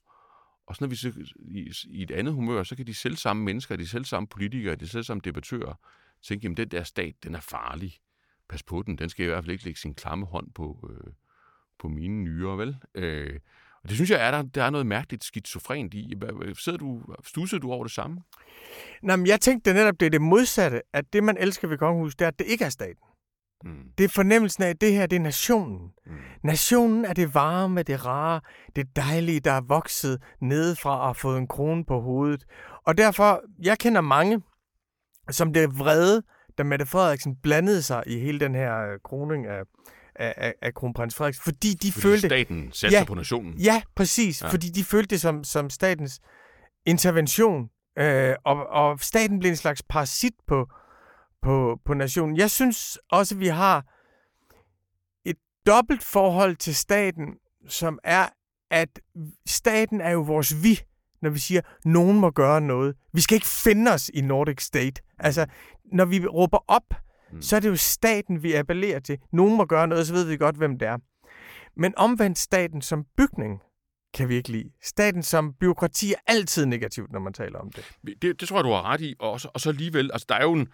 og 0.67 0.75
så 0.75 0.84
når 0.84 0.88
vi 0.88 0.95
så, 0.95 1.13
i, 1.38 1.73
i 1.86 2.03
et 2.03 2.11
andet 2.11 2.34
humør, 2.34 2.63
så 2.63 2.75
kan 2.75 2.88
de 2.88 2.93
selv 2.93 3.15
samme 3.15 3.43
mennesker, 3.43 3.75
de 3.75 3.88
selv 3.88 4.05
samme 4.05 4.27
politikere, 4.27 4.75
de 4.75 4.88
selv 4.88 5.03
samme 5.03 5.21
debattører 5.23 5.73
tænke, 6.21 6.45
jamen 6.45 6.57
den 6.57 6.67
der 6.67 6.84
stat, 6.84 7.23
den 7.23 7.36
er 7.36 7.39
farlig 7.39 7.97
pas 8.49 8.63
på 8.63 8.84
den, 8.86 8.97
den 8.97 9.09
skal 9.09 9.25
i 9.25 9.27
hvert 9.27 9.43
fald 9.43 9.51
ikke 9.51 9.65
lægge 9.65 9.79
sin 9.79 9.95
klamme 9.95 10.25
hånd 10.25 10.51
på, 10.51 10.89
øh, 10.89 11.13
på 11.79 11.88
mine 11.88 12.23
nyere, 12.23 12.57
vel? 12.57 12.77
Øh, 12.95 13.39
og 13.84 13.89
det 13.89 13.97
synes 13.97 14.09
jeg, 14.09 14.27
er 14.27 14.31
der, 14.31 14.41
der 14.41 14.63
er 14.63 14.69
noget 14.69 14.88
mærkeligt 14.88 15.23
skizofrent 15.23 15.93
i. 15.93 16.13
Sidder 16.57 16.77
du, 16.77 17.01
stussede 17.23 17.61
du 17.61 17.71
over 17.71 17.84
det 17.84 17.93
samme? 17.93 18.21
Nå, 19.03 19.15
men 19.15 19.27
jeg 19.27 19.41
tænkte 19.41 19.73
netop, 19.73 19.99
det 19.99 20.05
er 20.05 20.09
det 20.09 20.21
modsatte, 20.21 20.81
at 20.93 21.05
det, 21.13 21.23
man 21.23 21.38
elsker 21.38 21.67
ved 21.67 21.77
kongehuset, 21.77 22.19
det 22.19 22.25
er, 22.25 22.29
at 22.29 22.39
det 22.39 22.47
ikke 22.47 22.65
er 22.65 22.69
staten. 22.69 23.03
Mm. 23.63 23.91
Det 23.97 24.03
er 24.03 24.09
fornemmelsen 24.09 24.63
af, 24.63 24.69
at 24.69 24.81
det 24.81 24.93
her, 24.93 25.05
det 25.05 25.15
er 25.15 25.19
nationen. 25.19 25.91
Mm. 26.05 26.13
Nationen 26.43 27.05
er 27.05 27.13
det 27.13 27.34
varme, 27.34 27.84
det 27.84 28.05
rare, 28.05 28.41
det 28.75 28.95
dejlige, 28.95 29.39
der 29.39 29.51
er 29.51 29.61
vokset 29.61 30.21
nedefra 30.41 30.99
og 30.99 31.05
har 31.05 31.13
fået 31.13 31.38
en 31.38 31.47
krone 31.47 31.86
på 31.86 32.01
hovedet. 32.01 32.45
Og 32.86 32.97
derfor, 32.97 33.41
jeg 33.63 33.79
kender 33.79 34.01
mange, 34.01 34.41
som 35.29 35.53
det 35.53 35.79
vrede, 35.79 36.23
da 36.57 36.63
Mette 36.63 36.86
Frederiksen 36.86 37.36
blandede 37.36 37.81
sig 37.81 38.03
i 38.07 38.19
hele 38.19 38.39
den 38.39 38.55
her 38.55 38.91
øh, 38.91 38.99
kroning 39.03 39.47
af, 39.47 39.61
af, 40.16 40.34
af, 40.38 40.53
af 40.61 40.74
kronprins 40.74 41.16
Frederik, 41.16 41.36
fordi 41.36 41.74
de 41.74 41.91
fordi 41.91 42.01
følte... 42.01 42.28
staten 42.28 42.72
satte 42.72 42.97
ja, 42.97 43.03
på 43.03 43.16
nationen. 43.16 43.53
Ja, 43.53 43.82
præcis. 43.95 44.41
Ja. 44.41 44.47
Fordi 44.47 44.70
de 44.70 44.84
følte 44.84 45.07
det 45.07 45.22
som, 45.22 45.43
som 45.43 45.70
statens 45.70 46.20
intervention, 46.86 47.70
øh, 47.99 48.36
og, 48.45 48.68
og 48.68 48.99
staten 48.99 49.39
blev 49.39 49.49
en 49.49 49.57
slags 49.57 49.84
parasit 49.84 50.34
på, 50.47 50.68
på, 51.41 51.80
på 51.86 51.93
nationen. 51.93 52.38
Jeg 52.38 52.51
synes 52.51 52.99
også, 53.11 53.36
at 53.36 53.39
vi 53.39 53.47
har 53.47 53.86
et 55.26 55.38
dobbelt 55.68 56.03
forhold 56.03 56.55
til 56.55 56.76
staten, 56.76 57.26
som 57.68 57.99
er, 58.03 58.28
at 58.72 58.99
staten 59.45 60.01
er 60.01 60.11
jo 60.11 60.22
vores 60.22 60.64
vi 60.64 60.80
når 61.24 61.30
vi 61.30 61.39
siger, 61.39 61.61
at 61.61 61.86
nogen 61.86 62.20
må 62.20 62.30
gøre 62.30 62.61
noget. 62.61 62.95
Vi 63.14 63.22
skal 63.22 63.36
ikke 63.36 63.47
finde 63.47 63.91
os 63.91 64.09
i 64.14 64.22
Nordic 64.22 64.61
State. 64.61 65.01
Altså, 65.20 65.45
når 65.86 66.05
vi 66.05 66.26
råber 66.26 66.57
op, 66.68 66.93
mm. 67.34 67.41
så 67.41 67.55
er 67.55 67.59
det 67.59 67.69
jo 67.69 67.75
staten, 67.75 68.43
vi 68.43 68.53
appellerer 68.53 68.99
til. 68.99 69.17
Nogen 69.31 69.57
må 69.57 69.65
gøre 69.65 69.88
noget, 69.88 70.07
så 70.07 70.13
ved 70.13 70.25
vi 70.25 70.38
godt, 70.38 70.55
hvem 70.55 70.79
det 70.79 70.88
er. 70.88 70.97
Men 71.75 71.93
omvendt 71.97 72.39
staten 72.39 72.81
som 72.81 73.05
bygning 73.17 73.61
kan 74.13 74.29
vi 74.29 74.36
ikke 74.36 74.51
lide. 74.51 74.69
Staten 74.84 75.23
som 75.23 75.53
byråkrati 75.53 76.11
er 76.13 76.17
altid 76.27 76.65
negativt, 76.65 77.11
når 77.11 77.19
man 77.19 77.34
taler 77.34 77.59
om 77.59 77.71
det. 77.71 77.91
Det, 78.21 78.39
det 78.39 78.47
tror 78.47 78.57
jeg, 78.57 78.63
du 78.63 78.69
har 78.69 78.84
ret 78.84 79.01
i. 79.01 79.15
Og 79.19 79.41
så, 79.41 79.49
og 79.53 79.59
så 79.59 79.69
alligevel, 79.69 80.09
altså 80.13 80.25
der 80.29 80.36
er 80.36 80.43
jo 80.43 80.53
en, 80.53 80.67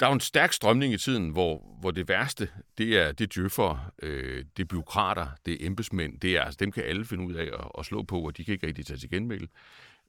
der 0.00 0.06
er 0.06 0.10
jo 0.10 0.14
en 0.14 0.20
stærk 0.20 0.52
strømning 0.52 0.94
i 0.94 0.98
tiden, 0.98 1.30
hvor, 1.30 1.78
hvor 1.80 1.90
det 1.90 2.08
værste, 2.08 2.48
det 2.78 2.98
er 2.98 3.12
det 3.12 3.34
djøffer, 3.34 3.92
øh, 4.02 4.44
det 4.56 4.62
er 4.62 4.66
byråkrater, 4.66 5.26
det 5.46 5.54
er 5.54 5.66
embedsmænd, 5.66 6.20
det 6.20 6.36
er, 6.36 6.42
altså, 6.42 6.56
dem 6.60 6.72
kan 6.72 6.84
alle 6.84 7.04
finde 7.04 7.24
ud 7.24 7.34
af 7.34 7.50
at, 7.58 7.70
at 7.78 7.86
slå 7.86 8.02
på, 8.02 8.20
og 8.20 8.36
de 8.36 8.44
kan 8.44 8.52
ikke 8.52 8.66
rigtig 8.66 8.86
tage 8.86 8.98
til 8.98 9.10
genmæld. 9.10 9.48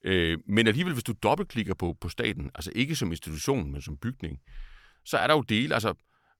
Øh, 0.04 0.38
men 0.48 0.68
alligevel, 0.68 0.94
hvis 0.94 1.04
du 1.04 1.14
dobbeltklikker 1.24 1.74
på, 1.74 1.98
på 2.02 2.10
staten, 2.10 2.52
altså 2.56 2.72
ikke 2.76 2.96
som 2.96 3.12
institution, 3.12 3.72
men 3.72 3.82
som 3.82 3.98
bygning, 3.98 4.40
så 5.06 5.18
er 5.18 5.28
der 5.28 5.34
jo 5.34 5.42
dele, 5.42 5.74
altså 5.74 5.94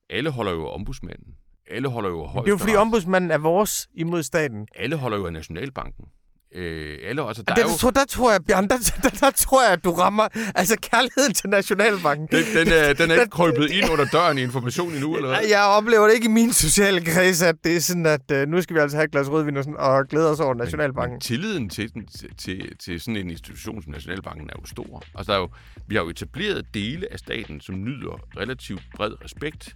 alle 0.10 0.30
holder 0.30 0.52
jo 0.52 0.68
ombudsmanden, 0.68 1.36
alle 1.68 1.88
holder 1.88 2.10
jo 2.10 2.26
højst. 2.26 2.46
Det 2.46 2.52
er 2.52 2.54
jo 2.54 2.58
fordi 2.58 2.76
ombudsmanden 2.76 3.32
er 3.32 3.38
vores 3.38 3.90
imod 3.94 4.24
staten. 4.24 4.68
Alle 4.76 4.96
holder 4.96 5.18
jo 5.18 5.26
af 5.26 5.34
Nationalbanken. 5.34 6.06
Øh, 6.56 6.98
eller, 7.02 7.24
altså, 7.24 7.44
der, 7.44 7.54
der, 7.54 7.64
er 7.64 7.72
jo... 7.72 7.78
tror, 7.78 7.90
der 7.90 8.06
tror 8.06 8.32
jeg, 8.32 8.40
Bjørn, 8.48 8.68
der, 8.68 8.78
der, 9.04 9.10
der, 9.10 9.32
tror 9.32 9.64
jeg, 9.64 9.74
at 9.74 9.84
du 9.84 9.92
rammer 9.92 10.28
altså 10.56 10.76
kærligheden 10.82 11.34
til 11.34 11.50
Nationalbanken. 11.50 12.28
Den, 12.32 12.44
den, 12.56 12.74
er, 12.74 12.94
den 12.94 13.12
er 13.12 13.16
ikke 13.16 13.30
krøbet 13.30 13.72
ind 13.72 13.90
under 13.90 14.06
døren 14.06 14.38
i 14.38 14.42
information 14.42 14.94
endnu, 14.94 15.16
eller 15.16 15.30
hvad? 15.30 15.40
Jeg 15.50 15.64
oplever 15.64 16.08
det 16.08 16.14
ikke 16.14 16.26
i 16.26 16.32
min 16.32 16.54
sociale 16.54 17.06
kreds, 17.06 17.42
at 17.42 17.56
det 17.64 17.76
er 17.76 17.80
sådan, 17.80 18.06
at 18.06 18.32
uh, 18.34 18.50
nu 18.50 18.62
skal 18.62 18.76
vi 18.76 18.80
altså 18.80 18.98
have 18.98 19.06
et 19.06 19.12
glas 19.12 19.30
rødvin 19.30 19.58
og, 19.58 19.64
sådan, 19.64 19.78
og 19.78 20.08
glæde 20.08 20.32
os 20.32 20.40
over 20.40 20.54
Nationalbanken. 20.54 21.12
Men, 21.12 21.14
men 21.14 21.22
tilliden 21.22 21.70
til, 21.70 21.92
til, 21.92 22.36
til, 22.38 22.78
til 22.78 23.00
sådan 23.00 23.18
en 23.18 23.30
institution 23.30 23.84
som 23.84 23.92
Nationalbanken 23.92 24.50
er 24.50 24.54
jo 24.62 24.66
stor. 24.66 25.04
Altså, 25.16 25.32
der 25.32 25.38
er 25.38 25.42
jo, 25.42 25.50
vi 25.88 25.96
har 25.96 26.04
jo 26.04 26.10
etableret 26.10 26.66
dele 26.74 27.08
af 27.14 27.20
staten, 27.20 27.62
som 27.62 27.84
nyder 27.84 28.20
relativt 28.38 28.84
bred 28.96 29.12
respekt, 29.24 29.76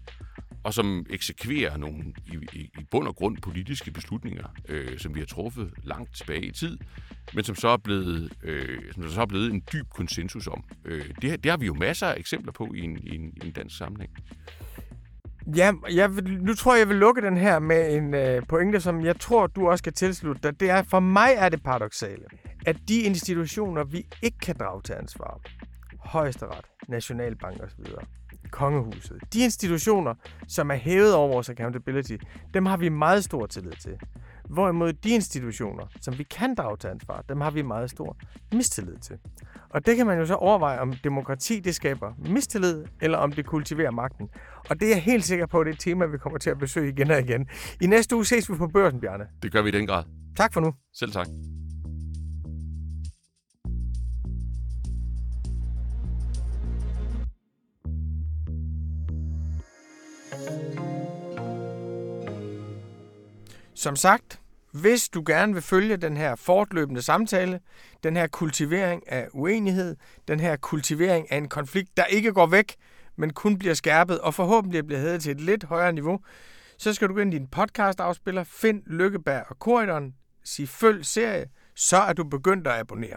og 0.66 0.74
som 0.74 1.06
eksekverer 1.10 1.78
nogle 1.78 2.04
i, 2.26 2.38
i, 2.54 2.60
i 2.60 2.84
bund 2.92 3.08
og 3.08 3.16
grund 3.16 3.38
politiske 3.38 3.92
beslutninger, 3.92 4.48
øh, 4.70 5.00
som 5.00 5.16
vi 5.16 5.20
har 5.20 5.26
truffet 5.26 5.72
langt 5.84 6.16
tilbage 6.16 6.46
i 6.46 6.52
tid, 6.52 6.78
men 7.34 7.44
som 7.44 7.56
så 7.56 7.68
er 7.68 7.78
blevet, 7.78 8.34
øh, 8.44 8.94
som 8.94 9.04
der 9.04 9.10
så 9.10 9.22
er 9.22 9.26
blevet 9.26 9.52
en 9.52 9.64
dyb 9.74 9.90
konsensus 9.90 10.48
om. 10.48 10.64
Øh, 10.86 11.06
det, 11.22 11.44
det 11.44 11.52
har 11.52 11.58
vi 11.58 11.66
jo 11.66 11.74
masser 11.74 12.08
af 12.08 12.20
eksempler 12.20 12.52
på 12.52 12.74
i 12.76 12.80
en, 12.80 12.98
i 12.98 13.16
en, 13.16 13.34
i 13.44 13.48
en 13.48 13.52
dansk 13.52 13.78
sammenhæng. 13.78 14.12
Ja, 15.56 15.72
jeg 15.92 16.16
vil, 16.16 16.44
nu 16.44 16.54
tror 16.54 16.74
jeg, 16.74 16.80
jeg 16.80 16.90
vil 16.90 16.98
lukke 16.98 17.22
den 17.22 17.38
her 17.38 17.60
med 17.60 17.96
en 17.98 18.14
øh, 18.14 18.42
pointe, 18.50 18.80
som 18.80 19.06
jeg 19.06 19.20
tror, 19.20 19.48
du 19.48 19.70
også 19.70 19.84
kan 19.84 19.94
tilslutte 19.94 20.42
dig. 20.44 20.60
Det 20.60 20.70
er, 20.70 20.84
for 20.84 21.00
mig 21.00 21.30
er 21.36 21.50
det 21.50 21.64
paradoxale, 21.64 22.24
at 22.66 22.78
de 22.88 23.00
institutioner, 23.00 23.84
vi 23.84 24.06
ikke 24.24 24.38
kan 24.38 24.56
drage 24.60 24.82
til 24.82 24.94
ansvar, 24.94 25.42
højesteret, 26.00 26.66
nationalbank 26.88 27.64
osv., 27.64 27.86
kongehuset. 28.56 29.18
De 29.34 29.40
institutioner, 29.40 30.14
som 30.48 30.72
er 30.72 30.76
hævet 30.76 31.16
over 31.16 31.28
vores 31.28 31.50
accountability, 31.50 32.18
dem 32.54 32.66
har 32.66 32.78
vi 32.78 32.90
meget 32.90 33.24
stor 33.24 33.46
tillid 33.46 33.72
til. 33.72 33.92
Hvorimod 34.50 34.94
de 34.94 35.10
institutioner, 35.10 35.84
som 36.02 36.18
vi 36.18 36.24
kan 36.24 36.56
drage 36.56 36.78
til 36.78 36.88
ansvar, 36.88 37.24
dem 37.30 37.42
har 37.42 37.52
vi 37.52 37.62
meget 37.62 37.90
stor 37.90 38.18
mistillid 38.54 38.98
til. 38.98 39.18
Og 39.70 39.86
det 39.86 39.98
kan 39.98 40.06
man 40.06 40.20
jo 40.20 40.26
så 40.26 40.34
overveje, 40.34 40.80
om 40.80 40.94
demokrati 41.04 41.60
det 41.60 41.76
skaber 41.76 42.14
mistillid, 42.30 42.84
eller 43.02 43.18
om 43.18 43.32
det 43.32 43.46
kultiverer 43.46 43.92
magten. 43.92 44.30
Og 44.70 44.80
det 44.80 44.86
er 44.86 44.90
jeg 44.90 45.04
helt 45.04 45.24
sikker 45.24 45.46
på, 45.46 45.60
at 45.60 45.66
det 45.66 45.72
er 45.72 45.76
et 45.76 45.80
tema, 45.80 46.06
vi 46.06 46.18
kommer 46.18 46.40
til 46.40 46.50
at 46.50 46.58
besøge 46.58 46.90
igen 46.90 47.12
og 47.12 47.20
igen. 47.20 47.48
I 47.82 47.88
næste 47.88 48.16
uge 48.16 48.26
ses 48.26 48.52
vi 48.52 48.56
på 48.58 48.68
børsen, 48.68 49.00
Bjarne. 49.02 49.26
Det 49.44 49.52
gør 49.52 49.62
vi 49.62 49.70
i 49.70 49.72
den 49.72 49.88
grad. 49.88 50.04
Tak 50.38 50.54
for 50.54 50.62
nu. 50.62 50.74
Selv 50.94 51.12
tak. 51.12 51.28
Som 63.74 63.96
sagt, 63.96 64.40
hvis 64.72 65.10
du 65.10 65.24
gerne 65.26 65.54
vil 65.54 65.62
følge 65.62 65.98
den 65.98 66.18
her 66.18 66.36
fortløbende 66.36 67.02
samtale, 67.02 67.60
den 68.04 68.16
her 68.16 68.28
kultivering 68.28 69.12
af 69.12 69.28
uenighed, 69.34 69.96
den 70.28 70.40
her 70.40 70.56
kultivering 70.56 71.32
af 71.32 71.38
en 71.38 71.50
konflikt, 71.50 71.98
der 71.98 72.06
ikke 72.06 72.34
går 72.34 72.46
væk, 72.46 72.76
men 73.16 73.34
kun 73.34 73.58
bliver 73.58 73.74
skærpet 73.74 74.20
og 74.20 74.34
forhåbentlig 74.34 74.86
bliver 74.86 75.02
hævet 75.02 75.22
til 75.22 75.32
et 75.32 75.42
lidt 75.42 75.64
højere 75.64 75.94
niveau, 75.94 76.20
så 76.78 76.94
skal 76.94 77.08
du 77.08 77.14
gå 77.14 77.20
ind 77.20 77.34
i 77.34 77.38
din 77.38 77.48
podcast-afspiller, 77.48 78.44
find 78.44 78.84
Lykkeberg 78.86 79.44
og 79.48 79.60
Korridoren, 79.60 80.16
sig 80.44 80.70
følg 80.70 81.06
serie, 81.06 81.46
så 81.76 81.98
er 81.98 82.14
du 82.14 82.24
begyndt 82.24 82.68
at 82.68 82.74
abonnere. 82.74 83.14